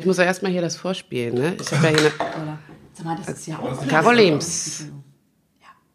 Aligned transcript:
Ich 0.00 0.06
muss 0.06 0.16
ja 0.18 0.24
erstmal 0.24 0.52
hier 0.52 0.60
das 0.62 0.76
vorspielen, 0.76 1.34
ne? 1.34 1.56
Ich 1.60 1.72
habe 1.72 1.88
ja 1.90 1.98
hier 1.98 2.12
eine. 2.20 2.58
Sag 2.94 3.04
mal, 3.04 3.16
das 3.16 3.36
ist 3.36 3.46
ja 3.48 3.58
auch. 3.58 3.86
Carolims. 3.88 4.84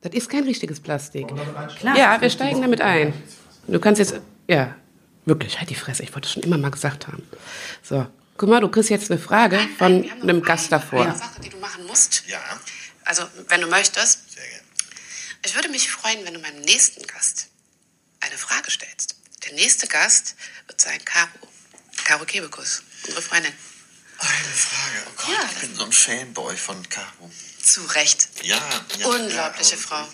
Das 0.01 0.13
ist 0.13 0.29
kein 0.29 0.43
richtiges 0.43 0.81
Plastik. 0.81 1.27
Klar. 1.79 1.97
Ja, 1.97 2.19
wir 2.19 2.29
steigen 2.29 2.61
damit 2.61 2.81
ein. 2.81 3.13
Du 3.65 3.79
kannst 3.79 3.99
jetzt. 3.99 4.15
Ja, 4.49 4.75
wirklich, 5.25 5.57
halt 5.57 5.69
die 5.69 5.75
Fresse. 5.75 6.03
Ich 6.03 6.13
wollte 6.13 6.25
es 6.27 6.33
schon 6.33 6.43
immer 6.43 6.57
mal 6.57 6.69
gesagt 6.69 7.07
haben. 7.07 7.23
So, 7.81 8.05
guck 8.35 8.49
mal, 8.49 8.59
du 8.59 8.67
kriegst 8.67 8.89
jetzt 8.89 9.09
eine 9.09 9.21
Frage 9.21 9.57
von 9.77 10.05
einem 10.21 10.41
Gast 10.41 10.69
davor. 10.73 11.05
Eine 11.05 11.15
Sache, 11.15 11.39
die 11.39 11.47
du 11.49 11.57
machen 11.59 11.85
musst. 11.87 12.23
Ja, 12.27 12.41
Also, 13.05 13.23
wenn 13.47 13.61
du 13.61 13.67
möchtest. 13.67 14.33
sehr 14.33 14.43
gerne. 14.43 14.63
Ich 15.45 15.55
würde 15.55 15.69
mich 15.69 15.89
freuen, 15.89 16.25
wenn 16.25 16.33
du 16.33 16.41
meinem 16.41 16.59
nächsten 16.63 17.07
Gast 17.07 17.47
eine 18.19 18.35
Frage 18.35 18.69
stellst. 18.69 19.15
Der 19.45 19.53
nächste 19.53 19.87
Gast 19.87 20.35
wird 20.67 20.81
sein 20.81 20.99
Caro. 21.05 21.29
Caro 22.03 22.25
Kebekus, 22.25 22.83
unsere 23.05 23.21
Freundin. 23.21 23.53
Eine 24.19 24.53
Frage. 24.53 25.03
Oh 25.07 25.11
Gott, 25.17 25.27
Ja, 25.29 25.49
ich 25.53 25.59
bin 25.59 25.75
so 25.75 25.85
ein 25.85 25.91
Fanboy 25.91 26.55
von 26.57 26.89
Caro. 26.89 27.31
Zu 27.61 27.81
Recht. 27.85 28.29
Ja, 28.43 28.57
ja 28.97 29.07
Unglaubliche 29.07 29.75
ja, 29.75 29.81
Frau. 29.81 30.03
Äh, 30.03 30.07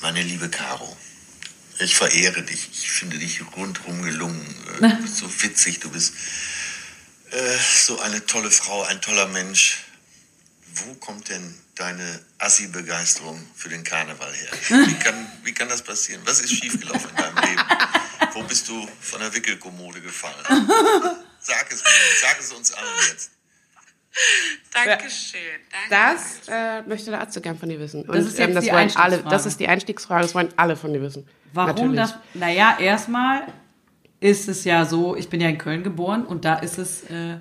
Meine 0.00 0.22
liebe 0.22 0.48
Caro, 0.50 0.96
ich 1.78 1.96
verehre 1.96 2.42
dich. 2.42 2.68
Ich 2.72 2.90
finde 2.90 3.18
dich 3.18 3.40
rundherum 3.56 4.02
gelungen. 4.02 4.44
Äh, 4.80 4.88
Du 4.90 5.02
bist 5.02 5.16
so 5.16 5.42
witzig, 5.42 5.80
du 5.80 5.90
bist 5.90 6.12
äh, 7.30 7.58
so 7.86 7.98
eine 8.00 8.24
tolle 8.26 8.50
Frau, 8.50 8.82
ein 8.84 9.00
toller 9.00 9.26
Mensch. 9.28 9.84
Wo 10.76 10.94
kommt 10.94 11.28
denn 11.28 11.54
deine 11.76 12.24
Assi-Begeisterung 12.38 13.48
für 13.54 13.68
den 13.68 13.84
Karneval 13.84 14.32
her? 14.34 14.50
Wie 14.88 14.94
kann, 14.98 15.32
wie 15.44 15.54
kann 15.54 15.68
das 15.68 15.82
passieren? 15.82 16.20
Was 16.24 16.40
ist 16.40 16.52
schiefgelaufen 16.52 17.10
in 17.10 17.16
deinem 17.16 17.36
Leben? 17.38 17.62
Wo 18.34 18.42
bist 18.42 18.68
du 18.68 18.86
von 19.00 19.20
der 19.20 19.32
Wickelkommode 19.34 20.00
gefallen? 20.00 20.34
Sag 21.40 21.66
es 21.70 21.82
mir, 21.82 21.90
sag 22.22 22.40
es 22.40 22.52
uns 22.52 22.72
allen 22.72 22.86
jetzt. 23.10 23.30
Dankeschön. 24.72 25.40
Danke. 25.90 26.16
Das 26.16 26.48
äh, 26.48 26.82
möchte 26.88 27.10
der 27.10 27.20
Arzt 27.20 27.34
so 27.34 27.40
gern 27.40 27.58
von 27.58 27.68
dir 27.68 27.78
wissen. 27.80 28.02
Und, 28.02 28.14
Das 28.14 28.26
ist 28.26 28.38
jetzt 28.38 28.48
ähm, 28.48 28.54
das 28.54 28.64
die 28.64 28.70
wollen 28.70 28.76
alle. 28.78 29.16
Einstiegsfrage. 29.16 29.28
Das 29.30 29.46
ist 29.46 29.60
die 29.60 29.68
Einstiegsfrage. 29.68 30.22
Das 30.22 30.34
wollen 30.34 30.48
alle 30.56 30.76
von 30.76 30.92
dir 30.92 31.02
wissen. 31.02 31.28
Warum 31.52 31.92
Natürlich. 31.92 32.00
das? 32.00 32.14
Naja, 32.34 32.76
erstmal 32.78 33.46
ist 34.20 34.48
es 34.48 34.64
ja 34.64 34.84
so, 34.86 35.16
ich 35.16 35.28
bin 35.28 35.40
ja 35.40 35.48
in 35.48 35.58
Köln 35.58 35.82
geboren 35.82 36.24
und 36.24 36.44
da 36.44 36.54
ist 36.56 36.78
es. 36.78 37.02
Äh, 37.04 37.38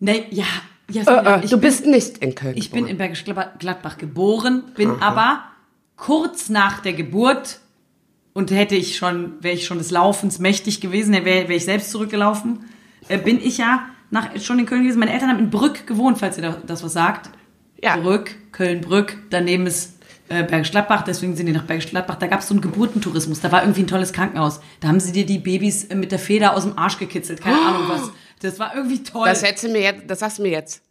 ne, 0.00 0.26
ja, 0.30 0.44
Jasmina, 0.90 1.36
Äh, 1.36 1.40
äh, 1.40 1.44
ich 1.44 1.50
du 1.50 1.56
bin, 1.56 1.68
bist 1.70 1.86
nicht 1.86 2.18
in 2.18 2.34
Köln. 2.34 2.56
Ich 2.56 2.70
bin 2.70 2.80
geboren. 2.86 2.90
in 2.90 2.98
Bergisch 2.98 3.24
Gladbach 3.24 3.96
geboren, 3.96 4.72
bin 4.74 5.00
aber 5.00 5.44
kurz 5.96 6.48
nach 6.48 6.80
der 6.80 6.92
Geburt 6.92 7.60
und 8.34 8.50
hätte 8.50 8.74
ich 8.74 8.96
schon, 8.96 9.42
wäre 9.42 9.54
ich 9.54 9.64
schon 9.64 9.78
des 9.78 9.90
Laufens 9.90 10.38
mächtig 10.38 10.80
gewesen, 10.80 11.12
wäre 11.12 11.48
wär 11.48 11.56
ich 11.56 11.64
selbst 11.64 11.90
zurückgelaufen, 11.90 12.64
äh, 13.08 13.16
bin 13.16 13.40
ich 13.40 13.58
ja 13.58 13.86
nach, 14.10 14.38
schon 14.40 14.58
in 14.58 14.66
Köln 14.66 14.82
gewesen. 14.82 14.98
Meine 14.98 15.12
Eltern 15.12 15.30
haben 15.30 15.38
in 15.38 15.50
Brück 15.50 15.86
gewohnt, 15.86 16.18
falls 16.18 16.36
ihr 16.36 16.42
da, 16.42 16.58
das 16.66 16.82
was 16.82 16.92
sagt. 16.92 17.30
Ja. 17.82 17.96
Brück, 17.96 18.34
Köln-Brück, 18.52 19.16
daneben 19.30 19.66
ist 19.66 19.98
äh, 20.28 20.42
Bergisch 20.42 20.70
Gladbach, 20.70 21.02
deswegen 21.02 21.36
sind 21.36 21.46
die 21.46 21.52
nach 21.52 21.64
Bergisch 21.64 21.88
Gladbach. 21.88 22.16
Da 22.16 22.26
gab 22.26 22.40
es 22.40 22.48
so 22.48 22.54
einen 22.54 22.60
Geburtentourismus, 22.60 23.40
da 23.40 23.52
war 23.52 23.62
irgendwie 23.62 23.82
ein 23.82 23.86
tolles 23.86 24.12
Krankenhaus. 24.12 24.60
Da 24.80 24.88
haben 24.88 25.00
sie 25.00 25.12
dir 25.12 25.26
die 25.26 25.38
Babys 25.38 25.84
äh, 25.84 25.94
mit 25.94 26.12
der 26.12 26.18
Feder 26.18 26.54
aus 26.54 26.64
dem 26.64 26.78
Arsch 26.78 26.98
gekitzelt, 26.98 27.40
keine 27.40 27.58
Ahnung 27.58 27.88
was. 27.88 28.10
Das 28.40 28.58
war 28.58 28.74
irgendwie 28.74 29.02
toll. 29.02 29.26
Das 29.26 29.42
hättest 29.42 29.64
du 29.64 29.68
mir 29.68 29.82
jetzt, 29.82 30.02
das 30.08 30.18
sagst 30.18 30.38
du 30.38 30.42
mir 30.42 30.50
jetzt. 30.50 30.82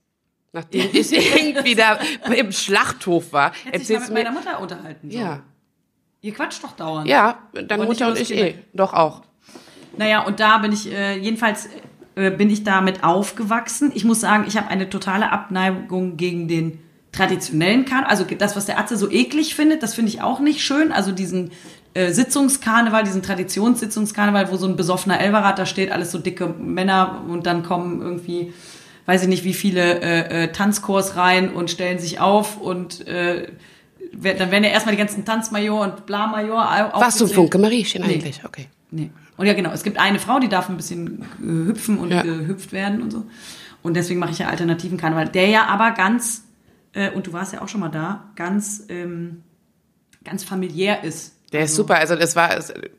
Nachdem 0.54 0.88
ich 0.94 1.12
irgendwie 1.12 1.76
da 1.76 2.00
im 2.36 2.52
Schlachthof 2.52 3.34
war, 3.34 3.52
Hätte 3.52 3.66
mal 3.66 3.74
erzählst 3.74 4.10
mit 4.10 4.10
du 4.10 4.14
meiner. 4.14 4.32
Mutter 4.32 4.60
unterhalten. 4.60 5.10
So. 5.10 5.18
Ja, 5.18 5.44
Ihr 6.24 6.34
quatscht 6.34 6.64
doch 6.64 6.72
dauernd. 6.72 7.08
ja, 7.08 7.38
deine 7.52 7.74
Aber 7.74 7.90
nicht 7.90 8.00
Mutter 8.00 8.08
und 8.12 8.20
ich 8.20 8.34
eh. 8.34 8.56
Doch 8.74 8.94
auch. 8.94 9.24
Naja, 9.98 10.22
und 10.22 10.40
da 10.40 10.58
bin 10.60 10.72
ich, 10.72 10.90
äh, 10.90 11.18
jedenfalls 11.18 11.68
äh, 12.16 12.32
bin 12.32 12.50
ich 12.50 12.64
damit 12.64 13.04
aufgewachsen. 13.04 13.92
Ich 13.94 14.06
muss 14.06 14.22
sagen, 14.22 14.46
ich 14.48 14.56
habe 14.56 14.70
eine 14.70 14.90
totale 14.90 15.34
Abneigung 15.34 16.16
gegen 16.16 16.48
den 16.48 16.80
traditionellen 17.12 17.84
Karneval. 17.84 18.10
Also 18.10 18.24
das, 18.24 18.56
was 18.56 18.66
der 18.68 18.80
Atze 18.80 18.96
so 18.96 19.12
eklig 19.12 19.54
findet, 19.54 19.84
das 19.84 19.96
finde 19.96 20.12
ich 20.12 20.22
auch 20.22 20.40
nicht 20.40 20.62
schön. 20.62 20.94
Also 20.94 21.12
diesen 21.12 21.52
äh, 21.94 22.14
Sitzungskarneval, 22.14 23.04
diesen 23.04 23.22
Traditionssitzungskarneval, 23.22 24.50
wo 24.50 24.56
so 24.56 24.66
ein 24.66 24.78
besoffener 24.78 25.20
Elverrat 25.20 25.60
da 25.60 25.66
steht, 25.66 25.92
alles 25.92 26.14
so 26.14 26.20
dicke 26.20 26.48
Männer 26.48 27.22
und 27.28 27.46
dann 27.46 27.64
kommen 27.64 28.02
irgendwie, 28.02 28.54
weiß 29.08 29.24
ich 29.24 29.28
nicht, 29.28 29.44
wie 29.44 29.54
viele 29.54 30.00
äh, 30.02 30.46
äh, 30.46 30.52
Tanzkurs 30.54 31.18
rein 31.18 31.54
und 31.54 31.70
stellen 31.70 32.00
sich 32.00 32.22
auf 32.22 32.62
und 32.62 33.06
äh, 33.10 33.48
dann 34.14 34.52
werden 34.52 34.64
ja 34.64 34.70
erstmal 34.70 34.96
die 34.96 35.00
ganzen 35.00 35.26
Tanzmajor 35.26 35.82
und 35.82 36.06
Blamajor 36.06 36.58
Warst 36.94 37.20
du. 37.22 37.28
Funke 37.28 37.58
Mariechen 37.58 38.04
Nee. 38.06 38.14
eigentlich? 38.16 38.44
Okay. 38.46 38.68
Nee. 38.92 39.10
Und 39.38 39.48
ja, 39.48 39.54
genau. 39.54 39.72
Es 39.72 39.84
gibt 39.84 39.98
eine 40.00 40.20
Frau, 40.20 40.40
die 40.40 40.50
darf 40.50 40.70
ein 40.70 40.78
bisschen 40.78 41.24
äh, 41.42 41.68
hüpfen 41.70 41.98
und 41.98 42.12
Ja. 42.12 42.22
gehüpft 42.22 42.72
werden 42.72 43.02
und 43.02 43.12
so. 43.12 43.26
Und 43.82 43.96
deswegen 43.96 44.20
mache 44.20 44.32
ich 44.32 44.40
ja 44.40 44.48
alternativen 44.48 44.98
Karneval. 44.98 45.28
Der 45.30 45.48
ja 45.48 45.66
aber 45.66 45.92
ganz, 45.92 46.44
äh, 46.94 47.10
und 47.12 47.28
du 47.28 47.34
warst 47.34 47.54
ja 47.54 47.62
auch 47.62 47.68
schon 47.68 47.82
mal 47.82 47.90
da, 47.90 48.30
ganz, 48.36 48.86
ähm, 48.90 49.42
ganz 50.24 50.44
familiär 50.44 51.04
ist. 51.04 51.33
Der 51.54 51.64
ist 51.64 51.76
super. 51.76 51.96
Also 51.98 52.16
das 52.16 52.36
war, 52.36 52.50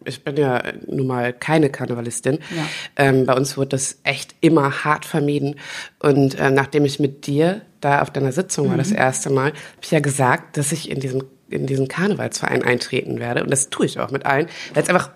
ich 0.04 0.24
bin 0.24 0.36
ja 0.36 0.62
nun 0.86 1.06
mal 1.06 1.32
keine 1.32 1.68
Karnevalistin. 1.70 2.38
Ja. 2.56 2.62
Ähm, 2.96 3.26
bei 3.26 3.34
uns 3.34 3.56
wurde 3.56 3.70
das 3.70 3.98
echt 4.04 4.34
immer 4.40 4.84
hart 4.84 5.04
vermieden. 5.04 5.56
Und 5.98 6.36
ähm, 6.40 6.54
nachdem 6.54 6.84
ich 6.84 7.00
mit 7.00 7.26
dir 7.26 7.60
da 7.80 8.00
auf 8.00 8.10
deiner 8.10 8.32
Sitzung 8.32 8.70
war, 8.70 8.78
das 8.78 8.90
Mhm. 8.90 8.96
erste 8.96 9.30
Mal, 9.30 9.48
habe 9.48 9.56
ich 9.82 9.90
ja 9.90 10.00
gesagt, 10.00 10.56
dass 10.56 10.72
ich 10.72 10.90
in 10.90 11.00
diesem 11.00 11.24
in 11.50 11.66
diesen 11.66 11.88
Karnevalsverein 11.88 12.64
eintreten 12.64 13.20
werde. 13.20 13.44
Und 13.44 13.50
das 13.50 13.68
tue 13.68 13.84
ich 13.86 14.00
auch 14.00 14.10
mit 14.10 14.24
allen, 14.26 14.46
weil 14.72 14.82
es 14.82 14.88
einfach 14.88 15.10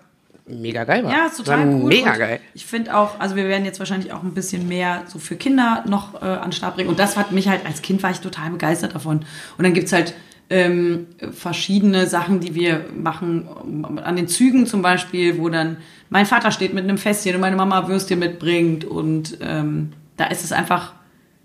mega 0.47 0.83
geil 0.83 1.03
war. 1.03 1.11
Ja, 1.11 1.25
ist 1.25 1.37
total 1.37 1.59
war 1.59 1.65
cool. 1.65 1.87
Mega 1.89 2.11
und 2.13 2.19
geil. 2.19 2.39
Ich 2.53 2.65
finde 2.65 2.95
auch, 2.95 3.19
also 3.19 3.35
wir 3.35 3.45
werden 3.47 3.65
jetzt 3.65 3.79
wahrscheinlich 3.79 4.13
auch 4.13 4.23
ein 4.23 4.33
bisschen 4.33 4.67
mehr 4.67 5.03
so 5.07 5.19
für 5.19 5.35
Kinder 5.35 5.83
noch 5.87 6.21
äh, 6.21 6.25
an 6.25 6.43
den 6.49 6.51
Start 6.53 6.75
bringen. 6.75 6.89
Und 6.89 6.99
das 6.99 7.17
hat 7.17 7.31
mich 7.31 7.47
halt, 7.49 7.65
als 7.65 7.81
Kind 7.81 8.03
war 8.03 8.11
ich 8.11 8.19
total 8.19 8.51
begeistert 8.51 8.95
davon. 8.95 9.25
Und 9.57 9.63
dann 9.63 9.73
gibt's 9.73 9.91
halt 9.91 10.13
ähm, 10.49 11.07
verschiedene 11.31 12.07
Sachen, 12.07 12.39
die 12.39 12.55
wir 12.55 12.85
machen. 12.95 13.97
An 14.03 14.15
den 14.15 14.27
Zügen 14.27 14.65
zum 14.65 14.81
Beispiel, 14.81 15.37
wo 15.37 15.49
dann 15.49 15.77
mein 16.09 16.25
Vater 16.25 16.51
steht 16.51 16.73
mit 16.73 16.83
einem 16.83 16.97
Fässchen 16.97 17.35
und 17.35 17.41
meine 17.41 17.55
Mama 17.55 17.87
Würstchen 17.87 18.19
mitbringt. 18.19 18.83
Und 18.83 19.37
ähm, 19.41 19.93
da 20.17 20.25
ist 20.25 20.43
es 20.43 20.51
einfach, 20.51 20.93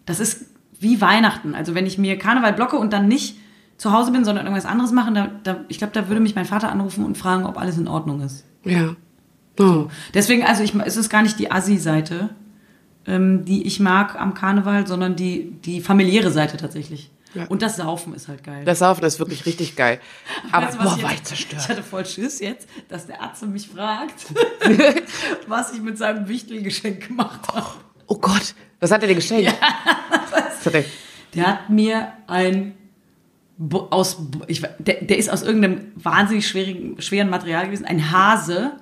das 0.07 0.21
ist 0.21 0.47
wie 0.81 1.01
Weihnachten. 1.01 1.55
Also 1.55 1.75
wenn 1.75 1.87
ich 1.87 1.99
mir 1.99 2.19
Karneval 2.19 2.55
blocke 2.55 2.77
und 2.77 2.93
dann 2.93 3.09
nicht 3.09 3.37
zu 3.77 3.93
Hause 3.93 4.13
bin, 4.13 4.25
sondern 4.25 4.47
irgendwas 4.47 4.71
anderes 4.71 4.93
machen, 4.93 5.15
da, 5.15 5.31
da, 5.43 5.65
ich 5.69 5.79
glaube, 5.79 5.93
da 5.93 6.09
würde 6.09 6.21
mich 6.21 6.35
mein 6.35 6.45
Vater 6.47 6.71
anrufen 6.71 7.05
und 7.05 7.19
fragen, 7.19 7.45
ob 7.45 7.59
alles 7.59 7.77
in 7.77 7.89
Ordnung 7.89 8.21
ist. 8.21 8.45
Ja. 8.65 8.97
Oh. 9.59 9.89
Deswegen, 10.15 10.45
also 10.45 10.63
ich, 10.63 10.75
es 10.75 10.97
ist 10.97 11.11
gar 11.11 11.23
nicht 11.23 11.39
die 11.39 11.51
Assi-Seite, 11.51 12.31
ähm, 13.07 13.45
die 13.45 13.67
ich 13.67 13.81
mag 13.81 14.19
am 14.21 14.35
Karneval, 14.35 14.87
sondern 14.87 15.17
die, 15.17 15.53
die 15.65 15.81
familiäre 15.81 16.31
Seite 16.31 16.57
tatsächlich. 16.57 17.11
Ja. 17.35 17.47
Und 17.47 17.63
das 17.63 17.77
Saufen 17.77 18.15
ist 18.15 18.29
halt 18.29 18.45
geil. 18.45 18.65
Das 18.65 18.79
Saufen 18.79 19.05
ist 19.05 19.19
wirklich 19.19 19.45
richtig 19.47 19.77
geil. 19.77 20.01
Aber 20.53 20.67
Weißt 20.67 20.75
du, 20.79 20.83
boah, 20.83 21.03
war 21.03 21.13
ich 21.13 21.23
zerstört. 21.25 21.63
Ich 21.63 21.69
hatte 21.69 21.83
voll 21.83 22.07
Schiss 22.07 22.41
jetzt, 22.41 22.69
dass 22.89 23.07
der 23.07 23.23
Atze 23.23 23.47
mich 23.47 23.69
fragt, 23.69 24.27
was 25.47 25.73
ich 25.73 25.81
mit 25.81 25.99
seinem 25.99 26.29
Wichtelgeschenk 26.29 27.09
gemacht 27.09 27.41
habe. 27.53 27.67
Oh 28.07 28.17
Gott, 28.19 28.55
was 28.81 28.91
hat 28.91 29.03
er 29.03 29.09
dir 29.09 29.15
geschenkt? 29.15 29.53
was 30.31 30.67
hat 30.67 30.75
er? 30.75 30.85
Der 31.35 31.47
hat 31.47 31.71
mir 31.71 32.13
ein 32.27 32.75
Bo- 33.57 33.89
aus 33.91 34.19
ich, 34.49 34.63
der, 34.79 35.03
der 35.03 35.17
ist 35.19 35.31
aus 35.31 35.43
irgendeinem 35.43 35.93
wahnsinnig 35.97 36.47
schwierigen, 36.47 37.01
schweren 37.01 37.31
Material 37.31 37.67
gewesen, 37.67 37.85
ein 37.85 38.11
Hase, 38.11 38.73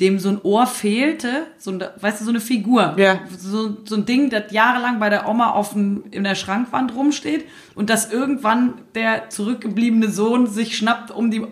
dem 0.00 0.18
so 0.18 0.30
ein 0.30 0.40
Ohr 0.42 0.66
fehlte, 0.66 1.46
so 1.58 1.70
ein, 1.70 1.84
weißt 2.00 2.20
du, 2.20 2.24
so 2.24 2.30
eine 2.30 2.40
Figur. 2.40 2.94
Ja. 2.96 3.20
So, 3.36 3.76
so 3.84 3.96
ein 3.96 4.06
Ding, 4.06 4.30
das 4.30 4.50
jahrelang 4.50 4.98
bei 4.98 5.10
der 5.10 5.28
Oma 5.28 5.50
auf 5.50 5.74
dem, 5.74 6.04
in 6.10 6.24
der 6.24 6.34
Schrankwand 6.34 6.94
rumsteht 6.94 7.46
und 7.74 7.90
dass 7.90 8.10
irgendwann 8.10 8.80
der 8.94 9.28
zurückgebliebene 9.28 10.10
Sohn 10.10 10.46
sich 10.46 10.76
schnappt, 10.76 11.10
um 11.10 11.30
die 11.30 11.42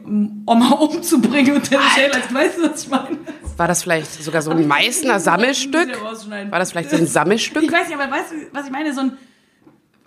Oma 0.46 0.70
umzubringen 0.80 1.56
und 1.56 1.70
der 1.70 1.80
Schädel, 1.94 2.22
weißt 2.32 2.58
du, 2.58 2.70
was 2.70 2.84
ich 2.84 2.88
meine? 2.88 3.18
War 3.58 3.68
das 3.68 3.82
vielleicht 3.82 4.22
sogar 4.22 4.40
so 4.40 4.50
ein 4.50 4.66
Meißner 4.66 5.20
Sammelstück? 5.20 6.00
War 6.02 6.58
das 6.58 6.72
vielleicht 6.72 6.90
so 6.90 6.96
ein 6.96 7.06
Sammelstück? 7.06 7.62
Ich 7.62 7.72
weiß 7.72 7.88
nicht, 7.88 7.98
aber 7.98 8.10
weißt 8.10 8.32
du, 8.32 8.36
was 8.52 8.66
ich 8.66 8.72
meine? 8.72 8.94
So 8.94 9.02
ein, 9.02 9.18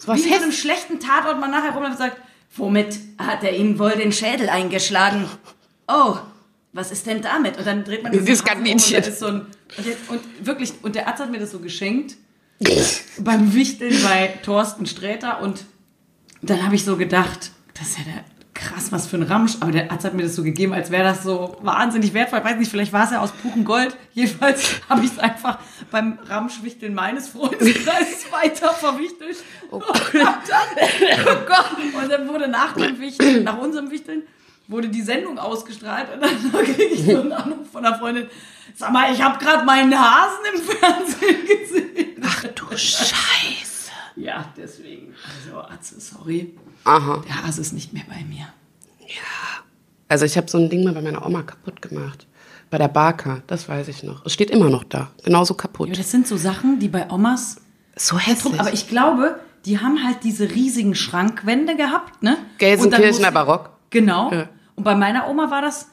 Was 0.05 0.17
wie 0.17 0.29
so 0.29 0.35
einem 0.35 0.51
schlechten 0.51 0.99
Tatort 0.99 1.39
man 1.39 1.51
nachher 1.51 1.71
rumläuft 1.71 1.93
und 1.93 1.97
sagt, 1.99 2.17
womit 2.55 2.97
hat 3.19 3.43
er 3.43 3.55
ihm 3.55 3.77
wohl 3.77 3.91
den 3.91 4.11
Schädel 4.11 4.49
eingeschlagen? 4.49 5.25
Oh, 5.87 6.15
was 6.73 6.91
ist 6.91 7.05
denn 7.05 7.21
damit? 7.21 7.57
Und 7.57 7.67
dann 7.67 7.83
dreht 7.83 8.03
man 8.03 8.13
Hasen 8.13 8.27
um 8.27 8.45
Kaninchen. 8.45 8.97
Und, 8.97 9.05
da 9.05 9.09
ist 9.09 9.19
so 9.19 9.27
ein, 9.27 9.45
und, 9.77 9.85
jetzt, 9.85 10.09
und 10.09 10.45
wirklich, 10.45 10.73
und 10.81 10.95
der 10.95 11.07
Arzt 11.07 11.21
hat 11.21 11.31
mir 11.31 11.39
das 11.39 11.51
so 11.51 11.59
geschenkt 11.59 12.15
beim 13.19 13.53
Wichteln 13.53 13.95
bei 14.03 14.27
Thorsten 14.43 14.85
Sträter 14.85 15.41
und 15.41 15.65
dann 16.41 16.63
habe 16.63 16.75
ich 16.75 16.85
so 16.85 16.97
gedacht, 16.97 17.51
das 17.73 17.89
ist 17.89 17.97
ja 17.99 18.03
der 18.05 18.23
krass, 18.61 18.91
was 18.91 19.07
für 19.07 19.17
ein 19.17 19.23
Ramsch. 19.23 19.53
Aber 19.59 19.71
der 19.71 19.91
Arzt 19.91 20.05
hat 20.05 20.13
mir 20.13 20.23
das 20.23 20.35
so 20.35 20.43
gegeben, 20.43 20.73
als 20.73 20.91
wäre 20.91 21.03
das 21.03 21.23
so 21.23 21.57
wahnsinnig 21.61 22.13
wertvoll. 22.13 22.39
Ich 22.39 22.45
weiß 22.45 22.57
nicht, 22.57 22.71
vielleicht 22.71 22.93
war 22.93 23.05
es 23.05 23.11
ja 23.11 23.21
aus 23.21 23.31
purem 23.31 23.65
Gold. 23.65 23.95
Jedenfalls 24.13 24.81
habe 24.89 25.03
ich 25.03 25.11
es 25.11 25.19
einfach 25.19 25.59
beim 25.89 26.19
Ramschwichteln 26.27 26.93
meines 26.93 27.29
Freundeskreises 27.29 28.31
weiter 28.31 28.71
verwichtelt. 28.73 29.37
Und 29.69 29.83
dann, 29.83 30.33
oh 31.25 31.47
Gott, 31.47 32.03
und 32.03 32.11
dann 32.11 32.27
wurde 32.27 32.47
nach 32.47 32.73
dem 32.73 32.99
Wichteln, 32.99 33.43
nach 33.43 33.57
unserem 33.57 33.89
Wichteln, 33.89 34.23
wurde 34.71 34.89
die 34.89 35.01
Sendung 35.01 35.37
ausgestrahlt 35.37 36.07
und 36.13 36.21
dann 36.21 36.51
kriege 36.65 36.83
ich 36.83 37.05
so 37.05 37.19
einen 37.21 37.31
Anruf 37.33 37.69
von 37.71 37.85
einer 37.85 37.97
Freundin. 37.97 38.27
Sag 38.75 38.91
mal, 38.91 39.13
ich 39.13 39.21
habe 39.21 39.37
gerade 39.43 39.65
meinen 39.65 39.93
Hasen 39.93 40.39
im 40.55 40.61
Fernsehen 40.61 41.45
gesehen. 41.47 42.21
Ach 42.23 42.43
du 42.55 42.65
Scheiße. 42.77 43.91
Ja, 44.15 44.45
deswegen. 44.57 45.13
Also, 45.45 45.59
Atze, 45.61 45.99
sorry. 45.99 46.55
Aha. 46.85 47.21
Der 47.27 47.43
Hase 47.45 47.61
ist 47.61 47.73
nicht 47.73 47.93
mehr 47.93 48.03
bei 48.09 48.23
mir. 48.23 48.47
Also 50.07 50.25
ich 50.25 50.35
habe 50.37 50.49
so 50.49 50.57
ein 50.57 50.69
Ding 50.69 50.83
mal 50.83 50.93
bei 50.93 51.01
meiner 51.01 51.25
Oma 51.25 51.43
kaputt 51.43 51.81
gemacht. 51.81 52.27
Bei 52.69 52.77
der 52.77 52.87
Barker, 52.87 53.41
das 53.47 53.67
weiß 53.67 53.87
ich 53.89 54.03
noch. 54.03 54.25
Es 54.25 54.33
steht 54.33 54.49
immer 54.49 54.69
noch 54.69 54.83
da. 54.83 55.09
Genauso 55.23 55.53
Ja, 55.53 55.57
kaputt. 55.59 55.97
das 55.97 56.11
sind 56.11 56.27
so 56.27 56.37
Sachen, 56.37 56.79
die 56.79 56.87
bei 56.87 57.09
Omas 57.09 57.57
So 57.95 58.17
hässlich. 58.17 58.59
Aber 58.59 58.73
ich 58.73 58.87
glaube, 58.87 59.39
die 59.65 59.79
haben 59.79 60.03
halt 60.03 60.23
diese 60.23 60.49
riesigen 60.49 60.95
Schrankwände 60.95 61.75
gehabt, 61.75 62.23
ne? 62.23 62.37
Gelsenkirchener 62.57 62.83
Und 62.83 63.03
dann 63.03 63.07
musste- 63.09 63.31
Barock. 63.33 63.69
Genau. 63.89 64.31
Ja. 64.31 64.49
Und 64.75 64.83
bei 64.83 64.95
meiner 64.95 65.29
Oma 65.29 65.51
war 65.51 65.61
das 65.61 65.87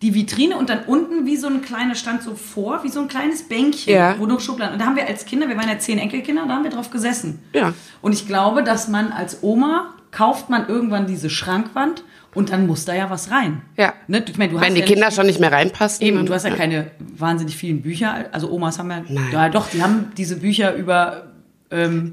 die 0.00 0.14
Vitrine 0.14 0.56
und 0.56 0.68
dann 0.68 0.80
unten 0.86 1.26
wie 1.26 1.36
so 1.36 1.46
ein 1.46 1.62
kleiner 1.62 1.94
stand 1.94 2.22
so 2.24 2.34
vor, 2.34 2.82
wie 2.82 2.88
so 2.88 3.00
ein 3.00 3.06
kleines 3.08 3.44
Bänkchen, 3.48 3.94
Ja. 3.94 4.16
wo 4.18 4.26
noch 4.26 4.40
Schubladen. 4.40 4.72
Und 4.74 4.80
da 4.80 4.86
haben 4.86 4.96
wir 4.96 5.06
als 5.06 5.24
Kinder, 5.26 5.48
wir 5.48 5.56
waren 5.56 5.68
ja 5.68 5.78
zehn 5.78 5.98
Enkelkinder, 5.98 6.44
da 6.48 6.54
haben 6.54 6.64
wir 6.64 6.72
drauf 6.72 6.90
gesessen. 6.90 7.38
Ja. 7.52 7.72
Und 8.00 8.12
ich 8.12 8.26
glaube, 8.26 8.64
dass 8.64 8.88
man 8.88 9.12
als 9.12 9.42
Oma 9.44 9.94
kauft 10.10 10.50
man 10.50 10.68
irgendwann 10.68 11.06
diese 11.06 11.30
Schrankwand 11.30 12.02
und 12.34 12.50
dann 12.50 12.66
muss 12.66 12.84
da 12.84 12.94
ja 12.94 13.10
was 13.10 13.30
rein. 13.30 13.62
Ja. 13.76 13.92
Ne? 14.08 14.24
Ich 14.28 14.36
meine, 14.38 14.52
du 14.52 14.60
Wenn 14.60 14.74
die 14.74 14.80
ja 14.80 14.86
Kinder 14.86 15.06
nicht- 15.06 15.14
schon 15.16 15.26
nicht 15.26 15.38
mehr 15.38 15.52
reinpassen. 15.52 16.04
Eben, 16.04 16.16
dann- 16.16 16.26
du 16.26 16.34
hast 16.34 16.44
ja 16.46 16.50
keine 16.54 16.90
wahnsinnig 17.16 17.56
vielen 17.56 17.80
Bücher. 17.82 18.26
Also 18.32 18.50
Omas 18.50 18.78
haben 18.80 18.90
ja, 18.90 19.02
Nein. 19.08 19.28
ja 19.32 19.48
doch, 19.50 19.68
die 19.70 19.82
haben 19.82 20.10
diese 20.16 20.36
Bücher 20.36 20.74
über 20.74 21.28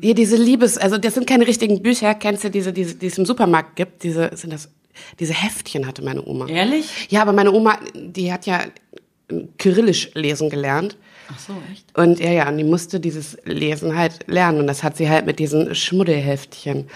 Hier 0.01 0.15
diese 0.15 0.37
Liebes, 0.37 0.77
also 0.77 0.97
das 0.97 1.15
sind 1.15 1.27
keine 1.27 1.45
richtigen 1.45 1.81
Bücher. 1.83 2.13
Kennst 2.13 2.45
du 2.45 2.49
diese, 2.49 2.71
diese, 2.71 2.95
die 2.95 3.07
es 3.07 3.17
im 3.17 3.25
Supermarkt 3.25 3.75
gibt? 3.75 4.03
Diese, 4.03 4.29
sind 4.33 4.53
das, 4.53 4.69
diese 5.19 5.33
Heftchen 5.33 5.85
hatte 5.87 6.03
meine 6.03 6.25
Oma. 6.25 6.47
Ehrlich? 6.47 7.07
Ja, 7.09 7.21
aber 7.21 7.33
meine 7.33 7.51
Oma, 7.51 7.77
die 7.93 8.31
hat 8.33 8.45
ja 8.45 8.61
Kyrillisch 9.57 10.11
lesen 10.15 10.49
gelernt. 10.49 10.97
Ach 11.31 11.37
so, 11.37 11.53
echt? 11.71 11.95
Und 11.97 12.19
ja, 12.19 12.31
ja, 12.31 12.49
und 12.49 12.57
die 12.57 12.63
musste 12.63 12.99
dieses 12.99 13.37
Lesen 13.45 13.95
halt 13.95 14.25
lernen. 14.27 14.59
Und 14.61 14.67
das 14.67 14.81
hat 14.83 14.97
sie 14.97 15.07
halt 15.07 15.27
mit 15.27 15.37
diesen 15.37 15.75
Schmuddelheftchen 15.75 16.89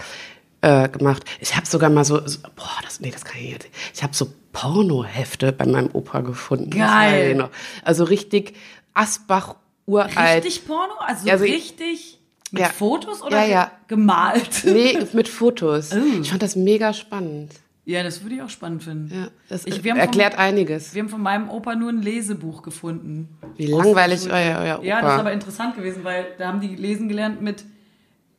äh, 0.60 0.88
gemacht. 0.88 1.22
Ich 1.40 1.54
habe 1.54 1.66
sogar 1.66 1.90
mal 1.90 2.04
so, 2.04 2.26
so, 2.26 2.40
boah, 2.56 2.80
das, 2.82 2.98
nee, 3.00 3.12
das 3.12 3.24
kann 3.24 3.40
ich 3.40 3.52
nicht. 3.52 3.68
Ich 3.94 4.02
habe 4.02 4.14
so 4.14 4.26
Pornohefte 4.52 5.52
bei 5.52 5.66
meinem 5.66 5.90
Opa 5.92 6.20
gefunden. 6.22 6.70
Geil. 6.70 7.48
Also 7.84 8.02
richtig 8.04 8.54
Asbach 8.94 9.54
uralt. 9.86 10.44
Richtig 10.44 10.66
Porno? 10.66 10.94
Also, 10.98 11.30
also 11.30 11.44
ich- 11.44 11.52
richtig 11.54 12.18
mit 12.50 12.62
Ja. 12.62 12.68
Fotos 12.68 13.22
oder 13.22 13.42
Ja, 13.44 13.46
ja. 13.46 13.70
gemalt? 13.88 14.62
Nee, 14.64 14.98
mit 15.12 15.28
Fotos. 15.28 15.90
Oh. 15.94 16.20
Ich 16.20 16.30
fand 16.30 16.42
das 16.42 16.56
mega 16.56 16.92
spannend. 16.92 17.52
Ja, 17.86 18.02
das 18.02 18.22
würde 18.22 18.36
ich 18.36 18.42
auch 18.42 18.48
spannend 18.48 18.82
finden. 18.82 19.14
Ja, 19.14 19.28
das 19.48 19.66
Ich- 19.66 19.84
wir 19.84 19.92
haben 19.92 19.98
erklärt 20.00 20.34
vom- 20.34 20.42
einiges. 20.42 20.94
Wir 20.94 21.02
haben 21.02 21.10
von 21.10 21.20
meinem 21.22 21.50
Opa 21.50 21.74
nur 21.74 21.90
ein 21.90 22.00
Lesebuch 22.00 22.62
gefunden. 22.62 23.28
Wie 23.56 23.66
langweilig 23.66 24.26
euer, 24.30 24.58
euer 24.60 24.78
Opa. 24.78 24.86
Ja, 24.86 25.02
das 25.02 25.12
ist 25.14 25.20
aber 25.20 25.32
interessant 25.32 25.76
gewesen, 25.76 26.02
weil 26.02 26.26
da 26.38 26.48
haben 26.48 26.60
die 26.60 26.74
lesen 26.76 27.08
gelernt 27.08 27.42
mit 27.42 27.64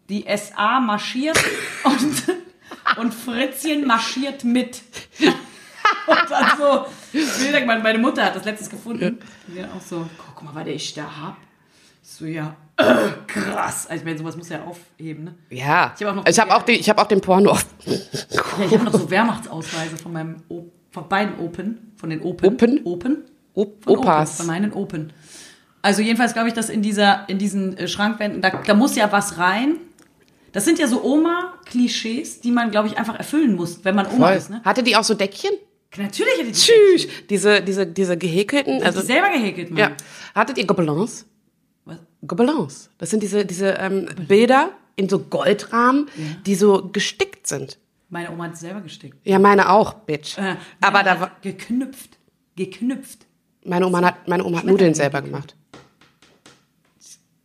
die 0.09 0.25
SA 0.27 0.79
marschiert 0.79 1.37
und, 1.83 2.23
und 2.97 3.13
Fritzchen 3.13 3.85
marschiert 3.85 4.43
mit. 4.43 4.81
und 6.07 6.17
dann 6.31 6.57
so 6.57 6.85
Bilder. 7.11 7.65
Meine 7.65 7.99
Mutter 7.99 8.25
hat 8.25 8.35
das 8.35 8.45
letztens 8.45 8.69
gefunden. 8.71 9.19
Ja. 9.55 9.65
auch 9.75 9.81
so, 9.81 10.07
guck 10.33 10.43
mal, 10.43 10.55
was 10.55 10.67
ich 10.67 10.93
da 10.95 11.03
hab. 11.03 11.37
Ich 12.03 12.09
so, 12.09 12.25
ja, 12.25 12.55
krass. 13.27 13.87
Also 13.87 14.01
ich 14.01 14.05
meine, 14.05 14.17
sowas 14.17 14.35
muss 14.37 14.49
ja 14.49 14.63
aufheben, 14.63 15.23
ne? 15.25 15.35
ja, 15.49 15.93
Ich 15.97 16.05
hab 16.05 16.17
auch 16.17 16.25
ich 16.27 16.39
habe 16.39 16.55
auch, 16.55 16.63
die- 16.63 16.73
ich 16.73 16.89
hab 16.89 16.97
auch 16.99 17.07
den 17.07 17.21
Porno. 17.21 17.57
Ja, 17.85 17.95
ich 18.65 18.71
habe 18.73 18.83
noch 18.83 18.91
so 18.93 19.09
Wehrmachtsausweise 19.09 19.97
von 19.97 20.13
meinem 20.13 20.35
o 20.49 20.65
von 20.91 21.09
beiden 21.09 21.37
Open, 21.39 21.91
von 21.97 22.09
den 22.09 22.21
Open. 22.21 22.47
Open? 22.53 22.81
Open? 22.85 23.17
Op 23.53 23.83
Von 23.83 23.97
Opas. 23.97 24.29
Open, 24.29 24.37
von 24.37 24.47
meinen 24.47 24.73
Open. 24.73 25.13
Also 25.81 26.01
jedenfalls 26.01 26.33
glaube 26.33 26.47
ich, 26.47 26.53
dass 26.53 26.69
in 26.69 26.81
dieser, 26.81 27.27
in 27.29 27.37
diesen 27.37 27.77
äh, 27.77 27.87
Schrankwänden, 27.89 28.41
da, 28.41 28.49
da 28.65 28.73
muss 28.73 28.95
ja 28.95 29.11
was 29.11 29.37
rein. 29.37 29.75
Das 30.53 30.63
sind 30.63 30.79
ja 30.79 30.87
so 30.87 31.03
Oma-Klischees, 31.03 32.39
die 32.41 32.51
man, 32.51 32.71
glaube 32.71 32.87
ich, 32.87 32.97
einfach 32.97 33.15
erfüllen 33.17 33.55
muss, 33.55 33.83
wenn 33.83 33.93
man 33.95 34.07
Oma 34.07 34.27
Voll. 34.29 34.37
ist. 34.37 34.49
Ne? 34.49 34.61
Hatte 34.63 34.83
die 34.83 34.95
auch 34.95 35.03
so 35.03 35.13
Deckchen? 35.15 35.51
Natürlich 35.97 36.33
hätte 36.37 36.45
die 36.45 36.51
Tschüss. 36.53 37.07
Diese, 37.29 37.61
diese, 37.61 37.85
diese 37.87 38.17
gehäkelten, 38.17 38.75
Also 38.75 38.99
also, 38.99 39.01
selber 39.01 39.29
gehäkelt, 39.29 39.71
Mann. 39.71 39.79
ja. 39.79 39.91
Hattet 40.33 40.57
ihr 40.57 40.65
Gobelins? 40.65 41.25
Gobelins. 42.27 42.89
Das 42.97 43.09
sind 43.09 43.21
diese, 43.23 43.45
diese 43.45 43.69
ähm, 43.79 44.07
Bilder 44.27 44.71
in 44.95 45.09
so 45.09 45.19
Goldrahmen, 45.19 46.07
die 46.45 46.55
so 46.55 46.89
gestickt 46.91 47.47
sind. 47.47 47.77
Meine 48.09 48.31
Oma 48.31 48.45
hat 48.45 48.53
es 48.53 48.59
selber 48.61 48.81
gestickt. 48.81 49.17
Ja, 49.23 49.39
meine 49.39 49.69
auch, 49.69 49.93
Bitch. 49.93 50.37
Äh, 50.37 50.55
Aber 50.81 51.03
da 51.03 51.19
war, 51.19 51.31
Geknüpft. 51.41 52.17
Geknüpft. 52.55 53.25
meine 53.65 53.85
Oma 53.87 54.01
hat, 54.03 54.27
meine 54.27 54.45
Oma 54.45 54.59
hat 54.59 54.65
Nudeln 54.65 54.93
selber 54.93 55.21
gemacht. 55.21 55.55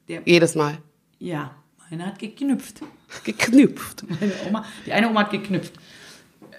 Der, 0.09 0.23
Jedes 0.25 0.55
Mal. 0.55 0.79
ja, 1.19 1.55
meine 1.91 2.07
hat 2.07 2.19
geknüpft. 2.19 2.81
Geknüpft. 3.25 4.05
Meine 4.21 4.33
Oma, 4.49 4.65
die 4.87 4.93
eine 4.93 5.09
Oma 5.11 5.21
hat 5.23 5.31
geknüpft. 5.33 5.73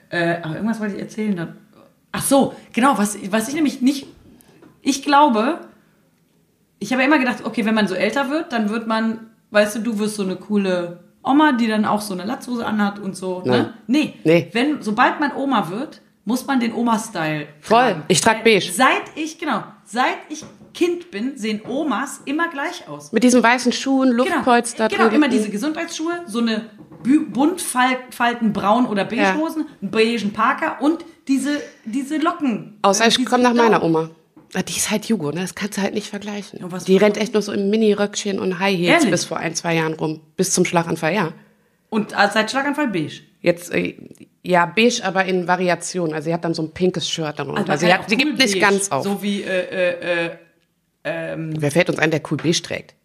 Äh, 0.10 0.42
aber 0.42 0.56
irgendwas 0.56 0.82
wollte 0.82 0.96
ich 0.96 1.02
erzählen 1.02 1.34
dann. 1.36 1.58
Ach 2.12 2.22
so, 2.22 2.54
genau, 2.74 2.98
was, 2.98 3.18
was 3.32 3.48
ich 3.48 3.54
nämlich 3.56 3.80
nicht. 3.82 4.06
Ich 4.82 5.02
glaube, 5.02 5.62
ich 6.82 6.92
habe 6.92 7.04
ja 7.04 7.08
immer 7.08 7.20
gedacht, 7.20 7.46
okay, 7.46 7.64
wenn 7.64 7.76
man 7.76 7.88
so 7.88 7.94
älter 7.94 8.30
wird, 8.30 8.52
dann 8.52 8.70
wird 8.70 8.88
man, 8.88 9.30
weißt 9.52 9.76
du, 9.78 9.80
du 9.80 10.00
wirst 10.00 10.16
so 10.16 10.24
eine 10.24 10.36
coole 10.36 11.00
Oma, 11.24 11.52
die 11.52 11.68
dann 11.68 11.86
auch 11.86 12.02
so 12.02 12.14
eine 12.14 12.26
Latzhose 12.26 12.66
anhat 12.66 12.98
und 12.98 13.16
so. 13.16 13.44
Ne? 13.46 13.74
Nee. 13.86 14.16
Nee. 14.24 14.50
Wenn, 14.52 14.82
sobald 14.82 15.20
man 15.20 15.32
Oma 15.36 15.70
wird, 15.70 16.02
muss 16.26 16.46
man 16.48 16.60
den 16.60 16.74
Oma-Style. 16.74 17.48
Voll. 17.60 17.78
tragen. 17.78 18.04
Ich 18.08 18.20
trag 18.20 18.38
Weil 18.38 18.56
beige. 18.56 18.72
Seit 18.72 19.04
ich, 19.16 19.38
genau, 19.38 19.64
seit 19.84 20.18
ich 20.30 20.44
Kind 20.74 21.12
bin, 21.12 21.38
sehen 21.38 21.62
Omas 21.68 22.22
immer 22.26 22.48
gleich 22.50 22.88
aus. 22.88 23.12
Mit 23.12 23.24
diesen 23.24 23.44
weißen 23.44 23.72
Schuhen, 23.72 24.10
Luftpolster 24.10 24.88
Genau, 24.88 25.04
genau 25.04 25.16
immer 25.16 25.28
diese 25.28 25.50
Gesundheitsschuhe, 25.50 26.24
so 26.26 26.40
eine 26.40 26.66
Buntfalten 27.04 28.54
braun 28.54 28.88
oder 28.88 29.06
beige 29.06 29.22
Ja. 29.22 29.36
Hosen, 29.36 29.68
einen 29.82 29.92
beigen 29.92 30.34
Parker 30.34 30.78
und 30.82 31.06
diese, 31.28 31.62
diese 31.86 32.18
Locken. 32.18 32.80
Außer 32.82 33.06
Äh, 33.06 33.10
ich 33.10 33.26
komme 33.26 33.44
nach 33.44 33.54
meiner. 33.54 33.84
Oma. 33.84 34.10
Ah, 34.54 34.62
Die 34.64 34.76
ist 34.76 34.92
halt 34.92 35.06
Jugo, 35.06 35.32
ne? 35.32 35.42
Das 35.42 35.56
kannst 35.56 35.78
du 35.78 35.82
halt 35.82 35.94
nicht 35.94 36.08
vergleichen. 36.08 36.60
Die 36.88 36.98
rennt 36.98 37.18
echt 37.18 37.34
nur 37.34 37.42
so 37.42 37.52
im 37.54 37.70
Mini-Röckchen 37.70 38.40
und 38.40 38.60
High 38.60 38.78
Heels 38.78 38.90
Ehrlich? 38.96 39.12
bis 39.12 39.26
vor 39.26 39.38
ein, 39.38 39.56
zwei 39.56 39.76
Jahren 39.76 39.94
rum. 39.94 40.20
Bis 40.36 40.52
zum 40.52 40.66
Schlaganfall, 40.66 41.14
ja. 41.14 41.34
Und 41.90 42.14
äh, 42.14 42.28
seit 42.34 42.52
Schlaganfall 42.52 42.88
beige. 42.90 43.22
Jetzt, 43.42 43.74
äh, 43.74 43.96
ja, 44.44 44.66
beige, 44.66 45.02
aber 45.04 45.26
in 45.26 45.48
Variation. 45.48 46.14
Also 46.14 46.26
sie 46.26 46.34
hat 46.34 46.44
dann 46.44 46.54
so 46.54 46.64
ein 46.64 46.72
pinkes 46.72 47.10
Shirt 47.10 47.40
darunter. 47.40 47.66
man 47.66 47.78
sie, 47.78 47.94
hat, 47.94 48.10
sie 48.10 48.18
gibt 48.18 48.38
nicht 48.38 48.54
beige, 48.54 48.60
ganz 48.60 48.92
auf. 48.92 49.04
So 49.04 49.22
wie, 49.24 49.42
äh, 49.44 50.26
äh, 50.26 50.32
äh, 51.04 51.36
Wer 51.38 51.72
fällt 51.72 51.90
uns 51.90 52.00
ein, 52.00 52.12
der 52.12 52.22
cool 52.30 52.38
beige 52.38 52.62
trägt? 52.62 52.96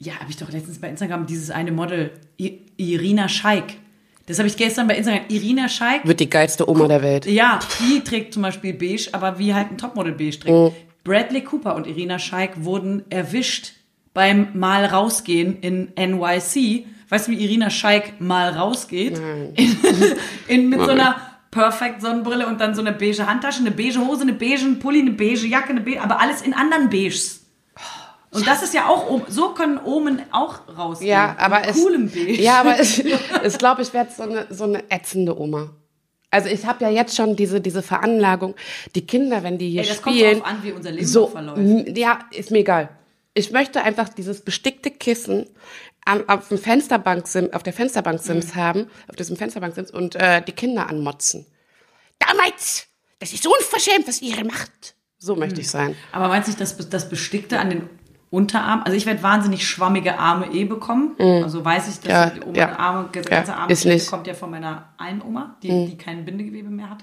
ja, 0.00 0.14
habe 0.20 0.28
ich 0.30 0.36
doch 0.36 0.50
letztens 0.50 0.80
bei 0.80 0.88
Instagram 0.88 1.24
dieses 1.26 1.50
eine 1.50 1.72
Model, 1.72 2.10
I 2.38 2.60
Irina 2.76 3.28
Scheik. 3.28 3.76
Das 4.26 4.38
habe 4.38 4.48
ich 4.48 4.56
gestern 4.56 4.86
bei 4.86 4.96
Instagram. 4.96 5.24
Irina 5.28 5.68
Scheik 5.68 6.06
Wird 6.06 6.20
die 6.20 6.30
geilste 6.30 6.68
Oma 6.68 6.88
der 6.88 7.02
Welt. 7.02 7.26
Ja, 7.26 7.58
die 7.80 8.00
trägt 8.00 8.32
zum 8.32 8.42
Beispiel 8.42 8.72
beige, 8.72 9.08
aber 9.12 9.38
wie 9.38 9.54
halt 9.54 9.70
ein 9.70 9.78
Topmodel 9.78 10.12
beige 10.12 10.38
trägt. 10.38 10.56
Mhm. 10.56 10.72
Bradley 11.04 11.42
Cooper 11.42 11.74
und 11.74 11.86
Irina 11.86 12.18
Scheik 12.18 12.64
wurden 12.64 13.04
erwischt 13.10 13.72
beim 14.14 14.48
Mal 14.54 14.86
rausgehen 14.86 15.58
in 15.60 15.92
NYC. 15.96 16.86
Weißt 17.10 17.28
du, 17.28 17.32
wie 17.32 17.44
Irina 17.44 17.68
Scheik 17.68 18.20
mal 18.20 18.50
rausgeht? 18.50 19.20
In, 19.54 19.76
in, 20.48 20.68
mit 20.70 20.80
so 20.80 20.90
einer 20.90 21.16
Perfect 21.50 22.00
Sonnenbrille 22.00 22.46
und 22.46 22.60
dann 22.60 22.74
so 22.74 22.80
eine 22.80 22.92
beige 22.92 23.26
Handtasche, 23.26 23.60
eine 23.60 23.70
beige 23.70 23.98
Hose, 23.98 24.22
eine 24.22 24.32
beige 24.32 24.64
Pulli, 24.80 25.00
eine 25.00 25.12
beige 25.12 25.46
Jacke, 25.46 25.70
eine 25.70 25.82
beige, 25.82 26.00
aber 26.00 26.20
alles 26.20 26.40
in 26.42 26.54
anderen 26.54 26.88
Beiges. 26.88 27.43
Und 28.34 28.46
das 28.46 28.62
ist 28.62 28.74
ja 28.74 28.88
auch, 28.88 29.20
so 29.28 29.50
können 29.54 29.78
Omen 29.78 30.22
auch 30.32 30.60
rausgehen. 30.76 31.10
Ja, 31.10 31.36
aber 31.38 31.66
es, 31.68 31.76
coolem 31.76 32.10
Beige. 32.10 32.40
ja, 32.42 32.60
aber 32.60 32.78
es, 32.80 32.98
ich 33.44 33.58
glaube, 33.58 33.82
ich 33.82 33.92
werde 33.92 34.10
so 34.16 34.22
eine, 34.24 34.46
so 34.50 34.64
eine 34.64 34.90
ätzende 34.90 35.38
Oma. 35.38 35.70
Also 36.30 36.48
ich 36.48 36.66
habe 36.66 36.82
ja 36.84 36.90
jetzt 36.90 37.14
schon 37.16 37.36
diese, 37.36 37.60
diese 37.60 37.80
Veranlagung, 37.82 38.54
die 38.96 39.06
Kinder, 39.06 39.44
wenn 39.44 39.56
die 39.56 39.70
hier 39.70 39.82
Ey, 39.82 39.88
das 39.88 40.02
kommt 40.02 40.16
spielen. 40.16 40.40
drauf 40.40 40.48
an, 40.48 40.62
wie 40.64 40.72
unser 40.72 40.90
Leben 40.90 41.06
so, 41.06 41.28
verläuft. 41.28 41.96
Ja, 41.96 42.18
ist 42.32 42.50
mir 42.50 42.58
egal. 42.58 42.88
Ich 43.34 43.52
möchte 43.52 43.82
einfach 43.82 44.08
dieses 44.08 44.40
bestickte 44.40 44.90
Kissen 44.90 45.46
am, 46.04 46.28
auf, 46.28 46.48
dem 46.48 46.58
Fensterbank, 46.58 47.24
auf 47.52 47.62
der 47.62 47.72
Fensterbank-Sims 47.72 48.54
Mhm. 48.54 48.54
haben, 48.56 48.86
auf 49.08 49.14
diesem 49.16 49.36
Fensterbank-Sims 49.36 49.92
und 49.92 50.16
äh, 50.16 50.42
die 50.42 50.52
Kinder 50.52 50.88
anmotzen. 50.88 51.46
Damals, 52.18 52.86
das 53.20 53.32
ist 53.32 53.46
unverschämt, 53.46 54.06
was 54.08 54.20
ihr 54.22 54.44
macht. 54.44 54.94
So 55.18 55.36
möchte 55.36 55.56
Mhm. 55.56 55.60
ich 55.60 55.70
sein. 55.70 55.96
Aber 56.12 56.28
meinst 56.28 56.48
du 56.48 56.50
nicht, 56.50 56.60
dass 56.60 56.76
das 56.90 57.08
Bestickte 57.08 57.58
an 57.60 57.70
den 57.70 57.88
Unterarm? 58.34 58.82
Also 58.84 58.96
ich 58.96 59.06
werde 59.06 59.22
wahnsinnig 59.22 59.66
schwammige 59.66 60.18
Arme 60.18 60.46
eh 60.52 60.64
bekommen. 60.64 61.12
Also 61.18 61.64
weiß 61.64 61.88
ich, 61.88 62.00
dass 62.00 62.10
Ja, 62.10 62.30
die 62.30 62.40
Oma 62.42 62.56
ja. 62.56 62.76
Arme, 62.78 63.08
ganze 63.12 63.30
Ja, 63.52 63.56
Arme 63.56 64.00
kommt 64.10 64.26
ja 64.26 64.34
von 64.34 64.50
meiner 64.50 64.88
einen 64.98 65.22
Oma, 65.22 65.56
die, 65.62 65.86
die 65.86 65.96
kein 65.96 66.24
Bindegewebe 66.24 66.68
mehr 66.68 66.90
hat. 66.90 66.98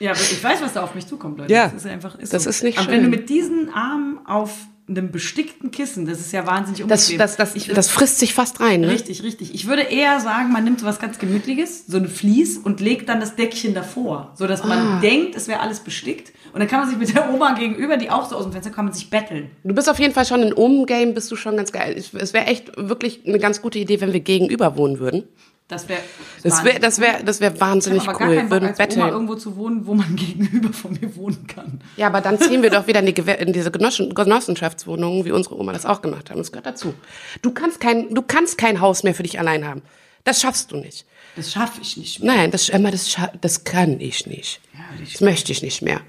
Ja, 0.00 0.12
ich 0.12 0.42
weiß, 0.42 0.60
was 0.60 0.72
da 0.74 0.82
auf 0.82 0.94
mich 0.94 1.06
zukommt, 1.06 1.38
Leute. 1.38 1.52
Ja, 1.52 1.64
das 1.68 1.74
ist 1.84 1.86
einfach 1.86 2.18
ist 2.18 2.32
das 2.34 2.44
so. 2.44 2.50
ist 2.50 2.62
nicht 2.64 2.78
Aber 2.78 2.88
wenn 2.88 2.96
du 2.98 3.02
schön. 3.04 3.10
mit 3.10 3.28
diesen 3.30 3.72
Armen 3.72 4.18
auf 4.26 4.52
einem 4.86 5.10
bestickten 5.10 5.70
Kissen, 5.70 6.04
das 6.04 6.20
ist 6.20 6.32
ja 6.32 6.46
wahnsinnig 6.46 6.86
Das, 6.86 7.04
unbequem. 7.04 7.18
das, 7.18 7.36
das, 7.36 7.54
ich 7.54 7.68
würd- 7.70 7.74
das 7.74 7.88
frisst 7.90 8.18
sich 8.18 8.34
fast 8.34 8.60
rein, 8.60 8.82
ne? 8.82 8.90
Richtig, 8.90 9.22
richtig. 9.22 9.54
Ich 9.54 9.66
würde 9.66 9.80
eher 9.82 10.20
sagen, 10.20 10.52
man 10.52 10.62
nimmt 10.64 10.84
was 10.84 10.98
ganz 10.98 11.18
Gemütliches, 11.18 11.86
so 11.86 11.96
eine 11.96 12.08
Vlies 12.08 12.58
und 12.58 12.80
legt 12.80 13.08
dann 13.08 13.18
das 13.18 13.34
Deckchen 13.34 13.72
davor, 13.72 14.32
so 14.36 14.46
dass 14.46 14.60
Ah. 14.60 14.66
man 14.66 15.00
denkt, 15.00 15.36
es 15.36 15.48
wäre 15.48 15.60
alles 15.60 15.80
bestickt. 15.80 16.32
Und 16.52 16.60
dann 16.60 16.68
kann 16.68 16.80
man 16.80 16.88
sich 16.90 16.98
mit 16.98 17.14
der 17.14 17.32
Oma 17.32 17.54
gegenüber, 17.54 17.96
die 17.96 18.10
auch 18.10 18.28
so 18.28 18.36
aus 18.36 18.42
dem 18.44 18.52
Fenster 18.52 18.70
kann 18.70 18.84
man 18.84 18.92
sich 18.94 19.08
betteln. 19.10 19.50
Du 19.64 19.74
bist 19.74 19.88
auf 19.88 19.98
jeden 19.98 20.12
Fall 20.12 20.26
schon 20.26 20.42
in 20.42 20.52
Ohm-Game, 20.52 21.14
bist 21.14 21.30
du 21.32 21.36
schon 21.36 21.56
ganz 21.56 21.72
geil. 21.72 21.94
Es 21.96 22.32
wäre 22.34 22.46
echt 22.46 22.72
wirklich 22.76 23.22
eine 23.26 23.38
ganz 23.38 23.62
gute 23.62 23.78
Idee, 23.78 24.00
wenn 24.02 24.12
wir 24.12 24.20
gegenüber 24.20 24.76
wohnen 24.76 24.98
würden. 24.98 25.24
Das 25.68 25.88
wäre 25.88 26.00
Das 26.42 26.62
wäre 26.62 26.78
das 26.78 27.00
wär, 27.00 27.22
das 27.22 27.40
wär 27.40 27.58
wahnsinnig 27.58 28.06
cool. 28.06 28.12
Bock, 28.12 28.50
Würden 28.50 28.68
als 28.68 28.78
Oma 28.78 28.86
betteln. 28.86 29.08
irgendwo 29.08 29.34
zu 29.34 29.56
wohnen, 29.56 29.86
wo 29.86 29.94
man 29.94 30.14
gegenüber 30.16 30.72
von 30.72 30.92
mir 30.92 31.16
wohnen 31.16 31.46
kann. 31.46 31.80
Ja, 31.96 32.08
aber 32.08 32.20
dann 32.20 32.38
ziehen 32.38 32.62
wir 32.62 32.70
doch 32.70 32.86
wieder 32.86 33.00
in, 33.00 33.06
die, 33.06 33.20
in 33.20 33.52
diese 33.52 33.70
Genossen 33.70 34.14
Genossenschaftswohnungen, 34.14 35.24
wie 35.24 35.32
unsere 35.32 35.58
Oma 35.58 35.72
das 35.72 35.86
auch 35.86 36.02
gemacht 36.02 36.30
haben. 36.30 36.38
Das 36.38 36.52
gehört 36.52 36.66
dazu. 36.66 36.94
Du 37.40 37.50
kannst 37.52 37.80
kein, 37.80 38.12
du 38.14 38.20
kannst 38.20 38.58
kein 38.58 38.80
Haus 38.80 39.04
mehr 39.04 39.14
für 39.14 39.22
dich 39.22 39.38
allein 39.38 39.66
haben. 39.66 39.82
Das 40.24 40.40
schaffst 40.40 40.70
du 40.70 40.76
nicht. 40.76 41.06
Das 41.36 41.52
schaffe 41.52 41.80
ich 41.82 41.96
nicht 41.96 42.22
mehr. 42.22 42.34
Nein, 42.34 42.50
das, 42.50 42.68
Emma, 42.68 42.90
das, 42.90 43.16
das 43.40 43.64
kann 43.64 44.00
ich 44.00 44.26
nicht. 44.26 44.60
Das 45.00 45.20
möchte 45.20 45.50
ich 45.52 45.62
nicht 45.62 45.82
mehr. 45.82 46.00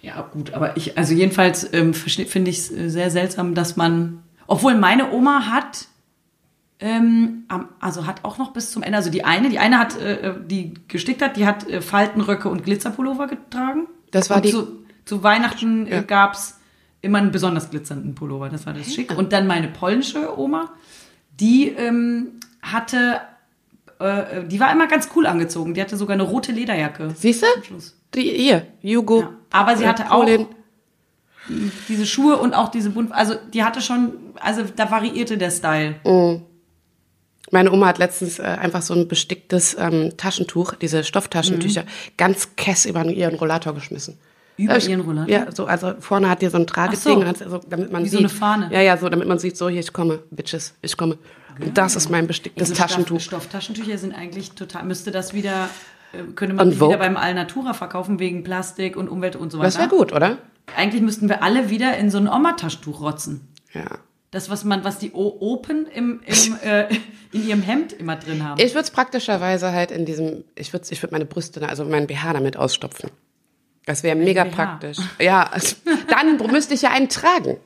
Ja, 0.00 0.22
gut, 0.32 0.52
aber 0.52 0.76
ich, 0.76 0.96
also 0.96 1.12
jedenfalls 1.12 1.68
ähm, 1.72 1.92
finde 1.92 2.50
ich 2.50 2.58
es 2.58 2.70
äh, 2.70 2.88
sehr 2.88 3.10
seltsam, 3.10 3.54
dass 3.54 3.76
man, 3.76 4.22
obwohl 4.46 4.76
meine 4.76 5.10
Oma 5.10 5.46
hat, 5.46 5.88
ähm, 6.80 7.44
also 7.80 8.06
hat 8.06 8.24
auch 8.24 8.38
noch 8.38 8.52
bis 8.52 8.70
zum 8.70 8.82
Ende, 8.82 8.96
also 8.98 9.10
die 9.10 9.24
eine, 9.24 9.48
die 9.48 9.58
eine 9.58 9.78
hat, 9.78 9.96
äh, 10.00 10.34
die 10.46 10.74
gestickt 10.88 11.22
hat, 11.22 11.36
die 11.36 11.46
hat 11.46 11.68
äh, 11.68 11.80
Faltenröcke 11.80 12.48
und 12.48 12.62
Glitzerpullover 12.64 13.26
getragen. 13.26 13.86
Das 14.10 14.30
war 14.30 14.36
und 14.38 14.44
die- 14.44 14.50
Zu, 14.52 14.68
zu 15.04 15.22
Weihnachten 15.22 15.86
Ja. 15.86 15.98
äh, 15.98 16.02
gab's 16.02 16.60
immer 17.00 17.18
einen 17.18 17.30
besonders 17.30 17.70
glitzernden 17.70 18.14
Pullover, 18.14 18.48
das 18.48 18.66
war 18.66 18.72
das 18.74 18.92
schick. 18.92 19.16
Und 19.16 19.32
dann 19.32 19.46
meine 19.46 19.68
polnische 19.68 20.36
Oma, 20.38 20.70
die 21.40 21.68
ähm, 21.68 22.32
hatte, 22.60 23.20
äh, 24.00 24.44
die 24.46 24.58
war 24.60 24.72
immer 24.72 24.86
ganz 24.88 25.08
cool 25.14 25.26
angezogen, 25.26 25.74
die 25.74 25.80
hatte 25.80 25.96
sogar 25.96 26.14
eine 26.14 26.24
rote 26.24 26.50
Lederjacke. 26.52 27.10
Siehst 27.16 27.42
du? 27.42 27.46
Die, 28.14 28.22
hier, 28.22 28.66
Jugo. 28.82 29.20
Ja. 29.20 29.30
Aber 29.50 29.76
sie 29.76 29.84
äh, 29.84 29.86
hatte 29.88 30.10
auch 30.10 30.26
diese 31.88 32.04
Schuhe 32.04 32.36
und 32.36 32.54
auch 32.54 32.68
diese 32.68 32.90
bunt, 32.90 33.12
also 33.12 33.34
die 33.54 33.64
hatte 33.64 33.80
schon, 33.80 34.12
also 34.40 34.62
da 34.76 34.90
variierte 34.90 35.38
der 35.38 35.50
Style. 35.50 35.94
Meine 37.50 37.72
Oma 37.72 37.86
hat 37.86 37.98
letztens 37.98 38.38
äh, 38.38 38.42
einfach 38.42 38.82
so 38.82 38.94
ein 38.94 39.08
besticktes 39.08 39.76
ähm, 39.78 40.12
Taschentuch, 40.16 40.74
diese 40.74 41.04
Stofftaschentücher, 41.04 41.84
ganz 42.16 42.56
kess 42.56 42.84
über 42.84 43.04
ihren 43.04 43.36
Rollator 43.36 43.74
geschmissen. 43.74 44.14
Mhm. 44.14 44.64
Über 44.64 44.74
Da 44.74 44.80
hab 44.80 44.88
ihren 44.88 45.00
Rollator? 45.02 45.28
Ja, 45.28 45.52
so, 45.52 45.66
also 45.66 45.94
vorne 46.00 46.28
hat 46.28 46.42
die 46.42 46.48
so 46.48 46.58
ein 46.58 46.66
Trageding, 46.66 46.98
so. 47.00 47.16
und 47.16 47.26
hat 47.26 47.38
so, 47.38 47.60
damit 47.68 47.92
man 47.92 48.04
Wie 48.04 48.08
so 48.08 48.18
sieht. 48.18 48.26
eine 48.26 48.28
Fahne. 48.28 48.68
Ja, 48.72 48.80
ja, 48.80 48.96
so, 48.96 49.08
damit 49.08 49.28
man 49.28 49.38
sieht, 49.38 49.56
so 49.56 49.68
hier, 49.68 49.80
ich 49.80 49.92
komme, 49.92 50.20
Bitches, 50.30 50.74
ich 50.82 50.96
komme. 50.96 51.18
Und 51.60 51.76
das 51.76 51.96
ist 51.96 52.08
mein 52.08 52.26
besticktes 52.26 52.70
Also 52.70 52.82
Taschentuch. 52.82 53.20
Stoff, 53.20 53.44
Stofftaschentücher 53.44 53.98
sind 53.98 54.14
eigentlich 54.14 54.52
total, 54.52 54.84
müsste 54.84 55.10
das 55.10 55.32
wieder, 55.32 55.68
äh, 56.12 56.22
könnte 56.34 56.54
man 56.54 56.72
wieder 56.72 56.98
beim 56.98 57.16
Alnatura 57.16 57.72
verkaufen 57.72 58.18
wegen 58.18 58.44
Plastik 58.44 58.96
und 58.96 59.08
Umwelt 59.08 59.36
und 59.36 59.50
so 59.50 59.58
weiter. 59.58 59.66
Das 59.66 59.78
wäre 59.78 59.88
gut, 59.88 60.12
oder? 60.12 60.38
Eigentlich 60.76 61.02
müssten 61.02 61.28
wir 61.28 61.42
alle 61.42 61.70
wieder 61.70 61.96
in 61.96 62.10
so 62.10 62.18
ein 62.18 62.28
Oma-Taschentuch 62.28 63.00
rotzen. 63.00 63.48
Ja. 63.72 63.98
Das, 64.30 64.50
was 64.50 64.64
man, 64.64 64.84
was 64.84 64.98
die 64.98 65.12
O- 65.12 65.36
Open 65.40 65.86
im, 65.86 66.20
im, 66.26 66.56
äh, 66.62 66.88
in 67.32 67.48
ihrem 67.48 67.62
Hemd 67.62 67.92
immer 67.94 68.16
drin 68.16 68.44
haben. 68.44 68.60
Ich 68.60 68.72
würde 68.74 68.82
es 68.84 68.90
praktischerweise 68.90 69.72
halt 69.72 69.90
in 69.90 70.04
diesem, 70.04 70.44
ich 70.54 70.72
würde 70.72 70.86
ich 70.90 71.02
würd 71.02 71.12
meine 71.12 71.24
Brüste, 71.24 71.66
also 71.66 71.84
meinen 71.84 72.06
BH 72.06 72.32
damit 72.34 72.56
ausstopfen. 72.56 73.10
Das 73.86 74.02
wäre 74.02 74.16
mega 74.16 74.44
BH? 74.44 74.50
praktisch. 74.54 74.98
Ja, 75.18 75.44
also, 75.44 75.76
dann 76.08 76.36
müsste 76.50 76.74
ich 76.74 76.82
ja 76.82 76.90
einen 76.90 77.08
tragen. 77.08 77.56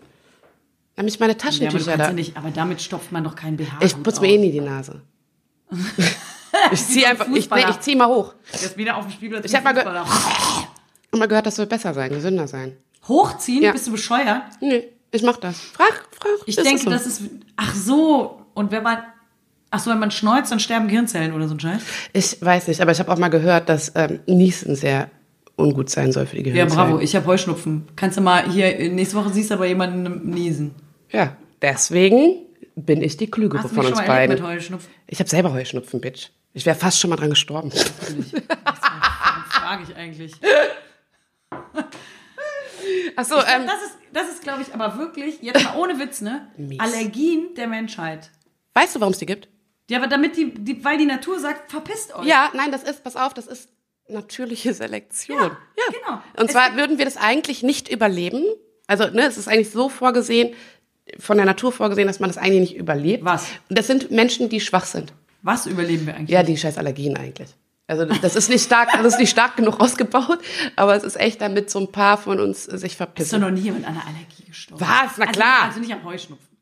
Damit 0.94 1.14
ich 1.14 1.20
meine 1.20 1.32
ja, 1.32 1.38
aber, 1.38 1.48
Taschentücher 1.50 1.96
da. 1.96 2.04
ja 2.08 2.12
nicht, 2.12 2.36
aber 2.36 2.50
damit 2.50 2.80
stopft 2.80 3.10
man 3.12 3.24
doch 3.24 3.34
kein 3.34 3.56
BH. 3.56 3.78
Ich 3.80 4.00
putze 4.02 4.20
mir 4.20 4.28
eh 4.28 4.38
nie 4.38 4.52
die 4.52 4.60
Nase. 4.60 5.00
ich 6.70 6.86
ziehe 6.86 7.08
einfach, 7.08 7.26
ich, 7.34 7.50
nee, 7.50 7.64
ich 7.70 7.80
zieh 7.80 7.96
mal 7.96 8.08
hoch. 8.08 8.34
Jetzt 8.52 8.76
wieder 8.76 8.96
auf 8.96 9.06
dem 9.06 9.12
Spielplatz. 9.12 9.46
Ich 9.46 9.54
hab 9.54 9.64
mal 9.64 9.72
ge- 9.72 9.84
mal 11.18 11.28
gehört, 11.28 11.46
das 11.46 11.56
soll 11.56 11.66
besser 11.66 11.94
sein, 11.94 12.10
gesünder 12.10 12.46
sein. 12.46 12.76
Hochziehen? 13.08 13.62
Ja. 13.64 13.72
Bist 13.72 13.86
du 13.86 13.92
bescheuert? 13.92 14.42
Nee, 14.60 14.92
ich 15.12 15.22
mach 15.22 15.36
das. 15.36 15.58
Frag, 15.60 16.04
frag. 16.12 16.32
Ich 16.46 16.58
ist 16.58 16.64
denke, 16.66 16.82
so. 16.82 16.90
das 16.90 17.06
ist. 17.06 17.22
Ach 17.56 17.74
so. 17.74 18.42
Und 18.54 18.70
wenn 18.72 18.82
man. 18.82 18.98
Ach 19.70 19.78
so, 19.80 19.90
wenn 19.90 19.98
man 20.00 20.10
schneuzt, 20.10 20.52
dann 20.52 20.60
sterben 20.60 20.88
Gehirnzellen 20.88 21.32
oder 21.32 21.48
so 21.48 21.54
ein 21.54 21.60
Scheiß. 21.60 21.80
Ich 22.12 22.36
weiß 22.42 22.68
nicht, 22.68 22.80
aber 22.82 22.92
ich 22.92 22.98
habe 22.98 23.10
auch 23.10 23.16
mal 23.18 23.28
gehört, 23.28 23.68
dass 23.70 23.92
ähm, 23.94 24.20
Niesen 24.26 24.76
sehr 24.76 25.08
ungut 25.56 25.88
sein 25.88 26.12
soll 26.12 26.26
für 26.26 26.36
die 26.36 26.42
Ja, 26.42 26.52
Gehirnzellen. 26.52 26.88
bravo. 26.90 27.00
Ich 27.00 27.16
habe 27.16 27.24
Heuschnupfen. 27.26 27.88
Kannst 27.96 28.18
du 28.18 28.20
mal 28.20 28.50
hier. 28.50 28.90
Nächste 28.90 29.16
Woche 29.16 29.30
siehst 29.32 29.50
du 29.50 29.54
aber 29.54 29.66
jemanden 29.66 30.28
niesen. 30.28 30.74
Ja, 31.10 31.36
deswegen 31.62 32.36
bin 32.76 33.02
ich 33.02 33.16
die 33.16 33.30
Klügere 33.30 33.66
von 33.68 33.78
uns 33.78 33.88
schon 33.88 33.94
mal 33.96 34.02
erlebt 34.04 34.08
beiden. 34.08 34.36
mit 34.36 34.44
Heuschnupfen? 34.44 34.90
Ich 35.06 35.18
habe 35.20 35.30
selber 35.30 35.52
Heuschnupfen, 35.54 36.00
Bitch. 36.02 36.28
Ich 36.54 36.66
wäre 36.66 36.76
fast 36.76 36.98
schon 37.00 37.08
mal 37.10 37.16
dran 37.16 37.30
gestorben. 37.30 37.70
Warum 37.72 38.24
frage 39.48 39.82
ich 39.88 39.96
eigentlich? 39.96 40.32
Ach 43.16 43.24
so, 43.24 43.38
Ich 43.38 43.44
glaub, 43.44 43.56
ähm, 43.60 43.66
das 43.66 43.82
ist, 43.82 43.98
das 44.12 44.28
ist 44.30 44.42
glaube 44.42 44.62
ich, 44.62 44.74
aber 44.74 44.98
wirklich, 44.98 45.40
jetzt 45.42 45.62
mal 45.64 45.76
ohne 45.76 45.98
Witz, 45.98 46.20
ne? 46.20 46.48
Mies. 46.56 46.80
Allergien 46.80 47.54
der 47.56 47.66
Menschheit. 47.68 48.30
weißt 48.74 48.96
du, 48.96 49.00
warum 49.00 49.12
es 49.12 49.18
die 49.18 49.26
gibt? 49.26 49.48
Ja, 49.90 49.98
aber 49.98 50.06
damit 50.06 50.36
die, 50.36 50.52
die, 50.54 50.84
weil 50.84 50.96
die 50.98 51.06
Natur 51.06 51.38
sagt, 51.38 51.70
verpisst 51.70 52.14
euch. 52.14 52.24
Ja, 52.26 52.50
nein, 52.54 52.72
das 52.72 52.82
ist, 52.82 53.04
pass 53.04 53.16
auf, 53.16 53.34
das 53.34 53.46
ist 53.46 53.68
natürliche 54.08 54.72
Selektion. 54.74 55.38
Ja, 55.38 55.84
genau. 55.92 56.22
Und 56.38 56.46
Es 56.46 56.52
zwar 56.52 56.76
würden 56.76 56.98
wir 56.98 57.04
das 57.04 57.16
eigentlich 57.16 57.62
nicht 57.62 57.88
überleben. 57.90 58.44
Also, 58.86 59.08
ne, 59.08 59.22
es 59.22 59.36
ist 59.38 59.48
eigentlich 59.48 59.70
so 59.70 59.88
vorgesehen, 59.88 60.54
von 61.18 61.36
der 61.36 61.46
Natur 61.46 61.72
vorgesehen, 61.72 62.06
dass 62.06 62.20
man 62.20 62.30
das 62.30 62.38
eigentlich 62.38 62.70
nicht 62.70 62.76
überlebt. 62.76 63.24
Was? 63.24 63.46
Und 63.68 63.78
das 63.78 63.86
sind 63.86 64.10
Menschen, 64.10 64.48
die 64.48 64.60
schwach 64.60 64.84
sind. 64.86 65.12
Was 65.42 65.66
überleben 65.66 66.06
wir 66.06 66.14
eigentlich? 66.14 66.30
Ja, 66.30 66.42
die 66.42 66.56
scheiß 66.56 66.78
Allergien 66.78 67.16
eigentlich. 67.16 67.50
Also 67.92 68.06
das 68.06 68.36
ist 68.36 68.48
nicht 68.48 68.64
stark, 68.64 68.90
das 68.92 69.04
ist 69.04 69.18
nicht 69.18 69.30
stark 69.30 69.56
genug 69.56 69.78
ausgebaut, 69.80 70.38
aber 70.76 70.96
es 70.96 71.02
ist 71.04 71.16
echt, 71.20 71.40
damit 71.42 71.70
so 71.70 71.78
ein 71.78 71.92
paar 71.92 72.16
von 72.16 72.40
uns 72.40 72.64
sich 72.64 72.74
ist 72.74 72.92
doch 72.92 72.96
verpissen. 73.06 73.40
noch 73.40 73.50
nie 73.50 73.60
jemand 73.60 73.86
an 73.86 73.92
einer 73.92 74.06
Allergie 74.06 74.44
gestorben. 74.46 74.80
Was? 74.80 75.18
Na 75.18 75.26
also, 75.26 75.32
klar. 75.38 75.62
Also 75.64 75.80
nicht 75.80 75.92
am 75.92 76.02
Heuschnupfen. 76.04 76.56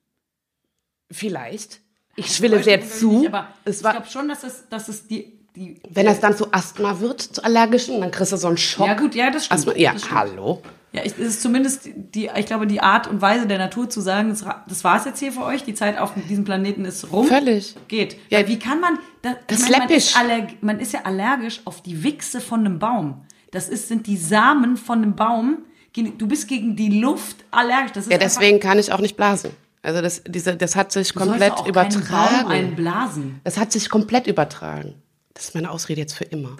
Vielleicht. 1.11 1.81
Ich 2.17 2.35
schwille 2.35 2.63
sehr 2.63 2.87
zu. 2.87 3.21
Nicht, 3.21 3.29
aber 3.29 3.49
es 3.65 3.77
ich 3.77 3.83
glaube 3.83 4.07
schon, 4.07 4.29
dass 4.29 4.43
es, 4.45 4.69
dass 4.69 4.89
es 4.89 5.07
die, 5.07 5.47
die. 5.55 5.81
wenn 5.89 6.07
das 6.07 6.21
dann 6.21 6.37
zu 6.37 6.53
Asthma 6.53 7.01
wird, 7.01 7.21
zu 7.21 7.45
allergischen, 7.45 8.01
dann 8.01 8.11
kriegst 8.11 8.33
du 8.33 8.37
so 8.37 8.49
einen 8.49 8.57
Schock. 8.57 8.87
Ja, 8.87 8.95
gut, 8.95 9.15
ja, 9.15 9.31
das 9.31 9.47
stimmt. 9.47 9.61
Asthma, 9.61 9.77
ja, 9.77 9.93
Das 9.93 10.03
stimmt. 10.03 10.15
hallo. 10.19 10.63
Ja, 10.92 11.02
ich, 11.04 11.12
es 11.12 11.18
ist 11.18 11.42
zumindest 11.42 11.88
die, 11.94 12.30
ich 12.37 12.47
glaube, 12.47 12.66
die 12.66 12.80
Art 12.80 13.06
und 13.06 13.23
Weise 13.23 13.47
der 13.47 13.59
Natur 13.59 13.88
zu 13.88 14.00
sagen, 14.00 14.30
das, 14.30 14.44
das 14.68 14.82
war's 14.82 15.04
jetzt 15.04 15.20
hier 15.20 15.30
für 15.32 15.44
euch, 15.44 15.62
die 15.62 15.75
Zeit 15.75 15.99
auf 15.99 16.12
diesem 16.28 16.44
Planeten 16.44 16.85
ist 16.85 17.12
rum. 17.12 17.26
Völlig. 17.28 17.76
Geht. 17.87 18.16
Ja, 18.28 18.47
wie 18.49 18.59
kann 18.59 18.80
man, 18.80 18.99
da, 19.23 19.37
das 19.47 19.59
ich 19.59 19.64
meine, 19.66 19.78
man, 19.78 19.88
läppisch. 19.88 20.06
ist 20.09 20.16
allerg, 20.18 20.62
man 20.62 20.80
ist 20.80 20.92
ja 20.92 21.00
allergisch 21.04 21.61
auf 21.64 21.80
die 21.82 22.02
Wichse 22.02 22.40
von 22.40 22.61
einem 22.61 22.78
Baum. 22.80 23.23
Das 23.52 23.68
ist, 23.68 23.87
sind 23.88 24.06
die 24.09 24.16
Samen 24.16 24.76
von 24.76 24.99
einem 25.02 25.14
Baum. 25.14 25.59
Du 25.94 26.26
bist 26.26 26.49
gegen 26.49 26.75
die 26.76 27.00
Luft 27.00 27.37
allergisch. 27.50 27.92
Das 27.92 28.04
ist 28.06 28.11
Ja, 28.12 28.18
einfach- 28.18 28.38
deswegen 28.40 28.59
kann 28.61 28.78
ich 28.78 28.92
auch 28.92 29.00
nicht 29.00 29.16
blasen. 29.16 29.50
Also 29.82 30.02
das, 30.02 30.23
diese, 30.26 30.56
das 30.56 30.76
hat 30.76 30.92
sich 30.92 31.14
komplett 31.14 31.52
auch 31.52 31.64
keinen 31.64 31.73
Baum 31.73 31.87
übertragen. 31.87 32.50
einblasen. 32.50 33.40
Das 33.44 33.59
hat 33.59 33.73
sich 33.73 33.88
komplett 33.88 34.26
übertragen. 34.26 34.94
Das 35.35 35.44
ist 35.44 35.54
meine 35.54 35.70
Ausrede 35.70 36.00
jetzt 36.00 36.14
für 36.14 36.25
immer. 36.25 36.56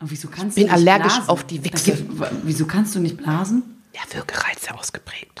Wieso 0.00 0.28
kannst 0.28 0.56
bin 0.56 0.66
du 0.66 0.72
nicht 0.72 0.88
allergisch 0.88 1.12
blasen? 1.14 1.28
auf 1.30 1.44
die 1.44 1.64
Wichse. 1.64 1.92
Das- 2.18 2.30
Wieso 2.42 2.66
kannst 2.66 2.94
du 2.94 3.00
nicht 3.00 3.16
blasen? 3.16 3.82
Der 3.94 4.18
Würgereiz 4.18 4.56
ist 4.58 4.66
ja 4.68 4.74
ausgeprägt. 4.74 5.40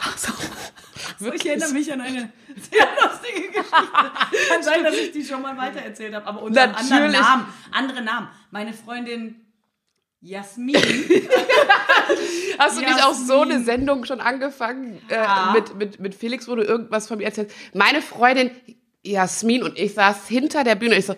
Ich 1.34 1.44
erinnere 1.46 1.72
mich 1.72 1.92
an 1.92 2.00
eine 2.00 2.32
sehr 2.70 2.86
lustige 3.02 3.48
Geschichte. 3.48 4.48
Kann 4.48 4.62
sein, 4.62 4.82
dass 4.84 4.94
ich 4.96 5.12
die 5.12 5.22
schon 5.24 5.42
mal 5.42 5.56
weitererzählt 5.56 6.14
habe, 6.14 6.26
aber 6.26 6.42
unter 6.42 6.62
einem 6.62 6.74
anderen. 6.74 7.12
Namen. 7.12 7.46
Andere 7.72 8.02
Namen. 8.02 8.28
Meine 8.50 8.72
Freundin 8.72 9.36
Jasmin. 10.20 10.76
Hast 12.58 12.76
du 12.76 12.80
nicht 12.80 13.04
auch 13.04 13.12
so 13.14 13.38
Jasmin. 13.40 13.52
eine 13.56 13.64
Sendung 13.64 14.04
schon 14.04 14.20
angefangen 14.20 15.00
äh, 15.08 15.14
Ja. 15.16 15.50
mit, 15.52 15.74
mit, 15.76 16.00
mit 16.00 16.14
Felix, 16.14 16.48
wo 16.48 16.54
du 16.54 16.62
irgendwas 16.62 17.06
von 17.08 17.18
mir 17.18 17.24
erzählst? 17.24 17.54
Meine 17.74 18.00
Freundin 18.00 18.50
Jasmin 19.02 19.62
und 19.62 19.78
ich 19.78 19.94
saß 19.94 20.26
hinter 20.28 20.64
der 20.64 20.76
Bühne. 20.76 20.96
Ich 20.96 21.06
so, 21.06 21.16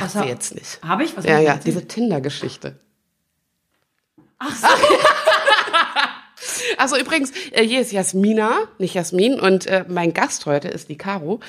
macht 0.00 0.14
Was 0.14 0.22
sie 0.22 0.28
jetzt 0.28 0.54
nicht. 0.54 0.78
Habe 0.82 1.04
ich? 1.04 1.16
Was 1.16 1.24
Ja, 1.24 1.38
ja, 1.38 1.56
diese 1.56 1.86
Tinder-Geschichte. 1.86 2.78
Ach 4.38 4.54
so. 4.54 4.66
Also 6.78 6.96
übrigens, 6.96 7.32
äh, 7.52 7.64
hier 7.64 7.80
ist 7.80 7.92
Jasmina, 7.92 8.68
nicht 8.78 8.94
Jasmin, 8.94 9.40
und 9.40 9.66
äh, 9.66 9.84
mein 9.88 10.12
Gast 10.12 10.46
heute 10.46 10.68
ist 10.68 10.88
die 10.88 10.96
Caro 10.96 11.40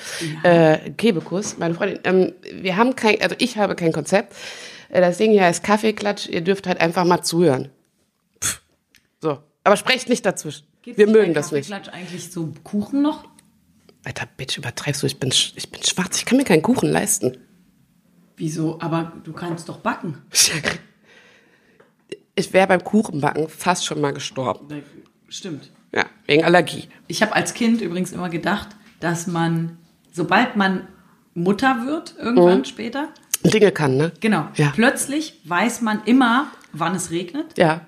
äh, 0.44 0.92
Kebekus, 0.92 1.58
meine 1.58 1.76
Freundin. 1.76 2.00
Ähm, 2.04 2.34
wir 2.62 2.78
haben 2.78 2.96
kein, 2.96 3.22
also 3.22 3.36
ich 3.38 3.58
habe 3.58 3.76
kein 3.76 3.92
Konzept. 3.92 4.36
Äh, 4.90 5.02
das 5.02 5.18
Ding 5.18 5.32
hier 5.32 5.44
heißt 5.44 5.64
Kaffeeklatsch. 5.64 6.28
Ihr 6.28 6.42
dürft 6.42 6.68
halt 6.68 6.82
einfach 6.82 7.06
mal 7.06 7.22
zuhören. 7.22 7.70
Pff. 8.42 8.62
So, 9.22 9.40
aber 9.64 9.78
sprecht 9.78 10.10
nicht 10.10 10.26
dazwischen. 10.26 10.66
Gibt's 10.82 10.98
wir 10.98 11.08
mögen 11.08 11.34
das 11.34 11.52
nicht. 11.52 11.70
Kaffeeklatsch 11.70 11.94
eigentlich 11.94 12.32
so 12.32 12.54
Kuchen 12.64 13.02
noch? 13.02 13.26
Alter, 14.06 14.28
Bitch, 14.38 14.58
übertreibst 14.58 15.04
du? 15.04 15.08
Ich 15.08 15.20
bin, 15.20 15.32
ich 15.32 15.70
bin 15.70 15.84
schwarz. 15.84 16.18
Ich 16.18 16.26
kann 16.26 16.38
mir 16.38 16.46
keinen 16.46 16.62
Kuchen 16.62 16.90
leisten. 16.90 17.38
Wieso? 18.38 18.80
Aber 18.80 19.12
du 19.24 19.34
kannst 19.34 19.68
doch 19.70 19.78
backen. 19.78 20.18
Ich 22.40 22.54
wäre 22.54 22.68
beim 22.68 22.84
Kuchenbacken 22.84 23.50
fast 23.50 23.84
schon 23.84 24.00
mal 24.00 24.14
gestorben. 24.14 24.68
Stimmt. 25.28 25.72
Ja, 25.92 26.06
wegen 26.28 26.44
Allergie. 26.44 26.88
Ich 27.08 27.24
habe 27.24 27.34
als 27.36 27.56
Kind 27.56 27.82
übrigens 27.82 28.12
immer 28.12 28.30
gedacht, 28.30 28.68
dass 29.00 29.26
man, 29.26 29.78
sobald 30.14 30.56
man 30.56 30.88
Mutter 31.34 31.88
wird, 31.88 32.16
irgendwann 32.20 32.64
später, 32.66 33.08
Dinge 33.44 33.72
kann, 33.72 33.98
ne? 33.98 34.12
genau, 34.20 34.48
Ja. 34.56 34.72
plötzlich 34.76 35.40
weiß 35.46 35.82
man 35.82 36.04
immer, 36.06 36.48
wann 36.74 36.94
es 36.94 37.10
regnet. 37.10 37.58
Ja. 37.58 37.82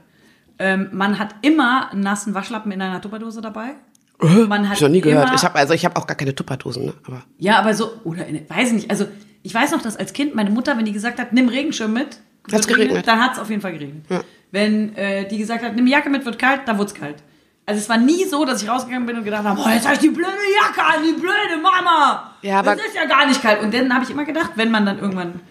Ähm, 0.58 0.90
man 0.94 1.20
hat 1.20 1.36
immer 1.44 1.92
einen 1.92 2.02
nassen 2.02 2.34
Waschlappen 2.34 2.72
in 2.72 2.82
einer 2.82 3.02
Tupperdose 3.02 3.42
dabei. 3.42 3.76
Man 4.20 4.68
hat 4.68 4.78
ich 4.78 4.82
noch 4.82 4.90
nie 4.90 5.02
gehört. 5.02 5.32
Ich 5.36 5.44
habe 5.44 5.56
also 5.60 5.74
ich 5.76 5.86
habe 5.86 5.96
auch 5.96 6.08
gar 6.08 6.18
keine 6.18 6.34
Tupperdosen, 6.34 6.86
ne? 6.88 6.94
Aber 7.06 7.24
Ja, 7.38 7.60
aber 7.60 7.76
so, 7.76 8.02
oder 8.04 8.26
in, 8.26 8.50
weiß 8.50 8.70
ich 8.70 8.74
nicht. 8.74 8.90
Also, 8.90 9.06
ich 9.44 9.54
weiß 9.54 9.72
noch, 9.72 9.82
dass 9.82 9.96
als 9.98 10.14
Kind 10.14 10.36
meine 10.36 10.50
Mutter, 10.50 10.78
wenn 10.78 10.86
die 10.86 10.92
gesagt 10.92 11.20
hat, 11.20 11.34
nimm 11.34 11.48
Regenschirm 11.50 11.94
mit, 11.94 12.20
Hat's 12.52 12.68
geregnet. 12.68 13.08
dann 13.08 13.22
hat 13.24 13.34
es 13.34 13.40
auf 13.40 13.50
jeden 13.50 13.62
Fall 13.62 13.74
geregnet. 13.74 14.06
Wenn 14.52 14.96
äh, 14.96 15.28
die 15.28 15.38
gesagt 15.38 15.64
hat, 15.64 15.76
nimm 15.76 15.86
Jacke 15.88 16.10
mit, 16.10 16.26
wird 16.26 16.40
kalt, 16.40 16.62
dann 16.66 16.78
wurde 16.78 16.88
es 16.88 16.94
kalt. 16.96 17.18
Also 17.66 17.80
es 17.82 17.88
war 17.90 17.98
nie 17.98 18.26
so, 18.26 18.46
dass 18.46 18.64
ich 18.64 18.70
rausgegangen 18.70 19.06
bin 19.06 19.16
und 19.18 19.24
gedacht 19.24 19.44
habe, 19.44 19.62
oh, 19.64 19.70
jetzt 19.70 19.84
habe 19.86 19.94
ich 19.94 20.00
die 20.02 20.10
blöde 20.10 20.32
Jacke 20.60 20.82
an, 20.84 21.04
die 21.04 21.14
blöde 21.14 21.62
Mama. 21.62 22.34
Ja, 22.42 22.60
aber- 22.60 22.76
das 22.76 22.86
ist 22.88 22.96
ja 22.96 23.06
gar 23.06 23.28
nicht 23.28 23.42
kalt. 23.44 23.62
Und 23.62 23.72
dann 23.74 23.94
habe 23.94 24.04
ich 24.04 24.10
immer 24.10 24.26
gedacht, 24.26 24.54
wenn 24.56 24.72
man 24.72 24.86
dann 24.88 24.98
irgendwann 24.98 25.42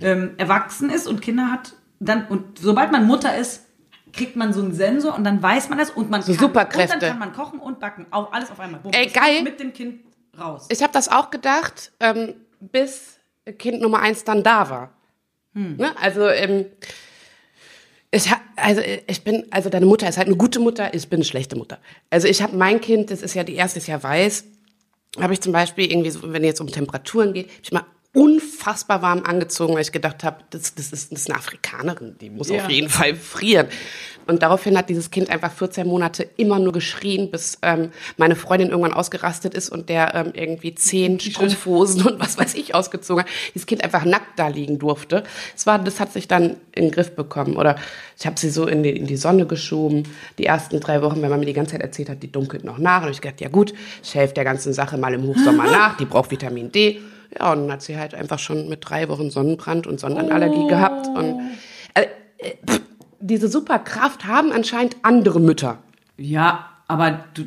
ähm, 0.00 0.32
erwachsen 0.38 0.90
ist 0.90 1.06
und 1.06 1.20
Kinder 1.22 1.52
hat, 1.52 1.74
dann 2.00 2.26
und 2.26 2.58
sobald 2.58 2.90
man 2.90 3.06
Mutter 3.06 3.36
ist, 3.36 3.64
kriegt 4.12 4.34
man 4.34 4.52
so 4.52 4.60
einen 4.60 4.72
Sensor 4.72 5.14
und 5.14 5.22
dann 5.22 5.40
weiß 5.40 5.68
man 5.68 5.78
das 5.78 5.90
und 5.90 6.10
man 6.10 6.22
So 6.22 6.32
kann, 6.32 6.40
Superkräfte. 6.40 6.94
Und 6.94 7.02
dann 7.02 7.10
kann 7.10 7.18
man 7.20 7.32
kochen 7.32 7.60
und 7.60 7.78
backen, 7.78 8.06
auch 8.10 8.32
alles 8.32 8.50
auf 8.50 8.58
einmal. 8.58 8.80
Bumm, 8.80 8.92
Ey, 8.92 9.06
geil. 9.08 9.42
Mit 9.44 9.60
dem 9.60 9.72
Kind 9.72 10.00
raus. 10.40 10.66
ich 10.70 10.82
habe 10.82 10.92
das 10.92 11.08
auch 11.08 11.30
gedacht, 11.30 11.92
ähm, 12.00 12.34
bis 12.60 13.17
Kind 13.52 13.80
Nummer 13.80 14.00
eins 14.00 14.24
dann 14.24 14.42
da 14.42 14.70
war. 14.70 14.92
Hm. 15.54 15.76
Ne? 15.76 15.96
Also 16.00 16.28
ähm, 16.28 16.66
ich 18.10 18.30
ha, 18.30 18.40
also 18.56 18.80
ich 19.06 19.22
bin 19.22 19.46
also 19.50 19.68
deine 19.68 19.86
Mutter 19.86 20.08
ist 20.08 20.16
halt 20.16 20.28
eine 20.28 20.36
gute 20.36 20.60
Mutter, 20.60 20.94
ich 20.94 21.08
bin 21.08 21.18
eine 21.18 21.24
schlechte 21.24 21.56
Mutter. 21.56 21.78
Also 22.10 22.26
ich 22.28 22.42
habe 22.42 22.56
mein 22.56 22.80
Kind, 22.80 23.10
das 23.10 23.22
ist 23.22 23.34
ja 23.34 23.44
die 23.44 23.54
erste, 23.54 23.78
das 23.78 23.86
ja 23.86 24.02
weiß, 24.02 24.44
habe 25.20 25.32
ich 25.32 25.40
zum 25.40 25.52
Beispiel 25.52 25.90
irgendwie, 25.90 26.10
so, 26.10 26.20
wenn 26.22 26.42
es 26.42 26.48
jetzt 26.48 26.60
um 26.60 26.68
Temperaturen 26.68 27.32
geht, 27.32 27.48
hab 27.48 27.62
ich 27.62 27.72
mal 27.72 27.84
unfassbar 28.14 29.02
warm 29.02 29.22
angezogen, 29.24 29.74
weil 29.74 29.82
ich 29.82 29.92
gedacht 29.92 30.24
habe, 30.24 30.38
das, 30.50 30.74
das, 30.74 30.92
ist, 30.92 31.12
das 31.12 31.20
ist 31.20 31.30
eine 31.30 31.38
Afrikanerin, 31.38 32.16
die 32.20 32.30
muss 32.30 32.48
Ja. 32.48 32.64
auf 32.64 32.70
jeden 32.70 32.88
Fall 32.88 33.14
frieren. 33.14 33.68
Und 34.26 34.42
daraufhin 34.42 34.76
hat 34.76 34.88
dieses 34.90 35.10
Kind 35.10 35.30
einfach 35.30 35.52
14 35.52 35.86
Monate 35.86 36.22
immer 36.36 36.58
nur 36.58 36.72
geschrien, 36.72 37.30
bis 37.30 37.58
ähm, 37.62 37.92
meine 38.16 38.36
Freundin 38.36 38.68
irgendwann 38.70 38.92
ausgerastet 38.92 39.54
ist 39.54 39.70
und 39.70 39.88
der 39.88 40.14
ähm, 40.14 40.32
irgendwie 40.34 40.74
zehn 40.74 41.18
Strumpfhosen 41.20 42.02
und 42.06 42.20
was 42.20 42.36
weiß 42.36 42.54
ich 42.54 42.74
ausgezogen 42.74 43.24
hat. 43.24 43.30
Dieses 43.54 43.66
Kind 43.66 43.84
einfach 43.84 44.04
nackt 44.04 44.38
da 44.38 44.48
liegen 44.48 44.78
durfte. 44.78 45.22
Das, 45.54 45.66
war, 45.66 45.78
das 45.78 45.98
hat 46.00 46.12
sich 46.12 46.28
dann 46.28 46.56
in 46.74 46.86
den 46.86 46.90
Griff 46.90 47.14
bekommen. 47.14 47.56
Oder 47.56 47.76
ich 48.18 48.26
habe 48.26 48.38
sie 48.38 48.50
so 48.50 48.66
in 48.66 48.82
die, 48.82 48.90
in 48.90 49.06
die 49.06 49.16
Sonne 49.16 49.46
geschoben, 49.46 50.02
die 50.38 50.44
ersten 50.44 50.80
drei 50.80 51.00
Wochen, 51.00 51.22
wenn 51.22 51.30
man 51.30 51.40
mir 51.40 51.46
die 51.46 51.54
ganze 51.54 51.72
Zeit 51.72 51.82
erzählt 51.82 52.10
hat, 52.10 52.22
die 52.22 52.30
dunkelt 52.32 52.64
noch 52.64 52.78
nach. 52.78 53.04
Und 53.04 53.10
ich 53.10 53.20
gedacht, 53.22 53.40
ja 53.40 53.48
gut, 53.48 53.72
ich 54.02 54.14
helfe 54.14 54.34
der 54.34 54.44
ganzen 54.44 54.72
Sache 54.74 54.98
mal 54.98 55.14
im 55.14 55.22
Hochsommer 55.22 55.64
nach, 55.70 55.96
die 55.96 56.04
braucht 56.04 56.30
Vitamin 56.30 56.70
D. 56.72 57.00
Ja, 57.38 57.52
und 57.52 57.62
dann 57.62 57.72
hat 57.72 57.82
sie 57.82 57.98
halt 57.98 58.14
einfach 58.14 58.38
schon 58.38 58.68
mit 58.68 58.88
drei 58.88 59.08
Wochen 59.08 59.30
Sonnenbrand 59.30 59.86
und 59.86 60.00
Sonnenallergie 60.00 60.66
gehabt. 60.66 61.08
Und 61.08 61.40
äh, 61.94 62.06
äh, 62.38 62.54
pff, 62.66 62.80
diese 63.20 63.48
Superkraft 63.48 64.24
haben 64.26 64.52
anscheinend 64.52 64.96
andere 65.02 65.40
Mütter. 65.40 65.78
Ja, 66.16 66.70
aber 66.86 67.24
du, 67.34 67.44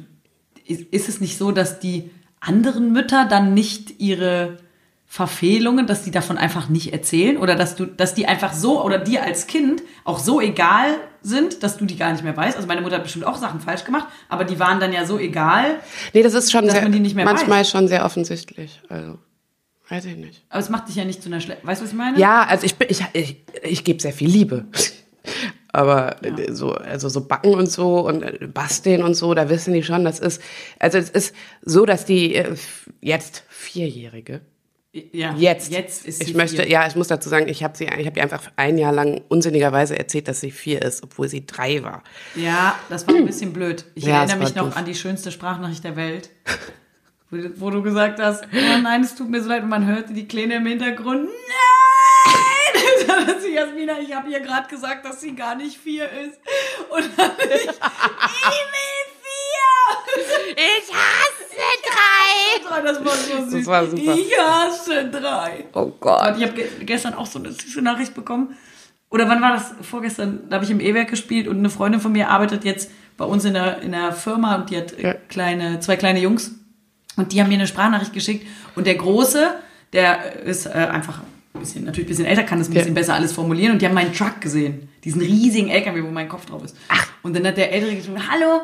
ist, 0.66 0.82
ist 0.92 1.10
es 1.10 1.22
nicht 1.22 1.38
so, 1.38 1.52
dass 1.52 1.80
die 1.80 2.12
anderen 2.40 2.92
Mütter 2.92 3.26
dann 3.26 3.54
nicht 3.54 4.00
ihre 4.00 4.58
Verfehlungen, 5.08 5.88
dass 5.88 6.04
die 6.04 6.12
davon 6.12 6.38
einfach 6.38 6.70
nicht 6.70 6.94
erzählen 6.94 7.38
oder 7.38 7.56
dass 7.56 7.76
du, 7.76 7.86
dass 7.86 8.14
die 8.14 8.28
einfach 8.28 8.54
so 8.54 8.82
oder 8.82 8.98
dir 8.98 9.24
als 9.24 9.46
Kind 9.46 9.84
auch 10.06 10.20
so 10.20 10.40
egal 10.40 10.88
sind, 11.22 11.64
dass 11.64 11.78
du 11.78 11.86
die 11.86 11.98
gar 11.98 12.14
nicht 12.14 12.24
mehr 12.24 12.36
weißt. 12.36 12.56
Also 12.56 12.66
meine 12.68 12.80
Mutter 12.80 12.96
hat 12.96 13.04
bestimmt 13.04 13.26
auch 13.26 13.36
Sachen 13.36 13.60
falsch 13.60 13.84
gemacht, 13.84 14.08
aber 14.30 14.46
die 14.46 14.58
waren 14.58 14.80
dann 14.80 14.94
ja 14.94 15.06
so 15.06 15.20
egal. 15.20 15.82
Nee, 16.14 16.24
das 16.24 16.34
ist 16.34 16.50
schon 16.50 16.64
Dass 16.64 16.76
sehr, 16.76 16.84
man 16.84 16.94
die 16.94 17.02
nicht 17.02 17.16
mehr 17.16 17.26
manchmal 17.26 17.60
weiß. 17.60 17.70
schon 17.70 17.90
sehr 17.90 18.06
offensichtlich. 18.06 18.82
Also, 18.88 19.18
weiß 19.91 20.05
ich 20.05 20.15
nicht. 20.17 20.41
Aber 20.50 20.60
es 20.60 20.69
macht 20.69 20.88
dich 20.88 20.95
ja 20.95 21.05
nicht 21.05 21.21
zu 21.21 21.29
einer 21.29 21.41
schlechten. 21.41 21.67
Weißt 21.67 21.81
du, 21.81 21.86
was 21.86 21.91
ich 21.91 21.98
meine? 21.98 22.17
Ja, 22.17 22.43
also 22.48 22.65
ich 22.65 22.75
bin, 22.75 22.88
ich, 22.89 23.03
ich, 23.13 23.38
ich 23.62 23.83
gebe 23.83 24.01
sehr 24.01 24.13
viel 24.13 24.29
Liebe. 24.29 24.65
Aber 25.74 26.21
äh, 26.25 26.51
so, 26.51 26.74
also 26.74 27.07
so 27.07 27.25
backen 27.27 27.53
und 27.53 27.71
so 27.71 28.05
und 28.05 28.24
äh, 28.24 28.48
basteln 28.48 29.03
und 29.03 29.13
so, 29.13 29.33
da 29.33 29.48
wissen 29.50 29.74
die 29.74 29.83
schon, 29.83 30.03
das 30.03 30.19
ist, 30.19 30.41
also 30.79 30.98
es 30.98 31.10
ist 31.10 31.36
so, 31.62 31.86
dass 31.86 32.03
die 32.05 32.36
äh, 32.36 32.55
jetzt 33.00 33.43
Vierjährige, 33.48 34.41
ja. 35.13 35.34
jetzt, 35.38 35.71
Jetzt 35.71 36.06
ist 36.06 36.17
sie 36.23 36.32
ich 36.32 36.36
möchte, 36.36 36.58
vier. 36.63 36.67
ja, 36.69 36.88
ich 36.88 36.95
muss 36.97 37.08
dazu 37.08 37.30
sagen, 37.30 37.47
ich 37.47 37.63
habe 37.63 37.77
sie, 37.77 37.86
ich 37.86 38.06
habe 38.06 38.17
ihr 38.17 38.23
einfach 38.23 38.51
ein 38.58 38.77
Jahr 38.77 38.91
lang 38.91 39.21
unsinnigerweise 39.30 39.97
erzählt, 39.97 40.27
dass 40.27 40.41
sie 40.41 40.51
vier 40.51 40.82
ist, 40.82 41.04
obwohl 41.04 41.30
sie 41.30 41.45
drei 41.45 41.82
war. 41.84 42.04
Ja, 42.36 42.75
das 42.89 43.08
war 43.08 43.15
ein 43.15 43.25
bisschen 43.25 43.54
blöd. 43.54 43.86
Ich 43.95 44.04
Ja, 44.04 44.17
erinnere 44.23 44.39
mich 44.39 44.56
noch 44.56 44.65
doof. 44.65 44.75
an 44.75 44.84
die 44.84 44.95
schönste 44.95 45.32
Sprachnachricht 45.32 45.86
der 45.86 45.95
Welt. 45.95 46.30
Wo, 47.56 47.70
du 47.70 47.82
gesagt 47.82 48.20
hast, 48.20 48.44
oh 48.44 48.78
nein, 48.82 49.02
es 49.04 49.15
tut 49.15 49.30
mir 49.30 49.41
so 49.41 49.48
leid. 49.50 49.63
Und 49.63 49.70
man 49.70 49.86
hörte 49.86 50.13
die 50.13 50.28
Kleine 50.28 50.56
im 50.56 50.65
Hintergrund. 50.65 51.24
Nein! 51.26 51.32
Da 53.08 53.26
hat 53.26 53.41
sie 53.41 53.54
Jasmina, 53.54 54.00
ich 54.00 54.13
habe 54.15 54.30
ihr 54.30 54.39
gerade 54.39 54.67
gesagt, 54.70 55.06
dass 55.06 55.22
sie 55.22 55.36
gar 55.36 55.56
nicht 55.56 55.76
vier 55.78 56.06
ist. 56.06 56.39
Und 56.89 57.10
dann 57.17 57.32
ich, 57.39 57.63
ich 57.63 57.67
will 57.67 59.08
vier! 59.22 60.56
Ich 60.56 60.94
hasse 60.94 61.58
drei! 61.84 62.82
Das 62.84 63.04
war 63.04 63.15
so 63.15 63.44
süß. 63.50 63.54
Das 63.54 63.65
war 63.65 63.86
super. 63.88 64.13
Ich 64.15 64.39
hasse 64.39 65.10
drei. 65.10 65.65
Oh 65.74 65.80
Und 65.82 66.00
Gott. 66.00 66.36
ich 66.38 66.44
habe 66.44 66.54
ge 66.54 66.67
gestern 66.82 67.15
auch 67.15 67.26
so 67.26 67.39
eine 67.39 67.52
süße 67.52 67.82
Nachricht 67.82 68.13
bekommen. 68.13 68.56
Oder 69.10 69.28
wann 69.28 69.41
war 69.41 69.54
das? 69.54 69.74
Vorgestern, 69.82 70.48
da 70.50 70.56
habe 70.56 70.65
ich 70.65 70.72
im 70.72 70.80
E-Werk 70.80 71.10
gespielt 71.10 71.48
und 71.48 71.58
eine 71.58 71.70
Freundin 71.70 72.00
von 72.02 72.12
mir 72.12 72.30
arbeitet 72.30 72.63
jetzt 72.63 72.91
bei 73.17 73.26
uns 73.26 73.44
in 73.46 73.54
der, 73.56 73.82
in 73.82 73.91
der 73.91 74.13
Firma 74.13 74.56
und 74.56 74.70
die 74.70 74.78
hat 74.78 74.94
äh, 74.94 75.02
Ja. 75.08 75.13
kleine, 75.28 75.80
zwei 75.80 75.98
kleine 75.98 76.20
Jungs. 76.20 76.52
Und 77.17 77.32
die 77.34 77.41
haben 77.41 77.50
mir 77.50 77.56
eine 77.56 77.67
Sprachnachricht 77.67 78.13
geschickt. 78.13 78.47
Und 78.76 78.88
der 78.88 78.95
Große, 78.95 79.54
der 79.93 80.41
ist 80.43 80.65
äh, 80.65 80.69
einfach 80.69 81.19
ein 81.54 81.60
bisschen, 81.60 81.84
natürlich 81.84 82.08
ein 82.08 82.10
bisschen 82.10 82.26
älter, 82.26 82.43
kann 82.43 82.60
das 82.60 82.69
ein 82.69 82.74
Ja. 82.74 82.80
bisschen 82.80 82.93
besser 82.93 83.13
alles 83.15 83.34
formulieren. 83.34 83.74
Und 83.74 83.82
die 83.82 83.86
haben 83.86 83.93
meinen 83.93 84.13
Truck 84.13 84.39
gesehen. 84.39 84.89
Diesen 85.04 85.21
riesigen 85.21 85.69
LKW, 85.69 86.04
wo 86.04 86.08
mein 86.12 86.30
Kopf 86.30 86.45
drauf 86.45 86.63
ist. 86.63 86.76
Ach. 86.88 87.06
Und 87.24 87.36
dann 87.36 87.45
hat 87.45 87.58
der 87.58 87.71
Ältere 87.71 87.95
geschrieben, 87.95 88.21
hallo, 88.32 88.62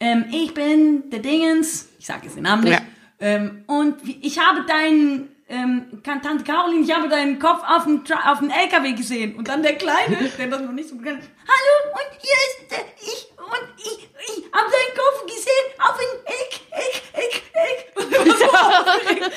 ähm, 0.00 0.26
ich 0.30 0.52
bin 0.52 1.08
der 1.10 1.20
Dingens. 1.20 1.88
Ich 1.98 2.06
sage 2.06 2.20
jetzt 2.24 2.36
den 2.36 2.42
Namen 2.42 2.64
nicht. 2.64 2.74
Ja. 2.78 2.80
Ähm, 3.18 3.62
und 3.66 3.94
ich 4.20 4.38
habe 4.38 4.66
deinen, 4.66 5.28
ähm, 5.48 5.84
Tante 6.02 6.44
Caroline, 6.44 6.84
ich 6.84 6.94
habe 6.94 7.08
deinen 7.08 7.38
Kopf 7.38 7.62
auf 7.66 7.84
dem, 7.84 8.02
auf 8.26 8.40
dem 8.40 8.50
LKW 8.50 8.92
gesehen. 8.92 9.36
Und 9.36 9.48
dann 9.48 9.62
der 9.62 9.76
Kleine, 9.76 10.18
der 10.38 10.46
das 10.48 10.60
noch 10.60 10.72
nicht 10.72 10.88
so 10.90 10.96
kennt, 10.96 11.20
hallo, 11.22 11.94
und 11.94 12.20
hier 12.20 12.36
ist 12.46 12.70
der, 12.70 12.84
ich, 13.00 13.28
und 13.46 13.64
ich, 13.78 14.08
ich 14.28 14.44
habe 14.52 14.68
deinen 14.70 14.92
Kopf 14.96 15.26
gesehen 15.26 15.66
auf 15.78 15.96
dem 15.96 16.12
Eck, 16.26 16.60
Eck, 16.72 17.02
Eck, 17.12 17.42
Eck. 17.52 17.78
Und 17.96 18.12
war 18.12 18.24
so 18.36 18.44
aufgeregt, 18.44 19.32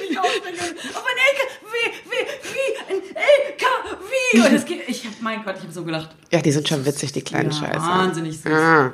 nicht 0.00 0.14
kann. 0.14 0.24
Auf 0.24 1.04
ein 1.06 1.18
LKW, 1.30 1.80
wie, 2.10 2.26
wie, 2.52 2.68
ein 2.88 3.00
LKW. 3.16 4.46
Und 4.46 4.52
das 4.54 4.64
geht, 4.64 4.88
ich 4.88 5.06
hab, 5.06 5.20
mein 5.20 5.44
Gott, 5.44 5.56
ich 5.56 5.62
habe 5.62 5.72
so 5.72 5.84
gelacht. 5.84 6.10
Ja, 6.30 6.40
die 6.40 6.52
sind 6.52 6.68
schon 6.68 6.84
witzig, 6.84 7.12
die 7.12 7.22
kleinen 7.22 7.50
Ja, 7.50 7.56
Scheiße. 7.58 7.80
wahnsinnig 7.80 8.40
süß. 8.40 8.52
Ah. 8.52 8.92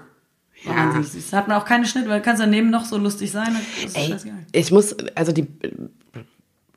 Ja. 0.64 0.76
Wahnsinnig 0.76 1.08
süß. 1.08 1.32
Hat 1.32 1.48
man 1.48 1.60
auch 1.60 1.64
keine 1.64 1.86
Schnitt, 1.86 2.08
weil 2.08 2.20
kannst 2.20 2.42
daneben 2.42 2.70
noch 2.70 2.84
so 2.84 2.96
lustig 2.98 3.30
sein. 3.30 3.56
Ey, 3.94 4.16
ich 4.52 4.70
muss, 4.70 4.96
also 5.14 5.32
die, 5.32 5.46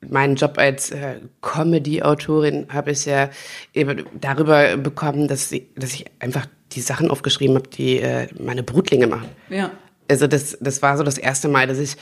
meinen 0.08 0.36
Job 0.36 0.58
als 0.58 0.92
äh, 0.92 1.20
Comedy-Autorin 1.42 2.68
habe 2.72 2.92
ich 2.92 3.06
ja 3.06 3.30
eben 3.74 4.06
darüber 4.20 4.78
bekommen, 4.78 5.28
dass, 5.28 5.50
sie, 5.50 5.68
dass 5.76 5.94
ich 5.94 6.06
einfach 6.20 6.48
die 6.74 6.82
Sachen 6.82 7.12
aufgeschrieben 7.12 7.56
habe, 7.56 7.68
die 7.68 8.00
äh, 8.00 8.28
meine 8.40 8.64
Brutlinge 8.64 9.08
machen. 9.08 9.30
Ja. 9.50 9.72
Also 10.08 10.28
das, 10.28 10.58
das 10.60 10.82
war 10.82 10.98
so 10.98 11.04
das 11.04 11.18
erste 11.18 11.48
Mal, 11.48 11.68
dass 11.68 11.78
ich 11.78 11.96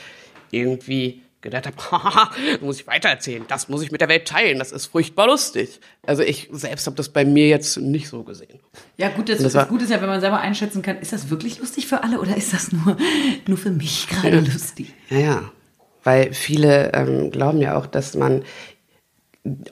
irgendwie 0.50 1.22
gedacht 1.40 1.66
habe, 1.66 2.30
muss 2.60 2.80
ich 2.80 2.86
weitererzählen, 2.86 3.44
das 3.48 3.68
muss 3.68 3.82
ich 3.82 3.92
mit 3.92 4.00
der 4.00 4.08
Welt 4.08 4.28
teilen, 4.28 4.58
das 4.58 4.72
ist 4.72 4.86
furchtbar 4.86 5.26
lustig. 5.26 5.80
Also 6.06 6.22
ich 6.22 6.48
selbst 6.52 6.86
habe 6.86 6.96
das 6.96 7.08
bei 7.08 7.24
mir 7.24 7.48
jetzt 7.48 7.78
nicht 7.78 8.08
so 8.08 8.22
gesehen. 8.22 8.60
Ja, 8.96 9.08
gut, 9.08 9.28
das, 9.28 9.38
das 9.38 9.52
das 9.54 9.68
Gute 9.68 9.84
ist 9.84 9.90
ja, 9.90 10.00
wenn 10.00 10.08
man 10.08 10.20
selber 10.20 10.40
einschätzen 10.40 10.82
kann, 10.82 10.98
ist 10.98 11.12
das 11.12 11.30
wirklich 11.30 11.58
lustig 11.58 11.86
für 11.86 12.02
alle 12.02 12.20
oder 12.20 12.36
ist 12.36 12.52
das 12.52 12.72
nur, 12.72 12.96
nur 13.46 13.58
für 13.58 13.70
mich 13.70 14.08
gerade 14.08 14.40
lustig? 14.40 14.92
Ja, 15.08 15.18
ja. 15.18 15.52
Weil 16.02 16.32
viele 16.32 16.92
ähm, 16.94 17.30
glauben 17.30 17.60
ja 17.60 17.76
auch, 17.76 17.86
dass 17.86 18.14
man 18.14 18.42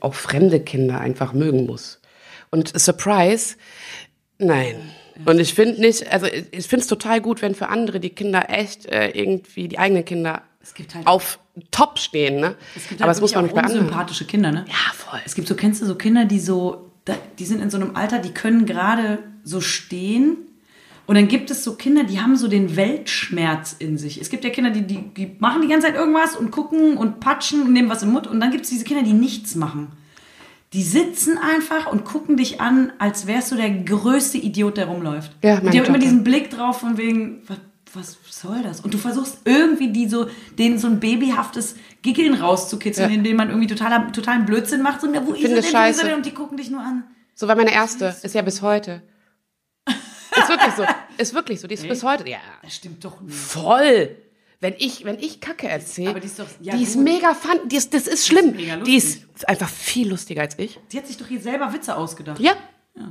auch 0.01 0.15
fremde 0.15 0.61
Kinder 0.61 1.01
einfach 1.01 1.33
mögen 1.33 1.67
muss. 1.67 2.01
Und 2.51 2.79
Surprise, 2.79 3.57
nein. 4.38 4.77
Und 5.24 5.40
ich 5.40 5.53
finde 5.55 5.81
nicht, 5.81 6.12
also 6.12 6.27
ich- 6.27 6.66
finde 6.68 6.83
es 6.83 6.87
total 6.87 7.20
gut, 7.20 7.42
wenn 7.42 7.55
für 7.55 7.68
andere 7.68 7.98
die 7.98 8.11
Kinder 8.11 8.46
echt 8.51 8.87
äh, 8.87 9.11
irgendwie, 9.11 9.66
die 9.66 9.79
eigenen 9.79 10.05
Kinder 10.05 10.42
Es 10.62 10.72
halt- 10.94 11.07
auf 11.07 11.40
Top 11.72 11.98
stehen, 11.98 12.38
ne? 12.40 12.55
Es 12.77 12.88
gibt 12.88 13.01
Aber 13.01 13.09
halt 13.09 13.16
das 13.16 13.20
muss 13.20 13.35
man 13.35 13.44
nicht 13.44 13.55
bei 13.55 13.62
anderen. 13.62 13.81
unsympathische 13.87 14.27
Kinder, 14.27 14.53
ne? 14.53 14.64
Ja, 14.68 14.92
voll. 14.94 15.18
Es 15.27 15.35
gibt 15.35 15.48
so, 15.48 15.57
kennst 15.57 15.83
du 15.83 15.87
so 15.87 15.96
Kinder, 15.96 16.24
die 16.24 16.38
so, 16.38 16.92
die 17.40 17.44
sind 17.44 17.61
in 17.61 17.68
so 17.70 17.79
einem 17.79 17.96
Alter, 17.96 18.20
die 18.20 18.31
können 18.33 18.64
gerade 18.64 19.18
so 19.42 19.61
stehen. 19.61 20.37
Und 21.07 21.16
dann 21.16 21.27
gibt 21.27 21.51
es 21.51 21.64
so 21.64 21.74
Kinder, 21.74 22.05
die 22.05 22.20
haben 22.20 22.37
so 22.37 22.46
den 22.48 22.77
Weltschmerz 22.77 23.74
in 23.79 23.98
sich. 23.98 24.20
Es 24.20 24.29
gibt 24.31 24.44
ja 24.44 24.51
Kinder, 24.51 24.70
die, 24.70 24.83
die, 24.83 24.98
die 25.16 25.35
machen 25.40 25.62
die 25.62 25.68
ganze 25.68 25.87
Zeit 25.88 25.96
irgendwas 25.96 26.37
und 26.37 26.51
gucken 26.53 26.96
und 26.96 27.18
patschen 27.18 27.62
und 27.62 27.72
nehmen 27.72 27.88
was 27.88 28.03
im 28.05 28.11
Mund. 28.11 28.27
Und 28.29 28.38
dann 28.38 28.51
gibt 28.53 28.64
es 28.64 28.70
diese 28.70 28.85
Kinder, 28.85 29.03
die 29.03 29.14
nichts 29.14 29.55
machen. 29.57 29.88
Die 30.75 30.83
sitzen 30.83 31.39
einfach 31.39 31.91
und 31.91 32.05
gucken 32.05 32.37
dich 32.37 32.61
an, 32.61 32.93
als 32.99 33.27
wärst 33.27 33.53
du 33.53 33.57
der 33.57 33.71
größte 33.71 34.37
Idiot, 34.39 34.77
der 34.77 34.87
rumläuft. 34.87 35.33
Ja, 35.43 35.59
und 35.61 35.73
die 35.73 35.79
haben 35.79 35.87
immer 35.87 35.99
diesen 35.99 36.25
Blick 36.25 36.51
drauf 36.51 36.81
von 36.81 36.99
wegen, 36.99 37.43
was 37.49 37.59
was 37.95 38.41
soll 38.41 38.63
das? 38.63 38.81
Und 38.81 38.93
du 38.93 38.99
versuchst 38.99 39.39
irgendwie 39.47 39.89
die 39.93 40.09
so, 40.09 40.29
denen 40.59 40.79
so 40.79 40.87
ein 40.89 41.01
babyhaftes 41.01 41.75
Giggeln 42.03 42.35
rauszukitzeln, 42.35 43.09
Ja. 43.11 43.17
indem 43.17 43.37
man 43.39 43.49
irgendwie 43.49 43.67
totaler, 43.67 44.13
totalen 44.13 44.45
Blödsinn 44.45 44.83
macht. 44.83 45.01
So, 45.01 45.09
na, 45.11 45.27
wo 45.27 45.33
ist 45.33 45.41
Finde 45.41 45.57
er 45.57 45.63
denn, 45.63 45.71
scheiße. 45.71 46.05
denn? 46.05 46.15
Und 46.17 46.27
die 46.27 46.33
gucken 46.35 46.59
dich 46.59 46.71
nur 46.71 46.81
an. 46.83 47.05
So 47.35 47.49
war 47.49 47.57
meine 47.57 47.73
erste. 47.73 48.15
Ist 48.23 48.35
ja 48.35 48.43
bis 48.43 48.61
heute. 48.61 49.03
Ist 49.89 50.49
wirklich 50.51 50.75
so. 50.75 50.85
Ist 51.19 51.35
wirklich 51.35 51.61
so. 51.61 51.67
Die 51.67 51.75
ist 51.75 51.89
bis 51.89 52.05
heute. 52.05 52.29
Ja. 52.29 52.39
Das 52.63 52.75
stimmt 52.77 53.05
doch 53.05 53.21
nicht. 53.21 53.35
Voll. 53.35 54.15
Wenn 54.61 54.75
ich, 54.79 55.05
wenn 55.05 55.18
ich 55.21 55.40
Kacke 55.40 55.68
erzähle, 55.68 56.18
die 56.18 56.27
ist 56.27 56.38
doch- 56.38 56.47
ja, 56.61 56.77
die 56.77 56.83
ist 56.83 56.97
mega 56.97 57.33
fun, 57.35 57.68
die 57.68 57.77
ist, 57.77 57.94
das 57.94 58.09
ist 58.09 58.27
schlimm. 58.27 58.57
die 58.57 58.71
lustig. 58.71 59.25
ist 59.35 59.49
einfach 59.49 59.68
viel 59.68 60.09
lustiger 60.09 60.40
als 60.42 60.59
ich. 60.59 60.81
Die 60.90 60.99
hat 60.99 61.07
sich 61.07 61.16
doch 61.16 61.27
hier 61.29 61.40
selber 61.40 61.73
Witze 61.73 61.94
ausgedacht. 61.97 62.40
Ja. 62.40 62.55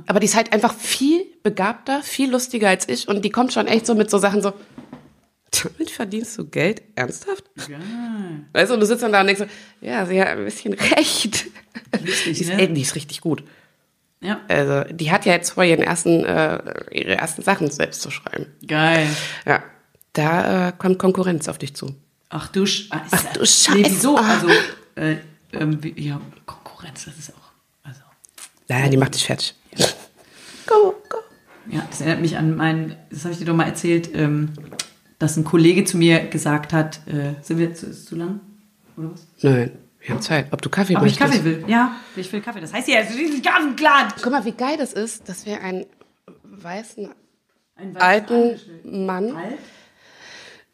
Aber 0.06 0.20
die 0.20 0.26
ist 0.26 0.36
halt 0.36 0.52
einfach 0.52 0.74
viel 0.74 1.24
begabter, 1.42 2.02
viel 2.02 2.30
lustiger 2.30 2.68
als 2.68 2.86
ich 2.88 3.08
und 3.08 3.24
die 3.24 3.30
kommt 3.30 3.54
schon 3.54 3.66
echt 3.66 3.86
so 3.86 3.94
mit 3.94 4.10
so 4.10 4.18
Sachen 4.18 4.42
so, 4.42 4.52
damit 5.50 5.90
verdienst 5.90 6.36
du 6.36 6.46
Geld? 6.46 6.82
Ernsthaft? 6.94 7.44
Geil. 7.56 7.78
Weißt 8.52 8.68
du, 8.68 8.74
und 8.74 8.80
du 8.80 8.86
sitzt 8.86 9.02
dann 9.02 9.12
da 9.12 9.22
und 9.22 9.28
denkst 9.28 9.40
so, 9.40 9.86
ja, 9.86 10.04
sie 10.04 10.20
hat 10.20 10.28
ein 10.28 10.44
bisschen 10.44 10.74
recht. 10.74 11.46
Lustig, 12.04 12.36
die, 12.36 12.42
ist, 12.42 12.48
ne? 12.50 12.60
ey, 12.60 12.72
die 12.74 12.82
ist 12.82 12.94
richtig 12.94 13.22
gut. 13.22 13.42
Ja. 14.20 14.40
Also, 14.48 14.84
die 14.92 15.10
hat 15.10 15.24
ja 15.24 15.32
jetzt 15.32 15.50
vor, 15.50 15.64
ihren 15.64 15.82
ersten, 15.82 16.24
äh, 16.24 16.58
ihre 16.92 17.14
ersten 17.16 17.40
Sachen 17.40 17.70
selbst 17.70 18.02
zu 18.02 18.10
schreiben. 18.10 18.46
Geil. 18.66 19.06
Ja. 19.46 19.62
Da 20.12 20.68
äh, 20.68 20.72
kommt 20.76 20.98
Konkurrenz 20.98 21.48
auf 21.48 21.58
dich 21.58 21.74
zu. 21.74 21.94
Ach 22.30 22.48
du, 22.48 22.66
Sch 22.66 22.88
ah, 22.90 23.02
Ach 23.10 23.24
du 23.32 23.40
Nee, 23.40 23.46
Scheiße. 23.46 23.84
wieso? 23.84 24.16
Ah. 24.16 24.28
Also, 24.28 24.48
äh, 24.96 25.16
ähm, 25.52 25.80
ja, 25.96 26.20
Konkurrenz, 26.46 27.04
das 27.04 27.16
ist 27.18 27.30
auch. 27.34 27.52
Also, 27.82 28.00
Naja, 28.68 28.88
die 28.88 28.96
macht 28.96 29.14
dich 29.14 29.24
fertig. 29.24 29.54
Go, 30.66 30.94
go. 31.08 31.18
ja, 31.70 31.86
das 31.88 32.00
erinnert 32.00 32.20
mich 32.20 32.36
an 32.36 32.56
meinen, 32.56 32.96
das 33.10 33.24
habe 33.24 33.32
ich 33.32 33.38
dir 33.38 33.46
doch 33.46 33.54
mal 33.54 33.64
erzählt, 33.64 34.10
ähm, 34.14 34.50
dass 35.18 35.36
ein 35.36 35.44
Kollege 35.44 35.84
zu 35.84 35.96
mir 35.96 36.26
gesagt 36.26 36.72
hat, 36.72 37.00
äh, 37.06 37.34
sind 37.42 37.58
wir, 37.58 37.70
ist 37.70 37.82
es 37.82 38.04
zu 38.04 38.16
lang? 38.16 38.40
Oder 38.96 39.12
was? 39.12 39.26
Nein, 39.40 39.72
wir 40.00 40.10
haben 40.14 40.22
Zeit. 40.22 40.52
Ob 40.52 40.60
du 40.60 40.68
Kaffee 40.68 40.92
ich 40.92 41.00
möchtest? 41.00 41.20
Kaffee 41.20 41.44
will. 41.44 41.64
Ja, 41.66 41.96
ich 42.16 42.30
will 42.32 42.40
Kaffee. 42.42 42.60
Das 42.60 42.72
heißt 42.72 42.88
ja, 42.88 43.00
es 43.00 43.14
ist 43.14 43.42
ganz 43.42 43.76
klar. 43.76 44.08
Guck 44.22 44.32
mal, 44.32 44.44
wie 44.44 44.52
geil 44.52 44.76
das 44.76 44.92
ist, 44.92 45.28
dass 45.28 45.46
wir 45.46 45.60
einen 45.62 45.86
weißen 46.44 47.08
Ein 47.76 47.94
weißen 47.94 48.02
alten. 48.02 49.06
Mann 49.06 49.34
Alt? 49.36 49.58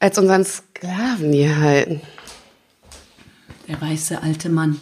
Als 0.05 0.19
unseren 0.19 0.45
Sklaven 0.45 1.33
hier 1.33 1.57
halten. 1.57 2.03
Der 3.67 3.81
weiße 3.81 4.23
alte 4.23 4.51
Mann. 4.51 4.79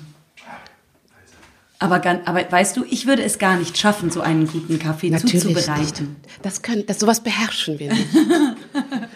Aber, 1.79 2.03
aber 2.25 2.51
weißt 2.51 2.77
du, 2.77 2.85
ich 2.91 3.07
würde 3.07 3.23
es 3.23 3.39
gar 3.39 3.57
nicht 3.57 3.79
schaffen, 3.79 4.11
so 4.11 4.21
einen 4.21 4.49
guten 4.49 4.81
Kaffee 4.81 5.11
Natürlich 5.11 5.43
zuzubereiten. 5.43 6.17
nicht. 6.23 6.45
Das 6.45 6.63
können, 6.63 6.87
das 6.87 6.99
sowas 6.99 7.21
beherrschen 7.23 7.79
wir 7.79 7.93
nicht. 7.93 8.09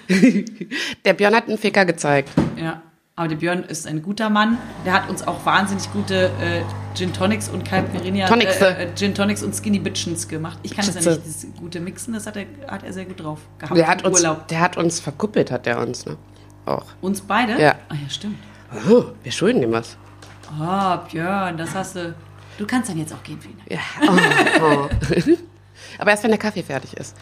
Der 1.05 1.15
Björn 1.15 1.35
hat 1.35 1.49
einen 1.49 1.59
Ficker 1.59 1.85
gezeigt. 1.85 2.31
Ja, 2.57 2.83
aber 3.19 3.29
der 3.29 3.37
Björn 3.37 3.63
ist 3.65 3.87
ein 3.87 4.03
guter 4.03 4.29
Mann. 4.29 4.59
Der 4.85 4.93
hat 4.93 5.09
uns 5.09 5.27
auch 5.27 5.45
wahnsinnig 5.47 5.91
gute 5.91 6.27
äh, 6.39 6.63
Gin 6.95 7.15
Tonics 7.15 7.49
und 7.49 7.65
Caipirinha, 7.65 8.27
Tonixe. 8.29 8.67
äh, 8.77 8.85
äh, 8.85 8.95
Gin 8.95 9.15
Tonics 9.15 9.43
und 9.43 9.55
Skinny 9.55 9.79
Bitchens 9.79 10.29
gemacht. 10.29 10.59
Ich 10.63 10.77
kann 10.77 10.85
das 10.85 11.03
ja 11.03 11.13
nicht, 11.13 11.27
das 11.27 11.47
gute 11.59 11.81
Mixen, 11.81 12.13
das 12.13 12.27
hat 12.27 12.37
er, 12.37 12.45
hat 12.69 12.83
er 12.85 12.93
sehr 12.93 13.07
gut 13.07 13.19
drauf 13.23 13.41
gehabt. 13.59 13.75
Der 13.77 13.87
hat 13.89 14.05
uns, 14.05 14.19
Urlaub. 14.21 14.47
der 14.49 14.61
hat 14.61 14.77
uns 14.77 15.01
verkuppelt, 15.01 15.51
hat 15.51 15.65
der 15.65 15.79
uns, 15.81 16.05
ne? 16.05 16.17
Auch. 16.67 16.85
Uns 17.01 17.23
beide? 17.23 17.59
Ja. 17.61 17.77
Ah 17.89 17.95
ja, 17.95 18.09
stimmt. 18.11 18.37
Oh, 18.91 19.05
wir 19.23 19.33
schulden 19.33 19.63
ihm 19.63 19.73
was. 19.73 19.97
Ah, 20.61 20.97
Björn, 21.11 21.57
das 21.57 21.75
hast 21.75 21.97
du. 21.97 22.15
Du 22.59 22.67
kannst 22.67 22.91
dann 22.91 22.99
jetzt 22.99 23.13
auch 23.15 23.23
gehen, 23.23 23.39
Dank. 23.43 23.55
Ja. 23.71 23.79
Oh, 24.61 24.89
oh. 24.89 24.89
Aber 25.99 26.11
erst 26.11 26.23
wenn 26.23 26.31
der 26.31 26.39
Kaffee 26.39 26.63
fertig 26.63 26.95
ist. 26.95 27.17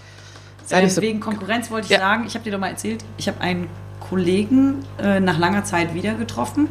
Sei 0.66 0.82
Ähm, 0.82 0.88
so. 0.90 1.02
wegen 1.02 1.20
Konkurrenz 1.20 1.70
wollte 1.70 1.84
ich 1.86 1.90
Ja. 1.92 1.98
sagen, 1.98 2.24
ich 2.26 2.34
habe 2.34 2.44
dir 2.44 2.50
doch 2.52 2.58
mal 2.58 2.68
erzählt, 2.70 3.04
ich 3.16 3.28
habe 3.28 3.40
einen 3.40 3.68
Kollegen 4.00 4.84
äh, 4.98 5.20
nach 5.20 5.38
langer 5.38 5.64
Zeit 5.64 5.94
wieder 5.94 6.14
getroffen, 6.14 6.68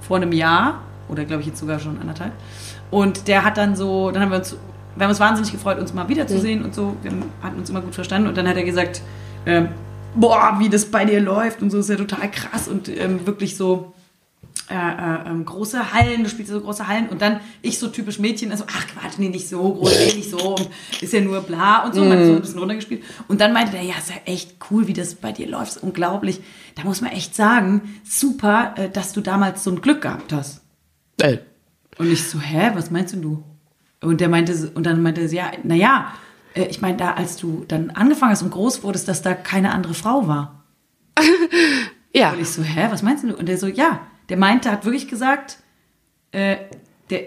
vor 0.00 0.16
einem 0.16 0.32
Jahr 0.32 0.82
oder 1.08 1.24
glaube 1.24 1.42
ich 1.42 1.48
jetzt 1.48 1.58
sogar 1.58 1.78
schon 1.78 2.00
anderthalb. 2.00 2.32
Und 2.90 3.28
der 3.28 3.44
hat 3.44 3.56
dann 3.56 3.76
so, 3.76 4.10
dann 4.10 4.22
haben 4.22 4.30
wir 4.30 4.38
uns, 4.38 4.56
wir 4.96 5.04
haben 5.04 5.10
uns 5.10 5.20
wahnsinnig 5.20 5.52
gefreut, 5.52 5.78
uns 5.78 5.92
mal 5.94 6.08
wiederzusehen 6.08 6.64
und 6.64 6.74
so. 6.74 6.96
Wir 7.02 7.12
hatten 7.42 7.58
uns 7.58 7.70
immer 7.70 7.80
gut 7.80 7.94
verstanden 7.94 8.28
und 8.28 8.36
dann 8.36 8.48
hat 8.48 8.56
er 8.56 8.64
gesagt, 8.64 9.02
ähm, 9.46 9.68
boah, 10.14 10.56
wie 10.58 10.68
das 10.68 10.86
bei 10.86 11.04
dir 11.04 11.20
läuft 11.20 11.62
und 11.62 11.70
so 11.70 11.78
ist 11.78 11.90
ja 11.90 11.96
total 11.96 12.30
krass 12.30 12.68
und 12.68 12.88
ähm, 12.88 13.26
wirklich 13.26 13.56
so 13.56 13.92
äh, 14.70 14.74
äh, 14.74 15.28
ähm, 15.30 15.44
große 15.44 15.92
Hallen, 15.92 16.24
du 16.24 16.28
spielst 16.28 16.52
so 16.52 16.60
große 16.60 16.86
Hallen 16.86 17.08
und 17.08 17.22
dann 17.22 17.40
ich 17.62 17.78
so 17.78 17.88
typisch 17.88 18.18
Mädchen, 18.18 18.50
also 18.50 18.64
ach 18.68 18.86
Quatsch, 18.86 19.18
nee, 19.18 19.28
nicht 19.28 19.48
so 19.48 19.72
groß, 19.74 19.98
nee, 19.98 20.16
nicht 20.16 20.30
so, 20.30 20.56
und 20.56 20.68
ist 21.00 21.12
ja 21.12 21.20
nur 21.20 21.40
bla 21.40 21.84
und 21.84 21.94
so, 21.94 22.04
man 22.04 22.18
hat 22.18 22.26
so 22.26 22.32
ein 22.32 22.40
bisschen 22.40 22.58
runtergespielt. 22.58 23.02
Und 23.28 23.40
dann 23.40 23.52
meinte 23.52 23.72
der, 23.72 23.82
ja, 23.82 23.94
ist 23.96 24.10
ja 24.10 24.16
echt 24.26 24.56
cool, 24.70 24.86
wie 24.86 24.92
das 24.92 25.14
bei 25.14 25.32
dir 25.32 25.48
läuft, 25.48 25.76
ist 25.76 25.82
unglaublich. 25.82 26.40
Da 26.74 26.84
muss 26.84 27.00
man 27.00 27.10
echt 27.12 27.34
sagen, 27.34 28.00
super, 28.04 28.74
äh, 28.76 28.90
dass 28.90 29.12
du 29.12 29.20
damals 29.20 29.64
so 29.64 29.70
ein 29.70 29.80
Glück 29.80 30.02
gehabt 30.02 30.32
hast. 30.32 30.60
Äh, 31.20 31.38
Und 31.98 32.12
ich 32.12 32.28
so, 32.28 32.38
hä, 32.38 32.70
was 32.74 32.90
meinst 32.90 33.14
denn 33.14 33.22
du? 33.22 33.42
Und 34.00 34.20
der 34.20 34.28
meinte, 34.28 34.70
und 34.74 34.84
dann 34.84 35.02
meinte 35.02 35.22
er, 35.22 35.32
ja, 35.32 35.50
naja, 35.64 36.12
äh, 36.54 36.66
ich 36.66 36.80
meine, 36.80 36.96
da, 36.96 37.14
als 37.14 37.36
du 37.36 37.64
dann 37.66 37.90
angefangen 37.90 38.32
hast 38.32 38.42
und 38.42 38.50
groß 38.50 38.82
wurdest, 38.82 39.08
dass 39.08 39.22
da 39.22 39.34
keine 39.34 39.72
andere 39.72 39.94
Frau 39.94 40.28
war. 40.28 40.64
ja. 42.14 42.32
Und 42.32 42.40
ich 42.40 42.50
so, 42.50 42.62
hä, 42.62 42.88
was 42.90 43.02
meinst 43.02 43.24
du? 43.24 43.34
Und 43.34 43.46
der 43.46 43.58
so, 43.58 43.66
ja, 43.66 44.00
der 44.28 44.36
meinte, 44.36 44.70
hat 44.70 44.84
wirklich 44.84 45.08
gesagt, 45.08 45.58
äh, 46.32 46.56
der, 47.10 47.22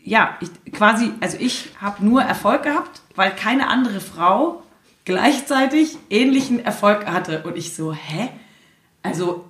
ja, 0.00 0.36
ich, 0.40 0.72
quasi, 0.72 1.12
also 1.20 1.36
ich 1.40 1.68
habe 1.80 2.04
nur 2.04 2.22
Erfolg 2.22 2.64
gehabt, 2.64 3.00
weil 3.14 3.30
keine 3.36 3.68
andere 3.68 4.00
Frau 4.00 4.62
gleichzeitig 5.04 5.96
ähnlichen 6.10 6.64
Erfolg 6.64 7.06
hatte. 7.06 7.42
Und 7.44 7.56
ich 7.56 7.74
so, 7.74 7.92
hä? 7.92 8.28
Also, 9.02 9.44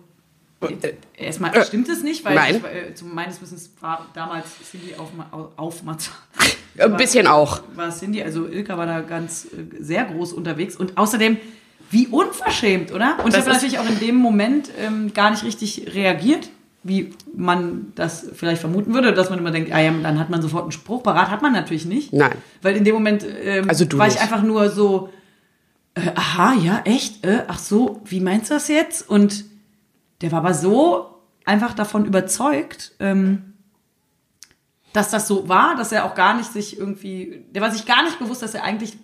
Äh, 0.61 0.93
erstmal 1.17 1.65
stimmt 1.65 1.89
es 1.89 2.03
nicht, 2.05 2.25
weil 2.25 2.37
nein. 2.37 2.57
ich, 2.57 2.65
äh, 2.65 2.95
zu 2.95 3.05
meines 3.05 3.41
Wissens 3.43 3.71
war 3.81 4.07
damals 4.15 4.47
Cindy 4.71 4.95
auf, 4.97 5.11
auf 5.57 5.83
Ein 6.79 6.97
bisschen 6.97 7.27
auch. 7.27 7.63
war 7.75 7.91
Cindy, 7.91 8.23
also 8.23 8.47
Ilka 8.47 8.79
war 8.79 8.87
da 8.87 9.01
ganz 9.01 9.47
äh, 9.47 9.83
sehr 9.83 10.05
groß 10.05 10.33
unterwegs 10.33 10.77
und 10.77 10.97
außerdem 10.97 11.37
wie 11.91 12.07
unverschämt, 12.07 12.93
oder? 12.93 13.17
Und 13.25 13.29
ich 13.31 13.35
Das 13.35 13.47
habe 13.47 13.51
ist- 13.57 13.63
natürlich 13.63 13.79
auch 13.81 13.89
in 13.91 13.99
dem 13.99 14.15
Moment 14.17 14.71
ähm, 14.79 15.13
gar 15.13 15.31
nicht 15.33 15.43
richtig 15.45 15.93
reagiert, 15.95 16.49
wie 16.85 17.15
man 17.35 17.93
das 17.95 18.27
vielleicht 18.35 18.61
vermuten 18.61 18.93
würde, 18.93 19.13
dass 19.13 19.31
man 19.31 19.39
immer 19.39 19.51
denkt, 19.53 19.73
ah 19.73 19.81
ja, 19.81 19.93
dann 19.93 20.19
hat 20.19 20.31
man 20.31 20.43
sofort 20.43 20.65
einen 20.65 20.73
Spruch 20.73 21.03
parat, 21.03 21.31
hat 21.31 21.43
man 21.43 21.53
natürlich 21.53 21.85
nicht. 21.85 22.13
Nein. 22.13 22.33
Weil 22.61 22.77
in 22.77 22.85
dem 22.85 22.95
Moment 22.95 23.25
ähm, 23.45 23.69
Also 23.69 23.87
war 23.99 24.09
ich 24.09 24.15
nicht. 24.15 24.23
einfach 24.23 24.43
nur 24.43 24.69
so, 24.71 25.11
äh, 25.95 26.11
aha, 26.15 26.55
ja, 26.55 26.81
echt? 26.85 27.25
Äh, 27.25 27.45
ach 27.47 27.59
so, 27.59 28.01
wie 28.05 28.21
meinst 28.21 28.51
du 28.51 28.55
das 28.55 28.69
jetzt? 28.69 29.09
Und 29.09 29.45
der 30.23 30.33
war 30.33 30.39
aber 30.39 30.55
so 30.55 31.23
einfach 31.45 31.75
davon 31.75 32.05
überzeugt, 32.05 32.93
ähm, 32.99 33.55
dass 34.93 35.11
das 35.11 35.27
so 35.27 35.49
war, 35.49 35.77
dass 35.77 35.93
er 35.93 36.05
auch 36.05 36.15
gar 36.15 36.37
nicht 36.37 36.53
sich 36.53 36.79
irgendwie, 36.79 37.45
der 37.55 37.63
war 37.63 37.71
sich 37.71 37.87
gar 37.87 38.03
nicht 38.03 38.19
bewusst, 38.19 38.43
dass 38.43 38.55
er 38.55 38.63
eigentlich 38.65 38.97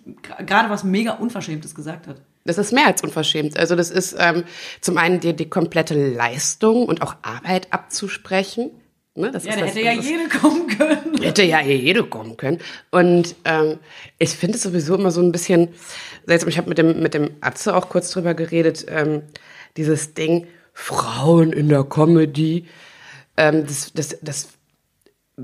gerade 0.45 0.69
was 0.69 0.83
mega 0.83 1.13
Unverschämtes 1.13 1.73
gesagt 1.73 2.07
hat. 2.07 2.21
Das 2.49 2.57
ist 2.57 2.73
mehr 2.73 2.87
als 2.87 3.01
unverschämt. 3.03 3.57
Also 3.57 3.75
das 3.75 3.89
ist 3.91 4.15
ähm, 4.19 4.43
zum 4.81 4.97
einen 4.97 5.19
dir 5.19 5.33
die 5.33 5.49
komplette 5.49 5.93
Leistung 5.95 6.85
und 6.85 7.01
auch 7.01 7.15
Arbeit 7.21 7.67
abzusprechen. 7.71 8.71
Ne, 9.15 9.31
das 9.31 9.43
Ja, 9.43 9.51
ist 9.53 9.61
das, 9.61 9.69
hätte 9.69 9.81
ja 9.81 9.95
das 9.95 10.05
ist- 10.05 10.11
jede 10.11 10.29
kommen 10.29 10.67
können. 10.67 11.21
Hätte 11.21 11.43
ja 11.43 11.57
hier 11.59 11.77
jede 11.77 12.03
kommen 12.05 12.37
können. 12.37 12.59
Und 12.91 13.35
ähm, 13.45 13.79
ich 14.17 14.29
finde 14.29 14.55
es 14.57 14.63
sowieso 14.63 14.95
immer 14.95 15.11
so 15.11 15.21
ein 15.21 15.31
bisschen 15.31 15.69
seltsam. 16.25 16.49
Ich 16.49 16.57
habe 16.57 16.69
mit 16.69 16.77
dem, 16.77 17.01
mit 17.01 17.13
dem 17.13 17.31
Atze 17.41 17.75
auch 17.75 17.89
kurz 17.89 18.11
drüber 18.11 18.33
geredet. 18.33 18.85
Ähm, 18.89 19.23
dieses 19.77 20.13
Ding, 20.13 20.47
Frauen 20.73 21.51
in 21.51 21.67
der 21.69 21.83
Comedy, 21.83 22.67
ähm, 23.35 23.65
das, 23.65 23.91
das, 23.93 24.17
das 24.21 24.47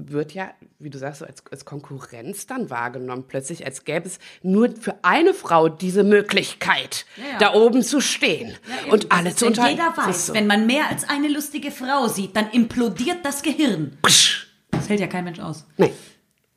wird 0.10 0.34
ja, 0.34 0.52
wie 0.80 0.90
du 0.90 0.98
sagst, 0.98 1.20
so 1.20 1.26
als, 1.26 1.44
als 1.52 1.66
Konkurrenz 1.66 2.48
dann 2.48 2.70
wahrgenommen. 2.70 3.26
Plötzlich, 3.28 3.66
als 3.66 3.86
gäbe 3.86 4.08
es 4.08 4.20
nur 4.44 4.70
für 4.80 4.96
eine 5.04 5.34
Frau 5.34 5.70
diese 5.70 6.04
Möglichkeit, 6.04 7.06
Ja, 7.18 7.24
ja. 7.32 7.38
da 7.40 7.54
oben 7.54 7.82
zu 7.84 8.02
stehen 8.02 8.54
und 8.92 9.12
alle 9.12 9.36
zu 9.36 9.48
unterhalten. 9.48 9.78
jeder 9.78 9.96
weiß, 9.98 10.28
so. 10.28 10.34
wenn 10.34 10.48
man 10.48 10.66
mehr 10.66 10.90
als 10.90 11.08
eine 11.08 11.28
lustige 11.30 11.72
Frau 11.72 12.08
sieht, 12.08 12.36
dann 12.36 12.50
implodiert 12.52 13.20
das 13.24 13.42
Gehirn. 13.42 13.98
Psch. 14.06 14.48
Das 14.72 14.90
hält 14.90 15.00
ja 15.00 15.08
kein 15.08 15.24
Mensch 15.24 15.40
aus. 15.40 15.66
Nee. 15.78 15.92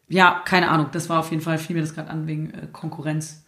Ja, 0.08 0.42
keine 0.44 0.68
Ahnung. 0.70 0.88
Das 0.92 1.08
war 1.08 1.20
auf 1.20 1.30
jeden 1.30 1.42
Fall, 1.42 1.58
fiel 1.58 1.76
mir 1.76 1.82
das 1.82 1.94
gerade 1.94 2.10
an 2.10 2.26
wegen 2.26 2.50
äh, 2.52 2.66
Konkurrenz. 2.72 3.44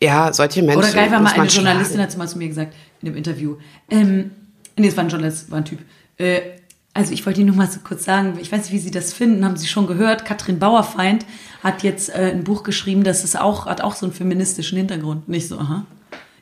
Ja, 0.00 0.32
solche 0.32 0.62
Menschen. 0.62 0.78
Oder 0.78 0.92
geil 0.92 1.10
war 1.10 1.20
mal 1.20 1.32
eine 1.32 1.46
Journalistin, 1.48 1.94
schlagen. 1.94 2.02
hat 2.02 2.12
sie 2.12 2.18
mal 2.18 2.28
zu 2.28 2.38
mir 2.38 2.48
gesagt, 2.48 2.74
in 3.02 3.06
dem 3.06 3.16
Interview. 3.16 3.56
Ähm, 3.90 4.30
nee, 4.76 4.86
es 4.88 4.96
war 4.96 5.04
ein 5.04 5.10
Journalist, 5.10 5.50
war 5.50 5.58
ein 5.58 5.64
Typ. 5.64 5.80
Äh, 6.16 6.57
also 6.98 7.12
ich 7.12 7.24
wollte 7.24 7.40
Ihnen 7.40 7.50
noch 7.50 7.56
mal 7.56 7.70
so 7.70 7.78
kurz 7.78 8.04
sagen, 8.04 8.36
ich 8.40 8.50
weiß 8.50 8.64
nicht, 8.64 8.72
wie 8.72 8.78
Sie 8.80 8.90
das 8.90 9.12
finden, 9.12 9.44
haben 9.44 9.56
Sie 9.56 9.68
schon 9.68 9.86
gehört, 9.86 10.24
Katrin 10.24 10.58
Bauerfeind 10.58 11.24
hat 11.62 11.84
jetzt 11.84 12.08
äh, 12.08 12.32
ein 12.32 12.42
Buch 12.42 12.64
geschrieben, 12.64 13.04
das 13.04 13.22
ist 13.22 13.38
auch, 13.38 13.66
hat 13.66 13.80
auch 13.82 13.94
so 13.94 14.04
einen 14.04 14.12
feministischen 14.12 14.76
Hintergrund. 14.78 15.28
Nicht 15.28 15.46
so, 15.46 15.60
aha. 15.60 15.86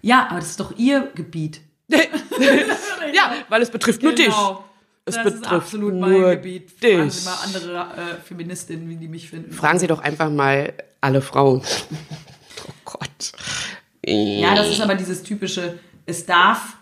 Ja, 0.01 0.29
aber 0.31 0.41
das 0.41 0.51
ist 0.51 0.61
doch 0.61 0.73
Ihr 0.77 1.11
Gebiet. 1.15 1.61
Ja, 3.15 3.33
weil 3.49 3.63
es 3.63 3.71
betrifft 3.71 4.03
nur 4.03 4.13
dich. 4.15 4.27
Genau. 4.27 4.65
Es 5.05 5.15
das 5.15 5.25
betrifft 5.25 5.47
ist 5.47 5.53
absolut 5.53 5.95
nur 5.95 6.09
mein 6.09 6.37
Gebiet. 6.43 6.71
Fragen 6.71 7.05
dich. 7.05 7.15
Sie 7.15 7.29
mal 7.29 7.37
andere 7.45 7.81
äh, 7.95 8.21
Feministinnen, 8.25 8.89
wie 8.89 8.97
die 8.97 9.07
mich 9.09 9.31
finden. 9.31 9.53
Fragen 9.53 9.79
Sie 9.79 9.87
doch 9.87 10.01
einfach 10.01 10.29
mal 10.29 10.73
alle 11.01 11.23
Frauen. 11.23 11.63
Oh 12.69 12.73
Gott. 12.85 13.33
Ja, 14.05 14.55
das 14.57 14.71
ist 14.71 14.81
aber 14.81 14.97
dieses 14.97 15.23
typische, 15.23 15.79
es 16.05 16.27
darf, 16.27 16.77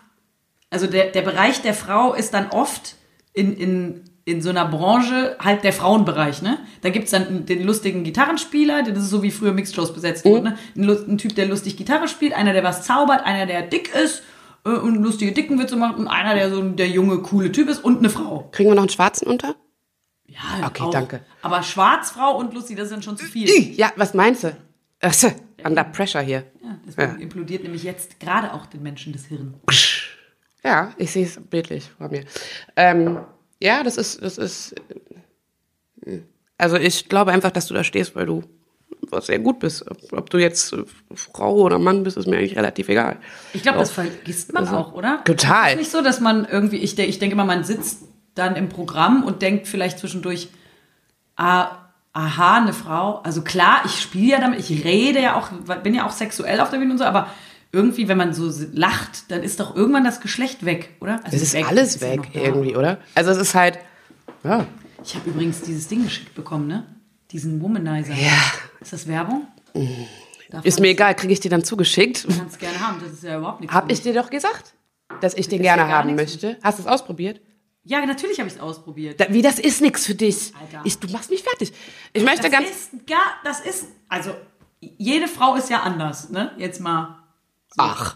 also 0.71 0.87
der, 0.87 1.11
der 1.11 1.21
Bereich 1.21 1.61
der 1.61 1.75
Frau 1.75 2.13
ist 2.13 2.33
dann 2.33 2.49
oft 2.49 2.95
in, 3.35 3.55
in, 3.55 4.01
in 4.25 4.41
so 4.41 4.49
einer 4.49 4.65
Branche 4.65 5.35
halt 5.39 5.63
der 5.63 5.73
Frauenbereich, 5.73 6.41
ne? 6.41 6.57
Da 6.81 6.89
gibt's 6.89 7.11
dann 7.11 7.45
den 7.45 7.63
lustigen 7.63 8.03
Gitarrenspieler, 8.03 8.83
das 8.83 8.97
ist 9.03 9.09
so 9.11 9.21
wie 9.21 9.29
früher 9.31 9.51
Mixed-Shows 9.53 9.93
besetzt 9.93 10.25
wurden, 10.25 10.45
ne? 10.45 10.57
Ein, 10.75 10.89
ein 11.13 11.17
Typ, 11.17 11.35
der 11.35 11.45
lustig 11.45 11.77
Gitarre 11.77 12.07
spielt, 12.07 12.33
einer, 12.33 12.53
der 12.53 12.63
was 12.63 12.83
zaubert, 12.83 13.23
einer, 13.25 13.45
der 13.45 13.61
dick 13.61 13.93
ist 13.93 14.23
äh, 14.65 14.69
und 14.69 14.95
lustige 14.95 15.31
dicken 15.31 15.59
Witze 15.59 15.75
macht 15.75 15.97
und 15.97 16.07
einer, 16.07 16.33
der 16.33 16.49
so 16.49 16.61
der 16.61 16.87
junge, 16.87 17.19
coole 17.19 17.51
Typ 17.51 17.69
ist 17.69 17.83
und 17.83 17.99
eine 17.99 18.09
Frau. 18.09 18.49
Kriegen 18.51 18.69
wir 18.69 18.75
noch 18.75 18.83
einen 18.83 18.89
Schwarzen 18.89 19.27
unter? 19.27 19.55
Ja, 20.27 20.67
Okay, 20.67 20.85
danke. 20.91 21.19
Aber 21.43 21.61
Schwarzfrau 21.61 22.37
und 22.37 22.53
lustig, 22.53 22.77
das 22.77 22.89
sind 22.89 23.05
schon 23.05 23.17
zu 23.17 23.25
viel. 23.25 23.47
Ja, 23.75 23.91
was 23.95 24.13
meinst 24.13 24.43
du? 24.43 24.57
Achso, 25.01 25.31
under 25.63 25.83
pressure 25.83 26.21
hier. 26.21 26.45
Ja, 26.63 26.79
deswegen 26.87 27.19
implodiert 27.19 27.63
nämlich 27.63 27.83
jetzt 27.83 28.19
gerade 28.19 28.53
auch 28.53 28.65
den 28.65 28.81
Menschen 28.81 29.13
das 29.13 29.25
Hirn. 29.25 29.53
Ja, 30.65 30.91
ich 30.97 31.11
sehe 31.11 31.25
es 31.25 31.39
bildlich 31.49 31.89
vor 31.97 32.09
mir. 32.09 32.23
Ähm, 32.75 33.19
ja, 33.61 33.83
das 33.83 33.97
ist, 33.97 34.21
das 34.21 34.37
ist. 34.37 34.73
äh, 36.05 36.19
Also 36.57 36.77
ich 36.77 37.07
glaube 37.09 37.31
einfach, 37.31 37.51
dass 37.51 37.67
du 37.67 37.73
da 37.73 37.83
stehst, 37.83 38.15
weil 38.15 38.25
du 38.25 38.43
was 39.09 39.27
sehr 39.27 39.39
gut 39.39 39.59
bist. 39.59 39.89
Ob, 39.89 39.97
ob 40.13 40.29
du 40.31 40.37
jetzt 40.39 40.75
Frau 41.13 41.53
oder 41.57 41.77
Mann 41.77 42.03
bist, 42.03 42.17
ist 42.17 42.27
mir 42.27 42.37
eigentlich 42.37 42.55
relativ 42.57 42.89
egal. 42.89 43.17
Ich 43.53 43.61
glaube, 43.61 43.77
das 43.77 43.91
vergisst 43.91 44.53
man 44.53 44.63
Also, 44.63 44.75
auch, 44.77 44.93
oder? 44.93 45.21
total. 45.25 45.67
Es 45.67 45.71
ist 45.73 45.77
nicht 45.79 45.91
so, 45.91 46.01
dass 46.01 46.19
man 46.19 46.45
irgendwie, 46.45 46.77
ich, 46.77 46.97
ich 46.97 47.19
denke 47.19 47.33
immer, 47.33 47.45
man 47.45 47.63
sitzt 47.63 48.03
dann 48.33 48.55
im 48.55 48.67
Programm 48.69 49.23
und 49.23 49.41
denkt 49.43 49.67
vielleicht 49.67 49.99
zwischendurch, 49.99 50.49
ah, 51.35 51.69
aha, 52.13 52.57
eine 52.61 52.73
Frau. 52.73 53.19
Also 53.23 53.43
klar, 53.43 53.81
ich 53.85 54.01
spiele 54.01 54.31
ja 54.31 54.39
damit, 54.41 54.59
ich 54.59 54.83
rede 54.83 55.21
ja 55.21 55.35
auch, 55.35 55.49
bin 55.83 55.93
ja 55.93 56.07
auch 56.07 56.11
sexuell 56.11 56.59
auf 56.59 56.69
der 56.71 56.77
Bühne 56.77 56.91
und 56.93 56.97
so, 56.97 57.03
aber 57.03 57.29
irgendwie, 57.75 58.07
wenn 58.07 58.17
man 58.17 58.33
so 58.33 58.49
lacht, 58.71 59.29
dann 59.29 59.43
ist 59.43 59.59
doch 59.59 59.75
irgendwann 59.75 60.05
das 60.05 60.21
Geschlecht 60.21 60.63
weg, 60.65 60.95
oder? 61.01 61.19
Also 61.25 61.35
Es 61.35 61.43
ist 61.43 61.53
weg, 61.53 61.67
alles 61.67 61.95
ist 61.97 62.01
weg 62.01 62.21
irgendwie, 62.33 62.75
oder? 62.75 62.99
Also 63.13 63.31
es 63.31 63.37
ist 63.37 63.53
halt. 63.53 63.77
Ja. 64.43 64.65
Ich 65.03 65.13
habe 65.15 65.29
übrigens 65.29 65.61
dieses 65.61 65.87
Ding 65.87 66.03
geschickt 66.03 66.33
bekommen, 66.33 66.67
ne? 66.67 66.85
Diesen 67.31 67.61
Womanizer. 67.61 68.13
Ja. 68.13 68.31
Ist 68.79 68.93
das 68.93 69.07
Werbung? 69.07 69.47
Ist 70.63 70.79
mir 70.79 70.87
egal, 70.89 71.15
kriege 71.15 71.33
ich 71.33 71.41
dir 71.41 71.49
dann 71.49 71.63
zugeschickt. 71.63 72.23
Du 72.23 72.37
kannst 72.37 72.57
gerne 72.59 72.79
haben, 72.79 72.97
das 73.03 73.11
ist 73.13 73.23
ja 73.23 73.37
überhaupt 73.37 73.59
nichts. 73.59 73.75
Hab 73.75 73.85
für 73.87 73.91
ich 73.91 74.01
dir 74.01 74.13
doch 74.13 74.29
gesagt, 74.29 74.73
dass 75.21 75.33
ich 75.33 75.47
den 75.49 75.59
ist 75.59 75.65
ja 75.65 75.75
gerne 75.75 75.91
haben 75.91 76.15
möchte. 76.15 76.57
Hast 76.63 76.79
du 76.79 76.83
es 76.83 76.87
ausprobiert? 76.87 77.41
Ja, 77.83 78.03
natürlich 78.05 78.39
habe 78.39 78.47
ich 78.47 78.55
es 78.55 78.59
ausprobiert. 78.61 79.19
Da, 79.19 79.25
wie, 79.29 79.41
das 79.41 79.59
ist 79.59 79.81
nichts 79.81 80.05
für 80.05 80.15
dich. 80.15 80.53
Alter. 80.59 80.81
Ich, 80.85 80.97
du 80.97 81.07
machst 81.09 81.29
mich 81.29 81.43
fertig. 81.43 81.71
Ich 82.13 82.23
möchte 82.23 82.43
Das 82.43 82.51
ganz. 82.51 82.67
ist 82.69 83.05
gar, 83.05 83.33
das 83.43 83.59
ist, 83.61 83.85
also 84.07 84.31
jede 84.79 85.27
Frau 85.27 85.55
ist 85.55 85.69
ja 85.69 85.81
anders, 85.81 86.29
ne? 86.29 86.51
Jetzt 86.57 86.79
mal. 86.79 87.19
Ach. 87.77 88.15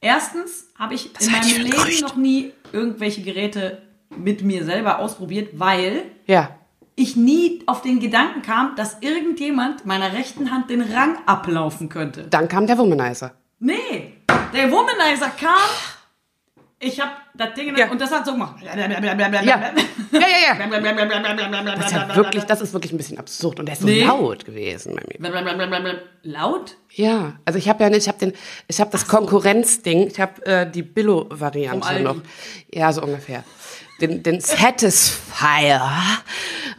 Erstens 0.00 0.66
habe 0.78 0.94
ich 0.94 1.10
in 1.20 1.32
halte 1.32 1.46
ich 1.48 1.54
meinem 1.54 1.64
Leben 1.66 1.76
Gerücht. 1.76 2.02
noch 2.02 2.16
nie 2.16 2.52
irgendwelche 2.72 3.22
Geräte 3.22 3.82
mit 4.16 4.42
mir 4.42 4.64
selber 4.64 4.98
ausprobiert, 4.98 5.58
weil 5.58 6.04
Ja. 6.26 6.50
ich 6.94 7.16
nie 7.16 7.62
auf 7.66 7.82
den 7.82 7.98
Gedanken 8.00 8.42
kam, 8.42 8.76
dass 8.76 8.98
irgendjemand 9.00 9.84
meiner 9.86 10.12
rechten 10.12 10.50
Hand 10.50 10.70
den 10.70 10.82
Rang 10.82 11.16
ablaufen 11.26 11.88
könnte. 11.88 12.24
Dann 12.28 12.48
kam 12.48 12.66
der 12.66 12.78
Womanizer. 12.78 13.32
Nee, 13.58 14.14
der 14.52 14.70
Womanizer 14.70 15.30
kam. 15.30 15.58
Ich 16.78 17.00
habe 17.00 17.12
das 17.34 17.54
Ding 17.54 17.74
Ja. 17.74 17.90
und 17.90 17.98
das 18.00 18.10
hat 18.10 18.26
so 18.26 18.32
gemacht. 18.32 18.56
Ja. 18.62 18.76
Ja, 18.76 18.86
ja, 18.86 18.98
ja. 18.98 20.66
Das 21.74 21.86
ist 21.86 21.92
ja 21.92 22.14
wirklich, 22.16 22.44
das 22.44 22.60
ist 22.60 22.72
wirklich 22.74 22.92
ein 22.92 22.98
bisschen 22.98 23.18
absurd. 23.18 23.60
Und 23.60 23.66
der 23.66 23.72
ist 23.74 23.80
so 23.80 23.86
Nee. 23.88 24.04
laut 24.04 24.44
gewesen 24.44 24.94
bei 24.94 25.02
mir. 25.18 26.00
Laut? 26.22 26.76
Ja, 26.90 27.34
also 27.44 27.58
ich 27.58 27.68
habe 27.68 27.82
ja 27.84 27.88
nicht, 27.90 28.02
ich 28.02 28.08
habe 28.08 28.18
den, 28.18 28.32
ich 28.68 28.80
habe 28.80 28.90
das 28.90 29.06
Konkurrenzding, 29.06 30.08
ich 30.08 30.20
habe 30.20 30.44
äh, 30.44 30.70
die 30.70 30.82
Billo-Variante 30.82 32.00
noch. 32.00 32.16
Ja, 32.72 32.92
so 32.92 33.02
ungefähr. 33.02 33.44
Den, 34.00 34.22
den 34.22 34.40
Satisfier. 34.40 35.80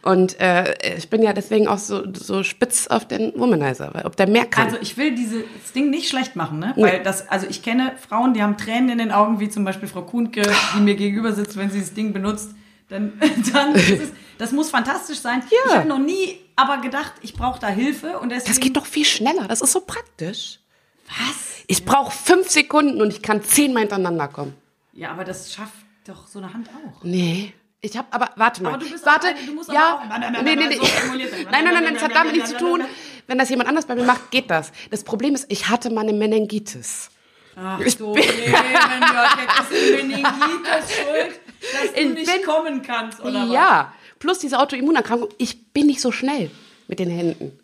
Und 0.03 0.39
äh, 0.39 0.95
ich 0.97 1.09
bin 1.09 1.23
ja 1.23 1.33
deswegen 1.33 1.67
auch 1.67 1.79
so, 1.79 2.03
so 2.13 2.43
spitz 2.43 2.87
auf 2.87 3.07
den 3.07 3.33
Womanizer, 3.35 3.93
weil 3.93 4.05
ob 4.05 4.15
der 4.15 4.27
mehr 4.27 4.45
kann. 4.45 4.65
Also 4.65 4.77
ich 4.79 4.97
will 4.97 5.15
dieses 5.15 5.43
Ding 5.75 5.89
nicht 5.89 6.09
schlecht 6.09 6.35
machen, 6.35 6.59
ne? 6.59 6.73
Weil 6.77 7.01
das, 7.01 7.27
also 7.27 7.47
ich 7.49 7.63
kenne 7.63 7.93
Frauen, 8.07 8.33
die 8.33 8.43
haben 8.43 8.55
Tränen 8.57 8.89
in 8.89 8.97
den 8.99 9.11
Augen, 9.11 9.39
wie 9.39 9.49
zum 9.49 9.65
Beispiel 9.65 9.87
Frau 9.87 10.03
Kuhnke, 10.03 10.43
die 10.75 10.79
mir 10.79 10.95
gegenüber 10.95 11.33
sitzt, 11.33 11.57
wenn 11.57 11.71
sie 11.71 11.79
das 11.79 11.93
Ding 11.93 12.13
benutzt. 12.13 12.51
Dann, 12.89 13.13
dann 13.53 13.73
ist 13.75 13.89
es, 13.89 14.11
das 14.37 14.51
muss 14.51 14.69
fantastisch 14.69 15.19
sein. 15.19 15.41
Ja. 15.49 15.57
Ich 15.65 15.75
habe 15.75 15.87
noch 15.87 15.99
nie 15.99 16.39
aber 16.55 16.77
gedacht, 16.81 17.13
ich 17.21 17.33
brauche 17.33 17.59
da 17.59 17.67
Hilfe 17.67 18.19
und 18.19 18.29
deswegen. 18.29 18.53
das 18.53 18.59
geht 18.59 18.77
doch 18.77 18.85
viel 18.85 19.05
schneller, 19.05 19.47
das 19.47 19.61
ist 19.61 19.71
so 19.71 19.81
praktisch. 19.81 20.59
Was? 21.07 21.63
Ich 21.67 21.85
brauche 21.85 22.11
fünf 22.11 22.49
Sekunden 22.49 23.01
und 23.01 23.11
ich 23.11 23.21
kann 23.21 23.43
zehnmal 23.43 23.81
hintereinander 23.81 24.27
kommen. 24.27 24.53
Ja, 24.93 25.11
aber 25.11 25.23
das 25.23 25.53
schafft 25.53 25.86
doch 26.09 26.27
so 26.27 26.39
eine 26.39 26.53
Hand 26.53 26.69
auch. 26.69 27.03
Nee. 27.03 27.53
Ich 27.81 27.95
habe, 27.95 28.07
aber 28.11 28.31
warte 28.37 28.63
mal. 28.63 28.73
Aber 28.73 28.83
du 28.83 28.89
bist 28.89 29.05
warte, 29.05 29.27
eine- 29.27 29.45
du 29.45 29.53
musst 29.53 29.71
ja, 29.71 29.99
aber 30.03 30.15
auch- 30.37 30.43
nee, 30.43 30.55
nee, 30.55 30.67
nee. 30.67 30.75
so. 30.77 30.81
Nein, 31.13 31.63
nein, 31.63 31.63
nein, 31.73 31.83
nein, 31.83 31.93
das 31.93 32.03
hat 32.03 32.15
damit 32.15 32.33
nichts 32.33 32.49
zu 32.49 32.57
tun. 32.57 32.81
Wenn 33.27 33.37
das 33.37 33.49
jemand 33.49 33.69
anders 33.69 33.85
bei 33.85 33.95
mir 33.95 34.03
macht, 34.03 34.31
geht 34.31 34.49
das. 34.49 34.71
Das 34.89 35.03
Problem 35.03 35.35
ist, 35.35 35.45
ich 35.49 35.69
hatte 35.69 35.89
mal 35.89 36.01
eine 36.01 36.13
Meningitis. 36.13 37.09
Ach 37.55 37.77
du 37.79 38.15
Leben, 38.15 38.25
Gott, 38.51 39.37
jetzt 39.41 39.71
ist 39.71 39.95
Meningitis 39.95 40.95
schuld, 40.95 41.39
dass 41.73 41.93
du 41.93 41.99
Ich 41.99 42.09
nicht 42.13 42.33
bin- 42.33 42.43
kommen 42.45 42.81
kannst, 42.81 43.19
oder 43.19 43.43
was? 43.47 43.51
Ja, 43.53 43.93
plus 44.19 44.39
diese 44.39 44.59
Autoimmunerkrankung. 44.59 45.29
Ich 45.37 45.71
bin 45.73 45.87
nicht 45.87 46.01
so 46.01 46.11
schnell 46.11 46.49
mit 46.87 46.99
den 46.99 47.09
Händen. 47.09 47.59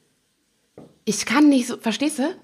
Ich 1.06 1.26
kann 1.26 1.50
nicht 1.50 1.68
so, 1.68 1.78
verstehst 1.78 2.20
du? 2.20 2.36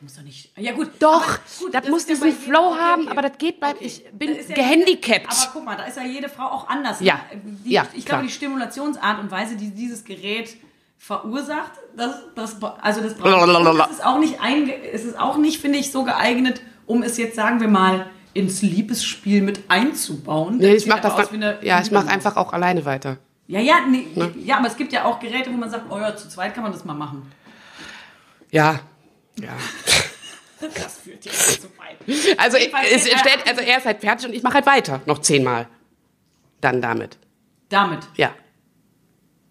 Muss 0.00 0.14
doch 0.14 0.22
nicht. 0.22 0.50
Ja 0.58 0.72
gut. 0.72 0.90
Doch, 0.98 1.22
aber 1.22 1.38
gut, 1.60 1.74
das, 1.74 1.88
muss 1.88 2.04
ist 2.04 2.08
ja 2.20 2.26
diesen 2.26 2.32
Flow 2.38 2.70
jedem- 2.74 2.80
haben, 2.84 3.08
aber 3.08 3.22
das 3.22 3.38
geht 3.38 3.58
bei, 3.60 3.74
ich 3.80 4.04
bin 4.12 4.34
ja 4.34 4.54
gehandicapt. 4.54 5.06
Jede, 5.08 5.28
aber 5.30 5.50
guck 5.54 5.64
mal, 5.64 5.76
da 5.76 5.84
ist 5.84 5.96
ja 5.96 6.04
jede 6.04 6.28
Frau 6.28 6.44
auch 6.44 6.68
anders. 6.68 7.00
Ja, 7.00 7.20
Die, 7.64 7.70
ja, 7.72 7.86
ich 7.94 8.04
klar. 8.04 8.18
glaube, 8.18 8.28
die 8.28 8.32
Stimulationsart 8.34 9.20
und 9.20 9.30
Weise, 9.30 9.56
die 9.56 9.70
dieses 9.70 10.04
Gerät 10.04 10.54
verursacht, 10.98 11.72
das, 11.96 12.14
das, 12.34 12.56
also 12.82 13.00
das 13.00 13.12
es 13.12 13.90
ist 13.96 14.04
auch 14.04 14.18
nicht 14.18 14.40
einge, 14.40 14.74
es 14.92 15.04
ist 15.04 15.18
auch 15.18 15.36
nicht, 15.38 15.60
finde 15.60 15.78
ich, 15.78 15.90
so 15.92 16.04
geeignet, 16.04 16.60
um 16.86 17.02
es 17.02 17.16
jetzt, 17.16 17.36
sagen 17.36 17.60
wir 17.60 17.68
mal, 17.68 18.06
ins 18.34 18.60
Liebesspiel 18.60 19.40
mit 19.40 19.60
einzubauen. 19.68 20.58
nee, 20.58 20.74
ich 20.74 20.86
mache 20.86 21.00
das 21.00 21.16
dann, 21.16 21.42
eine- 21.42 21.58
ja, 21.64 21.80
ich 21.80 21.90
mache 21.90 22.08
einfach 22.08 22.36
auch 22.36 22.52
alleine 22.52 22.84
weiter. 22.84 23.16
Ja, 23.48 23.60
ja, 23.60 23.76
nee, 23.88 24.06
Ne? 24.14 24.34
ja, 24.44 24.58
aber 24.58 24.66
es 24.66 24.76
gibt 24.76 24.92
ja 24.92 25.04
auch 25.04 25.20
Geräte, 25.20 25.50
wo 25.52 25.56
man 25.56 25.70
sagt, 25.70 25.84
oh 25.90 25.98
ja, 25.98 26.14
zu 26.16 26.28
zweit 26.28 26.52
kann 26.52 26.64
man 26.64 26.72
das 26.72 26.84
mal 26.84 26.94
machen. 26.94 27.30
Ja, 28.50 28.80
ja. 29.40 29.48
Das 30.74 31.00
führt 31.04 31.22
jetzt 31.24 31.60
zu 31.60 31.68
weit. 31.76 31.98
Also, 32.38 32.56
es 32.56 33.02
stellt, 33.06 33.46
also 33.46 33.60
er 33.60 33.76
ist 33.76 33.84
halt 33.84 34.00
fertig 34.00 34.26
und 34.26 34.34
ich 34.34 34.42
mache 34.42 34.54
halt 34.54 34.64
weiter, 34.66 35.02
noch 35.04 35.18
zehnmal. 35.18 35.66
Dann 36.62 36.80
damit. 36.80 37.18
Damit. 37.68 38.00
Ja. 38.16 38.30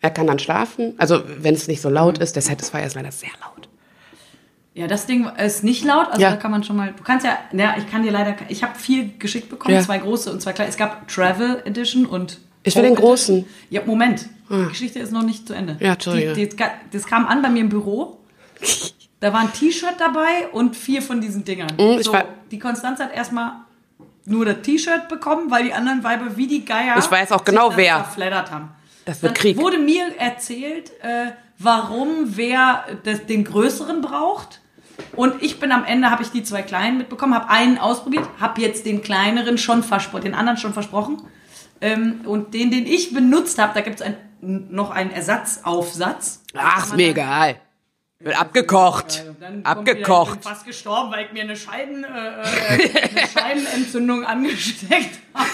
Er 0.01 0.09
kann 0.09 0.25
dann 0.25 0.39
schlafen, 0.39 0.95
also 0.97 1.23
wenn 1.27 1.53
es 1.53 1.67
nicht 1.67 1.81
so 1.81 1.89
laut 1.89 2.17
ist, 2.17 2.35
der 2.35 2.41
Satisfier 2.41 2.83
ist 2.85 2.95
leider 2.95 3.11
sehr 3.11 3.29
laut. 3.39 3.69
Ja, 4.73 4.87
das 4.87 5.05
Ding 5.05 5.25
ist 5.37 5.63
nicht 5.63 5.85
laut, 5.85 6.07
also 6.09 6.21
Ja. 6.21 6.31
da 6.31 6.37
kann 6.37 6.51
man 6.51 6.63
schon 6.63 6.75
mal. 6.75 6.93
Du 6.97 7.03
kannst 7.03 7.25
ja, 7.25 7.37
ja, 7.53 7.75
ich 7.77 7.89
kann 7.89 8.01
dir 8.03 8.11
leider, 8.11 8.35
ich 8.49 8.63
habe 8.63 8.77
vier 8.77 9.05
geschickt 9.19 9.49
bekommen, 9.49 9.75
Ja. 9.75 9.81
zwei 9.81 9.99
große 9.99 10.31
und 10.31 10.41
zwei 10.41 10.53
kleine. 10.53 10.69
Es 10.69 10.75
gab 10.77 11.07
Travel 11.07 11.61
Edition 11.65 12.05
und. 12.05 12.39
Ich 12.63 12.75
will 12.75 12.83
den 12.83 12.95
großen. 12.95 13.37
Edition. 13.37 13.55
Ja, 13.69 13.81
Moment. 13.85 14.27
Die 14.49 14.67
Geschichte 14.69 14.99
ist 14.99 15.11
noch 15.11 15.23
nicht 15.23 15.47
zu 15.47 15.53
Ende. 15.53 15.77
Ja, 15.79 15.93
Entschuldige. 15.93 16.33
Die, 16.33 16.49
die, 16.49 16.63
das 16.91 17.05
kam 17.05 17.25
an 17.25 17.41
bei 17.41 17.49
mir 17.49 17.61
im 17.61 17.69
Büro. 17.69 18.19
Da 19.25 19.33
war 19.33 19.39
ein 19.39 19.51
T-Shirt 19.51 19.95
dabei 19.97 20.49
und 20.51 20.75
vier 20.75 21.01
von 21.01 21.19
diesen 21.19 21.43
Dingern. 21.43 21.71
Mhm, 21.79 21.99
so, 22.03 22.15
die 22.51 22.59
Konstanz 22.59 22.99
hat 22.99 23.11
erstmal 23.11 23.53
nur 24.25 24.45
das 24.45 24.61
T-Shirt 24.61 25.09
bekommen, 25.09 25.49
weil 25.49 25.63
die 25.63 25.73
anderen 25.73 26.03
Weiber 26.03 26.37
wie 26.37 26.45
die 26.45 26.63
Geier 26.63 26.95
Ich 26.99 27.09
weiß 27.09 27.31
auch 27.31 27.43
genau, 27.43 27.75
wer. 27.75 28.03
verfleddert 28.03 28.51
haben. 28.51 28.69
Das 29.03 29.23
wird 29.23 29.31
Dann 29.31 29.41
Krieg. 29.41 29.57
wurde 29.57 29.79
mir 29.79 30.15
erzählt, 30.19 30.91
äh, 31.01 31.31
warum 31.57 32.37
wer 32.37 32.83
das, 33.03 33.25
den 33.25 33.45
größeren 33.45 34.01
braucht. 34.01 34.61
Und 35.15 35.41
ich 35.41 35.59
bin 35.59 35.71
am 35.71 35.85
Ende, 35.85 36.11
habe 36.11 36.21
ich 36.21 36.29
die 36.29 36.43
zwei 36.43 36.61
kleinen 36.61 36.99
mitbekommen, 36.99 37.33
habe 37.33 37.49
einen 37.49 37.79
ausprobiert, 37.79 38.29
habe 38.39 38.61
jetzt 38.61 38.85
den 38.85 39.01
kleineren 39.01 39.57
schon 39.57 39.81
versprochen, 39.81 40.25
den 40.25 40.35
anderen 40.35 40.59
schon 40.59 40.73
versprochen. 40.73 41.23
Ähm, 41.81 42.21
und 42.25 42.53
den, 42.53 42.69
den 42.69 42.85
ich 42.85 43.11
benutzt 43.11 43.57
habe, 43.57 43.73
da 43.73 43.81
gibt 43.81 44.01
es 44.01 44.07
noch 44.41 44.91
einen 44.91 45.09
Ersatzaufsatz. 45.09 46.43
Ach, 46.55 46.85
ist 46.85 46.95
mir 46.95 47.09
egal. 47.09 47.55
Wird 48.25 48.39
abgekocht. 48.41 49.23
Dann 49.39 49.61
kommt 49.61 49.87
Wieder, 49.87 49.99
ich 49.99 50.05
Abgekocht. 50.07 50.31
bin 50.31 50.41
fast 50.41 50.65
gestorben, 50.65 51.11
weil 51.11 51.27
ich 51.27 51.31
mir 51.31 51.43
eine, 51.43 51.55
Scheiden, 51.55 52.03
äh, 52.03 52.07
äh, 52.07 53.09
eine 53.09 53.27
Scheidenentzündung 53.33 54.25
angesteckt 54.25 55.19
habe. 55.35 55.47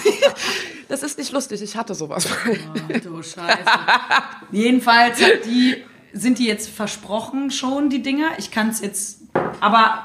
Das 0.88 1.02
ist 1.02 1.18
nicht 1.18 1.32
lustig, 1.32 1.60
ich 1.60 1.76
hatte 1.76 1.94
sowas. 1.94 2.26
Ach 2.26 3.00
du 3.00 3.22
Scheiße. 3.22 3.58
Jedenfalls 4.52 5.18
die, 5.44 5.84
sind 6.14 6.38
die 6.38 6.46
jetzt 6.46 6.70
versprochen 6.70 7.50
schon, 7.50 7.90
die 7.90 8.00
Dinger. 8.00 8.30
Ich 8.38 8.50
kann 8.50 8.70
es 8.70 8.80
jetzt, 8.80 9.18
aber, 9.60 10.04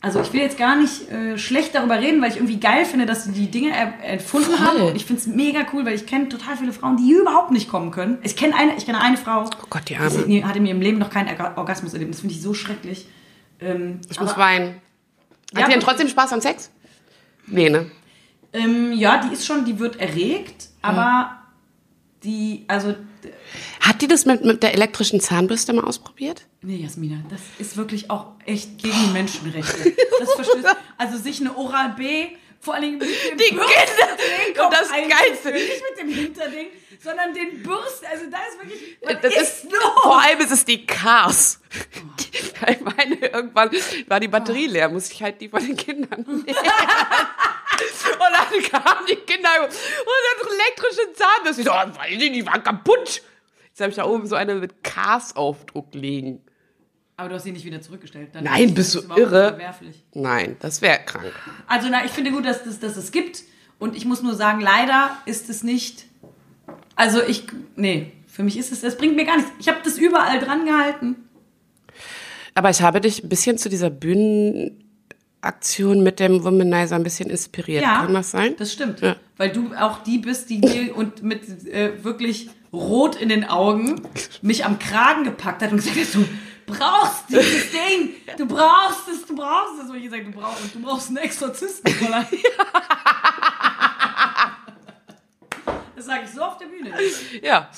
also 0.00 0.20
ich 0.20 0.32
will 0.32 0.40
jetzt 0.40 0.56
gar 0.58 0.76
nicht 0.76 1.10
äh, 1.10 1.36
schlecht 1.38 1.74
darüber 1.74 1.98
reden, 1.98 2.20
weil 2.22 2.30
ich 2.30 2.36
irgendwie 2.36 2.60
geil 2.60 2.84
finde, 2.84 3.04
dass 3.04 3.24
sie 3.24 3.32
die 3.32 3.50
Dinge 3.50 3.70
er, 3.70 3.94
erfunden 4.04 4.50
Voll. 4.52 4.58
haben. 4.60 4.80
Und 4.82 4.96
ich 4.96 5.04
finde 5.04 5.20
es 5.20 5.26
mega 5.26 5.66
cool, 5.72 5.84
weil 5.84 5.94
ich 5.94 6.06
kenne 6.06 6.28
total 6.28 6.56
viele 6.56 6.72
Frauen, 6.72 6.96
die 6.96 7.10
überhaupt 7.12 7.50
nicht 7.50 7.68
kommen 7.68 7.90
können. 7.90 8.18
Ich 8.22 8.36
kenne 8.36 8.54
eine, 8.56 8.76
ich 8.76 8.86
kenne 8.86 9.00
eine 9.00 9.16
Frau, 9.16 9.44
Oh 9.44 9.66
Gott, 9.70 9.82
die 9.88 9.94
die 9.94 9.98
Arme. 9.98 10.10
sie- 10.10 10.44
hatte 10.44 10.60
mir 10.60 10.70
im 10.70 10.80
Leben 10.80 10.98
noch 10.98 11.10
keinen 11.10 11.28
Orga- 11.28 11.56
Orgasmus 11.56 11.92
erlebt. 11.94 12.12
Das 12.14 12.20
finde 12.20 12.34
ich 12.34 12.40
so 12.42 12.54
schrecklich. 12.54 13.08
Ähm, 13.60 14.00
Ich 14.08 14.20
muss 14.20 14.30
aber- 14.30 14.42
weinen. 14.42 14.66
Ja, 14.66 14.70
Hat 14.70 14.74
ihr 14.74 15.54
denn 15.54 15.68
wirklich. 15.70 15.84
trotzdem 15.84 16.08
Spaß 16.08 16.32
am 16.32 16.40
Sex? 16.40 16.70
Nee, 17.46 17.70
ne? 17.70 17.90
Ähm, 18.52 18.92
ja, 18.92 19.20
die 19.26 19.32
ist 19.32 19.46
schon, 19.46 19.64
die 19.64 19.78
wird 19.78 19.98
erregt, 19.98 20.68
aber 20.80 21.38
die, 22.22 22.64
also, 22.68 22.94
Hat 23.80 24.02
die 24.02 24.08
das 24.08 24.26
mit, 24.26 24.44
mit 24.44 24.62
der 24.62 24.74
elektrischen 24.74 25.20
Zahnbürste 25.20 25.72
mal 25.72 25.84
ausprobiert? 25.84 26.42
nee, 26.60 26.76
Jasmina, 26.76 27.22
das 27.30 27.40
ist 27.58 27.76
wirklich 27.76 28.10
auch 28.10 28.32
echt 28.44 28.78
gegen 28.78 28.96
die 29.06 29.12
Menschenrechte. 29.12 29.94
Das 30.18 30.32
verstößt, 30.34 30.66
also 30.96 31.16
sich 31.16 31.40
eine 31.40 31.56
Oral 31.56 31.94
B, 31.96 32.28
vor 32.60 32.78
Dingen 32.80 32.98
mit 32.98 33.08
dem 33.08 33.38
Die 33.38 33.54
Bürsten 33.54 33.70
Kinder! 34.46 34.64
Und 34.66 34.72
das. 34.72 34.88
Geilste. 34.90 35.52
Nicht 35.52 35.82
mit 35.90 35.98
dem 36.00 36.08
Hinterding, 36.08 36.66
sondern 37.02 37.32
den 37.32 37.62
Bürsten, 37.62 38.06
also 38.06 38.24
da 38.30 38.38
ist 38.38 38.58
wirklich, 38.58 38.98
Das 39.22 39.36
ist, 39.36 39.68
vor 40.02 40.20
allem 40.20 40.40
ist 40.40 40.50
es 40.50 40.64
die 40.64 40.84
Cars. 40.84 41.60
Ich 42.68 42.80
meine, 42.80 43.14
irgendwann 43.14 43.70
war 44.08 44.18
die 44.18 44.26
Batterie 44.28 44.66
leer, 44.66 44.88
muss 44.88 45.08
ich 45.10 45.22
halt 45.22 45.40
die 45.40 45.48
von 45.48 45.64
den 45.64 45.76
Kindern 45.76 46.22
nehmen. 46.26 46.44
Und 46.44 46.52
dann 46.52 48.62
kamen 48.82 49.06
die 49.08 49.14
Kinder 49.16 49.48
und 49.62 49.70
dann 49.70 50.52
elektrische 50.52 51.12
Zahnbürste. 51.14 51.62
Ich 51.62 51.66
so, 51.66 51.72
oh, 51.72 51.98
weiß 51.98 52.20
ich, 52.20 52.32
die 52.32 52.44
waren 52.44 52.62
kaputt. 52.64 53.22
Jetzt 53.78 53.84
habe 53.84 53.90
ich 53.90 53.96
da 53.96 54.06
oben 54.06 54.26
so 54.26 54.34
eine 54.34 54.56
mit 54.56 54.82
Cars-Aufdruck 54.82 55.94
liegen. 55.94 56.40
Aber 57.16 57.28
du 57.28 57.36
hast 57.36 57.44
sie 57.44 57.52
nicht 57.52 57.64
wieder 57.64 57.80
zurückgestellt. 57.80 58.30
Dann 58.32 58.42
Nein, 58.42 58.70
ist 58.70 58.74
bist 58.74 58.96
das 58.96 59.06
du 59.06 59.14
irre? 59.14 59.56
Nein, 60.14 60.56
das 60.58 60.82
wäre 60.82 60.98
krank. 61.06 61.32
Also, 61.68 61.86
na, 61.88 62.04
ich 62.04 62.10
finde 62.10 62.32
gut, 62.32 62.44
dass, 62.44 62.64
das, 62.64 62.80
dass 62.80 62.96
es 62.96 63.12
gibt. 63.12 63.44
Und 63.78 63.96
ich 63.96 64.04
muss 64.04 64.20
nur 64.20 64.34
sagen, 64.34 64.60
leider 64.60 65.16
ist 65.26 65.48
es 65.48 65.62
nicht. 65.62 66.06
Also, 66.96 67.22
ich. 67.22 67.44
Nee, 67.76 68.10
für 68.26 68.42
mich 68.42 68.58
ist 68.58 68.72
es. 68.72 68.82
Es 68.82 68.96
bringt 68.96 69.14
mir 69.14 69.24
gar 69.24 69.36
nichts. 69.36 69.52
Ich 69.60 69.68
habe 69.68 69.78
das 69.84 69.96
überall 69.96 70.40
dran 70.40 70.66
gehalten. 70.66 71.14
Aber 72.54 72.70
ich 72.70 72.82
habe 72.82 73.00
dich 73.00 73.22
ein 73.22 73.28
bisschen 73.28 73.58
zu 73.58 73.68
dieser 73.68 73.90
Bühnenaktion 73.90 76.02
mit 76.02 76.18
dem 76.18 76.42
Womanizer 76.42 76.96
ein 76.96 77.04
bisschen 77.04 77.30
inspiriert. 77.30 77.84
Ja. 77.84 78.00
Kann 78.00 78.14
das 78.14 78.32
sein? 78.32 78.56
Das 78.58 78.72
stimmt. 78.72 79.02
Ja. 79.02 79.14
Weil 79.36 79.52
du 79.52 79.70
auch 79.78 80.02
die 80.02 80.18
bist, 80.18 80.50
die 80.50 80.90
und 80.94 81.22
mit 81.22 81.64
äh, 81.68 82.02
wirklich 82.02 82.50
rot 82.72 83.16
in 83.16 83.28
den 83.28 83.48
Augen 83.48 84.02
mich 84.42 84.64
am 84.64 84.78
Kragen 84.78 85.24
gepackt 85.24 85.62
hat 85.62 85.70
und 85.70 85.78
gesagt 85.78 85.96
hat, 85.96 86.14
du 86.14 86.28
brauchst 86.66 87.24
dieses 87.28 87.70
Ding. 87.72 88.14
Du 88.36 88.46
brauchst 88.46 89.08
es, 89.08 89.26
du 89.26 89.34
brauchst 89.34 89.82
es. 89.82 89.90
Und 89.90 89.96
ich 89.96 90.04
gesagt, 90.04 90.26
du 90.26 90.32
brauchst, 90.32 90.74
du 90.74 90.80
brauchst 90.82 91.08
einen 91.08 91.16
Exorzisten. 91.18 91.92
Fräulein. 91.92 92.26
Das 95.96 96.06
sage 96.06 96.22
ich 96.26 96.30
so 96.30 96.42
auf 96.42 96.56
der 96.58 96.66
Bühne. 96.66 96.92
ja. 97.42 97.68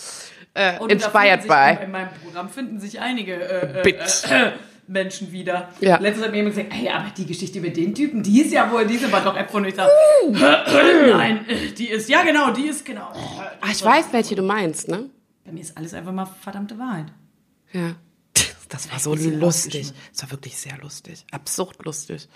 Äh, 0.53 0.77
inspired 0.93 1.47
by. 1.49 1.83
In 1.85 1.91
meinem 1.91 2.11
Programm 2.23 2.51
finden 2.51 2.79
sich 2.79 3.01
einige 3.01 3.35
äh, 3.35 3.81
Bits. 3.83 4.25
äh, 4.25 4.53
Menschen 4.91 5.31
wieder. 5.31 5.69
Ja. 5.81 5.99
Letztens 5.99 6.27
hat 6.27 6.33
mir 6.33 6.39
jemand 6.39 6.57
gesagt, 6.57 6.75
ey, 6.75 6.89
aber 6.89 7.11
die 7.17 7.25
Geschichte 7.25 7.61
mit 7.61 7.77
den 7.77 7.95
Typen, 7.95 8.23
die 8.23 8.41
ist 8.43 8.53
ja 8.53 8.71
wohl, 8.71 8.87
diese 8.87 9.11
war 9.13 9.23
doch 9.23 9.37
App 9.37 9.51
von 9.51 9.65
ich 9.65 9.75
sag, 9.77 9.89
Uh. 10.25 10.33
Nein, 10.33 11.47
die 11.79 11.89
ist, 11.89 12.09
ja 12.09 12.23
genau, 12.23 12.51
die 12.51 12.67
ist 12.67 12.85
genau. 12.85 13.13
Ah, 13.61 13.71
ich 13.71 13.83
weiß, 13.85 14.07
welche 14.13 14.35
du 14.35 14.43
meinst, 14.43 14.89
ne? 14.89 15.09
Bei 15.45 15.53
mir 15.53 15.61
ist 15.61 15.77
alles 15.77 15.95
einfach 15.95 16.13
mal 16.13 16.27
verdammte 16.27 16.79
Wahrheit. 16.79 17.07
Ja. 17.73 17.95
Das 18.69 18.89
war 18.93 19.01
so 19.01 19.17
lustig. 19.17 19.93
Das 20.13 20.23
war 20.23 20.31
wirklich 20.31 20.57
sehr 20.57 20.79
lustig. 20.79 21.25
Absurd 21.33 21.85
lustig. 21.85 22.29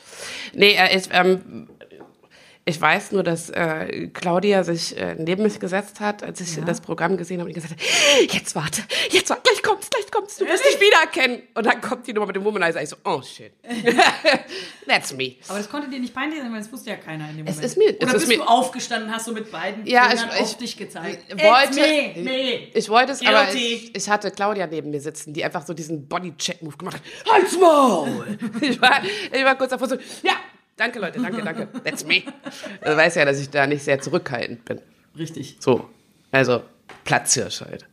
Nee, 0.52 0.76
ich, 0.92 1.08
ähm, 1.12 1.68
ich 2.66 2.80
weiß 2.80 3.12
nur, 3.12 3.22
dass 3.22 3.50
äh, 3.50 4.08
Claudia 4.14 4.64
sich 4.64 4.96
äh, 4.96 5.14
neben 5.18 5.42
mich 5.42 5.60
gesetzt 5.60 6.00
hat, 6.00 6.22
als 6.22 6.40
ich 6.40 6.58
das 6.64 6.80
Programm 6.80 7.16
gesehen 7.18 7.40
habe 7.40 7.48
und 7.50 7.54
gesagt 7.54 7.74
hat, 7.74 8.32
jetzt 8.32 8.54
warte, 8.54 8.82
jetzt 9.10 9.28
warte, 9.28 9.42
gleich 9.42 9.62
kommt's, 9.62 9.90
gleich 9.90 10.10
kommt's, 10.10 10.36
du 10.38 10.46
wirst 10.46 10.64
dich 10.64 10.80
wiedererkennen. 10.80 11.42
Und 11.54 11.66
dann 11.66 11.80
kommt 11.82 12.06
die 12.06 12.12
Nummer 12.14 12.26
mit 12.26 12.36
dem 12.36 12.44
Womanizer. 12.44 12.82
Ich 12.82 12.88
so, 12.88 12.96
oh 13.04 13.20
shit. 13.20 13.52
That's 14.86 15.12
me. 15.14 15.34
Aber 15.48 15.58
das 15.58 15.68
konnte 15.68 15.88
dir 15.90 15.98
nicht 15.98 16.14
peinlich 16.14 16.40
sein, 16.40 16.50
weil 16.52 16.58
das 16.60 16.72
wusste 16.72 16.90
ja 16.90 16.96
keiner 16.96 17.28
in 17.30 17.38
dem 17.38 17.46
Es 17.46 17.56
Moment. 17.56 17.66
ist 17.66 17.76
mir- 17.78 17.90
es 17.90 17.96
Oder 17.96 18.06
ist 18.06 18.12
bist 18.14 18.28
mir- 18.28 18.36
du 18.38 18.42
aufgestanden, 18.44 19.12
hast 19.12 19.26
du 19.26 19.32
mit 19.32 19.50
beiden 19.50 19.86
Ja, 19.86 20.08
Fingern 20.08 20.30
ich- 20.34 20.40
auf 20.40 20.50
ich 20.50 20.56
dich 20.56 20.76
gezeigt. 20.76 21.32
wollte, 21.42 21.74
me, 21.80 22.22
me. 22.22 22.68
ich 22.74 22.88
wollte 22.88 23.12
es, 23.12 23.24
aber 23.26 23.52
ich, 23.54 23.94
ich 23.94 24.08
hatte 24.08 24.30
Claudia 24.30 24.66
neben 24.66 24.90
mir 24.90 25.00
sitzen, 25.00 25.32
die 25.32 25.44
einfach 25.44 25.66
so 25.66 25.74
diesen 25.74 26.06
Body-Check-Move 26.08 26.76
gemacht 26.76 26.96
hat. 27.24 27.32
Halt's 27.32 27.58
Maul! 27.58 28.38
ich, 28.60 28.80
war, 28.80 29.00
ich 29.32 29.44
war 29.44 29.54
kurz 29.56 29.70
davor 29.70 29.88
so, 29.88 29.96
ja, 30.22 30.32
danke 30.76 30.98
Leute, 30.98 31.20
danke, 31.20 31.42
danke, 31.42 31.68
that's 31.84 32.04
me. 32.06 32.22
Du 32.84 32.96
weißt 32.96 33.16
ja, 33.16 33.24
dass 33.24 33.40
ich 33.40 33.50
da 33.50 33.66
nicht 33.66 33.82
sehr 33.82 34.00
zurückhaltend 34.00 34.64
bin. 34.64 34.80
Richtig. 35.16 35.56
So, 35.60 35.88
also 36.32 36.62
Platzhirsch 37.04 37.60
halt. 37.62 37.86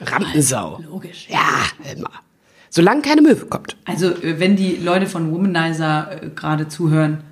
Rampensau. 0.00 0.80
Logisch. 0.84 1.28
Ja, 1.28 1.66
immer. 1.92 2.10
Solange 2.70 3.02
keine 3.02 3.20
Möwe 3.22 3.46
kommt. 3.46 3.76
Also, 3.84 4.10
äh, 4.10 4.40
wenn 4.40 4.56
die 4.56 4.76
Leute 4.76 5.06
von 5.06 5.30
Womanizer 5.30 6.22
äh, 6.22 6.28
gerade 6.30 6.68
zuhören, 6.68 7.22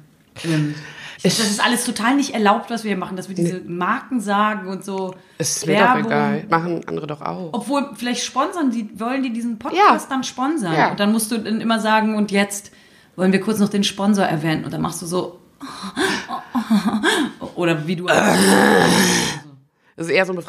ähm, 0.45 0.75
das 1.23 1.39
ist 1.39 1.63
alles 1.63 1.85
total 1.85 2.17
nicht 2.17 2.33
erlaubt, 2.35 2.71
was 2.71 2.85
wir 2.85 2.91
hier 2.91 2.97
machen, 2.99 3.17
dass 3.17 3.29
wir 3.29 3.35
diese 3.35 3.61
Marken 3.61 4.21
sagen 4.21 4.69
und 4.69 4.85
so. 4.85 5.15
Es 5.37 5.57
ist 5.59 5.67
mir 5.67 5.79
doch 5.79 5.97
egal. 6.07 6.45
Machen 6.49 6.83
andere 6.87 7.07
doch 7.07 7.21
auch. 7.21 7.51
Obwohl, 7.53 7.91
vielleicht 7.95 8.25
sponsern 8.25 8.71
die, 8.71 8.89
wollen 8.99 9.23
die 9.23 9.31
diesen 9.33 9.59
Podcast 9.59 10.05
Ja. 10.05 10.07
dann 10.09 10.25
sponsern. 10.25 10.73
Ja. 10.75 10.91
Und 10.93 11.01
dann 11.01 11.13
musst 11.13 11.31
du 11.31 11.39
dann 11.39 11.61
immer 11.61 11.79
sagen, 11.79 12.15
und 12.17 12.31
jetzt 12.31 12.71
wollen 13.17 13.33
wir 13.33 13.41
kurz 13.41 13.59
noch 13.59 13.69
den 13.69 13.85
Sponsor 13.85 14.25
erwähnen. 14.25 14.65
Und 14.65 14.73
dann 14.73 14.81
machst 14.81 15.03
du 15.03 15.07
so. 15.07 15.41
Oder 17.55 17.87
wie 17.87 17.97
du. 17.97 18.07
Das 18.07 18.39
ist 19.97 20.09
eher 20.09 20.25
so 20.27 20.33
eine 20.33 20.43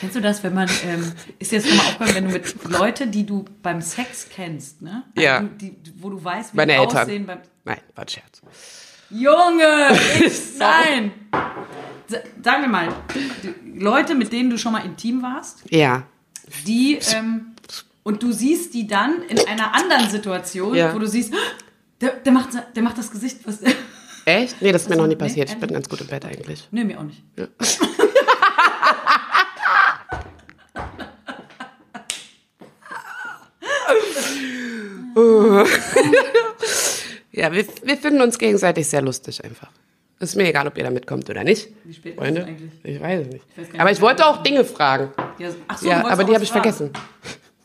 Kennst 0.00 0.16
du 0.16 0.20
das, 0.20 0.42
wenn 0.42 0.54
man, 0.54 0.68
ähm, 0.86 1.12
ist 1.38 1.52
jetzt 1.52 1.66
nochmal 1.68 1.86
aufgefallen, 1.86 2.14
wenn 2.16 2.24
du 2.26 2.32
mit 2.32 2.64
Leute, 2.64 3.06
die 3.06 3.24
du 3.24 3.44
beim 3.62 3.80
Sex 3.80 4.28
kennst, 4.34 4.82
ne? 4.82 5.04
Ja. 5.16 5.36
Also 5.38 5.48
Die, 5.60 5.76
wo 5.98 6.10
du 6.10 6.22
weißt, 6.22 6.52
wie 6.52 6.56
Meine 6.56 6.72
die 6.74 6.78
Eltern. 6.78 7.02
aussehen 7.02 7.26
beim. 7.26 7.38
Nein, 7.64 7.78
war 7.94 8.04
ein 8.04 8.08
Scherz. 8.08 8.42
Junge! 9.10 9.88
Ich, 10.26 10.58
nein! 10.58 11.12
Sa- 12.08 12.18
Sagen 12.42 12.62
wir 12.62 12.68
mal, 12.68 12.88
Leute, 13.74 14.14
mit 14.14 14.32
denen 14.32 14.50
du 14.50 14.58
schon 14.58 14.72
mal 14.72 14.84
intim 14.84 15.22
warst, 15.22 15.62
Ja. 15.70 16.02
die, 16.66 16.98
ähm, 17.14 17.53
und 18.04 18.22
du 18.22 18.30
siehst 18.32 18.74
die 18.74 18.86
dann 18.86 19.22
in 19.28 19.38
einer 19.48 19.74
anderen 19.74 20.08
Situation, 20.08 20.74
Ja. 20.74 20.94
wo 20.94 20.98
du 21.00 21.08
siehst, 21.08 21.32
der, 22.00 22.10
der, 22.12 22.32
macht, 22.32 22.50
der 22.76 22.82
macht 22.82 22.96
das 22.98 23.10
Gesicht, 23.10 23.38
was. 23.44 23.58
Echt? 24.26 24.62
Nee, 24.62 24.72
das 24.72 24.82
ist 24.82 24.88
mir 24.88 24.96
noch 24.96 25.04
nie 25.04 25.10
Nee, 25.10 25.16
passiert. 25.16 25.50
Ich 25.50 25.58
bin 25.58 25.70
ganz 25.72 25.88
gut 25.88 26.00
im 26.00 26.06
Bett 26.06 26.24
eigentlich. 26.24 26.68
Nö, 26.70 26.84
mir 26.84 26.98
auch 26.98 27.02
nicht. 27.02 27.22
Ja, 37.32 37.52
wir, 37.52 37.64
wir 37.82 37.96
finden 37.96 38.20
uns 38.22 38.38
gegenseitig 38.38 38.86
sehr 38.86 39.02
lustig 39.02 39.42
einfach. 39.44 39.68
Ist 40.20 40.36
mir 40.36 40.46
egal, 40.48 40.66
ob 40.68 40.78
ihr 40.78 40.84
da 40.84 40.90
mitkommt 40.90 41.28
oder 41.28 41.42
nicht. 41.42 41.68
Wie 41.84 41.92
spät 41.92 42.14
ist 42.14 42.18
Freunde? 42.20 42.42
es 42.42 42.46
eigentlich? 42.46 42.70
Ich 42.84 43.00
weiß 43.00 43.26
es 43.26 43.32
nicht. 43.32 43.44
weiß 43.48 43.56
gar 43.56 43.62
nicht, 43.72 43.80
aber 43.80 43.90
ich 43.90 44.00
wollte 44.00 44.26
auch 44.26 44.42
Dinge 44.44 44.64
fragen. 44.64 45.10
Ja, 45.38 45.48
ach 45.66 45.78
so, 45.78 45.88
Ja, 45.88 46.06
aber 46.06 46.22
die 46.24 46.32
habe 46.32 46.44
ich 46.44 46.52
vergessen. 46.52 46.90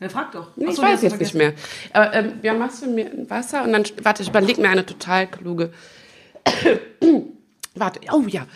Ja, 0.00 0.08
frag 0.08 0.32
doch. 0.32 0.48
Nee, 0.56 0.66
Ach 0.68 0.72
ich 0.72 0.78
weiß 0.78 1.02
jetzt 1.02 1.20
nicht 1.20 1.34
mehr. 1.34 1.52
Aber, 1.92 2.12
ähm, 2.14 2.40
ja, 2.42 2.54
machst 2.54 2.82
du 2.82 2.86
mir 2.86 3.06
ein 3.06 3.28
Wasser 3.28 3.62
und 3.64 3.72
dann, 3.72 3.84
warte, 4.02 4.22
ich 4.22 4.30
überlege 4.30 4.60
mir 4.60 4.70
eine 4.70 4.86
total 4.86 5.26
kluge. 5.26 5.72
warte, 7.74 8.00
oh 8.12 8.22
ja. 8.26 8.46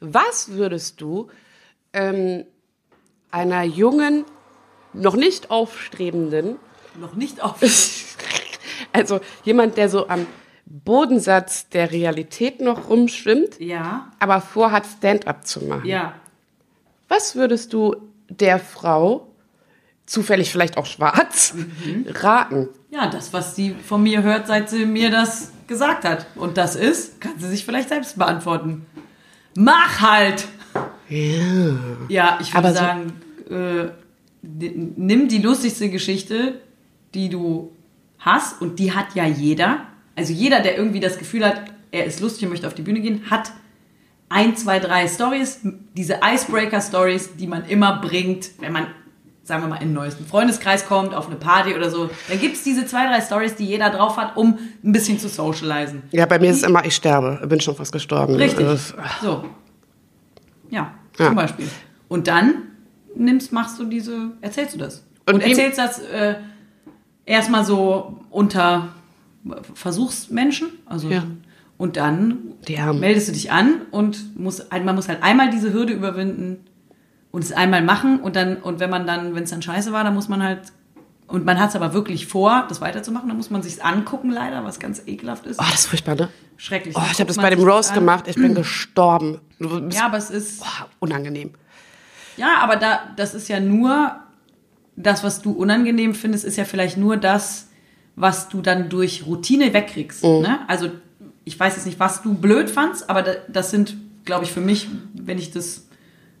Was 0.00 0.50
würdest 0.50 1.00
du 1.00 1.30
ähm, 1.92 2.44
einer 3.30 3.62
jungen, 3.62 4.24
noch 4.92 5.16
nicht 5.16 5.50
aufstrebenden, 5.50 6.56
Noch 6.98 7.14
nicht 7.14 7.42
auf. 7.42 7.60
also 8.92 9.20
jemand, 9.44 9.76
der 9.76 9.88
so 9.88 10.08
am 10.08 10.26
Bodensatz 10.66 11.68
der 11.68 11.92
Realität 11.92 12.60
noch 12.60 12.90
rumschwimmt, 12.90 13.60
ja, 13.60 14.10
aber 14.18 14.40
vorhat, 14.40 14.84
Stand-up 14.86 15.46
zu 15.46 15.64
machen. 15.64 15.86
ja. 15.86 16.14
Was 17.08 17.36
würdest 17.36 17.72
du 17.72 17.96
der 18.28 18.58
Frau, 18.58 19.27
zufällig 20.08 20.50
vielleicht 20.50 20.76
auch 20.76 20.86
schwarz, 20.86 21.54
Mhm. 21.54 22.06
raten? 22.14 22.68
Ja, 22.90 23.08
das, 23.08 23.32
was 23.32 23.54
sie 23.54 23.74
von 23.86 24.02
mir 24.02 24.22
hört, 24.22 24.46
seit 24.46 24.70
sie 24.70 24.86
mir 24.86 25.10
das 25.10 25.52
gesagt 25.66 26.04
hat. 26.04 26.26
Und 26.34 26.56
das 26.56 26.74
ist, 26.76 27.20
kann 27.20 27.32
sie 27.38 27.48
sich 27.48 27.64
vielleicht 27.64 27.90
selbst 27.90 28.18
beantworten. 28.18 28.86
Mach 29.54 30.00
halt! 30.00 30.46
Ja. 31.08 31.76
Ja, 32.08 32.38
ich 32.40 32.54
würde 32.54 32.68
so- 32.68 32.74
sagen, 32.74 33.12
äh, 33.50 33.80
n- 34.44 34.92
nimm 34.96 35.28
die 35.28 35.38
lustigste 35.38 35.88
Geschichte, 35.90 36.60
die 37.14 37.28
du 37.28 37.72
hast, 38.18 38.60
und 38.60 38.78
die 38.78 38.92
hat 38.92 39.14
ja 39.14 39.26
jeder. 39.26 39.80
Also 40.16 40.32
jeder, 40.32 40.60
der 40.60 40.76
irgendwie 40.76 41.00
das 41.00 41.18
Gefühl 41.18 41.44
hat, 41.44 41.62
er 41.90 42.04
ist 42.04 42.20
lustig 42.20 42.44
und 42.44 42.50
möchte 42.50 42.66
auf 42.66 42.74
die 42.74 42.82
Bühne 42.82 43.00
gehen, 43.00 43.30
hat 43.30 43.50
ein, 44.28 44.56
zwei, 44.56 44.78
drei 44.78 45.08
Stories, 45.08 45.60
diese 45.94 46.20
Icebreaker-Stories, 46.22 47.36
die 47.36 47.46
man 47.46 47.64
immer 47.66 48.00
bringt, 48.00 48.50
wenn 48.60 48.72
man, 48.72 48.86
sagen 49.48 49.62
wir 49.64 49.68
mal, 49.68 49.76
in 49.76 49.82
einen 49.82 49.92
neuesten 49.94 50.24
Freundeskreis 50.26 50.86
kommt, 50.86 51.14
auf 51.14 51.26
eine 51.26 51.36
Party 51.36 51.74
oder 51.74 51.90
so. 51.90 52.08
Da 52.28 52.36
gibt 52.36 52.54
es 52.56 52.62
diese 52.62 52.86
zwei, 52.86 53.06
drei 53.08 53.20
Stories, 53.20 53.56
die 53.56 53.64
jeder 53.64 53.90
drauf 53.90 54.16
hat, 54.18 54.36
um 54.36 54.58
ein 54.84 54.92
bisschen 54.92 55.18
zu 55.18 55.28
socialisen. 55.28 56.02
Ja, 56.12 56.26
bei 56.26 56.38
mir 56.38 56.50
ist 56.50 56.58
es 56.58 56.62
immer, 56.62 56.84
ich 56.84 56.94
sterbe. 56.94 57.44
Bin 57.48 57.60
schon 57.60 57.74
fast 57.74 57.90
gestorben. 57.90 58.34
Richtig. 58.36 58.66
Also, 58.66 58.94
So. 59.22 59.44
Ja, 60.70 60.92
Ja. 61.18 61.26
zum 61.26 61.34
Beispiel. 61.34 61.66
Und 62.08 62.28
dann 62.28 62.54
nimmst, 63.16 63.52
machst 63.52 63.78
du 63.80 63.84
diese, 63.84 64.32
erzählst 64.42 64.74
du 64.74 64.78
das. 64.78 65.02
Und 65.26 65.36
Und, 65.36 65.40
erzählst 65.40 65.78
das 65.78 65.98
äh, 66.00 66.34
erstmal 67.24 67.64
so 67.64 68.20
unter 68.30 68.88
Versuchsmenschen. 69.74 70.68
Also, 70.86 71.08
Ja. 71.08 71.24
Und 71.78 71.96
dann 71.96 72.38
Die 72.66 72.76
meldest 72.76 73.28
du 73.28 73.32
dich 73.32 73.52
an 73.52 73.82
und 73.92 74.36
muss, 74.38 74.66
man 74.70 74.94
muss 74.96 75.08
halt 75.08 75.22
einmal 75.22 75.48
diese 75.50 75.72
Hürde 75.72 75.92
überwinden 75.92 76.64
und 77.30 77.44
es 77.44 77.52
einmal 77.52 77.82
machen 77.82 78.20
und 78.20 78.36
dann, 78.36 78.56
und 78.56 78.80
wenn 78.80 78.90
man 78.90 79.06
dann, 79.06 79.34
wenn 79.34 79.44
es 79.44 79.50
dann 79.50 79.62
scheiße 79.62 79.92
war, 79.92 80.04
dann 80.04 80.14
muss 80.14 80.28
man 80.28 80.42
halt, 80.42 80.60
und 81.26 81.44
man 81.44 81.60
hat 81.60 81.70
es 81.70 81.76
aber 81.76 81.92
wirklich 81.92 82.26
vor, 82.26 82.64
das 82.68 82.80
weiterzumachen, 82.80 83.28
dann 83.28 83.36
muss 83.36 83.50
man 83.50 83.62
sich's 83.62 83.80
angucken 83.80 84.30
leider, 84.30 84.64
was 84.64 84.80
ganz 84.80 85.02
ekelhaft 85.06 85.46
ist. 85.46 85.60
Oh, 85.60 85.64
das 85.70 85.80
ist 85.80 85.86
furchtbar, 85.86 86.14
ne? 86.14 86.30
Schrecklich. 86.56 86.96
Oh, 86.96 87.02
ich 87.12 87.20
habe 87.20 87.28
das 87.28 87.36
bei 87.36 87.50
dem 87.50 87.60
sich 87.60 87.88
an. 87.88 87.94
gemacht. 87.94 88.24
Ich 88.28 88.36
bin 88.36 88.54
gestorben. 88.54 89.40
Ja, 89.90 90.06
aber 90.06 90.16
es 90.16 90.30
ist, 90.30 90.62
oh, 90.62 90.84
unangenehm. 91.00 91.50
Ja, 92.38 92.58
aber 92.60 92.76
da, 92.76 93.00
das 93.16 93.34
ist 93.34 93.48
ja 93.48 93.60
nur, 93.60 94.16
das, 94.96 95.22
was 95.22 95.42
du 95.42 95.52
unangenehm 95.52 96.14
findest, 96.14 96.44
ist 96.44 96.56
ja 96.56 96.64
vielleicht 96.64 96.96
nur 96.96 97.16
das, 97.16 97.68
was 98.16 98.48
du 98.48 98.62
dann 98.62 98.88
durch 98.88 99.26
Routine 99.26 99.72
wegkriegst. 99.74 100.24
Ne? 100.24 100.60
Also 100.66 100.90
ich 101.44 101.58
weiß 101.58 101.76
jetzt 101.76 101.86
nicht, 101.86 102.00
was 102.00 102.22
du 102.22 102.34
blöd 102.34 102.70
fandst, 102.70 103.08
aber 103.08 103.22
da, 103.22 103.32
das 103.48 103.70
sind, 103.70 103.96
glaube 104.24 104.44
ich, 104.44 104.52
für 104.52 104.60
mich, 104.60 104.88
wenn 105.14 105.38
ich 105.38 105.50
das 105.50 105.87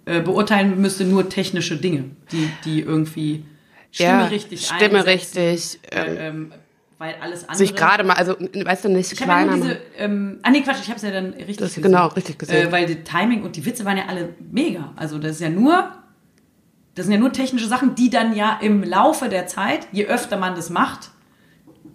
äh, 0.08 0.20
beurteilen 0.20 0.80
müsste, 0.80 1.04
nur 1.04 1.28
technische 1.28 1.76
Dinge, 1.76 2.04
die, 2.32 2.50
die 2.64 2.80
irgendwie 2.80 3.44
Stimme 3.90 4.08
ja, 4.10 4.24
richtig 4.26 4.66
Stimme 4.66 5.06
richtig. 5.06 5.78
Ähm, 5.90 6.06
äh, 6.16 6.28
ähm, 6.28 6.52
weil 6.98 7.14
alles 7.20 7.42
andere... 7.44 7.58
sich 7.58 7.74
gerade 7.76 8.02
mal, 8.04 8.14
also 8.14 8.34
weißt 8.40 8.86
du 8.86 8.88
nicht 8.88 9.12
Ich 9.12 9.20
habe 9.20 9.30
ja 9.30 9.36
kleiner. 9.44 9.56
machen. 9.56 9.62
diese, 9.62 9.78
ähm, 9.98 10.38
ah 10.42 10.50
nee, 10.50 10.62
Quatsch, 10.62 10.78
ich 10.82 10.88
habe 10.88 10.96
es 10.96 11.02
ja 11.02 11.10
dann 11.10 11.26
richtig 11.34 11.56
Das- 11.58 11.68
gesehen. 11.70 11.82
genau, 11.84 12.08
richtig 12.08 12.38
gesehen. 12.38 12.68
Äh, 12.68 12.72
weil 12.72 12.86
die 12.86 13.04
Timing 13.04 13.42
und 13.42 13.54
die 13.56 13.64
Witze 13.64 13.84
waren 13.84 13.96
ja 13.96 14.06
alle 14.08 14.30
mega. 14.50 14.92
Also 14.96 15.18
das 15.18 15.32
ist 15.32 15.40
ja 15.40 15.48
nur, 15.48 15.92
das 16.94 17.06
sind 17.06 17.12
ja 17.14 17.20
nur 17.20 17.32
technische 17.32 17.66
Sachen, 17.68 17.94
die 17.94 18.10
dann 18.10 18.34
ja 18.34 18.58
im 18.60 18.82
Laufe 18.82 19.28
der 19.28 19.46
Zeit, 19.46 19.86
je 19.92 20.06
öfter 20.06 20.36
man 20.38 20.54
das 20.56 20.70
macht, 20.70 21.10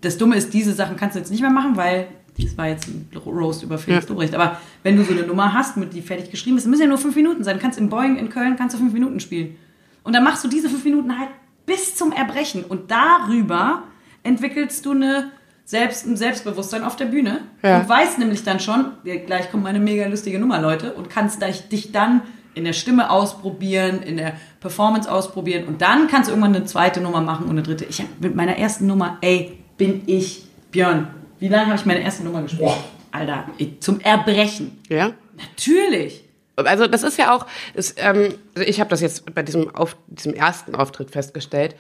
das 0.02 0.18
Dumme 0.18 0.36
ist, 0.38 0.54
diese 0.54 0.74
Sachen 0.74 0.96
kannst 0.96 1.16
du 1.16 1.20
jetzt 1.20 1.32
nicht 1.32 1.42
mehr 1.42 1.50
machen, 1.50 1.76
weil 1.76 2.08
das 2.38 2.58
war 2.58 2.68
jetzt 2.68 2.88
ein 2.88 3.08
Roast 3.26 3.64
über 3.64 3.78
Felix 3.78 4.06
Ja. 4.06 4.10
Lobrecht. 4.10 4.34
Aber 4.36 4.60
wenn 4.84 4.96
du 4.98 5.04
so 5.04 5.12
eine 5.14 5.24
Nummer 5.24 5.54
hast, 5.54 5.78
mit 5.78 5.94
die 5.94 6.02
fertig 6.02 6.32
geschrieben 6.32 6.58
ist, 6.58 6.66
müssen 6.68 6.82
ja 6.84 6.88
nur 6.88 6.98
fünf 6.98 7.16
Minuten 7.16 7.44
sein. 7.44 7.58
Du 7.58 7.62
kannst 7.62 7.78
in 7.78 7.90
Boeing 7.90 8.18
in 8.18 8.30
Köln 8.30 8.56
kannst 8.56 8.74
du 8.76 8.80
fünf 8.80 8.94
Minuten 8.94 9.20
spielen. 9.20 9.56
Und 10.04 10.14
dann 10.14 10.24
machst 10.24 10.44
du 10.44 10.48
diese 10.48 10.70
fünf 10.70 10.84
Minuten 10.84 11.18
halt 11.18 11.30
bis 11.66 11.96
zum 11.96 12.12
Erbrechen. 12.12 12.64
Und 12.64 12.92
darüber 12.92 13.84
entwickelst 14.24 14.86
du 14.86 14.92
eine 14.92 15.32
Selbst, 15.66 16.06
ein 16.06 16.18
Selbstbewusstsein 16.18 16.84
auf 16.84 16.96
der 16.98 17.06
Bühne 17.06 17.40
Ja. 17.62 17.80
und 17.80 17.88
weißt 17.90 18.20
nämlich 18.20 18.44
dann 18.44 18.60
schon, 18.60 18.86
ja, 19.06 19.16
gleich 19.16 19.50
kommt 19.50 19.64
meine 19.64 19.80
mega 19.80 20.06
lustige 20.08 20.38
Nummer, 20.40 20.60
Leute, 20.62 20.94
und 20.94 21.10
kannst 21.10 21.42
dich, 21.42 21.70
dich 21.70 21.92
dann 21.94 22.22
in 22.54 22.66
der 22.66 22.74
Stimme 22.74 23.10
ausprobieren, 23.10 24.02
in 24.04 24.18
der 24.18 24.34
Performance 24.60 25.10
ausprobieren 25.12 25.66
und 25.66 25.82
dann 25.82 26.08
kannst 26.08 26.28
du 26.30 26.34
irgendwann 26.34 26.56
eine 26.56 26.66
zweite 26.66 27.00
Nummer 27.02 27.22
machen 27.22 27.46
und 27.46 27.52
eine 27.52 27.64
dritte. 27.64 27.86
Ich 27.86 28.00
habe 28.00 28.10
mit 28.20 28.36
meiner 28.36 28.58
ersten 28.58 28.88
Nummer, 28.88 29.18
ey, 29.22 29.58
bin 29.78 30.02
ich 30.06 30.46
Björn. 30.72 31.08
Wie 31.44 31.50
lange 31.50 31.66
habe 31.66 31.76
ich 31.76 31.86
meine 31.86 32.02
erste 32.02 32.24
Nummer 32.24 32.42
gespielt? 32.42 32.72
Alter, 33.12 33.50
ich, 33.58 33.82
zum 33.82 34.00
Erbrechen. 34.00 34.80
Ja. 34.88 35.14
Natürlich. 35.36 36.24
Also 36.56 36.88
das 36.88 37.04
ist 37.04 37.18
ja 37.18 37.36
auch, 37.36 37.48
das, 37.76 37.96
ähm, 37.98 38.36
also 38.56 38.66
ich 38.66 38.80
habe 38.80 38.90
das 38.90 39.02
jetzt 39.02 39.36
bei 39.36 39.44
diesem, 39.44 39.76
auf, 39.76 39.98
diesem 40.08 40.34
ersten 40.34 40.74
Auftritt 40.74 41.12
festgestellt, 41.12 41.76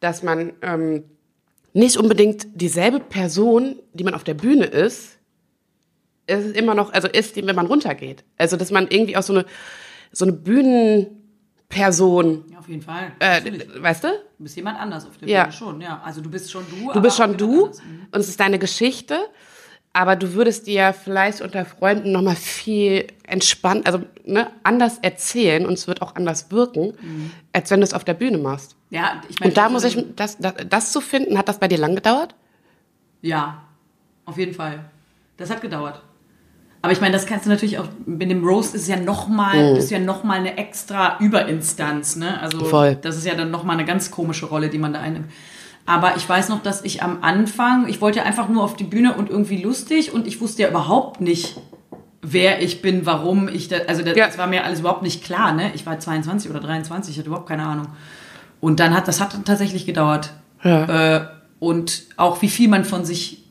dass 0.00 0.22
man 0.22 0.54
ähm, 0.62 1.04
nicht 1.74 1.98
unbedingt 1.98 2.46
dieselbe 2.54 3.00
Person, 3.00 3.76
die 3.92 4.02
man 4.02 4.14
auf 4.14 4.24
der 4.24 4.32
Bühne 4.32 4.64
ist, 4.64 5.18
ist 6.26 6.56
immer 6.56 6.74
noch, 6.74 6.90
also 6.94 7.06
ist, 7.06 7.36
wenn 7.36 7.54
man 7.54 7.66
runtergeht. 7.66 8.24
Also 8.38 8.56
dass 8.56 8.70
man 8.70 8.88
irgendwie 8.88 9.18
auch 9.18 9.22
so 9.22 9.34
eine, 9.34 9.44
so 10.10 10.24
eine 10.24 10.32
Bühnenperson, 11.72 12.44
Ja, 12.50 12.58
auf 12.58 12.68
jeden 12.68 12.82
Fall. 12.82 13.12
äh, 13.18 13.40
weißt 13.80 14.04
du? 14.04 14.08
Du 14.08 14.44
bist 14.44 14.56
jemand 14.56 14.78
anders 14.78 15.06
auf 15.06 15.16
der 15.18 15.28
Ja. 15.28 15.42
Bühne 15.44 15.52
schon, 15.52 15.80
ja. 15.80 16.00
Also 16.04 16.20
du 16.20 16.30
bist 16.30 16.50
schon 16.50 16.64
du. 16.70 16.92
Du 16.92 17.00
bist 17.00 17.16
schon 17.16 17.36
du. 17.36 17.66
Mhm. 17.66 18.06
und 18.12 18.20
es 18.20 18.28
ist 18.28 18.38
deine 18.40 18.58
Geschichte, 18.58 19.18
aber 19.92 20.16
du 20.16 20.34
würdest 20.34 20.66
dir 20.66 20.92
vielleicht 20.92 21.40
unter 21.40 21.64
Freunden 21.64 22.12
nochmal 22.12 22.36
viel 22.36 23.06
entspannt, 23.26 23.86
also 23.86 24.02
ne, 24.24 24.50
anders 24.62 24.98
erzählen 25.02 25.66
und 25.66 25.74
es 25.74 25.86
wird 25.86 26.02
auch 26.02 26.14
anders 26.14 26.50
wirken, 26.50 26.94
Mhm. 27.00 27.30
als 27.52 27.70
wenn 27.70 27.80
du 27.80 27.84
es 27.84 27.94
auf 27.94 28.04
der 28.04 28.14
Bühne 28.14 28.38
machst. 28.38 28.76
Ja, 28.90 29.20
ich 29.28 29.40
meine. 29.40 29.50
Und 29.50 29.56
da 29.56 29.68
muss 29.68 29.84
ich, 29.84 29.98
das, 30.16 30.38
das, 30.38 30.54
das 30.68 30.92
zu 30.92 31.00
finden, 31.00 31.38
hat 31.38 31.48
das 31.48 31.58
bei 31.58 31.68
dir 31.68 31.78
lang 31.78 31.94
gedauert? 31.94 32.34
Ja, 33.22 33.62
auf 34.24 34.36
jeden 34.38 34.54
Fall. 34.54 34.84
Das 35.36 35.50
hat 35.50 35.60
gedauert. 35.62 36.02
Aber 36.82 36.92
ich 36.92 37.00
meine, 37.00 37.12
das 37.12 37.26
kannst 37.26 37.46
du 37.46 37.50
natürlich 37.50 37.78
auch, 37.78 37.86
mit 38.06 38.28
dem 38.28 38.44
Roast 38.44 38.74
ist 38.74 38.82
es 38.82 38.88
ja 38.88 38.96
nochmal, 38.96 39.76
das 39.76 39.84
ist 39.84 39.90
ja 39.90 40.00
nochmal 40.00 40.38
eine 40.40 40.58
extra 40.58 41.16
Überinstanz, 41.20 42.16
ne? 42.16 42.40
Also, 42.40 42.64
Voll. 42.64 42.96
das 43.00 43.16
ist 43.16 43.24
ja 43.24 43.34
dann 43.34 43.52
nochmal 43.52 43.76
eine 43.76 43.84
ganz 43.86 44.10
komische 44.10 44.46
Rolle, 44.46 44.68
die 44.68 44.78
man 44.78 44.92
da 44.92 44.98
einnimmt. 45.00 45.26
Aber 45.86 46.16
ich 46.16 46.28
weiß 46.28 46.48
noch, 46.48 46.62
dass 46.62 46.82
ich 46.84 47.02
am 47.02 47.18
Anfang, 47.22 47.88
ich 47.88 48.00
wollte 48.00 48.22
einfach 48.24 48.48
nur 48.48 48.64
auf 48.64 48.74
die 48.76 48.84
Bühne 48.84 49.14
und 49.14 49.30
irgendwie 49.30 49.62
lustig 49.62 50.12
und 50.12 50.26
ich 50.26 50.40
wusste 50.40 50.62
ja 50.62 50.68
überhaupt 50.68 51.20
nicht, 51.20 51.56
wer 52.20 52.62
ich 52.62 52.82
bin, 52.82 53.06
warum 53.06 53.48
ich 53.48 53.68
da, 53.68 53.76
also 53.86 54.02
das, 54.02 54.16
Ja. 54.16 54.26
das 54.26 54.38
war 54.38 54.46
mir 54.48 54.64
alles 54.64 54.80
überhaupt 54.80 55.02
nicht 55.02 55.22
klar, 55.24 55.52
ne? 55.52 55.70
Ich 55.74 55.86
war 55.86 55.98
22 55.98 56.50
oder 56.50 56.60
23, 56.60 57.14
ich 57.14 57.18
hatte 57.18 57.28
überhaupt 57.28 57.48
keine 57.48 57.64
Ahnung. 57.64 57.86
Und 58.60 58.80
dann 58.80 58.94
hat, 58.94 59.06
das 59.06 59.20
hat 59.20 59.36
tatsächlich 59.44 59.86
gedauert. 59.86 60.32
Ja. 60.64 61.16
Äh, 61.16 61.26
und 61.60 62.02
auch 62.16 62.42
wie 62.42 62.48
viel 62.48 62.68
man 62.68 62.84
von 62.84 63.04
sich 63.04 63.44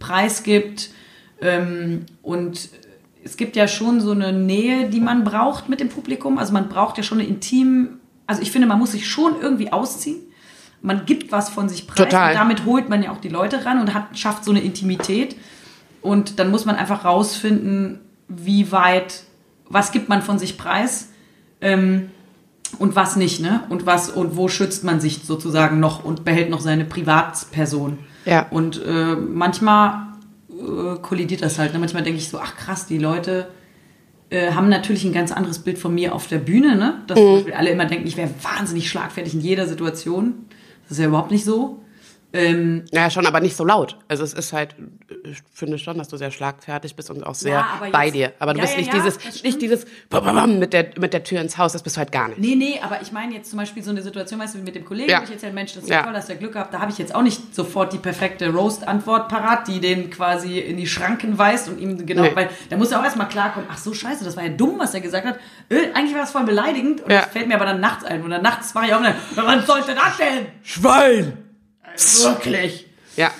preisgibt. 0.00 0.90
Ähm, 1.42 2.06
und 2.22 2.70
es 3.24 3.36
gibt 3.36 3.56
ja 3.56 3.68
schon 3.68 4.00
so 4.00 4.12
eine 4.12 4.32
Nähe, 4.32 4.88
die 4.88 5.00
man 5.00 5.24
braucht 5.24 5.68
mit 5.68 5.80
dem 5.80 5.88
Publikum. 5.88 6.38
Also 6.38 6.52
man 6.52 6.68
braucht 6.68 6.96
ja 6.96 7.02
schon 7.02 7.18
eine 7.18 7.28
intim, 7.28 8.00
also 8.26 8.42
ich 8.42 8.50
finde, 8.50 8.66
man 8.68 8.78
muss 8.78 8.92
sich 8.92 9.08
schon 9.08 9.40
irgendwie 9.40 9.72
ausziehen. 9.72 10.20
Man 10.80 11.06
gibt 11.06 11.30
was 11.30 11.48
von 11.48 11.68
sich 11.68 11.86
preis 11.86 11.96
Total. 11.96 12.30
und 12.30 12.36
damit 12.36 12.64
holt 12.64 12.88
man 12.88 13.02
ja 13.02 13.12
auch 13.12 13.20
die 13.20 13.28
Leute 13.28 13.64
ran 13.64 13.80
und 13.80 13.94
hat, 13.94 14.18
schafft 14.18 14.44
so 14.44 14.50
eine 14.50 14.60
Intimität. 14.60 15.36
Und 16.00 16.40
dann 16.40 16.50
muss 16.50 16.64
man 16.64 16.74
einfach 16.74 17.04
rausfinden, 17.04 18.00
wie 18.26 18.72
weit, 18.72 19.22
was 19.68 19.92
gibt 19.92 20.08
man 20.08 20.22
von 20.22 20.40
sich 20.40 20.58
preis 20.58 21.10
ähm, 21.60 22.10
und 22.78 22.96
was 22.96 23.14
nicht, 23.14 23.40
ne? 23.40 23.62
Und 23.68 23.86
was 23.86 24.10
und 24.10 24.36
wo 24.36 24.48
schützt 24.48 24.82
man 24.82 25.00
sich 25.00 25.20
sozusagen 25.22 25.78
noch 25.78 26.04
und 26.04 26.24
behält 26.24 26.50
noch 26.50 26.60
seine 26.60 26.84
Privatperson. 26.84 27.98
Ja. 28.24 28.46
Und 28.50 28.82
äh, 28.84 29.14
manchmal 29.14 30.11
äh, 30.62 30.98
kollidiert 31.00 31.42
das 31.42 31.58
halt. 31.58 31.72
Ne? 31.72 31.78
Manchmal 31.78 32.02
denke 32.02 32.18
ich 32.18 32.28
so, 32.28 32.38
ach 32.38 32.56
krass, 32.56 32.86
die 32.86 32.98
Leute 32.98 33.48
äh, 34.30 34.52
haben 34.52 34.68
natürlich 34.68 35.04
ein 35.04 35.12
ganz 35.12 35.32
anderes 35.32 35.58
Bild 35.58 35.78
von 35.78 35.94
mir 35.94 36.14
auf 36.14 36.26
der 36.26 36.38
Bühne, 36.38 36.76
ne? 36.76 37.02
Dass 37.06 37.18
zum 37.18 37.34
Beispiel 37.34 37.54
alle 37.54 37.70
immer 37.70 37.84
denken, 37.84 38.06
ich 38.06 38.16
wäre 38.16 38.30
wahnsinnig 38.42 38.88
schlagfertig 38.88 39.34
in 39.34 39.40
jeder 39.40 39.66
Situation. 39.66 40.46
Das 40.84 40.92
ist 40.92 40.98
ja 40.98 41.08
überhaupt 41.08 41.30
nicht 41.30 41.44
so. 41.44 41.81
Ähm, 42.34 42.84
Ja, 42.92 43.10
schon, 43.10 43.26
aber 43.26 43.40
nicht 43.40 43.56
so 43.56 43.64
laut. 43.64 43.98
Also 44.08 44.24
es 44.24 44.32
ist 44.32 44.52
halt, 44.52 44.74
ich 45.24 45.38
finde 45.52 45.78
schon, 45.78 45.98
dass 45.98 46.08
du 46.08 46.16
sehr 46.16 46.30
schlagfertig 46.30 46.96
bist 46.96 47.10
und 47.10 47.22
auch 47.24 47.34
sehr 47.34 47.52
Ja, 47.52 47.80
bei 47.92 48.06
jetzt- 48.06 48.14
dir. 48.14 48.32
Aber 48.38 48.52
du 48.54 48.58
Ja, 48.58 48.62
bist 48.64 48.74
ja, 48.74 48.80
nicht 48.80 48.92
ja, 48.94 49.00
dieses, 49.02 49.42
nicht 49.42 49.60
dieses 49.60 49.86
mit 50.58 50.72
der, 50.72 50.90
mit 50.98 51.12
der 51.12 51.24
Tür 51.24 51.40
ins 51.40 51.58
Haus, 51.58 51.72
das 51.72 51.82
bist 51.82 51.96
du 51.96 51.98
halt 51.98 52.10
gar 52.12 52.28
nicht. 52.28 52.38
Nee, 52.38 52.54
nee, 52.54 52.80
aber 52.82 53.02
ich 53.02 53.12
meine 53.12 53.34
jetzt 53.34 53.50
zum 53.50 53.58
Beispiel 53.58 53.82
so 53.82 53.90
eine 53.90 54.02
Situation, 54.02 54.40
weißt 54.40 54.54
du, 54.54 54.58
wie 54.58 54.62
mit 54.62 54.74
dem 54.74 54.84
Kollegen, 54.84 55.10
Ja. 55.10 55.20
wo 55.20 55.24
ich 55.24 55.30
jetzt 55.30 55.42
ja, 55.42 55.50
Mensch, 55.50 55.74
das 55.74 55.84
ist 55.84 55.90
Ja. 55.90 56.02
toll, 56.02 56.12
du 56.26 56.32
ja 56.32 56.38
Glück 56.38 56.52
gehabt, 56.52 56.72
da 56.72 56.80
habe 56.80 56.90
ich 56.90 56.98
jetzt 56.98 57.14
auch 57.14 57.22
nicht 57.22 57.54
sofort 57.54 57.92
die 57.92 57.98
perfekte 57.98 58.48
Roast-Antwort 58.50 59.28
parat, 59.28 59.68
die 59.68 59.80
den 59.80 60.10
quasi 60.10 60.58
in 60.58 60.76
die 60.76 60.86
Schranken 60.86 61.36
weist 61.38 61.68
und 61.68 61.78
ihm 61.80 62.06
genau, 62.06 62.22
Nee. 62.22 62.30
weil 62.34 62.48
da 62.70 62.76
muss 62.76 62.90
er 62.92 63.00
auch 63.00 63.04
erstmal 63.04 63.28
klarkommen, 63.28 63.68
ach 63.70 63.78
so 63.78 63.92
scheiße, 63.92 64.24
das 64.24 64.36
war 64.36 64.44
ja 64.44 64.50
dumm, 64.50 64.76
was 64.78 64.94
er 64.94 65.00
gesagt 65.00 65.26
hat. 65.26 65.38
Äh, 65.68 65.92
eigentlich 65.94 66.14
war 66.14 66.20
das 66.22 66.30
voll 66.32 66.44
beleidigend 66.44 67.02
und 67.02 67.10
Ja. 67.10 67.20
das 67.22 67.30
fällt 67.30 67.48
mir 67.48 67.56
aber 67.56 67.66
dann 67.66 67.80
nachts 67.80 68.04
ein. 68.04 68.22
Und 68.22 68.30
dann 68.30 68.42
nachts 68.42 68.74
war 68.74 68.84
ich 68.84 68.94
auch, 68.94 69.02
dann, 69.02 69.14
was 69.36 69.66
sollte 69.66 69.94
das 69.94 70.16
denn? 70.16 70.46
Schwein! 70.62 71.41
Wirklich. 71.96 72.86
Ja. 73.16 73.30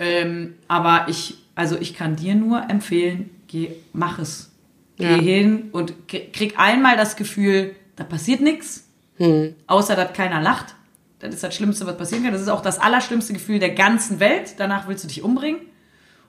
Ähm, 0.00 0.54
aber 0.68 1.06
ich, 1.08 1.36
also 1.54 1.76
ich 1.76 1.94
kann 1.94 2.16
dir 2.16 2.34
nur 2.34 2.68
empfehlen, 2.68 3.30
geh, 3.46 3.70
mach 3.92 4.18
es. 4.18 4.50
Geh 4.96 5.04
Ja. 5.04 5.16
hin 5.20 5.68
und 5.72 5.92
krieg 6.08 6.54
einmal 6.58 6.96
das 6.96 7.16
Gefühl, 7.16 7.74
da 7.96 8.04
passiert 8.04 8.40
nichts, 8.40 8.84
Hm. 9.16 9.54
außer 9.66 9.96
dass 9.96 10.12
keiner 10.12 10.40
lacht. 10.40 10.74
Das 11.20 11.32
ist 11.34 11.42
das 11.42 11.54
Schlimmste, 11.54 11.86
was 11.86 11.96
passieren 11.96 12.22
kann. 12.24 12.32
Das 12.32 12.42
ist 12.42 12.48
auch 12.48 12.60
das 12.60 12.78
allerschlimmste 12.78 13.32
Gefühl 13.32 13.58
der 13.58 13.70
ganzen 13.70 14.20
Welt. 14.20 14.54
Danach 14.58 14.86
willst 14.88 15.04
du 15.04 15.08
dich 15.08 15.22
umbringen. 15.22 15.60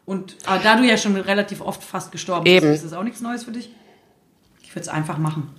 Und 0.06 0.36
aber 0.46 0.62
da 0.64 0.78
du 0.78 0.84
ja 0.84 0.98
schon 0.98 1.16
relativ 1.16 1.62
oft 1.62 1.84
fast 1.84 2.12
gestorben 2.12 2.46
Eben. 2.46 2.62
bist, 2.72 2.84
ist 2.84 2.92
das 2.92 2.98
auch 2.98 3.04
nichts 3.04 3.22
Neues 3.22 3.44
für 3.44 3.52
dich. 3.52 3.70
Ich 4.64 4.70
würde 4.72 4.82
es 4.82 4.88
einfach 4.88 5.18
machen. 5.18 5.50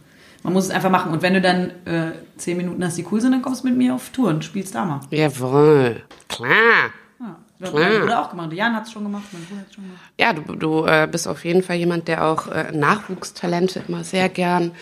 Man 0.43 0.53
muss 0.53 0.65
es 0.65 0.71
einfach 0.71 0.91
machen. 0.91 1.13
Und 1.13 1.23
wenn 1.23 1.35
du 1.35 1.41
dann 1.41 1.71
äh, 1.85 2.13
zehn 2.37 2.57
Minuten 2.57 2.85
hast, 2.85 2.97
die 2.97 3.07
cool 3.11 3.21
sind, 3.21 3.33
dann 3.33 3.43
kommst 3.43 3.65
du 3.65 3.69
mit 3.69 3.77
mir 3.77 3.95
auf 3.95 4.11
Tour 4.11 4.29
und 4.29 4.45
spielst 4.45 4.75
da 4.75 4.85
mal. 4.85 5.01
Jawohl. 5.11 6.03
Klar. 6.29 6.51
Ja. 7.21 7.37
Das 7.59 7.73
hat 7.73 7.75
mein 7.79 8.01
Bruder 8.01 8.23
auch 8.23 8.31
gemacht. 8.31 8.53
Jan 8.53 8.77
hat 8.77 8.85
es 8.85 8.93
schon 8.93 9.03
gemacht, 9.05 9.25
mein 9.33 9.43
Bruder 9.45 9.61
hat 9.61 9.67
es 9.69 9.75
schon 9.75 9.85
gemacht. 9.85 10.01
Ja, 10.21 10.33
du, 10.33 10.55
du 10.55 10.87
äh, 10.87 11.09
bist 11.11 11.27
auf 11.27 11.45
jeden 11.45 11.63
Fall 11.63 11.77
jemand, 11.77 12.07
der 12.07 12.25
auch 12.27 12.49
äh, 12.49 12.71
Nachwuchstalente 12.73 13.83
immer 13.89 14.05
sehr 14.05 14.29
gern 14.29 14.73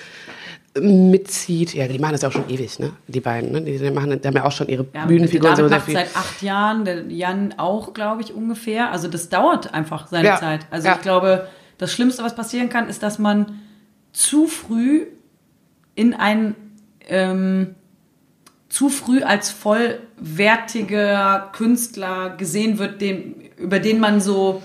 mitzieht. 0.80 1.72
Ja, 1.74 1.86
die 1.86 1.98
machen 1.98 2.12
das 2.12 2.24
auch 2.24 2.32
schon 2.32 2.48
ewig, 2.48 2.78
ne? 2.80 2.92
Die 3.07 3.20
beiden, 3.20 3.52
ne? 3.52 3.62
Die, 3.62 3.90
machen, 3.90 4.20
die 4.20 4.26
haben 4.26 4.34
ja 4.34 4.44
auch 4.44 4.52
schon 4.52 4.68
ihre 4.68 4.86
Ja, 4.92 5.07
Bühnenfiguren 5.07 5.55
so 5.57 5.68
sehr 5.68 5.80
viel. 5.80 5.94
seit 5.94 6.16
acht 6.16 6.42
Jahren, 6.42 6.84
der 6.84 7.07
Jan 7.07 7.55
auch, 7.59 7.94
glaube 7.94 8.22
ich, 8.22 8.34
ungefähr. 8.34 8.90
Also 8.90 9.07
das 9.09 9.28
dauert 9.28 9.72
einfach 9.72 10.09
seine 10.09 10.28
Ja, 10.28 10.36
Zeit. 10.36 10.66
Also 10.70 10.88
ja. 10.88 10.94
ich 10.96 11.02
glaube, 11.02 11.46
das 11.78 11.92
Schlimmste, 11.92 12.24
was 12.24 12.34
passieren 12.34 12.70
kann, 12.70 12.88
ist, 12.88 13.02
dass 13.05 13.18
man 13.20 13.61
zu 14.12 14.46
früh 14.46 15.07
in 15.95 16.14
ein 16.14 16.55
ähm, 17.09 17.74
zu 18.68 18.88
früh 18.88 19.22
als 19.22 19.51
vollwertiger 19.51 21.51
Künstler 21.53 22.30
gesehen 22.36 22.78
wird, 22.78 23.01
dem, 23.01 23.34
über 23.57 23.78
den 23.78 24.01
man 24.01 24.20
so 24.20 24.62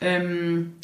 ähm, 0.00 0.74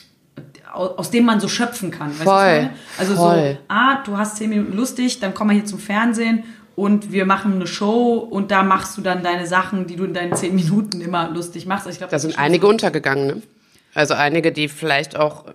aus, 0.72 1.11
dem 1.11 1.24
man 1.24 1.40
so 1.40 1.49
schöpfen 1.49 1.90
kann. 1.90 2.11
Weißt 2.11 2.20
du, 2.20 2.24
Voll? 2.24 2.70
Also 2.99 3.16
voll. 3.16 3.53
so, 3.55 3.59
ah, 3.68 4.03
du 4.05 4.16
hast 4.16 4.36
zehn 4.36 4.51
Minuten 4.51 4.76
lustig, 4.76 5.18
dann 5.18 5.34
komm 5.34 5.49
mal 5.49 5.55
hier 5.55 5.64
zum 5.64 5.80
Fernsehen 5.80 6.44
und 6.76 7.11
wir 7.11 7.26
machen 7.26 7.55
eine 7.55 7.66
Show 7.66 8.18
und 8.18 8.53
da 8.53 8.62
machst 8.62 8.96
du 8.96 9.01
dann 9.03 9.24
deine 9.24 9.46
Sachen, 9.46 9.88
die 9.88 9.96
du 9.96 10.05
in 10.05 10.14
deinen 10.14 10.36
zehn 10.36 10.55
Minuten 10.55 11.01
immer 11.01 11.28
lustig 11.30 11.66
machst. 11.66 11.86
Also 11.86 11.94
ich 11.94 11.99
glaub, 11.99 12.11
Da 12.11 12.18
sind 12.20 12.38
einige 12.38 12.66
so- 12.66 12.70
untergegangen, 12.70 13.26
ne? 13.26 13.42
Also 13.94 14.14
einige, 14.14 14.53
die 14.53 14.68
vielleicht 14.68 15.16
auch 15.16 15.46
äh, 15.49 15.53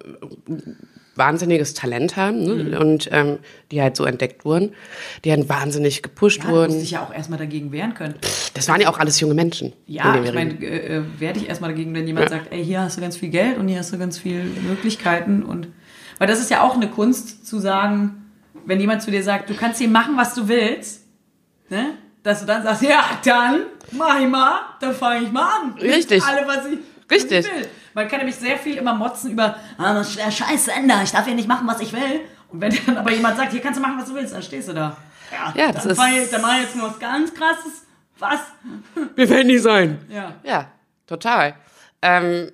wahnsinniges 1.15 1.73
Talent 1.75 2.15
haben 2.17 2.43
Mhm. 2.45 2.69
ne? 2.71 2.79
und 2.79 3.09
ähm, 3.11 3.37
die 3.71 3.81
halt 3.81 3.95
so 3.95 4.05
entdeckt 4.05 4.45
wurden, 4.45 4.73
die 5.23 5.29
dann 5.29 5.47
wahnsinnig 5.47 6.01
gepusht 6.01 6.39
Ja, 6.43 6.49
du 6.49 6.55
musst 6.55 6.69
wurden. 6.69 6.79
dich 6.81 6.91
ja 6.91 7.03
auch 7.03 7.13
erstmal 7.13 7.37
dagegen 7.39 7.71
wehren 7.71 7.93
können. 7.93 8.15
Das 8.55 8.67
waren 8.67 8.81
ja 8.81 8.89
auch 8.89 8.97
alles 8.99 9.19
junge 9.19 9.33
Menschen. 9.35 9.73
Ja, 9.85 10.19
ich 10.23 10.33
meine, 10.33 10.53
äh, 10.63 10.97
äh, 10.97 11.03
werde 11.19 11.39
ich 11.39 11.47
erstmal 11.49 11.69
dagegen, 11.71 11.93
wenn 11.93 12.07
jemand 12.07 12.29
Ja. 12.31 12.37
sagt, 12.37 12.51
ey, 12.51 12.63
hier 12.65 12.81
hast 12.81 12.97
du 12.97 13.01
ganz 13.01 13.17
viel 13.17 13.29
Geld 13.29 13.57
und 13.57 13.67
hier 13.67 13.79
hast 13.79 13.93
du 13.93 13.97
ganz 13.99 14.17
viele 14.17 14.43
Möglichkeiten 14.43 15.43
und 15.43 15.67
weil 16.19 16.27
das 16.27 16.39
ist 16.39 16.49
ja 16.49 16.61
auch 16.63 16.75
eine 16.75 16.87
Kunst 16.89 17.45
zu 17.45 17.59
sagen, 17.59 18.25
wenn 18.65 18.79
jemand 18.79 19.01
zu 19.01 19.11
dir 19.11 19.23
sagt, 19.23 19.49
du 19.49 19.55
kannst 19.55 19.79
hier 19.79 19.89
machen, 19.89 20.15
was 20.15 20.33
du 20.35 20.47
willst, 20.47 21.01
ne? 21.69 21.91
Dass 22.23 22.39
du 22.39 22.45
dann 22.45 22.63
sagst, 22.63 22.81
ja, 22.83 23.01
dann 23.25 23.63
mach 23.91 24.19
ich 24.21 24.27
mal, 24.27 24.61
dann 24.79 24.93
fange 24.95 25.25
ich 25.25 25.31
mal 25.31 25.49
an. 25.61 25.73
Richtig. 25.81 26.23
Alle, 26.23 26.47
was 26.47 26.65
ich, 26.67 26.77
Richtig. 27.11 27.45
Was 27.45 27.45
ich 27.45 27.51
will. 27.61 27.67
Man 27.93 28.07
kann 28.07 28.19
nämlich 28.19 28.35
sehr 28.35 28.57
viel 28.57 28.77
immer 28.77 28.93
motzen 28.93 29.31
über, 29.31 29.55
ah, 29.77 29.93
das 29.93 30.09
ist 30.09 30.19
der 30.19 30.31
scheiß 30.31 30.65
Sender, 30.65 31.01
ich 31.03 31.11
darf 31.11 31.25
hier 31.25 31.35
nicht 31.35 31.47
machen, 31.47 31.67
was 31.67 31.79
ich 31.79 31.93
will. 31.93 32.21
Und 32.49 32.61
wenn 32.61 32.75
dann 32.85 32.97
aber 32.97 33.11
jemand 33.11 33.37
sagt, 33.37 33.51
hier 33.51 33.61
kannst 33.61 33.77
du 33.77 33.81
machen, 33.81 33.97
was 33.99 34.07
du 34.09 34.15
willst, 34.15 34.33
dann 34.33 34.43
stehst 34.43 34.69
du 34.69 34.73
da. 34.73 34.95
Ja, 35.55 35.71
das 35.71 35.83
dann 35.83 35.91
ist- 35.91 36.23
ich, 36.25 36.29
dann 36.31 36.41
mach 36.41 36.55
ich 36.57 36.61
jetzt 36.63 36.75
mal 36.75 36.89
was 36.89 36.99
ganz 36.99 37.33
krasses. 37.33 37.83
Was? 38.19 38.39
Wir 39.15 39.29
werden 39.29 39.47
nie 39.47 39.57
sein. 39.57 39.99
Ja. 40.09 40.33
Ja, 40.43 40.71
total. 41.07 41.55
Ähm, 42.01 42.51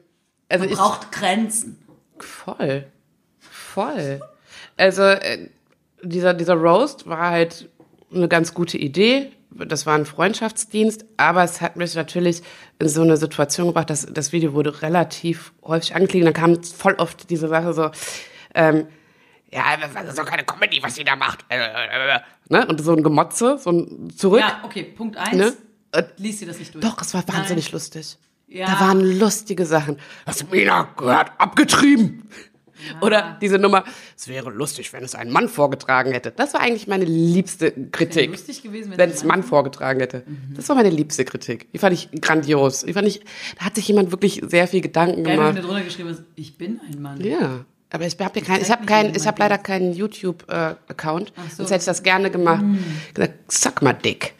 also 0.47 0.63
Man 0.63 0.71
ich, 0.73 0.77
braucht 0.79 1.11
Grenzen. 1.11 1.85
Voll. 2.17 2.85
Voll. 3.39 4.21
Also 4.77 5.03
äh, 5.03 5.49
dieser, 6.01 6.33
dieser 6.33 6.53
Roast 6.55 7.07
war 7.07 7.29
halt 7.29 7.69
eine 8.13 8.27
ganz 8.29 8.53
gute 8.53 8.77
Idee. 8.77 9.31
Das 9.67 9.85
war 9.85 9.95
ein 9.95 10.05
Freundschaftsdienst, 10.05 11.05
aber 11.17 11.43
es 11.43 11.61
hat 11.61 11.75
mich 11.75 11.95
natürlich 11.95 12.41
in 12.79 12.89
so 12.89 13.01
eine 13.01 13.17
Situation 13.17 13.67
gebracht, 13.67 13.89
dass 13.89 14.05
das 14.05 14.31
Video 14.31 14.53
wurde 14.53 14.81
relativ 14.81 15.53
häufig 15.63 15.95
angeklickt. 15.95 16.25
Dann 16.25 16.33
kam 16.33 16.63
voll 16.63 16.95
oft 16.95 17.29
diese 17.29 17.47
Sache 17.47 17.73
so, 17.73 17.91
ähm, 18.55 18.87
ja, 19.51 19.63
das 19.77 20.09
ist 20.09 20.17
doch 20.17 20.25
keine 20.25 20.43
Comedy, 20.43 20.81
was 20.81 20.95
sie 20.95 21.03
da 21.03 21.15
macht. 21.15 21.43
Äh, 21.49 21.57
äh, 21.57 22.15
äh, 22.15 22.19
ne? 22.49 22.67
Und 22.67 22.81
so 22.81 22.93
ein 22.93 23.01
Gemotze, 23.01 23.57
so 23.57 23.71
ein 23.71 24.09
Zurück. 24.15 24.41
Ja, 24.41 24.59
okay, 24.63 24.83
Punkt 24.83 25.17
eins. 25.17 25.35
Ne? 25.35 25.53
Lies 26.17 26.39
dir 26.39 26.47
das 26.47 26.59
nicht 26.59 26.73
durch. 26.75 26.85
Doch, 26.85 27.01
es 27.01 27.13
war 27.13 27.27
wahnsinnig 27.27 27.65
Nein. 27.65 27.73
lustig. 27.73 28.17
Ja. 28.47 28.67
Da 28.67 28.79
waren 28.79 28.99
lustige 29.01 29.65
Sachen. 29.65 29.97
Hast 30.25 30.41
du 30.41 30.45
Mina 30.51 30.89
gehört? 30.97 31.31
Abgetrieben. 31.37 32.29
Oder 33.01 33.37
diese 33.41 33.57
Nummer, 33.57 33.83
es 34.17 34.27
wäre 34.27 34.49
lustig, 34.49 34.91
wenn 34.93 35.03
es 35.03 35.15
ein 35.15 35.29
Mann 35.29 35.49
vorgetragen 35.49 36.11
hätte. 36.11 36.31
Das 36.31 36.53
war 36.53 36.61
eigentlich 36.61 36.87
meine 36.87 37.05
liebste 37.05 37.71
Kritik. 37.71 38.31
lustig 38.31 38.63
gewesen, 38.63 38.93
wenn 38.95 39.09
es 39.09 39.21
ein 39.21 39.27
Mann 39.27 39.43
vorgetragen 39.43 39.99
hätte. 39.99 40.23
Das 40.55 40.69
war 40.69 40.75
meine 40.75 40.89
liebste 40.89 41.25
Kritik. 41.25 41.71
Die 41.71 41.77
fand 41.77 41.93
ich 41.93 42.09
grandios. 42.21 42.85
Die 42.85 42.93
fand 42.93 43.07
ich, 43.07 43.21
da 43.57 43.65
hat 43.65 43.75
sich 43.75 43.87
jemand 43.87 44.11
wirklich 44.11 44.41
sehr 44.45 44.67
viel 44.67 44.81
Gedanken 44.81 45.23
Geil, 45.23 45.37
wenn 45.37 45.45
du 45.47 45.53
gemacht. 45.53 45.63
drunter 45.63 45.83
geschrieben 45.83 46.09
hast, 46.09 46.23
ich 46.35 46.57
bin 46.57 46.79
ein 46.89 47.01
Mann. 47.01 47.21
Ja. 47.21 47.65
Aber 47.91 48.05
ich 48.05 48.15
habe 48.19 48.41
kein, 48.41 48.61
ich 48.61 48.67
zeigt 48.67 48.69
habe 48.69 48.81
nicht 48.81 48.89
kein, 48.89 49.15
ich 49.15 49.25
habe 49.27 49.39
leider 49.39 49.57
keinen 49.57 49.93
YouTube-Account. 49.93 51.33
Ach 51.35 51.49
so. 51.49 51.55
Sonst 51.57 51.71
hätte 51.71 51.79
ich 51.79 51.85
das 51.85 52.03
gerne 52.03 52.29
gemacht. 52.29 52.63
Gesagt, 53.15 53.33
sag 53.47 53.81
mal 53.81 53.93
dick. 53.93 54.33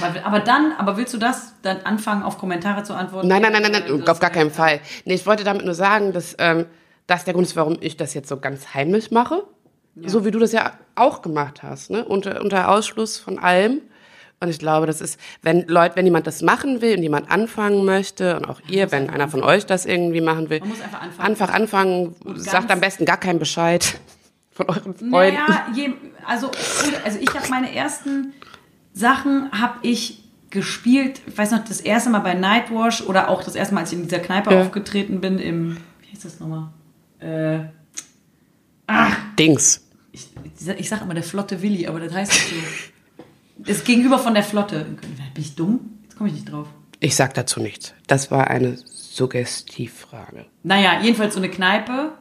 Aber, 0.00 0.26
aber 0.26 0.40
dann, 0.40 0.72
aber 0.72 0.96
willst 0.96 1.14
du 1.14 1.18
das 1.18 1.52
dann 1.62 1.82
anfangen, 1.82 2.24
auf 2.24 2.36
Kommentare 2.36 2.82
zu 2.82 2.94
antworten? 2.94 3.28
Nein, 3.28 3.42
nein, 3.42 3.52
nein, 3.52 3.62
nein, 3.62 3.84
nein 3.88 4.08
auf 4.08 4.18
gar 4.18 4.30
keinen 4.30 4.50
Fall. 4.50 4.80
Nee, 5.04 5.14
ich 5.14 5.24
wollte 5.24 5.44
damit 5.44 5.64
nur 5.64 5.74
sagen, 5.74 6.12
dass 6.12 6.34
ähm, 6.40 6.66
das 7.06 7.24
der 7.24 7.34
Grund 7.34 7.46
ist, 7.46 7.56
warum 7.56 7.76
ich 7.80 7.96
das 7.96 8.14
jetzt 8.14 8.28
so 8.28 8.38
ganz 8.38 8.74
heimlich 8.74 9.10
mache. 9.10 9.44
So 10.04 10.26
wie 10.26 10.30
du 10.30 10.38
das 10.38 10.52
ja 10.52 10.72
auch 10.94 11.22
gemacht 11.22 11.62
hast, 11.62 11.90
ne? 11.90 12.04
Unter, 12.04 12.42
unter 12.42 12.68
Ausschluss 12.68 13.16
von 13.18 13.38
allem. 13.38 13.80
Und 14.40 14.48
ich 14.50 14.58
glaube, 14.58 14.84
das 14.86 15.00
ist, 15.00 15.18
wenn 15.40 15.66
Leute, 15.68 15.96
wenn 15.96 16.04
jemand 16.04 16.26
das 16.26 16.42
machen 16.42 16.82
will 16.82 16.96
und 16.98 17.02
jemand 17.02 17.30
anfangen 17.30 17.86
möchte, 17.86 18.36
und 18.36 18.44
auch 18.44 18.60
ihr, 18.68 18.92
wenn 18.92 19.08
einer 19.08 19.28
von 19.28 19.42
euch 19.42 19.64
das 19.64 19.86
irgendwie 19.86 20.20
machen 20.20 20.50
will, 20.50 20.60
Man 20.60 20.68
muss 20.68 20.82
einfach 20.82 21.00
anfangen. 21.00 21.26
einfach 21.30 21.54
anfangen, 21.54 22.16
sagt 22.34 22.70
am 22.70 22.80
besten 22.80 23.06
gar 23.06 23.16
keinen 23.16 23.38
Bescheid 23.38 23.98
von 24.50 24.66
euren 24.68 24.94
Freunden. 24.94 25.10
Naja, 25.10 25.66
je, 25.74 25.94
also, 26.26 26.50
also 27.02 27.18
ich 27.18 27.30
habe 27.34 27.48
meine 27.48 27.74
ersten 27.74 28.34
Sachen 28.92 29.50
habe 29.52 29.78
ich 29.80 30.22
gespielt, 30.50 31.22
ich 31.26 31.38
weiß 31.38 31.52
noch, 31.52 31.64
das 31.64 31.80
erste 31.80 32.10
Mal 32.10 32.18
bei 32.20 32.34
Nightwash 32.34 33.00
oder 33.02 33.30
auch 33.30 33.42
das 33.42 33.54
erste 33.54 33.74
Mal, 33.74 33.80
als 33.80 33.92
ich 33.92 33.98
in 33.98 34.04
dieser 34.04 34.18
Kneipe 34.20 34.52
Ja. 34.52 34.60
aufgetreten 34.60 35.22
bin, 35.22 35.38
im, 35.38 35.78
wie 36.02 36.08
hieß 36.08 36.20
das 36.20 36.38
nochmal? 36.40 36.68
Äh, 37.18 37.60
Dings. 39.38 39.86
ich, 40.12 40.28
ich 40.78 40.88
sag 40.88 41.02
immer 41.02 41.14
der 41.14 41.22
Flotte 41.22 41.60
Willi, 41.62 41.86
aber 41.86 42.00
das 42.00 42.12
heißt 42.12 42.32
nicht 42.32 42.48
so. 42.50 43.24
Das 43.58 43.84
Gegenüber 43.84 44.18
von 44.18 44.34
der 44.34 44.42
Flotte. 44.42 44.84
Bin 45.34 45.42
ich 45.42 45.54
dumm? 45.54 45.98
Jetzt 46.04 46.16
komme 46.16 46.28
ich 46.28 46.34
nicht 46.36 46.52
drauf. 46.52 46.68
Ich 47.00 47.16
sag 47.16 47.34
dazu 47.34 47.60
nichts. 47.60 47.94
Das 48.06 48.30
war 48.30 48.48
eine 48.48 48.76
Suggestivfrage. 48.76 50.46
Naja, 50.62 51.00
jedenfalls 51.00 51.34
so 51.34 51.40
eine 51.40 51.50
Kneipe. 51.50 52.12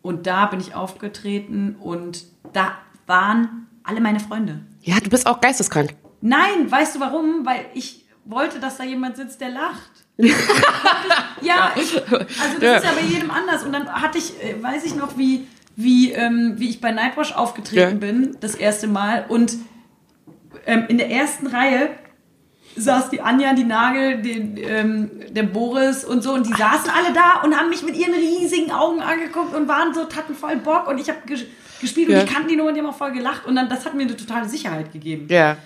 Und 0.00 0.26
da 0.26 0.46
bin 0.46 0.60
ich 0.60 0.74
aufgetreten 0.74 1.76
und 1.76 2.24
da 2.52 2.78
waren 3.06 3.68
alle 3.84 4.00
meine 4.00 4.18
Freunde. 4.20 4.60
Ja, 4.80 4.98
du 4.98 5.10
bist 5.10 5.26
auch 5.26 5.40
geisteskrank. 5.40 5.94
Nein, 6.20 6.68
weißt 6.70 6.96
du 6.96 7.00
warum? 7.00 7.46
Weil 7.46 7.66
ich 7.74 8.04
wollte, 8.24 8.58
dass 8.58 8.78
da 8.78 8.84
jemand 8.84 9.16
sitzt, 9.16 9.40
der 9.40 9.50
lacht. 9.50 10.01
ja, 11.40 11.72
ich, 11.76 11.94
also 11.96 12.16
das 12.60 12.62
Ja. 12.62 12.76
ist 12.76 12.84
ja 12.84 12.92
bei 12.92 13.06
jedem 13.06 13.30
anders. 13.30 13.64
Und 13.64 13.72
dann 13.72 13.90
hatte 13.92 14.18
ich, 14.18 14.32
äh, 14.42 14.62
weiß 14.62 14.84
ich 14.84 14.94
noch, 14.94 15.16
wie, 15.18 15.46
wie, 15.76 16.12
ähm, 16.12 16.54
wie 16.56 16.68
ich 16.70 16.80
bei 16.80 16.92
Nightwash 16.92 17.32
aufgetreten 17.34 17.80
Ja. 17.80 17.90
bin, 17.98 18.36
das 18.40 18.54
erste 18.54 18.86
Mal. 18.88 19.24
Und 19.28 19.56
ähm, 20.66 20.84
in 20.88 20.98
der 20.98 21.10
ersten 21.10 21.46
Reihe 21.46 21.90
saß 22.76 23.10
die 23.10 23.20
Anja, 23.20 23.52
die 23.54 23.64
Nagel, 23.64 24.22
den, 24.22 24.56
ähm, 24.56 25.10
der 25.30 25.42
Boris 25.42 26.04
und 26.04 26.22
so. 26.22 26.32
Und 26.32 26.46
die 26.46 26.52
saßen 26.54 26.90
alle 26.90 27.12
da 27.12 27.40
und 27.42 27.56
haben 27.58 27.68
mich 27.68 27.82
mit 27.82 27.96
ihren 27.96 28.14
riesigen 28.14 28.70
Augen 28.70 29.00
angeguckt 29.02 29.54
und 29.54 29.68
waren 29.68 29.92
so, 29.92 30.02
hatten 30.02 30.34
voll 30.34 30.56
Bock. 30.56 30.88
Und 30.88 30.98
ich 30.98 31.08
habe 31.08 31.18
ges 31.26 31.44
gespielt 31.80 32.10
Ja. 32.10 32.20
und 32.20 32.28
die 32.28 32.32
kannten 32.32 32.48
die 32.48 32.56
Nummer 32.56 32.68
und 32.68 32.74
die 32.76 32.80
haben 32.80 32.88
auch 32.88 32.96
voll 32.96 33.10
gelacht. 33.12 33.44
Und 33.44 33.56
dann, 33.56 33.68
das 33.68 33.84
hat 33.84 33.94
mir 33.94 34.04
eine 34.04 34.16
totale 34.16 34.48
Sicherheit 34.48 34.92
gegeben. 34.92 35.26
Ja. 35.28 35.56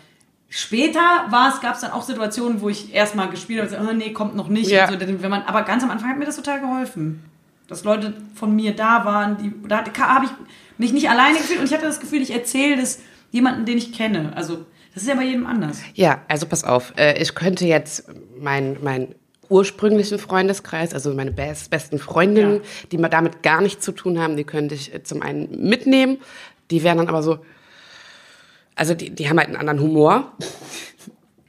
Später 0.48 1.26
gab 1.30 1.74
es 1.74 1.80
dann 1.80 1.90
auch 1.90 2.02
Situationen, 2.02 2.60
wo 2.60 2.68
ich 2.68 2.94
erstmal 2.94 3.28
gespielt 3.28 3.60
habe 3.60 3.68
und 3.68 3.76
gesagt, 3.80 3.90
oh, 3.90 3.96
nee, 3.96 4.12
kommt 4.12 4.36
noch 4.36 4.48
nicht. 4.48 4.70
Ja. 4.70 4.88
So, 4.90 4.98
wenn 4.98 5.30
man, 5.30 5.42
aber 5.42 5.62
ganz 5.62 5.82
am 5.82 5.90
Anfang 5.90 6.10
hat 6.10 6.18
mir 6.18 6.24
das 6.24 6.36
total 6.36 6.60
geholfen. 6.60 7.22
Dass 7.68 7.82
Leute 7.82 8.14
von 8.34 8.54
mir 8.54 8.74
da 8.76 9.04
waren, 9.04 9.38
die, 9.38 9.52
da 9.68 9.84
habe 10.08 10.26
ich 10.26 10.30
mich 10.78 10.92
nicht 10.92 11.10
alleine 11.10 11.38
gefühlt 11.38 11.58
und 11.58 11.66
ich 11.66 11.72
hatte 11.74 11.86
das 11.86 11.98
Gefühl, 11.98 12.22
ich 12.22 12.32
erzähle 12.32 12.76
das 12.76 13.00
jemanden, 13.32 13.64
den 13.64 13.76
ich 13.76 13.92
kenne. 13.92 14.32
Also, 14.36 14.64
das 14.94 15.02
ist 15.02 15.08
ja 15.08 15.16
bei 15.16 15.24
jedem 15.24 15.46
anders. 15.46 15.80
Ja, 15.94 16.22
also 16.28 16.46
pass 16.46 16.62
auf. 16.64 16.94
Äh, 16.96 17.20
ich 17.20 17.34
könnte 17.34 17.66
jetzt 17.66 18.08
meinen 18.40 18.78
mein 18.82 19.14
ursprünglichen 19.48 20.18
Freundeskreis, 20.18 20.94
also 20.94 21.12
meine 21.12 21.32
best, 21.32 21.70
besten 21.70 21.98
Freundinnen, 21.98 22.54
Ja. 22.54 22.60
die 22.92 22.96
damit 23.10 23.42
gar 23.42 23.60
nichts 23.60 23.84
zu 23.84 23.92
tun 23.92 24.18
haben, 24.18 24.36
die 24.36 24.44
könnte 24.44 24.74
ich 24.74 24.94
äh, 24.94 25.02
zum 25.02 25.22
einen 25.22 25.68
mitnehmen. 25.68 26.18
Die 26.70 26.82
wären 26.82 26.98
dann 26.98 27.08
aber 27.08 27.22
so, 27.22 27.38
also 28.76 28.94
die, 28.94 29.10
die 29.10 29.28
haben 29.28 29.38
halt 29.38 29.48
einen 29.48 29.56
anderen 29.56 29.80
Humor. 29.80 30.32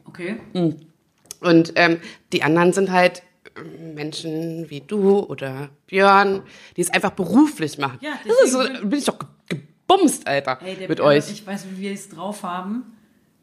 Okay. 0.05 0.37
Und 1.41 1.73
ähm, 1.75 1.99
die 2.33 2.41
anderen 2.43 2.73
sind 2.73 2.91
halt 2.91 3.21
ähm, 3.55 3.93
Menschen 3.93 4.69
wie 4.69 4.81
du 4.81 5.19
oder 5.19 5.69
Björn, 5.85 6.41
die 6.75 6.81
es 6.81 6.89
einfach 6.89 7.11
beruflich 7.11 7.77
machen. 7.77 7.99
Ja, 8.01 8.13
das 8.25 8.41
ist 8.45 8.51
so, 8.53 8.59
bin 8.87 8.97
ich 8.99 9.05
doch 9.05 9.19
ge- 9.19 9.27
gebumst, 9.87 10.27
Alter, 10.27 10.57
Ey, 10.65 10.75
der 10.75 10.89
mit 10.89 10.97
Björn, 10.97 11.09
euch. 11.11 11.29
Ich 11.31 11.45
weiß, 11.45 11.65
wie 11.71 11.81
wir 11.81 11.91
es 11.93 12.09
drauf 12.09 12.41
haben, 12.43 12.83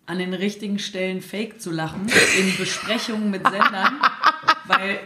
an 0.07 0.19
den 0.19 0.35
richtigen 0.35 0.79
Stellen 0.79 1.23
fake 1.23 1.61
zu 1.61 1.71
lachen, 1.71 2.07
in 2.39 2.57
Besprechungen 2.57 3.31
mit 3.31 3.43
Sendern. 3.45 3.95
weil, 4.67 4.99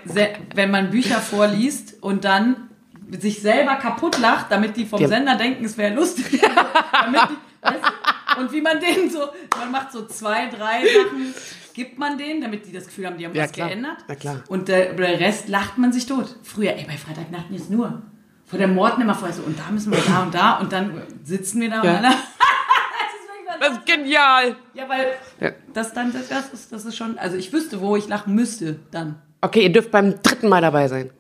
wenn 0.55 0.71
man 0.71 0.91
Bücher 0.91 1.21
vorliest 1.21 2.03
und 2.03 2.25
dann 2.25 2.69
sich 3.21 3.41
selber 3.41 3.77
kaputt 3.77 4.19
lacht, 4.19 4.47
damit 4.51 4.77
die 4.77 4.85
vom 4.87 5.01
Ja. 5.01 5.09
Sender 5.09 5.37
denken, 5.37 5.65
es 5.65 5.77
wäre 5.79 5.95
lustig. 5.95 6.41
damit 6.93 7.21
die, 7.31 7.67
weißt 7.67 7.75
du? 7.85 8.08
Und 8.39 8.53
wie 8.53 8.61
man 8.61 8.81
denen 8.81 9.11
so, 9.11 9.21
man 9.59 9.71
macht 9.71 9.93
so 9.93 10.07
zwei, 10.07 10.47
drei 10.49 10.83
Sachen, 10.87 11.35
gibt 11.75 11.99
man 11.99 12.17
denen, 12.19 12.41
damit 12.41 12.67
die 12.67 12.73
das 12.73 12.87
Gefühl 12.87 13.07
haben, 13.07 13.19
die 13.19 13.27
haben 13.27 13.35
Ja, 13.35 13.45
was 13.45 13.53
klar. 13.53 13.69
geändert. 13.69 13.99
Na 14.09 14.15
klar. 14.15 14.43
Und 14.49 14.69
der, 14.69 14.95
der 14.95 15.21
Rest 15.21 15.49
lacht 15.49 15.79
man 15.79 15.93
sich 15.93 16.07
tot. 16.07 16.37
Früher, 16.43 16.73
ey, 16.75 16.85
bei 16.87 16.97
Freitagnachten 16.97 17.55
ist 17.55 17.71
nur. 17.71 18.03
Vor 18.47 18.59
der 18.59 18.69
Morden 18.69 19.03
immer 19.03 19.15
vorher 19.15 19.37
so, 19.37 19.43
und 19.43 19.59
da 19.59 19.71
müssen 19.71 19.93
wir 19.93 20.01
da 20.01 20.23
und 20.23 20.35
da 20.35 20.59
und 20.59 20.73
dann 20.73 21.03
sitzen 21.25 21.61
wir 21.61 21.69
da 21.71 21.77
Ja. 21.85 21.99
und 21.99 22.05
alle. 22.05 22.09
das 22.09 22.15
ist 22.15 23.29
wirklich 23.29 23.61
Das 23.61 23.79
ist 23.79 23.87
genial. 23.87 24.57
ja, 24.75 24.89
weil 24.89 25.07
Ja. 25.41 25.51
das 25.75 25.93
dann, 25.93 26.13
das, 26.13 26.29
das, 26.29 26.53
ist, 26.55 26.73
das 26.73 26.85
ist 26.87 26.97
schon, 26.97 27.19
also 27.19 27.37
ich 27.37 27.53
wüsste, 27.53 27.81
wo 27.81 27.95
ich 27.97 28.09
lachen 28.09 28.35
müsste, 28.35 28.79
dann. 28.91 29.21
Okay, 29.43 29.63
ihr 29.65 29.73
dürft 29.73 29.91
beim 29.91 30.21
dritten 30.23 30.49
Mal 30.49 30.63
dabei 30.63 30.89
sein. 30.89 31.11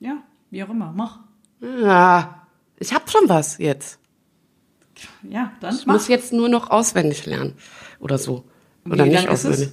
Ja, 0.00 0.18
wie 0.50 0.62
auch 0.64 0.68
immer, 0.68 0.92
mach. 0.94 1.20
Ja, 1.60 2.46
ich 2.78 2.92
hab 2.92 3.08
schon 3.10 3.28
was 3.28 3.58
jetzt. 3.58 3.98
Ja, 5.28 5.52
dann 5.60 5.74
Ich 5.74 5.86
mach. 5.86 5.94
muss 5.94 6.08
jetzt 6.08 6.32
nur 6.32 6.48
noch 6.48 6.70
auswendig 6.70 7.26
lernen. 7.26 7.54
Oder 8.00 8.18
so. 8.18 8.44
Wie 8.84 8.92
Oder 8.92 9.06
nicht 9.06 9.24
ist 9.24 9.44
es? 9.44 9.50
auswendig. 9.50 9.68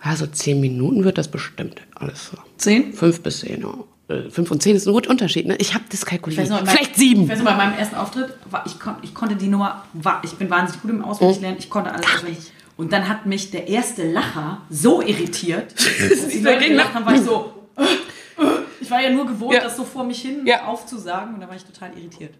Also 0.00 0.26
zehn 0.26 0.60
Minuten 0.60 1.04
wird 1.04 1.18
das 1.18 1.28
bestimmt. 1.28 1.80
Alles 1.94 2.28
so. 2.30 2.36
Zehn? 2.58 2.92
Fünf 2.92 3.22
bis 3.22 3.40
zehn, 3.40 3.62
ja. 3.62 4.14
äh, 4.14 4.30
fünf 4.30 4.50
und 4.50 4.62
zehn 4.62 4.76
ist 4.76 4.86
ein 4.86 4.92
guter 4.92 5.10
Unterschied, 5.10 5.46
ne? 5.46 5.56
Ich 5.56 5.74
habe 5.74 5.84
das 5.90 6.06
kalkuliert. 6.06 6.48
noch, 6.48 6.60
Vielleicht 6.66 6.94
sieben. 6.96 7.22
Ich 7.24 7.30
weiß 7.30 7.38
noch, 7.38 7.46
bei 7.46 7.56
meinem 7.56 7.76
ersten 7.78 7.96
Auftritt, 7.96 8.34
war, 8.50 8.64
ich, 8.66 8.78
kon, 8.78 8.94
ich 9.02 9.14
konnte 9.14 9.34
die 9.36 9.48
Nummer, 9.48 9.84
war, 9.94 10.20
ich 10.24 10.32
bin 10.34 10.48
wahnsinnig 10.50 10.82
gut 10.82 10.90
im 10.92 11.04
Auswendiglernen, 11.04 11.58
ich 11.58 11.68
konnte 11.70 11.92
alles 11.92 12.06
auswendig. 12.06 12.52
Und 12.76 12.92
dann 12.92 13.08
hat 13.08 13.24
mich 13.26 13.50
der 13.50 13.66
erste 13.68 14.08
Lacher 14.08 14.60
so 14.70 15.00
irritiert, 15.02 15.74
dass 16.10 16.28
die 16.28 16.40
Leute 16.40 16.68
gelacht 16.68 16.94
haben, 16.94 17.06
war 17.06 17.14
ich 17.14 17.22
so, 17.22 17.52
äh, 17.76 17.82
äh. 17.82 18.46
ich 18.80 18.90
war 18.90 19.00
ja 19.02 19.10
nur 19.10 19.26
gewohnt, 19.26 19.54
Ja. 19.54 19.60
das 19.62 19.76
so 19.76 19.84
vor 19.84 20.04
mich 20.04 20.20
hin 20.20 20.42
Ja. 20.46 20.66
aufzusagen 20.66 21.34
und 21.34 21.40
da 21.40 21.48
war 21.48 21.56
ich 21.56 21.64
total 21.64 21.90
irritiert. 21.96 22.34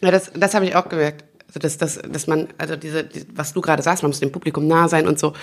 Ja, 0.00 0.10
das, 0.10 0.30
das 0.34 0.54
habe 0.54 0.64
ich 0.66 0.74
auch 0.76 0.88
gemerkt. 0.88 1.24
Also, 1.54 1.60
dass, 1.60 1.78
dass, 1.78 2.02
dass 2.10 2.26
man, 2.26 2.48
also 2.58 2.74
diese, 2.74 3.04
die, 3.04 3.26
was 3.34 3.52
du 3.52 3.60
gerade 3.60 3.82
sagst, 3.82 4.02
man 4.02 4.10
muss 4.10 4.18
dem 4.18 4.32
Publikum 4.32 4.66
nah 4.66 4.88
sein 4.88 5.06
und 5.06 5.18
so. 5.18 5.34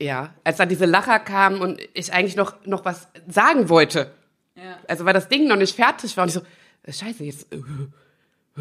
Ja, 0.00 0.34
als 0.44 0.58
dann 0.58 0.68
diese 0.68 0.84
Lacher 0.84 1.18
kamen 1.18 1.60
und 1.60 1.80
ich 1.94 2.12
eigentlich 2.12 2.36
noch, 2.36 2.64
noch 2.66 2.84
was 2.84 3.08
sagen 3.28 3.68
wollte. 3.68 4.12
Ja. 4.54 4.78
Also, 4.88 5.04
weil 5.04 5.14
das 5.14 5.28
Ding 5.28 5.48
noch 5.48 5.56
nicht 5.56 5.74
fertig 5.74 6.16
war 6.16 6.22
und 6.22 6.28
ich 6.28 6.34
so, 6.34 6.42
äh, 6.84 6.92
scheiße, 6.92 7.24
jetzt, 7.24 7.46
äh, 7.52 7.56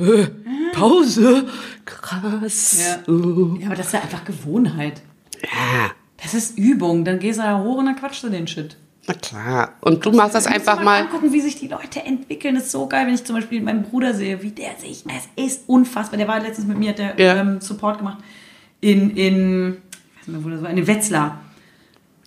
äh, 0.01 0.27
Pause, 0.73 1.47
krass. 1.85 2.79
Ja. 2.79 3.13
ja, 3.59 3.65
aber 3.67 3.75
das 3.75 3.87
ist 3.87 3.93
ja 3.93 4.01
einfach 4.01 4.25
Gewohnheit. 4.25 5.01
ja, 5.43 5.91
Das 6.23 6.33
ist 6.33 6.57
Übung. 6.57 7.05
Dann 7.05 7.19
gehst 7.19 7.39
du 7.39 7.43
da 7.43 7.59
hoch 7.59 7.77
und 7.77 7.85
dann 7.85 7.95
quatschst 7.95 8.23
du 8.23 8.29
den 8.29 8.47
Shit. 8.47 8.77
Na 9.07 9.13
klar. 9.15 9.73
Und 9.81 10.05
du 10.05 10.11
machst 10.11 10.35
das 10.35 10.45
einfach 10.47 10.81
mal. 10.81 11.01
angucken, 11.01 11.33
wie 11.33 11.41
sich 11.41 11.55
die 11.59 11.67
Leute 11.67 12.01
entwickeln. 12.05 12.55
Das 12.55 12.65
ist 12.65 12.71
so 12.71 12.87
geil, 12.87 13.07
wenn 13.07 13.13
ich 13.15 13.23
zum 13.23 13.35
Beispiel 13.35 13.61
meinen 13.61 13.83
Bruder 13.83 14.13
sehe, 14.13 14.41
wie 14.43 14.51
der 14.51 14.75
sich. 14.77 15.03
Es 15.07 15.43
ist 15.43 15.63
unfassbar. 15.67 16.17
Der 16.17 16.27
war 16.27 16.39
letztens 16.39 16.67
mit 16.67 16.77
mir, 16.77 16.89
hat 16.89 16.99
der 16.99 17.19
Ja. 17.19 17.35
ähm, 17.37 17.59
Support 17.61 17.97
gemacht 17.97 18.19
in, 18.79 19.11
in, 19.15 19.73
ich 20.21 20.21
weiß 20.21 20.27
nicht 20.27 20.27
mehr, 20.27 20.43
wo 20.43 20.49
das 20.49 20.61
war, 20.63 20.69
in 20.69 20.87
Wetzlar. 20.87 21.39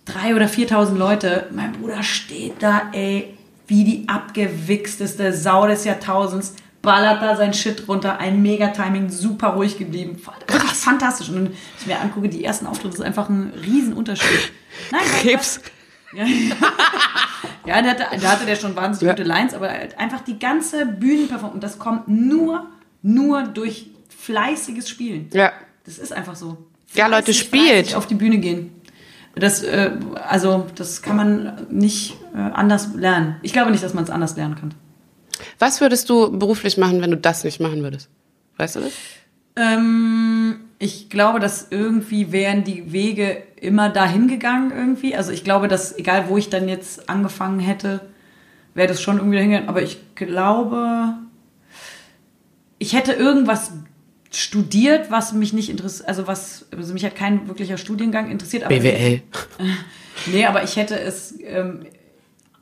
Drei 0.05 0.35
oder 0.35 0.45
4.000 0.47 0.95
Leute. 0.95 1.47
Mein 1.53 1.73
Bruder 1.73 2.03
steht 2.03 2.55
da, 2.61 2.89
ey, 2.93 3.35
wie 3.67 3.83
die 3.83 4.07
abgewichsteste 4.07 5.33
Sau 5.33 5.67
des 5.67 5.85
Jahrtausends. 5.85 6.55
Ballert 6.81 7.21
da 7.21 7.35
sein 7.35 7.53
Shit 7.53 7.87
runter. 7.87 8.19
Ein 8.19 8.41
Mega-Timing, 8.43 9.09
super 9.09 9.49
ruhig 9.49 9.77
geblieben. 9.77 10.21
Wirklich 10.47 10.71
fantastisch. 10.71 11.29
Und 11.29 11.35
wenn 11.35 11.51
ich 11.79 11.85
mir 11.87 11.99
angucke, 11.99 12.29
die 12.29 12.43
ersten 12.45 12.67
Auftritte, 12.67 12.95
ist 12.95 13.01
einfach 13.01 13.27
ein 13.29 13.51
Riesenunterschied. 13.65 14.51
Nein, 14.91 15.01
Krebs. 15.21 15.61
Ja, 16.15 16.25
ja 17.65 17.81
da, 17.81 17.89
hatte, 17.89 18.05
da 18.21 18.31
hatte 18.31 18.45
der 18.45 18.55
schon 18.55 18.75
wahnsinnig 18.75 19.07
Ja. 19.07 19.13
gute 19.13 19.23
Lines, 19.27 19.53
aber 19.53 19.69
halt 19.69 19.97
einfach 19.99 20.21
die 20.21 20.39
ganze 20.39 20.85
Bühnenperformance, 20.85 21.53
und 21.55 21.63
das 21.63 21.79
kommt 21.79 22.07
nur, 22.07 22.67
nur 23.01 23.43
durch 23.43 23.87
fleißiges 24.17 24.89
Spielen. 24.89 25.29
Ja. 25.33 25.51
Das 25.85 25.97
ist 25.99 26.11
einfach 26.13 26.35
so. 26.35 26.57
Ja, 26.93 27.07
Leute, 27.07 27.25
Fleißig, 27.25 27.39
spielt. 27.39 27.63
fleißig 27.71 27.95
auf 27.95 28.07
die 28.07 28.15
Bühne 28.15 28.37
gehen. 28.39 28.71
Das, 29.35 29.63
äh, 29.63 29.91
also, 30.29 30.65
das 30.75 31.01
kann 31.01 31.17
man 31.17 31.67
nicht 31.69 32.15
äh, 32.33 32.37
anders 32.37 32.89
lernen. 32.95 33.35
Ich 33.41 33.51
glaube 33.53 33.69
nicht, 33.71 33.83
dass 33.83 33.93
man 33.93 34.05
es 34.05 34.09
anders 34.09 34.37
lernen 34.37 34.55
kann. 34.55 34.73
Was 35.59 35.81
würdest 35.81 36.09
du 36.09 36.31
beruflich 36.39 36.77
machen, 36.77 37.01
wenn 37.01 37.11
du 37.11 37.17
das 37.17 37.43
nicht 37.43 37.59
machen 37.59 37.83
würdest? 37.83 38.07
Weißt 38.57 38.77
du 38.77 38.79
das? 38.79 38.93
Ähm, 39.57 40.61
ich 40.85 41.09
glaube, 41.09 41.39
dass 41.39 41.67
irgendwie 41.71 42.31
wären 42.31 42.63
die 42.63 42.91
Wege 42.91 43.41
immer 43.59 43.89
dahin 43.89 44.27
gegangen 44.27 44.71
irgendwie. 44.71 45.15
Also 45.15 45.31
ich 45.31 45.43
glaube, 45.43 45.67
dass 45.67 45.97
egal 45.97 46.29
wo 46.29 46.37
ich 46.37 46.49
dann 46.49 46.69
jetzt 46.69 47.09
angefangen 47.09 47.59
hätte, 47.59 48.01
wäre 48.75 48.87
das 48.87 49.01
schon 49.01 49.17
irgendwie 49.17 49.35
dahin 49.35 49.49
gegangen. 49.49 49.69
Aber 49.69 49.81
ich 49.81 49.97
glaube, 50.13 51.15
ich 52.77 52.93
hätte 52.93 53.13
irgendwas 53.13 53.71
studiert, 54.31 55.09
was 55.09 55.33
mich 55.33 55.53
nicht 55.53 55.69
interessiert, 55.69 56.07
also 56.07 56.27
was, 56.27 56.67
also 56.75 56.93
mich 56.93 57.03
hat 57.03 57.15
kein 57.15 57.47
wirklicher 57.47 57.77
Studiengang 57.77 58.29
interessiert. 58.29 58.67
BWL. 58.69 59.21
Nee, 60.27 60.45
aber 60.45 60.63
ich 60.63 60.77
hätte 60.77 60.97
es 60.97 61.37
ähm, 61.41 61.81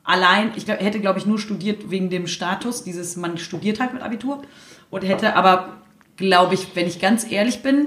allein, 0.02 0.50
ich 0.56 0.64
glaub, 0.64 0.80
hätte, 0.80 0.98
glaube 0.98 1.20
ich, 1.20 1.24
nur 1.24 1.38
studiert 1.38 1.88
wegen 1.88 2.10
dem 2.10 2.26
Status, 2.26 2.82
dieses, 2.82 3.14
man 3.14 3.38
studiert 3.38 3.78
halt 3.78 3.94
mit 3.94 4.02
Abitur. 4.02 4.42
Und 4.90 5.04
hätte 5.04 5.36
aber, 5.36 5.78
glaube 6.16 6.54
ich, 6.54 6.74
wenn 6.74 6.88
ich 6.88 7.00
ganz 7.00 7.30
ehrlich 7.30 7.62
bin, 7.62 7.86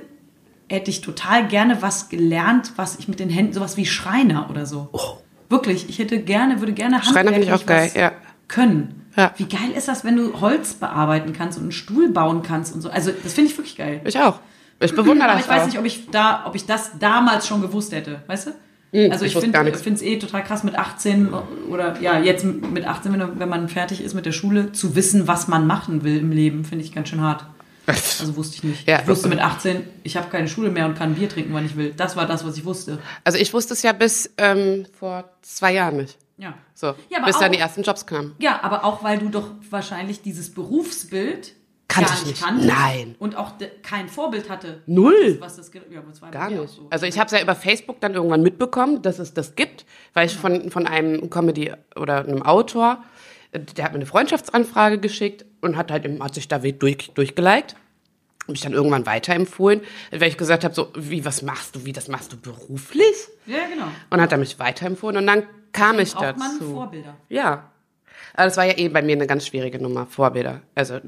hätte 0.70 0.91
ich 0.91 1.01
total 1.01 1.47
gerne 1.47 1.82
was 1.82 2.09
gelernt, 2.09 2.74
was 2.76 2.99
ich 2.99 3.07
mit 3.07 3.20
den 3.20 3.30
Händen, 3.30 3.53
sowas 3.53 3.78
wie 3.78 3.86
Schreiner 3.86 4.49
oder 4.49 4.65
so. 4.65 4.89
Wirklich, 5.49 5.88
ich 5.89 5.99
hätte 5.99 6.20
gerne, 6.20 6.59
würde 6.59 6.74
gerne 6.74 6.97
Oh. 7.01 7.11
Schreiner 7.11 7.32
finde 7.32 7.47
ich 7.47 7.53
auch 7.53 7.65
geil, 7.65 7.91
ja. 7.95 8.11
können. 8.47 9.05
Ja. 9.15 9.34
Wie 9.38 9.45
geil 9.45 9.72
ist 9.76 9.88
das, 9.88 10.03
wenn 10.03 10.15
du 10.15 10.39
Holz 10.41 10.76
bearbeiten 10.76 11.34
kannst 11.34 11.57
und 11.57 11.65
einen 11.65 11.72
Stuhl 11.72 12.09
bauen 12.09 12.43
kannst 12.43 12.76
und 12.76 12.82
so. 12.82 12.89
Also, 12.89 13.11
das 13.24 13.34
finde 13.34 13.51
ich 13.51 13.57
wirklich 13.57 13.76
geil. 13.78 14.01
Ich 14.05 14.20
auch. 14.20 14.39
Ich 14.80 14.93
bewundere 14.93 15.30
Aber 15.30 15.38
das 15.38 15.45
ich 15.45 15.51
weiß 15.51 15.61
auch. 15.63 15.68
nicht, 15.68 15.80
ob 15.80 15.86
ich 15.86 16.11
da, 16.11 16.43
ob 16.45 16.53
ich 16.53 16.65
das 16.65 16.99
damals 16.99 17.47
schon 17.47 17.61
gewusst 17.61 17.93
hätte, 17.93 18.22
weißt 18.28 18.47
du? 18.47 18.51
Hm, 18.93 19.11
also 19.11 19.26
ich 19.26 19.36
ich 19.36 19.41
finde 19.41 19.95
es 19.95 20.01
eh 20.01 20.18
total 20.18 20.43
krass 20.43 20.63
mit 20.63 20.76
18 20.76 21.30
oder 21.70 21.99
ja, 21.99 22.20
jetzt 22.20 22.45
mit 22.45 22.86
18, 22.86 23.11
wenn, 23.11 23.39
wenn 23.39 23.49
man 23.49 23.68
fertig 23.68 24.01
ist 24.01 24.13
mit 24.13 24.26
der 24.26 24.32
Schule, 24.32 24.72
zu 24.72 24.95
wissen, 24.95 25.28
was 25.28 25.47
man 25.47 25.68
machen 25.68 26.03
will 26.03 26.18
im 26.18 26.32
Leben, 26.32 26.63
finde 26.63 26.86
ich 26.86 26.93
ganz 26.93 27.09
schön 27.09 27.22
hart. 27.22 27.45
Also 27.88 28.36
wusste 28.36 28.56
ich 28.58 28.64
nicht. 28.64 28.88
Ja. 28.88 29.00
ich 29.02 29.08
wusste 29.08 29.30
mit 29.30 29.40
18, 29.40 29.88
ich 30.04 30.18
habe 30.18 30.30
keine 30.30 30.48
Schule 30.48 30.70
mehr 30.70 30.86
und 30.86 30.98
kann 30.98 31.16
Bier 31.16 31.30
trinken, 31.30 31.54
wann 31.54 31.66
ich 31.66 31.76
will. 31.78 31.94
Das 31.96 32.16
war 32.18 32.26
das, 32.26 32.46
was 32.46 32.58
ich 32.58 32.66
wusste. 32.66 33.00
Also 33.24 33.38
ich 33.38 33.54
wusste 33.54 33.74
es 33.74 33.82
ja 33.82 33.94
bis 33.94 34.30
ähm, 34.38 34.86
vor 34.98 35.26
zwei 35.42 35.74
Jahren 35.74 35.98
nicht. 35.98 36.18
Ja. 36.38 36.54
So, 36.76 36.88
Ja, 37.10 37.18
aber 37.20 37.28
bis 37.28 37.38
dann 37.40 37.48
auch- 37.50 37.52
die 37.54 37.60
ersten 37.60 37.82
Jobs 37.84 38.06
kamen. 38.06 38.36
Ja, 38.40 38.60
aber 38.62 38.84
auch 38.84 39.04
weil 39.04 39.18
du 39.20 39.30
doch 39.30 39.52
wahrscheinlich 39.70 40.22
dieses 40.22 40.54
Berufsbild 40.54 41.54
Kannte 41.88 42.10
gar 42.10 42.18
ich 42.20 42.26
nicht 42.26 42.32
nicht. 42.36 42.44
kanntest 42.44 42.68
Nein. 42.68 43.16
und 43.18 43.38
auch 43.38 43.54
kein 43.82 44.10
Vorbild 44.10 44.50
hatte. 44.50 44.82
Null. 44.88 45.38
Was 45.40 45.56
das, 45.56 45.72
ja, 45.74 46.00
aber 46.00 46.10
das 46.10 46.20
bei 46.20 46.30
Gar 46.30 46.50
nicht. 46.50 46.70
so. 46.70 46.88
Also 46.90 47.06
ich 47.06 47.18
habe 47.18 47.28
es 47.28 47.32
ja 47.32 47.42
über 47.42 47.56
Facebook 47.56 48.02
dann 48.02 48.14
irgendwann 48.14 48.44
mitbekommen, 48.44 49.02
dass 49.02 49.20
es 49.20 49.34
das 49.34 49.56
gibt, 49.56 49.86
weil 50.14 50.28
ich 50.28 50.36
von, 50.36 50.70
von 50.70 50.86
einem 50.86 51.30
Comedy 51.30 51.72
oder 51.96 52.26
einem 52.26 52.44
Autor, 52.44 53.02
der 53.60 53.86
hat 53.86 53.91
mir 53.91 53.97
eine 53.97 54.05
Freundschaftsanfrage 54.05 54.99
geschickt 54.99 55.45
und 55.62 55.78
hat 55.78 55.91
halt 55.91 56.08
hat 56.20 56.36
sich 56.36 56.47
da 56.47 56.60
durch, 56.60 57.12
durchgeliked. 57.14 57.76
Und 58.47 58.53
mich 58.53 58.62
dann 58.62 58.72
irgendwann 58.72 59.05
weiterempfohlen, 59.05 59.82
weil 60.10 60.30
ich 60.30 60.38
gesagt 60.38 60.64
habe, 60.64 60.74
so, 60.74 60.93
wie, 60.95 61.26
was 61.26 61.41
machst 61.41 61.76
du, 61.76 61.84
wie, 61.84 61.91
das 61.91 62.08
machst 62.08 62.32
du 62.32 62.38
beruflich? 62.38 63.28
Ja, 63.45 63.68
genau. 63.70 63.88
Und 64.10 64.22
hat 64.22 64.32
er 64.32 64.38
mich 64.38 64.58
weiterempfohlen 64.58 65.18
und 65.18 65.28
dann 65.28 65.43
kam 65.74 65.99
ich 65.99 66.16
man 66.16 66.24
dazu. 66.24 66.72
Vorbilder. 66.74 67.18
Ja. 67.28 67.70
Aber 68.34 68.45
das 68.45 68.55
war 68.55 68.66
ja 68.66 68.78
eh 68.78 68.88
bei 68.88 69.01
mir 69.01 69.18
eine 69.18 69.28
ganz 69.28 69.47
schwierige 69.47 69.82
Nummer, 69.82 70.05
Vorbilder. 70.05 70.62
Also 70.76 70.99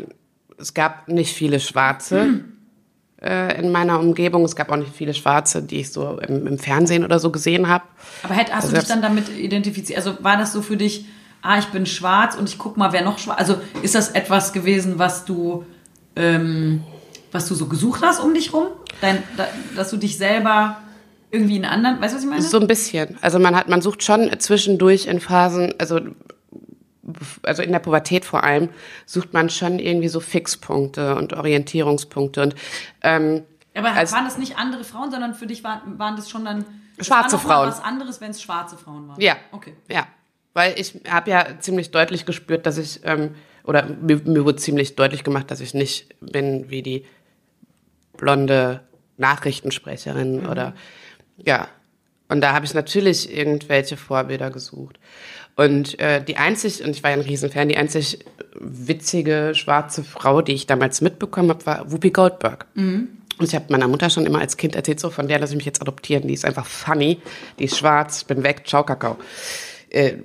es 0.57 0.73
gab 0.73 1.07
nicht 1.07 1.33
viele 1.33 1.59
Schwarze 1.59 2.41
äh, 3.21 3.59
in 3.59 3.71
meiner 3.71 3.99
Umgebung. 3.99 4.43
Es 4.43 4.55
gab 4.55 4.71
auch 4.71 4.77
nicht 4.77 4.93
viele 4.93 5.13
Schwarze, 5.13 5.61
die 5.61 5.81
ich 5.81 5.91
so 5.91 6.19
im, 6.19 6.47
im 6.47 6.59
Fernsehen 6.59 7.03
oder 7.03 7.19
so 7.19 7.31
gesehen 7.31 7.67
habe. 7.67 7.85
Aber 8.23 8.33
hätt, 8.33 8.51
hast 8.51 8.65
Also 8.65 8.75
du 8.75 8.79
dich 8.79 8.89
dann 8.89 9.01
damit 9.01 9.29
identifiziert? 9.29 9.97
Also 9.97 10.23
war 10.23 10.37
das 10.37 10.53
so 10.53 10.61
für 10.61 10.77
dich, 10.77 11.05
ah, 11.41 11.57
ich 11.59 11.65
bin 11.67 11.85
schwarz 11.85 12.35
und 12.35 12.49
ich 12.49 12.57
guck 12.57 12.77
mal, 12.77 12.91
wer 12.91 13.03
noch 13.03 13.17
schwarz. 13.19 13.39
Also 13.39 13.61
ist 13.81 13.95
das 13.95 14.09
etwas 14.09 14.53
gewesen, 14.53 14.99
was 14.99 15.25
du, 15.25 15.65
ähm, 16.15 16.83
was 17.31 17.47
du 17.47 17.55
so 17.55 17.67
gesucht 17.67 18.01
hast 18.03 18.19
um 18.19 18.33
dich 18.33 18.53
rum? 18.53 18.67
Dein, 19.01 19.23
da, 19.37 19.47
dass 19.75 19.89
du 19.89 19.97
dich 19.97 20.17
selber 20.17 20.77
irgendwie 21.31 21.57
in 21.57 21.65
anderen, 21.65 22.01
weißt 22.01 22.13
du, 22.13 22.17
was 22.17 22.23
ich 22.23 22.29
meine? 22.29 22.41
So 22.41 22.59
ein 22.59 22.67
bisschen. 22.67 23.17
Also 23.21 23.39
man 23.39 23.55
hat, 23.55 23.69
man 23.69 23.81
sucht 23.81 24.03
schon 24.03 24.29
zwischendurch 24.39 25.05
in 25.05 25.19
Phasen, 25.19 25.73
also 25.77 25.99
also 27.43 27.63
in 27.63 27.71
der 27.71 27.79
Pubertät 27.79 28.25
vor 28.25 28.43
allem, 28.43 28.69
sucht 29.05 29.33
man 29.33 29.49
schon 29.49 29.79
irgendwie 29.79 30.09
so 30.09 30.19
Fixpunkte 30.19 31.15
und 31.15 31.33
Orientierungspunkte. 31.33 32.41
Und 32.43 32.55
ähm, 33.01 33.43
Aber 33.75 33.91
als- 33.93 34.11
waren 34.11 34.25
das 34.25 34.37
nicht 34.37 34.57
andere 34.57 34.83
Frauen, 34.83 35.09
sondern 35.11 35.33
für 35.33 35.47
dich 35.47 35.63
waren, 35.63 35.97
waren 35.97 36.15
das 36.15 36.29
schon 36.29 36.45
dann 36.45 36.65
das 36.97 37.07
Schwarze 37.07 37.31
war 37.33 37.39
noch 37.39 37.47
mal 37.47 37.53
Frauen. 37.55 37.67
was 37.69 37.83
anderes, 37.83 38.21
wenn 38.21 38.31
es 38.31 38.41
schwarze 38.41 38.77
Frauen 38.77 39.07
waren? 39.07 39.19
Ja. 39.21 39.37
Okay. 39.51 39.73
Ja. 39.89 40.05
Weil 40.53 40.79
ich 40.79 40.99
habe 41.07 41.29
ja 41.31 41.45
ziemlich 41.59 41.91
deutlich 41.91 42.25
gespürt, 42.25 42.65
dass 42.65 42.77
ich, 42.77 43.01
ähm, 43.03 43.35
oder 43.63 43.85
mir, 44.01 44.21
mir 44.25 44.45
wurde 44.45 44.57
ziemlich 44.57 44.95
deutlich 44.95 45.23
gemacht, 45.23 45.51
dass 45.51 45.61
ich 45.61 45.73
nicht 45.73 46.07
bin 46.21 46.69
wie 46.69 46.81
die 46.81 47.05
blonde 48.17 48.81
Nachrichtensprecherin 49.17 50.45
oder 50.45 50.73
ja. 51.37 51.67
Und 52.27 52.41
da 52.41 52.53
habe 52.53 52.65
ich 52.65 52.73
natürlich 52.73 53.35
irgendwelche 53.35 53.97
Vorbilder 53.97 54.51
gesucht. 54.51 54.99
Und 55.55 55.99
äh, 55.99 56.23
die 56.23 56.37
einzig, 56.37 56.83
und 56.83 56.91
ich 56.91 57.03
war 57.03 57.09
ja 57.11 57.17
ein 57.17 57.23
Riesenfan, 57.23 57.69
die 57.69 57.77
einzig 57.77 58.19
witzige 58.59 59.53
schwarze 59.55 60.03
Frau, 60.03 60.41
die 60.41 60.53
ich 60.53 60.67
damals 60.67 61.01
mitbekommen 61.01 61.49
habe, 61.49 61.65
war 61.65 61.91
Whoopi 61.91 62.11
Goldberg. 62.11 62.67
Und 63.39 63.45
ich 63.47 63.55
habe 63.55 63.65
meiner 63.69 63.87
Mutter 63.87 64.09
schon 64.09 64.25
immer 64.25 64.39
als 64.39 64.57
Kind 64.57 64.75
erzählt, 64.75 64.99
so 64.99 65.09
von 65.09 65.27
der 65.27 65.39
lasse 65.39 65.53
ich 65.53 65.57
mich 65.57 65.65
jetzt 65.65 65.81
adoptieren. 65.81 66.27
Die 66.27 66.33
ist 66.33 66.45
einfach 66.45 66.65
funny, 66.65 67.19
die 67.57 67.65
ist 67.65 67.77
schwarz, 67.77 68.21
ich 68.21 68.27
bin 68.27 68.43
weg, 68.43 68.63
ciao 68.67 68.83
Kakao. 68.83 69.17
Äh, 69.89 70.17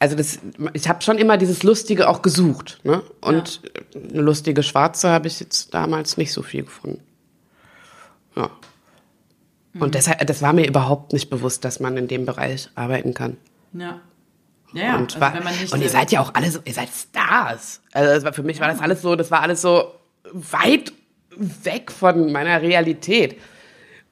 also 0.00 0.16
das, 0.16 0.38
ich 0.72 0.88
habe 0.88 1.02
schon 1.02 1.18
immer 1.18 1.36
dieses 1.36 1.62
Lustige 1.62 2.08
auch 2.08 2.22
gesucht. 2.22 2.80
Ne? 2.84 3.02
Und 3.20 3.60
eine 3.94 4.22
lustige 4.22 4.62
Schwarze 4.62 5.10
habe 5.10 5.28
ich 5.28 5.38
jetzt 5.38 5.74
damals 5.74 6.16
nicht 6.16 6.32
so 6.32 6.42
viel 6.42 6.64
gefunden. 6.64 7.02
Ja. 8.34 8.50
Und 9.78 9.94
deshalb, 9.94 10.26
das 10.26 10.42
war 10.42 10.54
mir 10.54 10.66
überhaupt 10.66 11.12
nicht 11.12 11.28
bewusst, 11.28 11.64
dass 11.64 11.80
man 11.80 11.96
in 11.98 12.08
dem 12.08 12.24
Bereich 12.24 12.70
arbeiten 12.74 13.14
kann. 13.14 13.36
Ja. 13.74 14.00
Ja, 14.72 14.82
ja. 14.82 14.96
und, 14.96 15.12
also 15.14 15.20
war, 15.20 15.34
wenn 15.34 15.44
man 15.44 15.58
nicht, 15.58 15.72
und 15.72 15.82
ihr 15.82 15.88
seid 15.90 16.12
ja 16.12 16.20
auch 16.20 16.34
alle 16.34 16.50
so, 16.50 16.60
ihr 16.64 16.72
seid 16.72 16.88
Stars. 16.88 17.82
Also 17.92 18.24
war, 18.24 18.32
für 18.32 18.42
mich 18.42 18.58
war 18.60 18.68
das 18.68 18.80
alles 18.80 19.02
so, 19.02 19.16
das 19.16 19.30
war 19.30 19.42
alles 19.42 19.60
so 19.60 19.92
weit 20.32 20.92
weg 21.36 21.92
von 21.92 22.32
meiner 22.32 22.62
Realität. 22.62 23.36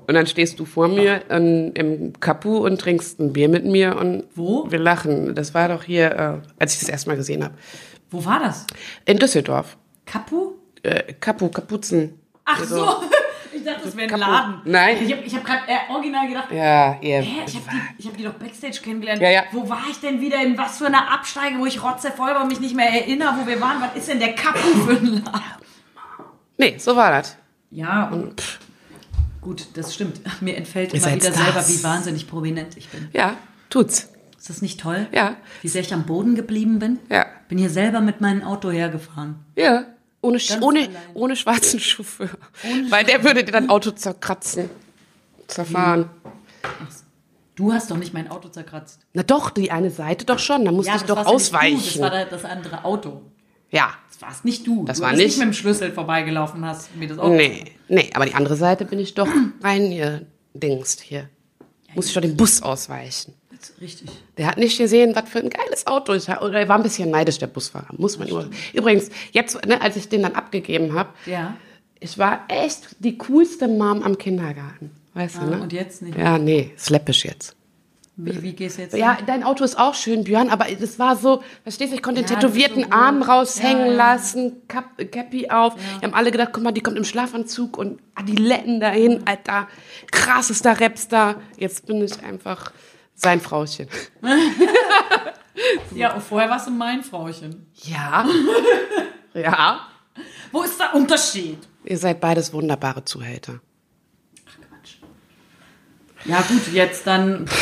Und 0.09 0.14
dann 0.14 0.26
stehst 0.26 0.59
du 0.59 0.64
vor 0.64 0.88
mir 0.88 1.30
in, 1.30 1.72
im 1.74 2.12
Kapu 2.18 2.56
und 2.64 2.80
trinkst 2.80 3.20
ein 3.20 3.34
Bier 3.34 3.48
mit 3.50 3.66
mir 3.66 3.96
und 3.98 4.24
Wo? 4.34 4.66
wir 4.70 4.78
lachen. 4.78 5.34
Das 5.34 5.52
war 5.54 5.68
doch 5.68 5.82
hier, 5.84 6.11
äh, 6.12 6.48
als 6.59 6.72
ich 6.74 6.80
das 6.80 6.88
erste 6.88 7.11
Mal 7.11 7.16
gesehen 7.16 7.44
habe. 7.44 7.54
Wo 8.11 8.24
war 8.24 8.40
das? 8.40 8.66
In 9.04 9.18
Düsseldorf. 9.18 9.76
Kapu? 10.06 10.52
Äh, 10.82 11.12
Kapu, 11.20 11.48
Kapuzen. 11.50 12.18
Ach 12.44 12.59
Also, 12.61 12.76
so. 12.84 13.02
Ich 13.50 13.64
dachte, 13.64 13.80
das 13.86 13.96
wäre 13.96 14.04
ein 14.14 14.20
Kapu. 14.20 14.30
Laden. 14.30 14.54
Nein. 14.66 14.98
Ich 15.04 15.12
habe 15.12 15.22
hab 15.26 15.44
gerade 15.44 15.62
äh, 15.68 15.92
original 15.92 16.28
gedacht, 16.28 16.52
Ja, 16.52 16.96
ihr. 17.00 17.20
hä, 17.22 17.40
ich 17.46 17.54
habe 17.56 17.64
die, 17.72 17.80
ich 17.98 18.06
hab 18.06 18.16
die 18.16 18.22
doch 18.22 18.34
Backstage 18.34 18.78
kennengelernt. 18.84 19.20
Ja, 19.20 19.30
ja. 19.30 19.42
Wo 19.52 19.68
war 19.68 19.82
ich 19.90 19.98
denn 20.00 20.20
wieder? 20.20 20.40
In 20.42 20.56
was 20.56 20.78
für 20.78 20.86
einer 20.86 21.11
Absteige, 21.12 21.59
wo 21.59 21.66
ich 21.66 21.82
rotzevoll 21.82 22.28
war 22.30 22.42
und 22.42 22.48
mich 22.48 22.61
nicht 22.61 22.76
mehr 22.76 22.88
erinnere, 22.90 23.34
wo 23.42 23.46
wir 23.46 23.61
waren? 23.61 23.80
Was 23.82 23.96
ist 23.96 24.09
denn 24.09 24.20
der 24.20 24.34
Kapu 24.34 24.59
für 24.86 24.92
ein 24.92 25.06
Laden? 25.24 25.42
Nee, 26.56 26.76
so 26.78 26.94
war 26.94 27.11
das. 27.11 27.36
Ja, 27.70 28.09
und 28.11 28.59
gut, 29.41 29.66
das 29.74 29.95
stimmt. 29.95 30.20
Mir 30.41 30.57
entfällt 30.57 30.93
Ihr 30.93 31.01
immer 31.03 31.14
wieder 31.14 31.32
Stars. 31.32 31.45
selber, 31.45 31.68
wie 31.68 31.82
wahnsinnig 31.82 32.28
prominent 32.28 32.76
ich 32.76 32.89
bin. 32.89 33.09
Ja, 33.12 33.36
tut's. 33.70 34.09
Ist 34.39 34.51
das 34.51 34.62
nicht 34.62 34.80
toll? 34.80 35.07
Ja. 35.12 35.36
Wie 35.62 35.68
sehr 35.68 35.80
ich 35.82 35.93
am 35.93 36.07
Boden 36.07 36.34
geblieben 36.36 36.78
bin? 36.78 36.99
Ja. 37.11 37.26
Bin 37.49 37.59
hier 37.59 37.70
selber 37.70 38.01
mit 38.01 38.20
meinem 38.20 38.43
Auto 38.45 38.70
hergefahren. 38.70 39.36
Ja. 39.57 39.84
Ohne, 40.20 40.39
Ganz 40.39 40.62
ohne, 40.62 40.80
allein. 40.80 40.97
ohne 41.14 41.36
schwarzen 41.36 41.78
Chauffeur. 41.80 42.30
Weil 42.91 43.05
der 43.05 43.22
würde 43.24 43.45
dir 43.45 43.53
dein 43.53 43.68
Auto 43.70 43.91
zerkratzen. 43.93 44.68
Zerfahren. 45.47 46.11
Du 47.55 47.72
hast 47.72 47.91
doch 47.91 47.97
nicht 47.97 48.14
mein 48.14 48.30
Auto 48.30 48.49
zerkratzt. 48.49 49.01
Na 49.14 49.22
doch, 49.24 49.51
die 49.51 49.70
eine 49.72 49.91
Seite 49.91 50.24
doch 50.24 50.39
schon. 50.39 50.64
Da 50.64 50.70
musste 50.72 50.93
ich 50.93 50.99
das 51.03 51.07
doch 51.09 51.16
war's 51.16 51.26
ja 51.26 51.32
ausweichen. 51.32 51.76
das 51.84 51.99
war 52.01 52.11
da- 52.11 52.24
das 52.24 52.45
andere 52.45 52.84
Auto. 52.84 53.22
ja. 53.70 53.91
Das 54.20 54.28
warst 54.28 54.44
nicht 54.44 54.66
du. 54.66 54.84
Das 54.84 54.96
du 54.98 55.04
war 55.04 55.12
nicht- 55.12 55.24
nicht 55.26 55.38
mit 55.38 55.46
dem 55.48 55.52
Schlüssel 55.52 55.92
vorbeigelaufen 55.92 56.64
hast 56.64 56.94
mir 56.96 57.06
das 57.08 57.18
Auto. 57.18 57.34
Nee, 57.34 57.64
nee, 57.88 58.10
aber 58.14 58.26
die 58.26 58.34
andere 58.34 58.56
Seite 58.56 58.84
bin 58.84 58.98
ich 58.98 59.14
doch 59.14 59.28
rein 59.62 59.86
hier, 59.86 60.26
dingst 60.54 61.00
hier. 61.00 61.28
Muss 61.94 62.06
ich 62.08 62.14
doch 62.14 62.20
den 62.22 62.36
Bus 62.36 62.62
ausweichen. 62.62 63.34
Richtig. 63.80 64.08
Der 64.36 64.46
hat 64.46 64.56
nicht 64.58 64.78
gesehen, 64.78 65.14
was 65.16 65.28
für 65.28 65.38
ein 65.40 65.50
geiles 65.50 65.86
Auto 65.86 66.12
ich 66.14 66.28
habe. 66.28 66.44
Oder 66.46 66.60
er 66.60 66.68
war 66.68 66.76
ein 66.76 66.82
bisschen 66.82 67.10
neidisch, 67.10 67.38
der 67.38 67.48
Busfahrer. 67.48 67.88
Muss 67.96 68.18
man 68.18 68.28
über. 68.28 68.46
Übrigens, 68.72 69.08
jetzt, 69.32 69.64
ne, 69.66 69.80
als 69.80 69.96
ich 69.96 70.08
den 70.08 70.22
dann 70.22 70.34
abgegeben 70.34 70.94
habe, 70.94 71.10
Ja. 71.26 71.56
ich 71.98 72.18
war 72.18 72.44
echt 72.48 72.96
die 73.00 73.18
coolste 73.18 73.66
Mom 73.66 74.02
am 74.02 74.16
Kindergarten. 74.16 74.90
Weißt 75.14 75.36
du, 75.36 75.40
Ah, 75.40 75.46
ne? 75.46 75.62
und 75.62 75.72
jetzt 75.72 76.02
nicht. 76.02 76.16
Ja, 76.16 76.38
nee, 76.38 76.72
ist 76.76 76.90
läppisch 76.90 77.24
jetzt. 77.24 77.56
Wie, 78.20 78.42
wie 78.42 78.52
gehst 78.52 78.78
du 78.78 78.82
jetzt? 78.82 78.96
Ja, 78.96 79.16
hin? 79.16 79.26
dein 79.26 79.44
Auto 79.44 79.62
ist 79.62 79.78
auch 79.78 79.94
schön, 79.94 80.24
Björn, 80.24 80.50
aber 80.50 80.64
das 80.64 80.98
war 80.98 81.14
so, 81.14 81.40
verstehst 81.62 81.92
du, 81.92 81.96
ich 81.96 82.02
konnte 82.02 82.20
den 82.20 82.28
Ja, 82.28 82.34
ist 82.36 82.40
tätowierten 82.40 82.82
so. 82.82 82.90
Arm 82.90 83.22
raushängen 83.22 83.86
Ja, 83.86 83.92
ja. 83.92 83.96
lassen, 84.14 84.66
Kap, 84.66 84.98
Cappy 85.12 85.50
auf. 85.50 85.76
Wir 85.76 86.08
haben 86.08 86.14
alle 86.14 86.32
gedacht, 86.32 86.48
guck 86.52 86.64
mal, 86.64 86.72
die 86.72 86.80
kommt 86.80 86.96
im 86.96 87.04
Schlafanzug 87.04 87.78
und 87.78 88.00
Adiletten 88.16 88.80
dahin, 88.80 89.22
Alter, 89.24 89.68
krassester 90.10 90.80
Rapstar. 90.80 91.36
Jetzt 91.56 91.86
bin 91.86 92.02
ich 92.02 92.20
einfach 92.24 92.72
sein 93.14 93.40
Frauchen. 93.40 93.86
ja, 95.94 96.14
und 96.14 96.22
vorher 96.22 96.50
warst 96.50 96.66
du 96.66 96.72
mein 96.72 97.04
Frauchen. 97.04 97.70
Ja. 97.84 98.26
ja. 99.34 99.80
Wo 100.50 100.62
ist 100.62 100.80
der 100.80 100.92
Unterschied? 100.96 101.58
Ihr 101.84 101.98
seid 101.98 102.20
beides 102.20 102.52
wunderbare 102.52 103.04
Zuhälter. 103.04 103.60
Ja, 106.24 106.42
gut, 106.42 106.72
jetzt 106.72 107.06
dann. 107.06 107.46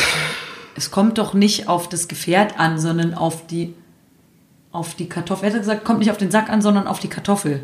Es 0.77 0.91
kommt 0.91 1.17
doch 1.17 1.33
nicht 1.33 1.67
auf 1.67 1.89
das 1.89 2.07
Gefährt 2.07 2.59
an, 2.59 2.79
sondern 2.79 3.13
auf 3.13 3.45
die. 3.47 3.73
Auf 4.71 4.93
die 4.93 5.09
Kartoffel. 5.09 5.45
Er 5.49 5.53
hat 5.53 5.59
gesagt, 5.59 5.83
kommt 5.85 5.99
nicht 5.99 6.11
auf 6.11 6.17
den 6.17 6.29
Sack 6.29 6.49
an, 6.49 6.61
sondern 6.61 6.87
auf 6.87 6.99
die 6.99 7.07
Kartoffel. 7.07 7.61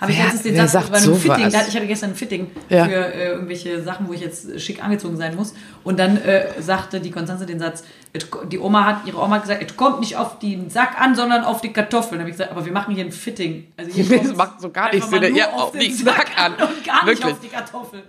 Habe 0.00 0.12
ich 0.12 0.18
letztens 0.18 0.42
den 0.42 0.56
Satz 0.68 0.90
bei 0.90 0.98
einem? 0.98 1.14
Fitting, 1.14 1.50
da- 1.50 1.66
ich 1.66 1.74
hatte 1.74 1.86
gestern 1.86 2.10
ein 2.10 2.16
Fitting 2.16 2.50
Ja. 2.68 2.84
für 2.84 3.14
äh, 3.14 3.28
irgendwelche 3.30 3.82
Sachen, 3.82 4.08
wo 4.08 4.12
ich 4.12 4.20
jetzt 4.20 4.60
schick 4.60 4.84
angezogen 4.84 5.16
sein 5.16 5.34
muss. 5.36 5.54
Und 5.84 5.98
dann 5.98 6.18
äh, 6.18 6.48
sagte 6.60 7.00
die 7.00 7.10
Konstanze 7.10 7.46
den 7.46 7.58
Satz, 7.58 7.82
"Et 8.12 8.30
ko- 8.30 8.44
die 8.44 8.58
Oma 8.58 8.84
hat, 8.84 9.06
ihre 9.06 9.18
Oma 9.22 9.36
hat 9.36 9.42
gesagt, 9.42 9.62
es 9.70 9.74
kommt 9.76 10.00
nicht 10.00 10.16
auf 10.16 10.38
den 10.38 10.68
Sack 10.68 11.00
an, 11.00 11.14
sondern 11.14 11.44
auf 11.44 11.62
die 11.62 11.72
Kartoffel. 11.72 12.12
Dann 12.12 12.20
habe 12.20 12.30
ich 12.30 12.36
gesagt, 12.36 12.50
aber 12.50 12.64
wir 12.66 12.72
machen 12.72 12.94
hier 12.94 13.04
ein 13.06 13.12
Fitting. 13.12 13.68
Also 13.78 13.90
hier 13.92 14.18
Das 14.22 14.36
macht 14.36 14.60
so 14.60 14.70
gar 14.70 14.92
nicht 14.92 15.10
mal 15.10 15.22
Sinn. 15.22 15.34
Ja, 15.34 15.52
auf 15.52 15.70
den 15.72 15.80
die 15.80 15.92
Sack 15.92 16.30
an. 16.36 16.52
und 16.60 16.84
gar 16.84 17.04
nicht 17.04 17.18
Wirklich. 17.18 17.32
auf 17.32 17.40
die 17.40 17.48
Kartoffel. 17.48 18.02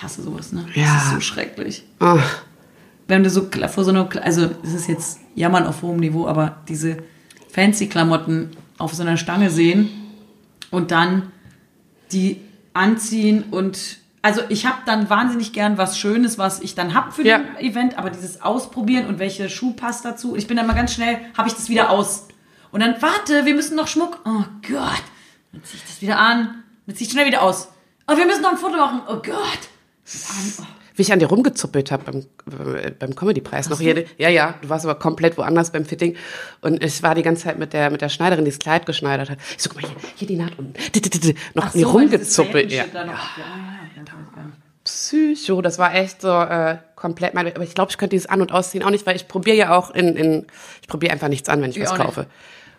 Ich 0.00 0.04
hasse 0.04 0.22
sowas, 0.22 0.50
ne? 0.52 0.64
Ja. 0.74 0.94
Das 0.94 1.04
ist 1.04 1.10
so 1.10 1.20
schrecklich. 1.20 1.84
Ach, 1.98 2.24
Wenn 3.06 3.22
du 3.22 3.28
so 3.28 3.46
vor 3.68 3.84
so 3.84 3.90
einer, 3.90 4.08
also 4.22 4.48
es 4.62 4.72
ist 4.72 4.88
jetzt 4.88 5.18
Jammern 5.34 5.66
auf 5.66 5.82
hohem 5.82 5.98
Niveau, 5.98 6.26
aber 6.26 6.56
diese 6.68 7.02
fancy 7.52 7.86
Klamotten 7.86 8.48
auf 8.78 8.94
so 8.94 9.02
einer 9.02 9.18
Stange 9.18 9.50
sehen 9.50 9.90
und 10.70 10.90
dann 10.90 11.32
die 12.12 12.40
anziehen 12.72 13.44
und 13.50 13.98
also 14.22 14.40
ich 14.48 14.64
habe 14.64 14.78
dann 14.86 15.10
wahnsinnig 15.10 15.52
gern 15.52 15.76
was 15.76 15.98
Schönes, 15.98 16.38
was 16.38 16.60
ich 16.60 16.74
dann 16.74 16.94
hab 16.94 17.12
für 17.14 17.22
Ja. 17.22 17.38
den 17.40 17.56
Event, 17.58 17.98
aber 17.98 18.08
dieses 18.08 18.40
Ausprobieren 18.40 19.06
und 19.06 19.18
welche 19.18 19.50
Schuh 19.50 19.72
passt 19.74 20.06
dazu, 20.06 20.34
ich 20.34 20.46
bin 20.46 20.56
dann 20.56 20.66
mal 20.66 20.72
ganz 20.74 20.94
schnell, 20.94 21.18
habe 21.36 21.46
ich 21.48 21.54
das 21.54 21.68
wieder 21.68 21.90
aus. 21.90 22.26
Und 22.72 22.80
dann, 22.80 22.94
warte, 23.02 23.44
wir 23.44 23.54
müssen 23.54 23.76
noch 23.76 23.86
Schmuck. 23.86 24.18
Oh 24.24 24.44
Gott. 24.66 25.02
Dann 25.52 25.62
ziehe 25.62 25.76
ich 25.82 25.84
das 25.86 26.00
wieder 26.00 26.18
an. 26.18 26.62
Dann 26.86 26.96
ziehe 26.96 27.06
ich 27.06 27.12
schnell 27.12 27.26
wieder 27.26 27.42
aus. 27.42 27.68
Oh, 28.06 28.16
wir 28.16 28.24
müssen 28.26 28.42
noch 28.42 28.52
ein 28.52 28.56
Foto 28.58 28.76
machen. 28.78 29.02
Oh 29.08 29.16
Gott. 29.16 29.68
Wie 30.96 31.02
ich 31.02 31.12
an 31.12 31.18
dir 31.18 31.28
rumgezuppelt 31.28 31.90
habe 31.92 32.04
beim, 32.10 32.26
beim 32.98 33.14
Comedy-Preis 33.14 33.68
noch 33.70 33.80
hier. 33.80 34.04
Ja, 34.18 34.28
ja, 34.28 34.54
du 34.60 34.68
warst 34.68 34.84
aber 34.84 34.96
komplett 34.96 35.38
woanders 35.38 35.70
beim 35.70 35.84
Fitting. 35.84 36.16
Und 36.60 36.82
ich 36.84 37.02
war 37.02 37.14
die 37.14 37.22
ganze 37.22 37.44
Zeit 37.44 37.58
mit 37.58 37.72
der, 37.72 37.90
mit 37.90 38.02
der 38.02 38.08
Schneiderin, 38.08 38.44
die 38.44 38.50
das 38.50 38.58
Kleid 38.58 38.86
geschneidert 38.86 39.30
hat. 39.30 39.38
Ich 39.56 39.62
so, 39.62 39.70
guck 39.70 39.82
mal 39.82 39.88
hier, 39.88 39.96
hier 40.16 40.28
die 40.28 40.36
Naht 40.36 40.58
unten. 40.58 40.74
Noch 41.54 41.66
Ach 41.66 41.72
so, 41.72 41.88
rumgezuppelt. 41.90 42.70
Ja. 42.72 42.84
Paillettenshit 42.84 42.94
da 42.94 43.04
noch- 43.04 43.38
Ja, 43.38 43.44
ja, 43.96 44.02
ja. 44.02 44.50
Psycho, 44.84 45.60
das 45.62 45.78
war 45.78 45.94
echt 45.94 46.22
so 46.22 46.28
äh, 46.28 46.78
komplett 46.96 47.34
mein. 47.34 47.46
Aber 47.54 47.62
ich 47.62 47.74
glaube, 47.74 47.90
ich 47.90 47.98
könnte 47.98 48.16
dieses 48.16 48.26
An- 48.28 48.40
und 48.40 48.50
Ausziehen 48.50 48.82
auch 48.82 48.90
nicht, 48.90 49.06
weil 49.06 49.14
ich 49.14 49.28
probiere 49.28 49.56
ja 49.56 49.76
auch 49.76 49.90
in, 49.90 50.16
in 50.16 50.46
ich 50.80 50.88
probiere 50.88 51.12
einfach 51.12 51.28
nichts 51.28 51.48
an, 51.48 51.60
wenn 51.62 51.70
ich, 51.70 51.76
Ich 51.76 51.82
was 51.84 51.92
nicht. 51.92 52.02
kaufe. 52.02 52.26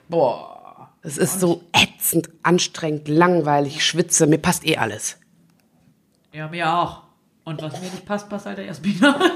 Boah. 0.09 0.89
Es 1.03 1.17
ist 1.17 1.39
so 1.39 1.63
ätzend, 1.73 2.29
anstrengend, 2.43 3.07
langweilig, 3.07 3.85
schwitze, 3.85 4.27
mir 4.27 4.37
passt 4.39 4.65
eh 4.67 4.77
alles. 4.77 5.17
Ja, 6.33 6.47
mir 6.47 6.71
auch. 6.73 7.03
Und 7.43 7.61
was 7.61 7.73
mir 7.81 7.89
nicht 7.89 8.05
passt, 8.05 8.29
passt 8.29 8.45
halt 8.45 8.57
der 8.57 8.65
Jasmina. 8.65 9.19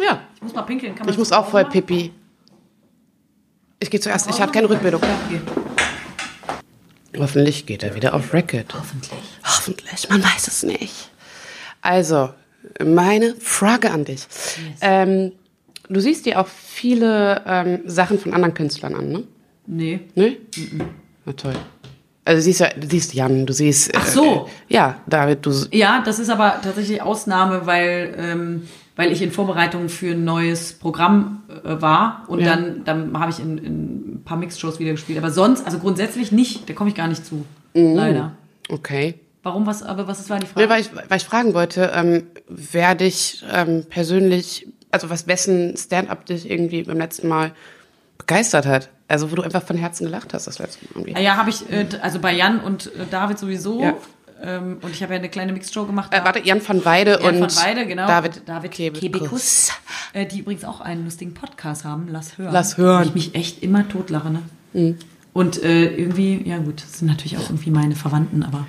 Ja, 0.00 0.22
Ich 0.36 0.42
muss 0.42 0.54
mal 0.54 0.62
pinkeln. 0.62 0.94
Kann 0.94 1.06
man 1.06 1.12
ich 1.12 1.18
muss 1.18 1.32
auch 1.32 1.48
voll 1.48 1.64
pipi. 1.64 2.12
Ich 3.80 3.90
gehe 3.90 4.00
zuerst, 4.00 4.30
ich 4.30 4.40
habe 4.40 4.52
keine 4.52 4.68
okay. 4.68 5.40
Hoffentlich 7.16 7.66
geht 7.66 7.82
er 7.82 7.94
wieder 7.94 8.14
auf 8.14 8.32
Record. 8.32 8.74
Hoffentlich. 8.74 9.18
Hoffentlich, 9.44 10.08
man 10.08 10.22
weiß 10.22 10.46
es 10.46 10.62
nicht. 10.62 11.10
Also, 11.80 12.30
meine 12.84 13.34
Frage 13.36 13.90
an 13.90 14.04
dich. 14.04 14.26
Ähm, 14.80 15.32
du 15.88 16.00
siehst 16.00 16.26
dir 16.26 16.40
auch 16.40 16.48
viele 16.48 17.42
ähm, 17.46 17.80
Sachen 17.86 18.18
von 18.18 18.34
anderen 18.34 18.54
Künstlern 18.54 18.94
an, 18.94 19.08
ne? 19.10 19.24
Nee. 19.66 20.00
Ne? 20.14 20.36
Na 21.24 21.32
toll. 21.32 21.54
Also 22.28 22.40
du 22.40 22.42
siehst 22.42 22.60
ja, 22.60 22.68
du 22.78 22.86
siehst 22.86 23.14
Jan, 23.14 23.46
du 23.46 23.52
siehst. 23.54 23.90
Ach 23.96 24.06
so. 24.06 24.46
Äh, 24.68 24.74
ja, 24.74 25.00
David, 25.06 25.46
du. 25.46 25.50
Ja, 25.72 26.02
das 26.04 26.18
ist 26.18 26.28
aber 26.28 26.60
tatsächlich 26.62 27.00
Ausnahme, 27.00 27.64
weil, 27.64 28.14
ähm, 28.18 28.68
weil 28.96 29.10
ich 29.12 29.22
in 29.22 29.32
Vorbereitung 29.32 29.88
für 29.88 30.10
ein 30.10 30.24
neues 30.24 30.74
Programm 30.74 31.42
äh, 31.64 31.80
war 31.80 32.24
und 32.28 32.40
Ja. 32.40 32.54
dann, 32.54 32.84
dann 32.84 33.18
habe 33.18 33.30
ich 33.30 33.40
in, 33.40 33.56
in 33.56 33.74
ein 34.16 34.22
paar 34.26 34.36
Mixed-Shows 34.36 34.78
wieder 34.78 34.90
gespielt. 34.90 35.16
Aber 35.18 35.30
sonst, 35.30 35.64
also 35.64 35.78
grundsätzlich 35.78 36.30
nicht, 36.30 36.68
da 36.68 36.74
komme 36.74 36.90
ich 36.90 36.96
gar 36.96 37.08
nicht 37.08 37.24
zu. 37.24 37.46
Mhm. 37.72 37.94
Leider. 37.94 38.32
Okay. 38.68 39.14
Warum, 39.42 39.64
was, 39.66 39.82
aber 39.82 40.06
was 40.06 40.28
war 40.28 40.38
die 40.38 40.44
Frage? 40.46 40.66
Nee, 40.66 40.70
weil, 40.70 40.80
ich, 40.82 40.90
weil 40.94 41.16
ich 41.16 41.24
fragen 41.24 41.54
wollte, 41.54 41.90
ähm, 41.94 42.24
wer 42.46 42.94
dich 42.94 43.42
ähm, 43.50 43.86
persönlich, 43.88 44.68
also 44.90 45.08
was 45.08 45.26
wessen 45.26 45.78
Stand-up 45.78 46.26
dich 46.26 46.50
irgendwie 46.50 46.82
beim 46.82 46.98
letzten 46.98 47.28
Mal 47.28 47.52
begeistert 48.18 48.66
hat. 48.66 48.90
Also 49.08 49.30
wo 49.32 49.36
du 49.36 49.42
einfach 49.42 49.62
von 49.62 49.76
Herzen 49.76 50.04
gelacht 50.04 50.34
hast 50.34 50.46
das 50.46 50.58
letzte 50.58 50.84
Mal 50.84 51.02
irgendwie. 51.06 51.22
Ja, 51.22 51.36
habe 51.36 51.50
ich, 51.50 51.70
äh, 51.70 51.86
also 52.02 52.18
bei 52.18 52.34
Jan 52.34 52.60
und 52.60 52.86
äh, 52.94 53.06
David 53.10 53.38
sowieso. 53.38 53.82
Ja. 53.82 53.94
Ähm, 54.40 54.78
und 54.82 54.92
ich 54.92 55.02
habe 55.02 55.14
ja 55.14 55.18
eine 55.18 55.28
kleine 55.28 55.52
Mixed-Show 55.52 55.86
gemacht. 55.86 56.14
Äh, 56.14 56.22
warte, 56.22 56.40
Jan 56.44 56.60
van 56.66 56.84
Weide 56.84 57.18
Jan 57.22 57.36
und 57.36 57.40
van 57.40 57.64
Weide, 57.64 57.86
genau. 57.86 58.06
David, 58.06 58.42
David 58.46 58.70
Kebekus. 58.70 59.00
Kebekus. 59.00 59.72
Äh, 60.12 60.26
die 60.26 60.40
übrigens 60.40 60.64
auch 60.64 60.80
einen 60.80 61.04
lustigen 61.04 61.34
Podcast 61.34 61.84
haben. 61.84 62.06
Lass 62.10 62.38
hören. 62.38 62.52
Lass 62.52 62.76
hören. 62.76 63.04
Wo 63.04 63.08
Ich 63.08 63.14
mich 63.14 63.34
echt 63.34 63.62
immer 63.62 63.88
totlache, 63.88 64.30
ne? 64.30 64.94
Und 65.32 65.62
äh, 65.62 65.94
irgendwie, 65.94 66.46
ja 66.48 66.58
gut, 66.58 66.82
das 66.82 66.98
sind 66.98 67.08
natürlich 67.08 67.36
auch 67.38 67.48
irgendwie 67.48 67.70
meine 67.70 67.96
Verwandten, 67.96 68.42
aber 68.42 68.66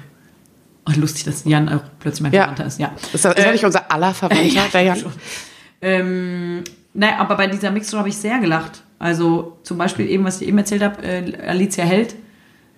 oh, 0.88 0.92
lustig, 0.96 1.26
dass 1.26 1.44
Jan 1.46 1.70
auch 1.70 1.82
plötzlich 2.00 2.24
mein 2.24 2.32
Ja. 2.34 2.44
Verwandter 2.44 2.66
ist. 2.66 2.80
Ja. 2.80 2.92
Ist 3.14 3.26
das, 3.26 3.36
ist 3.36 3.46
das 3.46 3.52
nicht 3.52 3.66
unser 3.66 3.92
aller 3.92 4.14
Verwandter, 4.16 4.46
ja, 4.46 4.64
der 4.72 4.82
Jan? 4.82 5.04
Ähm, 5.82 6.64
naja, 6.94 7.18
aber 7.20 7.36
bei 7.36 7.48
dieser 7.48 7.72
Mixshow 7.72 7.98
habe 7.98 8.10
ich 8.10 8.18
sehr 8.18 8.40
gelacht. 8.40 8.84
Also 9.00 9.58
zum 9.64 9.78
Beispiel 9.78 10.08
eben, 10.10 10.26
was 10.26 10.41
ich 10.41 10.47
eben 10.47 10.58
erzählt 10.58 10.84
habe, 10.84 11.02
äh, 11.04 11.47
Alicia 11.47 11.86
Held, 11.86 12.16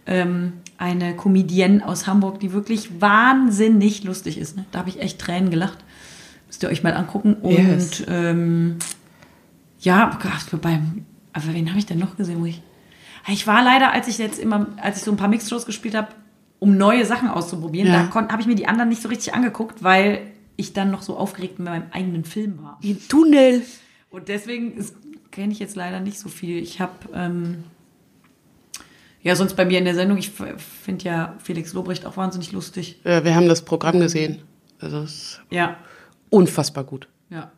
ähm, 0.05 0.53
eine 0.78 1.15
Comedienne 1.15 1.86
aus 1.86 2.07
Hamburg, 2.07 2.39
die 2.39 2.53
wirklich 2.53 3.01
wahnsinnig 3.01 4.03
lustig 4.03 4.38
ist. 4.38 4.55
Ne? 4.55 4.65
Da 4.72 4.80
habe 4.80 4.89
ich 4.89 4.99
echt 5.01 5.19
Tränen 5.19 5.49
gelacht. 5.49 5.80
Müsst 6.47 6.63
ihr 6.63 6.69
euch 6.69 6.84
mal 6.84 6.93
angucken. 6.93 7.36
Und 7.36 7.51
Yes. 7.53 8.03
ähm, 8.07 8.78
ja, 9.80 10.17
Gott, 10.22 10.61
beim, 10.61 11.05
aber 11.34 11.53
wen 11.53 11.69
habe 11.69 11.80
ich 11.80 11.86
denn 11.86 11.99
noch 11.99 12.17
gesehen? 12.17 12.39
Wo 12.41 12.45
ich, 12.45 12.61
ich 13.28 13.47
war 13.47 13.63
leider, 13.63 13.91
als 13.91 14.07
ich 14.07 14.17
jetzt 14.17 14.39
immer, 14.39 14.67
als 14.78 14.97
ich 14.97 15.03
so 15.03 15.11
ein 15.11 15.17
paar 15.17 15.28
Mixshows 15.28 15.65
gespielt 15.65 15.95
habe, 15.95 16.09
um 16.59 16.78
neue 16.78 17.05
Sachen 17.05 17.30
auszuprobieren. 17.30 17.88
Ja. 17.88 18.09
Da 18.13 18.28
habe 18.30 18.41
ich 18.41 18.47
mir 18.47 18.55
die 18.55 18.67
anderen 18.67 18.89
nicht 18.89 19.01
so 19.01 19.09
richtig 19.09 19.34
angeguckt, 19.34 19.84
weil 19.84 20.22
ich 20.55 20.74
dann 20.74 20.91
noch 20.91 21.01
so 21.01 21.17
aufgeregt 21.17 21.57
mit 21.57 21.67
meinem 21.67 21.86
eigenen 21.91 22.24
Film 22.26 22.59
war. 22.61 22.78
Im 22.84 22.99
Tunnel. 23.07 23.63
Und 24.11 24.28
deswegen 24.28 24.74
kenne 25.32 25.53
ich 25.53 25.59
jetzt 25.59 25.75
leider 25.75 25.99
nicht 25.99 26.19
so 26.19 26.29
viel. 26.29 26.61
Ich 26.61 26.79
habe 26.82 26.93
ähm, 27.13 27.63
ja 29.21 29.36
sonst 29.36 29.55
bei 29.55 29.65
mir 29.65 29.77
in 29.79 29.86
der 29.86 29.95
Sendung, 29.95 30.17
ich 30.17 30.32
finde 30.32 31.05
ja 31.05 31.36
Felix 31.43 31.73
Lobrecht 31.73 32.05
auch 32.05 32.17
wahnsinnig 32.17 32.51
lustig. 32.51 32.99
Ja, 33.03 33.23
wir 33.23 33.36
haben 33.36 33.47
das 33.47 33.63
Programm 33.63 33.99
gesehen. 33.99 34.41
Also 34.79 34.99
es 34.99 35.13
ist 35.13 35.41
Ja, 35.49 35.77
unfassbar 36.29 36.84
gut. 36.84 37.07
ja. 37.29 37.51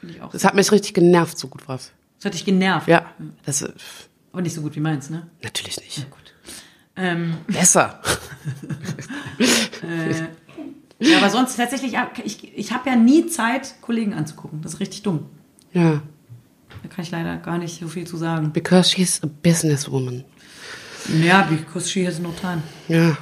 Finde 0.00 0.14
ich 0.14 0.22
auch. 0.22 0.30
Das 0.30 0.44
hat 0.44 0.54
mich 0.54 0.70
richtig 0.72 0.92
genervt, 0.94 1.38
so 1.38 1.48
gut 1.48 1.66
war's. 1.68 1.90
Das 2.18 2.26
hat 2.26 2.34
dich 2.34 2.44
genervt. 2.44 2.86
Ja, 2.86 3.06
das 3.44 3.62
ist 3.62 4.08
Aber 4.32 4.42
nicht 4.42 4.54
so 4.54 4.60
gut 4.62 4.76
wie 4.76 4.80
meins, 4.80 5.08
ne? 5.10 5.26
natürlich 5.42 5.78
nicht. 5.80 6.10
Gut. 6.10 6.34
Ähm, 6.96 7.36
Besser. 7.46 8.00
ja, 10.98 11.18
aber 11.18 11.30
sonst 11.30 11.56
tatsächlich, 11.56 11.92
ja, 11.92 12.10
ich, 12.24 12.56
ich 12.56 12.72
habe 12.72 12.88
ja 12.90 12.96
nie 12.96 13.26
Zeit, 13.26 13.74
Kollegen 13.80 14.14
anzugucken. 14.14 14.62
Das 14.62 14.74
ist 14.74 14.80
richtig 14.80 15.02
dumm. 15.02 15.26
Ja, 15.72 16.02
Da 16.82 16.88
kann 16.88 17.04
ich 17.04 17.10
leider 17.10 17.36
gar 17.38 17.58
nicht 17.58 17.80
so 17.80 17.88
viel 17.88 18.06
zu 18.06 18.16
sagen. 18.16 18.52
because 18.52 18.90
she's 18.90 19.22
a 19.22 19.26
businesswoman. 19.42 20.24
Ja, 21.22 21.42
because 21.42 21.88
she 21.88 22.06
has 22.06 22.18
no 22.18 22.32
time. 22.40 22.62
Ja. 22.88 23.16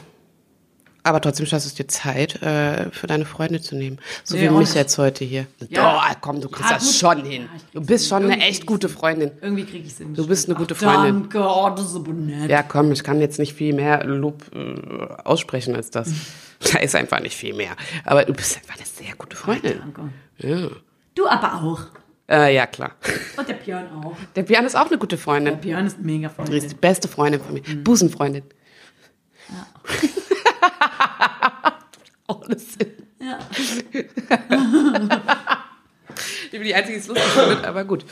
Aber 1.06 1.20
trotzdem 1.20 1.44
schaffst 1.44 1.66
du 1.66 1.68
es 1.68 1.74
dir 1.74 1.86
Zeit, 1.86 2.40
äh, 2.40 2.90
für 2.90 3.06
deine 3.06 3.26
Freunde 3.26 3.60
zu 3.60 3.76
nehmen. 3.76 3.98
So 4.22 4.36
Nee, 4.36 4.48
wie 4.48 4.54
mich 4.54 4.72
jetzt 4.72 4.96
heute 4.96 5.22
hier. 5.26 5.46
Ja. 5.68 5.98
Oh, 6.10 6.14
komm, 6.22 6.40
du 6.40 6.48
kriegst 6.48 6.70
Ja, 6.70 6.76
das 6.78 6.86
gut. 6.86 6.94
schon 6.94 7.24
hin. 7.26 7.48
Du 7.74 7.82
bist 7.82 8.08
schon 8.08 8.24
eine 8.24 8.40
echt 8.42 8.60
krieg 8.60 8.66
gute. 8.68 8.88
Freundin. 8.88 9.30
Irgendwie 9.42 9.64
kriege 9.66 9.84
ich 9.86 9.92
es 9.92 9.98
hin. 9.98 10.14
Du 10.14 10.26
bist 10.26 10.48
eine 10.48 10.56
gute 10.56 10.74
Ach, 10.74 10.78
Freundin. 10.78 11.20
Danke, 11.28 11.40
oh, 11.46 11.68
das 11.76 11.90
ist 11.90 11.96
aber 11.96 12.12
nett. 12.14 12.48
Ja, 12.50 12.62
komm, 12.62 12.90
ich 12.90 13.04
kann 13.04 13.20
jetzt 13.20 13.38
nicht 13.38 13.52
viel 13.52 13.74
mehr 13.74 14.02
Lob 14.04 14.44
äh, 14.54 15.22
aussprechen 15.24 15.76
als 15.76 15.90
das. 15.90 16.10
Da 16.72 16.78
ist 16.78 16.94
einfach 16.94 17.20
nicht 17.20 17.36
viel 17.36 17.52
mehr. 17.52 17.76
Aber 18.06 18.24
du 18.24 18.32
bist 18.32 18.56
einfach 18.56 18.76
eine 18.76 18.86
sehr 18.86 19.14
gute 19.16 19.36
Freundin. 19.36 19.80
Danke. 19.80 20.08
Ja, 20.38 20.68
Du 21.14 21.26
aber 21.28 21.62
auch. 21.62 21.80
Äh, 22.30 22.54
ja 22.54 22.66
klar. 22.66 22.92
Und 23.36 23.48
der 23.48 23.54
Björn 23.54 23.86
auch. 24.04 24.16
Der 24.34 24.42
Björn 24.42 24.66
ist 24.66 24.76
auch 24.76 24.86
eine 24.88 24.98
gute 24.98 25.16
Der 25.16 25.24
Freundin. 25.24 25.58
Björn 25.60 25.86
ist 25.86 25.98
mega 26.00 26.26
Die 26.28 26.30
ist 26.32 26.34
Freundin. 26.36 26.68
die 26.68 26.74
beste 26.74 27.08
Freundin 27.08 27.40
von 27.42 27.54
mir. 27.54 27.62
Busenfreundin. 27.82 28.42
Ohne 32.28 32.58
Sinn. 32.58 32.92
Ja. 33.20 33.38
Ich 36.46 36.50
bin 36.60 36.62
die 36.62 36.74
Einzige, 36.74 36.94
die 36.96 37.00
es 37.00 37.08
lustig 37.08 37.26
findet, 37.32 37.64
aber 37.64 37.82
gut. 37.84 38.04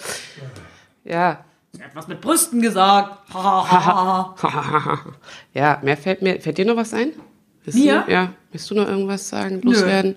Ja. 1.05 1.45
Sie 1.71 1.81
hat 1.85 1.95
was 1.95 2.09
mit 2.09 2.21
Brüsten 2.21 2.61
gesagt. 2.61 3.17
Ja, 5.55 5.79
mehr 5.83 5.97
fällt 5.97 6.21
mir. 6.23 6.41
Fällt 6.41 6.59
dir 6.59 6.65
noch 6.65 6.75
was 6.75 6.93
ein? 6.95 7.13
Willst 7.65 7.79
Mir? 7.79 8.03
Du, 8.05 8.11
ja. 8.13 8.33
Willst 8.51 8.69
du 8.69 8.75
noch 8.75 8.89
irgendwas 8.89 9.29
sagen, 9.29 9.61
loswerden? 9.63 10.17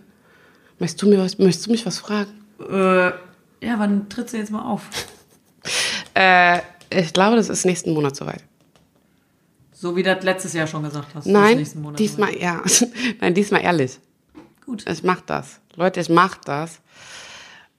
Möchtest 0.80 1.04
du, 1.04 1.08
mir 1.10 1.20
was, 1.20 1.38
möchtest 1.38 1.68
du 1.68 1.72
mich 1.72 1.86
was 1.86 2.00
fragen? 2.00 2.32
äh, 2.60 3.12
ja, 3.66 3.80
wann 3.80 4.08
trittst 4.10 4.34
du 4.34 4.38
jetzt 4.38 4.52
mal 4.52 4.62
auf? 4.64 4.84
Äh, 6.14 6.60
ich 6.90 7.12
glaube, 7.14 7.36
das 7.36 7.50
ist 7.50 7.66
nächsten 7.66 7.94
Monat 7.94 8.16
soweit. 8.16 8.44
So 9.72 9.96
wie 9.96 10.04
du 10.04 10.14
das 10.16 10.24
letztes 10.24 10.54
Jahr 10.54 10.68
schon 10.68 10.84
gesagt 10.84 11.10
hast. 11.14 11.26
Nein, 11.28 11.66
diesmal, 11.98 12.36
ja. 12.38 12.64
Nein, 13.20 13.34
diesmal 13.34 13.62
ehrlich. 13.62 14.00
Gut. 14.66 14.88
Ich 14.90 15.04
mach 15.04 15.22
das. 15.22 15.60
Leute, 15.76 16.00
ich 16.00 16.10
mach 16.10 16.38
das. 16.38 16.80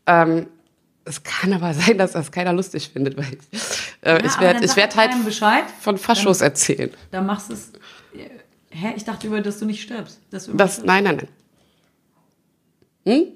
Ähm, 0.07 0.47
es 1.05 1.23
kann 1.23 1.53
aber 1.53 1.73
sein, 1.75 1.97
dass 1.99 2.13
das 2.13 2.31
keiner 2.31 2.53
lustig 2.53 2.91
findet, 2.91 3.17
weil 3.17 3.39
ich, 3.51 3.61
äh, 4.03 4.25
ich 4.25 4.39
werde 4.41 4.55
dann 4.55 4.63
ich 4.65 4.71
sag 4.71 4.77
werd 4.77 4.97
halt 4.97 5.25
Bescheid. 5.25 5.65
von 5.81 5.97
Faschos 5.99 6.41
erzählen. 6.43 6.91
Da 7.11 7.23
machst 7.23 7.49
du 7.49 7.55
es. 7.55 7.73
äh, 8.15 8.29
Hä? 8.71 8.93
Ich 8.97 9.05
dachte 9.05 9.27
über, 9.29 9.41
dass 9.41 9.59
du 9.59 9.65
nicht 9.65 9.83
stirbst. 9.83 10.21
Dass 10.31 10.47
du 10.47 10.53
Das, 10.55 10.73
stirbst. 10.75 10.87
nein, 10.87 11.05
nein, 11.05 11.17
nein. 13.05 13.17
Hm? 13.19 13.27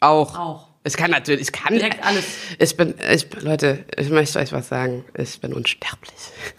Auch. 0.00 0.38
Auch. 0.38 0.67
Ich 0.88 0.96
kann 0.96 1.10
natürlich, 1.10 1.42
ich 1.42 1.52
kann 1.52 1.74
Direkt 1.74 2.02
alles. 2.04 2.24
Ich 2.58 2.76
bin, 2.76 2.94
ich, 3.12 3.26
Leute, 3.42 3.84
ich 3.96 4.08
möchte 4.08 4.38
euch 4.38 4.52
was 4.52 4.68
sagen. 4.68 5.04
Ich 5.16 5.38
bin 5.40 5.52
unsterblich. 5.52 6.14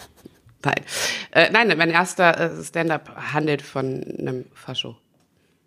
nein. 0.64 0.76
Äh, 1.32 1.50
nein, 1.52 1.76
mein 1.78 1.90
erster 1.90 2.60
äh, 2.60 2.64
Stand-up 2.64 3.16
handelt 3.34 3.62
von 3.64 4.04
einem 4.20 4.46
Fascho. 4.54 4.96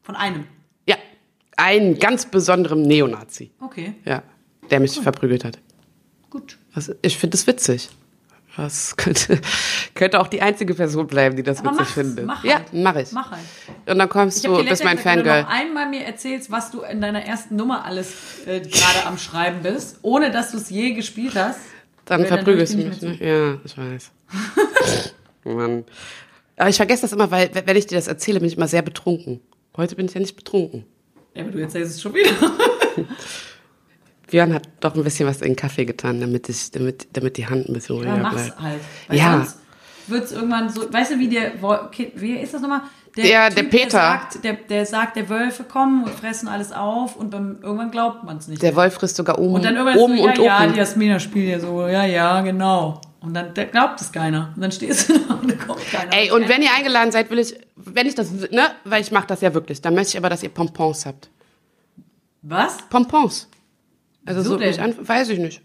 Von 0.03 0.15
einem. 0.15 0.47
Ja, 0.89 0.97
einen 1.57 1.99
ganz 1.99 2.27
besonderen 2.27 2.83
Neonazi. 2.83 3.51
Okay, 3.61 3.95
Ja, 4.05 4.23
der 4.71 4.79
mich 4.81 4.93
verprügelt 4.99 5.45
hat. 5.45 5.59
gut. 6.31 6.59
Das, 6.75 6.91
ich 7.03 7.19
finde 7.19 7.33
das 7.37 7.47
witzig. 7.47 7.91
Das 8.57 8.97
könnte, 8.97 9.41
könnte 9.95 10.21
auch 10.21 10.27
die 10.27 10.43
einzige 10.43 10.75
Person 10.75 11.07
bleiben, 11.07 11.37
die 11.37 11.43
das 11.43 11.61
Aber 11.61 11.73
witzig 11.73 11.89
findet. 11.89 12.27
mach 12.27 12.45
ja, 12.45 12.57
halt. 12.57 12.73
mach 12.73 12.97
ich. 12.97 13.13
Mach 13.13 13.31
halt. 13.31 13.41
Und 13.87 13.99
dann 13.99 14.09
kommst 14.09 14.45
du, 14.45 14.63
bist 14.63 14.85
mein 14.85 14.97
gesagt, 14.97 15.17
wenn 15.17 15.25
du 15.25 15.25
Fangirl. 15.25 15.43
noch 15.43 15.49
einmal 15.49 15.89
mir 15.89 16.05
erzählst, 16.05 16.51
was 16.51 16.71
du 16.71 16.83
in 16.83 17.01
deiner 17.01 17.25
ersten 17.25 17.57
Nummer 17.57 17.85
alles 17.85 18.13
äh, 18.47 18.61
gerade 18.61 19.07
am 19.07 19.17
Schreiben 19.17 19.63
bist, 19.63 19.99
ohne 20.03 20.31
dass 20.31 20.51
du 20.51 20.59
es 20.59 20.69
je 20.69 20.93
gespielt 20.93 21.35
hast. 21.35 21.61
Dann 22.05 22.27
verprügelst 22.27 22.75
du 22.75 22.79
höre 22.79 22.93
ich 22.93 23.01
mich, 23.01 23.03
ne? 23.03 23.09
nicht 23.11 23.21
Ja, 23.23 23.59
ich 23.65 23.79
weiß. 23.79 24.11
Mann. 25.45 25.85
Aber 26.57 26.69
ich 26.69 26.77
vergesse 26.77 27.03
das 27.03 27.13
immer, 27.13 27.31
weil, 27.31 27.51
wenn 27.65 27.77
ich 27.77 27.87
dir 27.87 27.97
das 27.97 28.09
erzähle, 28.09 28.41
bin 28.41 28.49
ich 28.49 28.57
immer 28.57 28.69
sehr 28.69 28.83
betrunken. 28.83 29.41
Heute 29.77 29.97
bin 29.97 30.07
ich 30.07 30.15
ja 30.15 30.21
nicht 30.21 30.37
betrunken. 30.37 30.85
Ja, 31.35 31.43
aber 31.43 31.53
du 31.53 31.59
erzählst 31.59 31.95
es 31.95 32.03
schon 32.03 32.13
wieder. 32.13 32.31
Björn 34.33 34.55
hat 34.55 34.67
doch 34.81 34.95
ein 34.95 35.05
bisschen 35.05 35.29
was 35.29 35.43
in 35.43 35.49
den 35.49 35.57
Kaffee 35.57 35.85
getan, 35.85 36.19
damit, 36.19 36.49
ich, 36.49 36.71
damit, 36.71 37.07
damit 37.13 37.37
die 37.37 37.47
Hand 37.47 37.69
ein 37.69 37.75
bisschen 37.75 37.97
Ja, 38.03 38.11
ruhiger 38.13 38.23
mach's 38.23 38.45
bleibt. 38.47 38.61
halt. 38.63 38.81
Ja. 39.11 39.47
wird 40.07 40.25
es 40.25 40.33
irgendwann 40.33 40.71
so, 40.71 40.91
weißt 40.91 41.13
du, 41.13 41.19
wie 41.19 41.29
der, 41.29 41.53
wie 42.17 42.37
ist 42.37 42.55
das 42.55 42.63
nochmal? 42.63 42.81
Ja, 43.15 43.51
der 43.51 43.65
Peter. 43.65 43.89
Der 43.91 43.91
sagt, 43.91 44.45
der, 44.45 44.53
der 44.55 44.87
sagt, 44.87 45.17
der 45.17 45.29
Wölfe 45.29 45.65
kommen 45.65 46.05
und 46.05 46.15
fressen 46.15 46.49
alles 46.49 46.73
auf 46.73 47.15
und 47.15 47.29
beim, 47.31 47.59
irgendwann 47.63 47.91
glaubt 47.91 48.25
man 48.25 48.39
es 48.39 48.49
nicht. 48.49 48.63
Der 48.63 48.75
Wolf 48.75 48.95
frisst 48.95 49.17
sogar 49.17 49.39
oben, 49.39 49.57
und 49.57 49.65
dann 49.67 49.77
irgendwann 49.77 49.99
oben 49.99 50.17
so, 50.17 50.25
und 50.25 50.39
ja, 50.39 50.45
ja, 50.45 50.63
oben. 50.63 50.73
die 50.73 50.79
Jasmina 50.79 51.21
spielt 51.21 51.51
ja 51.51 51.61
so, 51.61 51.87
ja, 51.87 52.07
ja, 52.07 52.41
genau. 52.41 53.03
Und 53.21 53.35
dann 53.35 53.53
der 53.53 53.67
glaubt 53.67 54.01
es 54.01 54.11
keiner. 54.13 54.53
Und 54.57 54.63
dann 54.63 54.73
stehst 54.73 55.11
du 55.11 55.19
da 55.29 55.35
und 55.35 55.51
dann 55.51 55.59
kommt 55.59 55.85
keiner. 55.93 56.11
Ey, 56.15 56.31
und 56.31 56.49
wenn 56.49 56.63
ihr 56.63 56.71
eingeladen 56.75 57.13
seid, 57.13 57.29
will 57.31 57.39
ich, 57.39 57.55
wenn 57.77 58.07
ich 58.07 58.15
das, 58.15 58.33
ne, 58.33 58.63
weil 58.85 59.03
ich 59.03 59.13
mache 59.13 59.27
das 59.27 59.43
ja 59.43 59.53
wirklich, 59.53 59.83
dann 59.83 59.95
möchte 59.95 60.13
ich 60.13 60.17
aber, 60.17 60.31
dass 60.31 60.43
ihr 60.43 60.49
Pompons 60.49 61.05
habt. 61.05 61.29
Was? 62.41 62.79
Pompons. 62.89 63.47
Also 64.27 64.43
so, 64.43 64.57
nicht 64.57 64.79
an, 64.79 64.95
weiß 65.01 65.29
ich 65.31 65.39
nicht. 65.39 65.63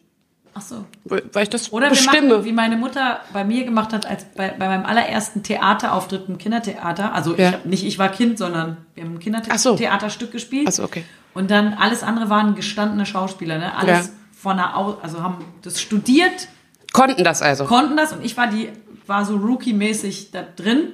Ach 0.54 0.62
so. 0.62 0.86
Weil 1.06 1.44
ich 1.44 1.50
das 1.50 1.72
Oder 1.72 1.90
bestimme. 1.90 2.30
machen, 2.30 2.46
wie 2.46 2.52
meine 2.52 2.78
Mutter 2.78 3.20
bei 3.32 3.44
mir 3.44 3.64
gemacht 3.64 3.94
hat, 3.94 4.08
als 4.08 4.26
bei, 4.36 4.50
bei 4.58 4.68
meinem 4.68 4.86
allerersten 4.86 5.44
Theaterauftritt 5.44 6.28
im 6.28 6.40
Kindertheater. 6.40 7.14
Also 7.14 7.36
Ja. 7.36 7.50
ich 7.60 7.66
nicht 7.66 7.86
ich 7.86 8.00
war 8.00 8.10
Kind, 8.10 8.40
sondern 8.40 8.78
wir 8.96 9.04
haben 9.04 9.12
ein 9.14 9.18
Ach 9.50 9.58
so. 9.60 9.76
Kindertheaterstück 9.76 10.32
gespielt. 10.32 10.66
Ach 10.68 10.72
so, 10.74 10.84
okay. 10.84 11.04
Und 11.36 11.52
dann 11.52 11.76
alles 11.76 12.02
andere 12.02 12.30
waren 12.32 12.56
gestandene 12.56 13.06
Schauspieler, 13.06 13.60
ne? 13.60 13.76
Alles 13.76 14.08
Ja. 14.08 14.14
von 14.36 14.58
der 14.58 14.76
Au 14.76 14.98
also 15.04 15.22
haben 15.22 15.46
das 15.62 15.80
studiert, 15.80 16.48
Konnten 16.94 17.24
das 17.24 17.44
also. 17.44 17.66
konnten 17.66 17.96
das 17.96 18.14
und 18.14 18.26
ich 18.26 18.36
war 18.38 18.48
die 18.48 18.70
war 19.06 19.24
so 19.26 19.36
Rookie-mäßig 19.36 20.32
da 20.32 20.42
drin. 20.42 20.94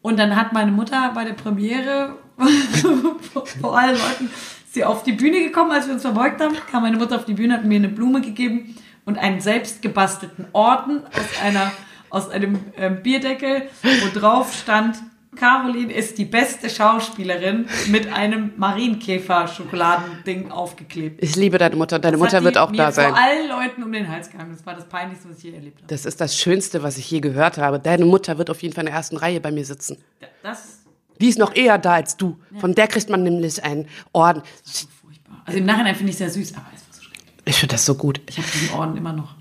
Und 0.00 0.18
dann 0.18 0.34
hat 0.34 0.52
meine 0.54 0.70
Mutter 0.72 1.10
bei 1.14 1.24
der 1.24 1.34
Premiere 1.34 2.14
vor 3.60 3.78
allen 3.78 3.96
Leuten 3.96 4.30
sie 4.72 4.84
auf 4.84 5.02
die 5.02 5.12
Bühne 5.12 5.40
gekommen, 5.40 5.70
als 5.70 5.86
wir 5.86 5.94
uns 5.94 6.02
verbeugt 6.02 6.40
haben, 6.40 6.56
kam 6.70 6.82
meine 6.82 6.96
Mutter 6.96 7.16
auf 7.16 7.24
die 7.24 7.34
Bühne, 7.34 7.54
hat 7.54 7.64
mir 7.64 7.76
eine 7.76 7.88
Blume 7.88 8.20
gegeben 8.20 8.76
und 9.04 9.18
einen 9.18 9.40
selbst 9.40 9.82
gebastelten 9.82 10.46
Orden 10.52 11.02
aus 11.06 11.42
einer 11.42 11.72
aus 12.10 12.30
einem 12.30 12.58
ähm, 12.78 13.02
Bierdeckel, 13.02 13.68
wo 13.82 14.18
drauf 14.18 14.54
stand 14.54 14.96
Caroline 15.36 15.92
ist 15.92 16.18
die 16.18 16.24
beste 16.24 16.68
Schauspielerin 16.68 17.66
mit 17.88 18.12
einem 18.12 18.52
Marienkäfer-Schokoladending 18.56 20.50
aufgeklebt. 20.50 21.22
Ich 21.22 21.36
liebe 21.36 21.58
deine 21.58 21.76
Mutter. 21.76 21.98
Deine 21.98 22.16
Das 22.16 22.20
Mutter 22.20 22.44
wird 22.44 22.58
auch 22.58 22.72
da 22.72 22.90
sein. 22.90 23.10
vor 23.10 23.18
allen 23.22 23.48
Leuten 23.48 23.82
um 23.82 23.92
den 23.92 24.08
Hals 24.08 24.30
gehangen. 24.30 24.52
Das 24.56 24.66
war 24.66 24.74
das 24.74 24.88
Peinlichste, 24.88 25.28
was 25.30 25.38
ich 25.38 25.44
je 25.44 25.52
erlebt 25.52 25.78
habe. 25.78 25.86
Das 25.86 26.06
ist 26.06 26.20
das 26.20 26.36
Schönste, 26.36 26.82
was 26.82 26.98
ich 26.98 27.10
je 27.10 27.20
gehört 27.20 27.58
habe. 27.58 27.78
Deine 27.78 28.04
Mutter 28.04 28.38
wird 28.38 28.50
auf 28.50 28.62
jeden 28.62 28.74
Fall 28.74 28.82
in 28.82 28.86
der 28.86 28.96
ersten 28.96 29.16
Reihe 29.16 29.40
bei 29.40 29.52
mir 29.52 29.64
sitzen. 29.64 29.98
Das 30.42 30.80
Die 31.20 31.28
ist 31.28 31.38
noch 31.38 31.54
eher 31.54 31.78
da 31.78 31.94
als 31.94 32.16
du. 32.16 32.38
Von 32.58 32.74
der 32.74 32.86
kriegt 32.88 33.08
man 33.10 33.22
nämlich 33.22 33.62
einen 33.64 33.86
Orden. 34.12 34.42
ist 34.64 34.88
furchtbar. 35.00 35.42
Also 35.44 35.58
im 35.58 35.66
Nachhinein 35.66 35.94
finde 35.94 36.10
ich 36.10 36.14
es 36.14 36.18
sehr 36.18 36.30
süß, 36.30 36.54
aber 36.54 36.66
es 36.74 36.82
war 36.86 36.92
so 36.94 37.02
schrecklich. 37.02 37.32
Ich 37.44 37.56
finde 37.56 37.74
das 37.74 37.84
so 37.84 37.94
gut. 37.94 38.20
Ich 38.28 38.38
habe 38.38 38.48
diesen 38.52 38.70
Orden 38.70 38.96
immer 38.96 39.12
noch. 39.12 39.34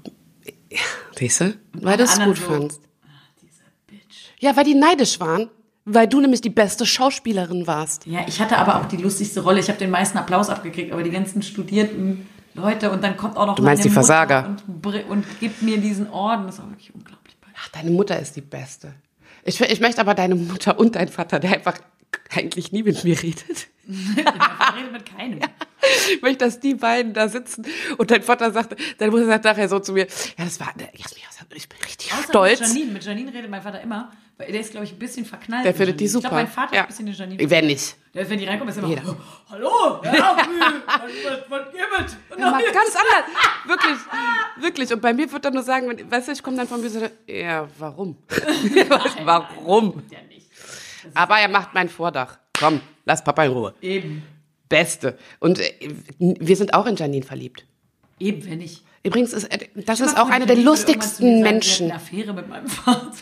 Siehst 1.18 1.42
du? 1.42 1.56
Weil 1.74 1.98
du 1.98 2.04
es 2.04 2.20
gut 2.20 2.38
so, 2.38 2.44
fandst. 2.46 2.82
Ah. 3.04 3.94
Ja, 4.40 4.56
weil 4.56 4.64
die 4.64 4.76
neidisch 4.76 5.20
waren. 5.20 5.50
Weil 5.90 6.08
du 6.08 6.20
nämlich 6.20 6.42
die 6.42 6.50
beste 6.50 6.86
Schauspielerin 6.86 7.66
warst. 7.66 8.06
Ja, 8.06 8.20
ich 8.28 8.42
hatte 8.42 8.58
aber 8.58 8.76
auch 8.82 8.86
die 8.90 8.98
lustigste 8.98 9.40
Rolle. 9.40 9.62
Ich 9.62 9.70
habe 9.70 9.80
den 9.80 9.90
meisten 9.90 10.18
Applaus 10.18 10.50
abgekriegt, 10.50 10.92
aber 10.92 11.02
die 11.02 11.12
ganzen 11.12 11.42
studierten 11.42 12.28
Leute 12.54 12.92
und 12.92 13.02
dann 13.02 13.16
kommt 13.16 13.38
auch 13.38 13.46
noch 13.46 13.56
Du 13.56 13.64
meinst 13.64 13.84
meine 13.84 13.90
die 13.90 13.94
Versager? 13.94 14.50
Mutter 14.50 14.64
Und, 14.68 14.82
br- 14.82 15.06
und 15.10 15.40
gibt 15.40 15.62
mir 15.62 15.78
diesen 15.78 16.10
Orden. 16.10 16.46
Das 16.46 16.60
war 16.60 16.70
wirklich 16.70 16.94
unglaublich. 16.94 17.38
Ach, 17.58 17.70
deine 17.70 17.92
Mutter 17.92 18.20
ist 18.20 18.36
die 18.36 18.42
Beste. 18.42 18.94
Ich, 19.48 19.62
ich 19.62 19.80
möchte 19.80 20.02
aber 20.02 20.14
deine 20.14 20.36
Mutter 20.36 20.78
und 20.78 20.96
dein 20.96 21.08
Vater, 21.08 21.40
der 21.40 21.54
einfach 21.54 21.80
eigentlich 22.30 22.74
nie 22.74 22.84
mit 22.84 23.04
mir 23.04 23.22
redet. 23.22 23.68
Ich 23.90 24.76
rede 24.76 24.92
mit 24.92 25.06
keinem. 25.06 25.40
Ich 26.12 26.22
möchte, 26.22 26.44
dass 26.44 26.60
die 26.60 26.74
beiden 26.76 27.14
da 27.14 27.30
sitzen 27.30 27.66
und 27.98 28.12
dein 28.12 28.22
Vater 28.22 28.52
sagt, 28.52 28.76
deine 28.98 29.12
Mutter 29.12 29.26
sagt 29.26 29.46
nachher 29.46 29.70
so 29.70 29.80
zu 29.80 29.94
mir, 29.94 30.06
ja, 30.38 30.44
das 30.44 30.60
war, 30.60 30.74
Jasmin, 30.94 31.24
ich 31.56 31.70
bin 31.70 31.80
richtig 31.86 32.12
Außer 32.12 32.24
stolz. 32.28 32.60
mit 32.60 32.68
Janine. 32.70 32.92
Mit 32.92 33.06
Janine 33.06 33.34
redet 33.34 33.50
mein 33.50 33.62
Vater 33.62 33.80
immer. 33.80 34.12
Weil 34.38 34.52
Der 34.52 34.62
ist, 34.62 34.72
glaube 34.72 34.86
ich, 34.86 34.94
ein 34.94 35.00
bisschen 35.00 35.26
verknallt. 35.26 35.66
Der 35.66 35.72
in 35.72 35.78
findet 35.78 36.00
die 36.00 36.08
super. 36.08 36.26
Ich 36.26 36.30
glaube, 36.30 36.44
mein 36.44 36.48
Vater 36.48 36.76
ja. 36.76 36.84
ist 36.84 37.00
ein 37.00 37.06
bisschen 37.06 37.28
in 37.28 37.32
Janine. 37.38 37.50
Wenn 37.50 37.66
nicht. 37.66 37.96
Der, 38.14 38.30
wenn 38.30 38.38
die 38.40 38.46
reinkommt, 38.46 38.70
ist 38.70 38.78
immer, 38.78 38.88
Jeder. 38.88 39.02
oh, 39.08 39.16
hallo, 39.50 40.02
ja, 40.04 40.12
was, 40.12 40.42
was, 41.24 41.40
was 41.50 41.72
gibt 41.72 41.84
es? 42.06 42.18
Ja, 42.38 42.52
ganz 42.52 42.96
anders. 42.96 43.26
Wirklich, 43.66 43.98
wirklich. 44.58 44.94
Und 44.94 45.02
bei 45.02 45.14
mir 45.14 45.32
wird 45.32 45.44
er 45.44 45.52
nur 45.52 45.64
sagen, 45.64 45.90
wenn, 45.90 46.12
weißt 46.12 46.28
du, 46.28 46.32
ich 46.34 46.44
komme 46.44 46.58
dann 46.58 46.68
von 46.68 46.82
mir 46.82 46.90
so, 46.90 47.02
ja, 47.26 47.68
warum? 47.80 48.18
warum? 49.24 50.04
Ja, 50.12 50.20
nicht. 50.28 50.48
Aber 51.16 51.40
er 51.40 51.48
macht 51.48 51.74
mein 51.74 51.90
Vordach. 51.90 52.38
Komm, 52.60 52.82
lass 53.06 53.24
Papa 53.24 53.44
in 53.44 53.52
Ruhe. 53.52 53.74
Eben. 53.82 54.24
Beste. 54.70 55.18
Und 55.40 55.60
äh, 55.60 55.74
wir 56.20 56.56
sind 56.56 56.76
auch 56.76 56.86
in 56.86 56.96
Janine 56.96 57.26
verliebt. 57.26 57.66
Eben, 58.20 58.48
wenn 58.48 58.62
ich. 58.62 58.84
Übrigens 59.04 59.34
ist 59.34 59.46
äh, 59.46 59.68
das 59.76 60.00
ist 60.00 60.18
auch 60.20 60.30
einer 60.30 60.46
der 60.46 60.58
lustigsten 60.58 61.28
sagen, 61.28 61.42
Menschen. 61.42 61.92
hat 61.92 61.94
Eine 61.94 62.02
Affäre 62.02 62.34
mit 62.34 62.48
meinem 62.50 62.68
Vater. 62.68 63.14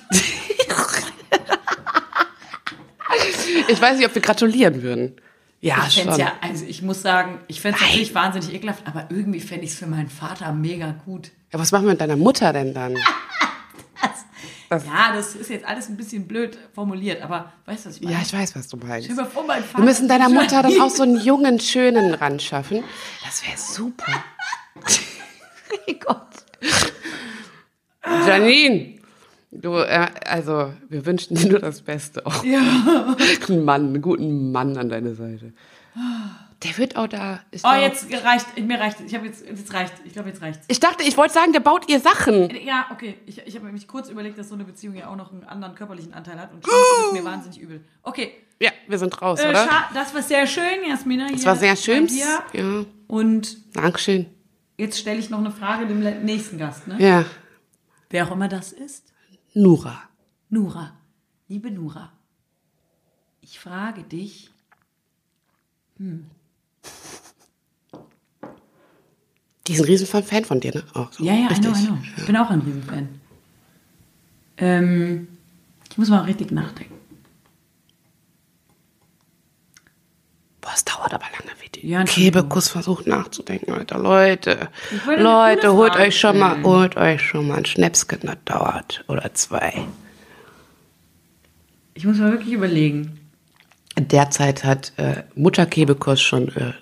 Ich 3.67 3.81
weiß 3.81 3.97
nicht, 3.97 4.07
ob 4.07 4.13
wir 4.15 4.21
gratulieren 4.21 4.81
würden. 4.83 5.15
Ja, 5.61 5.85
Ich 5.87 6.01
schon. 6.01 6.15
ja, 6.17 6.33
also 6.41 6.65
ich 6.65 6.81
muss 6.81 7.01
sagen, 7.01 7.39
ich 7.47 7.61
fände 7.61 7.77
es 7.77 7.83
natürlich 7.83 8.13
wahnsinnig 8.13 8.53
ekelhaft, 8.53 8.85
aber 8.85 9.07
irgendwie 9.09 9.39
fände 9.39 9.65
ich 9.65 9.71
es 9.71 9.77
für 9.79 9.87
meinen 9.87 10.09
Vater 10.09 10.51
mega 10.51 10.95
gut. 11.05 11.31
Ja, 11.51 11.59
was 11.59 11.71
machen 11.71 11.85
wir 11.85 11.91
mit 11.91 12.01
deiner 12.01 12.17
Mutter 12.17 12.53
denn 12.53 12.73
dann? 12.73 12.97
Ja, 14.71 15.13
das 15.13 15.35
ist 15.35 15.49
jetzt 15.51 15.63
alles 15.65 15.89
ein 15.89 15.95
bisschen 15.95 16.27
blöd 16.27 16.57
formuliert, 16.73 17.21
aber 17.21 17.53
weißt 17.65 17.85
du, 17.85 17.89
was 17.89 17.95
ich 17.97 18.01
meine? 18.01 18.15
Ja, 18.15 18.21
ich 18.23 18.33
weiß, 18.33 18.55
was 18.55 18.67
du 18.67 18.77
meinst. 18.77 19.09
Mal 19.11 19.25
vor, 19.25 19.45
mein 19.45 19.63
Vater 19.63 19.77
Wir 19.77 19.85
müssen 19.85 20.07
deiner 20.07 20.27
Mutter 20.27 20.63
dann 20.63 20.81
auch 20.81 20.89
so 20.89 21.03
einen 21.03 21.17
jungen, 21.23 21.59
schönen 21.59 22.15
ran 22.15 22.39
schaffen. 22.39 22.83
Das 23.23 23.43
wäre 23.45 23.57
super. 23.57 24.11
oh 25.87 25.93
Gott. 26.03 26.27
Janine, 28.27 28.95
du, 29.61 29.73
äh, 29.77 30.07
also, 30.25 30.73
wir 30.89 31.05
wünschen 31.05 31.35
dir 31.35 31.49
nur 31.49 31.59
das 31.59 31.81
Beste. 31.81 32.25
Auch. 32.25 32.43
Ja. 32.43 33.15
Einen 33.49 33.65
Mann, 33.65 33.87
einen 33.87 34.01
guten 34.01 34.51
Mann 34.51 34.77
an 34.77 34.89
deine 34.89 35.15
Seite. 35.15 35.53
Der 36.63 36.77
wird 36.77 36.95
auch 36.95 37.07
da. 37.07 37.41
Ich, 37.51 37.61
Oh, 37.63 37.69
glaub- 37.69 37.81
jetzt 37.81 38.07
reicht, 38.25 38.57
mir 38.57 38.79
reicht, 38.79 38.99
ich 39.01 39.13
habe 39.13 39.25
jetzt, 39.27 39.45
jetzt 39.45 39.73
reicht, 39.73 39.93
ich 40.05 40.13
glaube, 40.13 40.29
jetzt 40.29 40.41
reicht's. 40.41 40.65
ich 40.67 40.79
dachte, 40.79 41.03
ich 41.03 41.15
wollte 41.17 41.33
sagen, 41.33 41.53
der 41.53 41.59
baut 41.59 41.87
ihr 41.89 41.99
Sachen. 41.99 42.49
Ja, 42.65 42.87
okay, 42.91 43.15
ich, 43.25 43.45
ich 43.45 43.55
habe 43.55 43.71
mich 43.71 43.87
kurz 43.87 44.09
überlegt, 44.09 44.37
dass 44.37 44.49
so 44.49 44.55
eine 44.55 44.63
Beziehung 44.63 44.95
ja 44.95 45.07
auch 45.09 45.15
noch 45.15 45.31
einen 45.31 45.43
anderen 45.43 45.75
körperlichen 45.75 46.13
Anteil 46.13 46.39
hat 46.39 46.51
und 46.53 46.63
das 46.65 46.73
ist 47.07 47.13
mir 47.13 47.23
wahnsinnig 47.23 47.59
übel. 47.59 47.81
Okay, 48.03 48.31
Ja, 48.59 48.71
wir 48.87 48.97
sind 48.97 49.21
raus, 49.21 49.39
äh, 49.41 49.49
oder? 49.49 49.67
das 49.93 50.13
war 50.15 50.21
sehr 50.21 50.47
schön, 50.47 50.83
Jasmina. 50.87 51.27
Das 51.31 51.45
war 51.45 51.55
sehr 51.55 51.75
schön. 51.75 52.07
Ja, 52.07 52.43
Und 53.07 53.75
Dankeschön. 53.75 54.25
jetzt 54.77 54.97
stelle 54.99 55.19
ich 55.19 55.29
noch 55.29 55.39
eine 55.39 55.51
Frage 55.51 55.85
dem 55.87 55.99
nächsten 56.25 56.57
Gast, 56.57 56.87
ne? 56.87 56.95
Ja, 56.99 57.25
Wer 58.09 58.27
auch 58.27 58.31
immer 58.31 58.47
das 58.47 58.71
ist. 58.71 59.11
Nura. 59.55 60.09
Nura, 60.49 60.91
liebe 61.47 61.71
Nura, 61.71 62.11
ich 63.41 63.57
frage 63.57 64.03
dich, 64.03 64.51
Die 69.67 69.73
ist 69.73 69.79
ein 69.79 69.85
riesen 69.85 70.05
Fan 70.07 70.43
von 70.45 70.59
dir, 70.59 70.73
ne? 70.75 70.83
Auch 70.93 71.11
so. 71.13 71.23
ja, 71.23 71.33
ja, 71.33 71.45
I 71.45 71.47
Richtig. 71.47 71.71
know, 71.71 71.79
I 71.79 71.85
know. 71.87 71.97
Ich 72.17 72.25
bin 72.25 72.35
auch 72.37 72.49
ein 72.49 72.59
Riesenfan. 72.59 73.21
Ähm, 74.57 75.27
ich 75.89 75.97
muss 75.97 76.09
mal 76.09 76.23
richtig 76.23 76.51
nachdenken. 76.51 76.93
Boah, 80.61 80.71
es 80.75 80.83
dauert 80.83 81.13
aber 81.13 81.25
lange, 81.31 81.54
Entschuldigung. 81.83 82.05
Kebekus 82.05 82.69
versucht 82.69 83.07
nachzudenken, 83.07 83.71
Alter. 83.73 83.99
Leute, 83.99 84.69
Leute, 85.17 85.73
holt 85.73 85.95
euch 85.95 86.19
schon 86.19 86.39
mal, 86.39 86.51
stellen. 86.51 86.65
holt 86.65 86.97
euch 86.97 87.21
schon 87.21 87.47
mal 87.47 87.57
ein 87.57 87.65
Schnäpschen, 87.65 88.19
das 88.23 88.37
dauert. 88.45 89.03
Oder 89.07 89.33
zwei. 89.33 89.85
Ich 91.93 92.05
muss 92.05 92.17
mal 92.17 92.31
wirklich 92.31 92.53
überlegen. 92.53 93.19
Derzeit 93.97 94.63
hat 94.63 94.93
äh, 94.97 95.23
Mutter 95.35 95.65
Kebekus 95.65 96.21
schon 96.21 96.49
äh, 96.49 96.73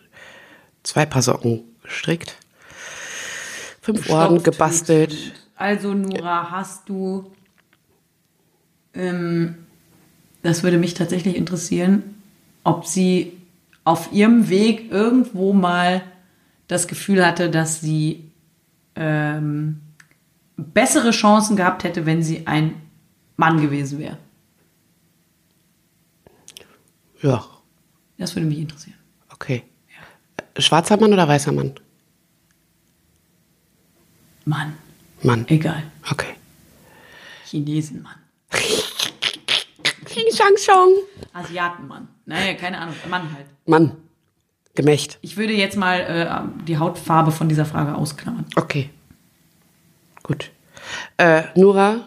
zwei 0.81 1.05
Paar 1.05 1.21
Socken 1.21 1.61
gestrickt. 1.83 2.35
Fünf 3.81 4.09
Orden 4.09 4.41
gebastelt. 4.41 5.33
Also, 5.55 5.93
Nora, 5.93 6.49
hast 6.49 6.89
du. 6.89 7.31
Ähm, 8.95 9.57
das 10.41 10.63
würde 10.63 10.77
mich 10.77 10.93
tatsächlich 10.93 11.35
interessieren, 11.35 12.15
ob 12.63 12.85
sie 12.85 13.33
auf 13.83 14.11
ihrem 14.13 14.49
Weg 14.49 14.91
irgendwo 14.91 15.53
mal 15.53 16.03
das 16.67 16.87
Gefühl 16.87 17.25
hatte, 17.25 17.49
dass 17.49 17.81
sie 17.81 18.31
ähm, 18.95 19.81
bessere 20.55 21.11
Chancen 21.11 21.55
gehabt 21.55 21.83
hätte, 21.83 22.05
wenn 22.05 22.23
sie 22.23 22.47
ein 22.47 22.75
Mann 23.35 23.61
gewesen 23.61 23.99
wäre. 23.99 24.17
Ja, 27.21 27.45
Das 28.17 28.35
würde 28.35 28.47
mich 28.47 28.59
interessieren. 28.59 28.97
okay. 29.31 29.63
Äh, 30.55 30.61
Schwarzer 30.61 30.97
Mann 30.97 31.13
oder 31.13 31.27
weißer 31.27 31.51
Mann? 31.51 31.73
Mann, 34.45 34.73
Mann. 35.21 35.45
egal. 35.47 35.83
Okay. 36.11 36.35
Chinesenmann. 37.45 38.15
King 40.05 40.25
Shang 40.35 40.57
Shong. 40.57 40.93
Asiatenmann. 41.31 42.09
Naja, 42.25 42.53
keine 42.53 42.79
Ahnung. 42.79 42.95
Mann 43.09 43.33
halt. 43.33 43.45
Mann. 43.65 43.97
Gemächt. 44.75 45.19
Ich 45.21 45.37
würde 45.37 45.53
jetzt 45.53 45.77
mal 45.77 45.99
äh, 45.99 46.63
die 46.65 46.77
Hautfarbe 46.77 47.31
von 47.31 47.47
dieser 47.47 47.65
Frage 47.65 47.93
ausklammern. 47.95 48.45
Okay. 48.55 48.89
Gut. 50.23 50.51
Äh, 51.17 51.43
Nura, 51.55 52.01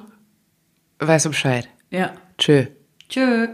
weißt 0.98 1.26
du 1.26 1.30
Bescheid. 1.30 1.68
Ja. 1.90 2.12
Tschö. 2.38 2.66
Tschö. 3.08 3.48